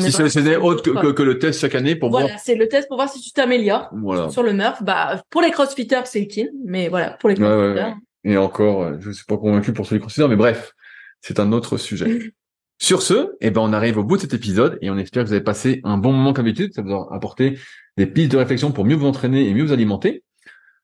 si 0.00 0.12
c'est 0.12 0.56
autre 0.56 0.82
que, 0.82 1.12
que, 1.12 1.22
le 1.22 1.38
test 1.38 1.60
chaque 1.60 1.74
année 1.74 1.96
pour 1.96 2.10
voilà, 2.10 2.38
c'est 2.38 2.54
le 2.54 2.68
test 2.68 2.88
pour 2.88 2.96
voir 2.96 3.08
si 3.08 3.20
tu 3.20 3.32
t'améliores. 3.32 3.88
Voilà. 3.92 4.28
Sur 4.30 4.42
le 4.42 4.52
Murph, 4.52 4.82
bah 4.82 5.20
pour 5.30 5.42
les 5.42 5.50
crossfitters 5.50 6.02
c'est 6.04 6.20
utile, 6.20 6.50
mais 6.64 6.88
voilà 6.88 7.10
pour 7.20 7.28
les 7.28 7.34
crossfitters. 7.34 7.94
Et 8.24 8.36
encore, 8.36 8.82
euh, 8.82 8.96
je 9.00 9.08
ne 9.08 9.12
suis 9.12 9.24
pas 9.24 9.36
convaincu 9.36 9.72
pour 9.72 9.86
ceux 9.86 9.96
qui 9.96 10.02
considèrent, 10.02 10.28
mais 10.28 10.36
bref, 10.36 10.72
c'est 11.20 11.40
un 11.40 11.52
autre 11.52 11.76
sujet. 11.76 12.32
Sur 12.78 13.00
ce, 13.00 13.36
eh 13.40 13.50
ben, 13.50 13.62
on 13.62 13.72
arrive 13.72 13.96
au 13.96 14.04
bout 14.04 14.16
de 14.16 14.22
cet 14.22 14.34
épisode 14.34 14.78
et 14.82 14.90
on 14.90 14.98
espère 14.98 15.22
que 15.22 15.28
vous 15.28 15.32
avez 15.32 15.44
passé 15.44 15.80
un 15.84 15.96
bon 15.96 16.12
moment 16.12 16.34
comme 16.34 16.44
d'habitude. 16.44 16.74
Ça 16.74 16.82
vous 16.82 16.92
a 16.92 17.08
apporté 17.14 17.58
des 17.96 18.06
pistes 18.06 18.32
de 18.32 18.36
réflexion 18.36 18.72
pour 18.72 18.84
mieux 18.84 18.94
vous 18.94 19.06
entraîner 19.06 19.48
et 19.48 19.54
mieux 19.54 19.64
vous 19.64 19.72
alimenter. 19.72 20.24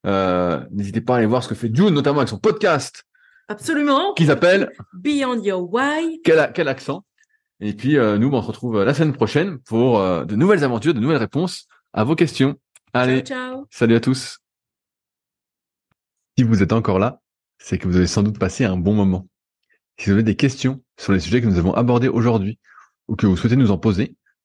Euh, 0.07 0.65
N'hésitez 0.71 1.01
pas 1.01 1.15
à 1.15 1.19
aller 1.19 1.27
voir 1.27 1.43
ce 1.45 1.49
que 1.49 1.55
fait 1.55 1.75
June, 1.75 1.91
notamment 1.91 2.19
avec 2.19 2.29
son 2.29 2.39
podcast. 2.39 3.05
Absolument. 3.49 4.15
Qui 4.15 4.27
s'appelle 4.27 4.71
Beyond 4.95 5.43
Your 5.43 5.73
Why. 5.73 6.21
Quel, 6.25 6.51
quel 6.55 6.69
accent. 6.69 7.05
Et 7.61 7.75
puis, 7.75 7.97
euh, 7.97 8.19
nous, 8.19 8.29
on 8.29 8.43
se 8.43 8.47
retrouve 8.49 8.79
euh, 8.79 8.85
la 8.85 8.95
semaine 8.95 9.13
prochaine 9.13 9.59
pour 9.59 10.01
euh, 10.01 10.25
de 10.25 10.35
nouvelles 10.35 10.65
aventures, 10.65 10.95
de 10.95 11.01
nouvelles 11.01 11.19
réponses 11.19 11.69
à 11.93 12.03
vos 12.03 12.17
questions. 12.17 12.57
Allez. 12.93 13.21
Ciao, 13.23 13.55
ciao. 13.55 13.67
Salut 13.71 13.95
à 13.95 14.01
tous. 14.01 14.39
Si 16.37 16.45
vous 16.45 16.63
êtes 16.63 16.73
encore 16.73 16.99
là, 16.99 17.21
c'est 17.59 17.79
que 17.79 17.87
vous 17.87 17.97
avez 17.97 18.07
sans 18.07 18.23
doute 18.23 18.39
passé 18.39 18.65
un 18.65 18.77
bon 18.77 18.95
moment. 18.95 19.29
Si 19.99 20.07
vous 20.07 20.15
avez 20.15 20.23
des 20.23 20.35
questions 20.35 20.83
sur 20.99 21.13
les 21.13 21.21
sujets 21.21 21.41
que 21.41 21.47
nous 21.47 21.59
avons 21.59 21.75
abordés 21.75 22.09
aujourd'hui 22.09 22.59
ou 23.07 23.15
que 23.15 23.27
vous 23.27 23.37
souhaitez 23.37 23.57
nous 23.57 23.71
en 23.71 23.79
poser, 23.79 24.17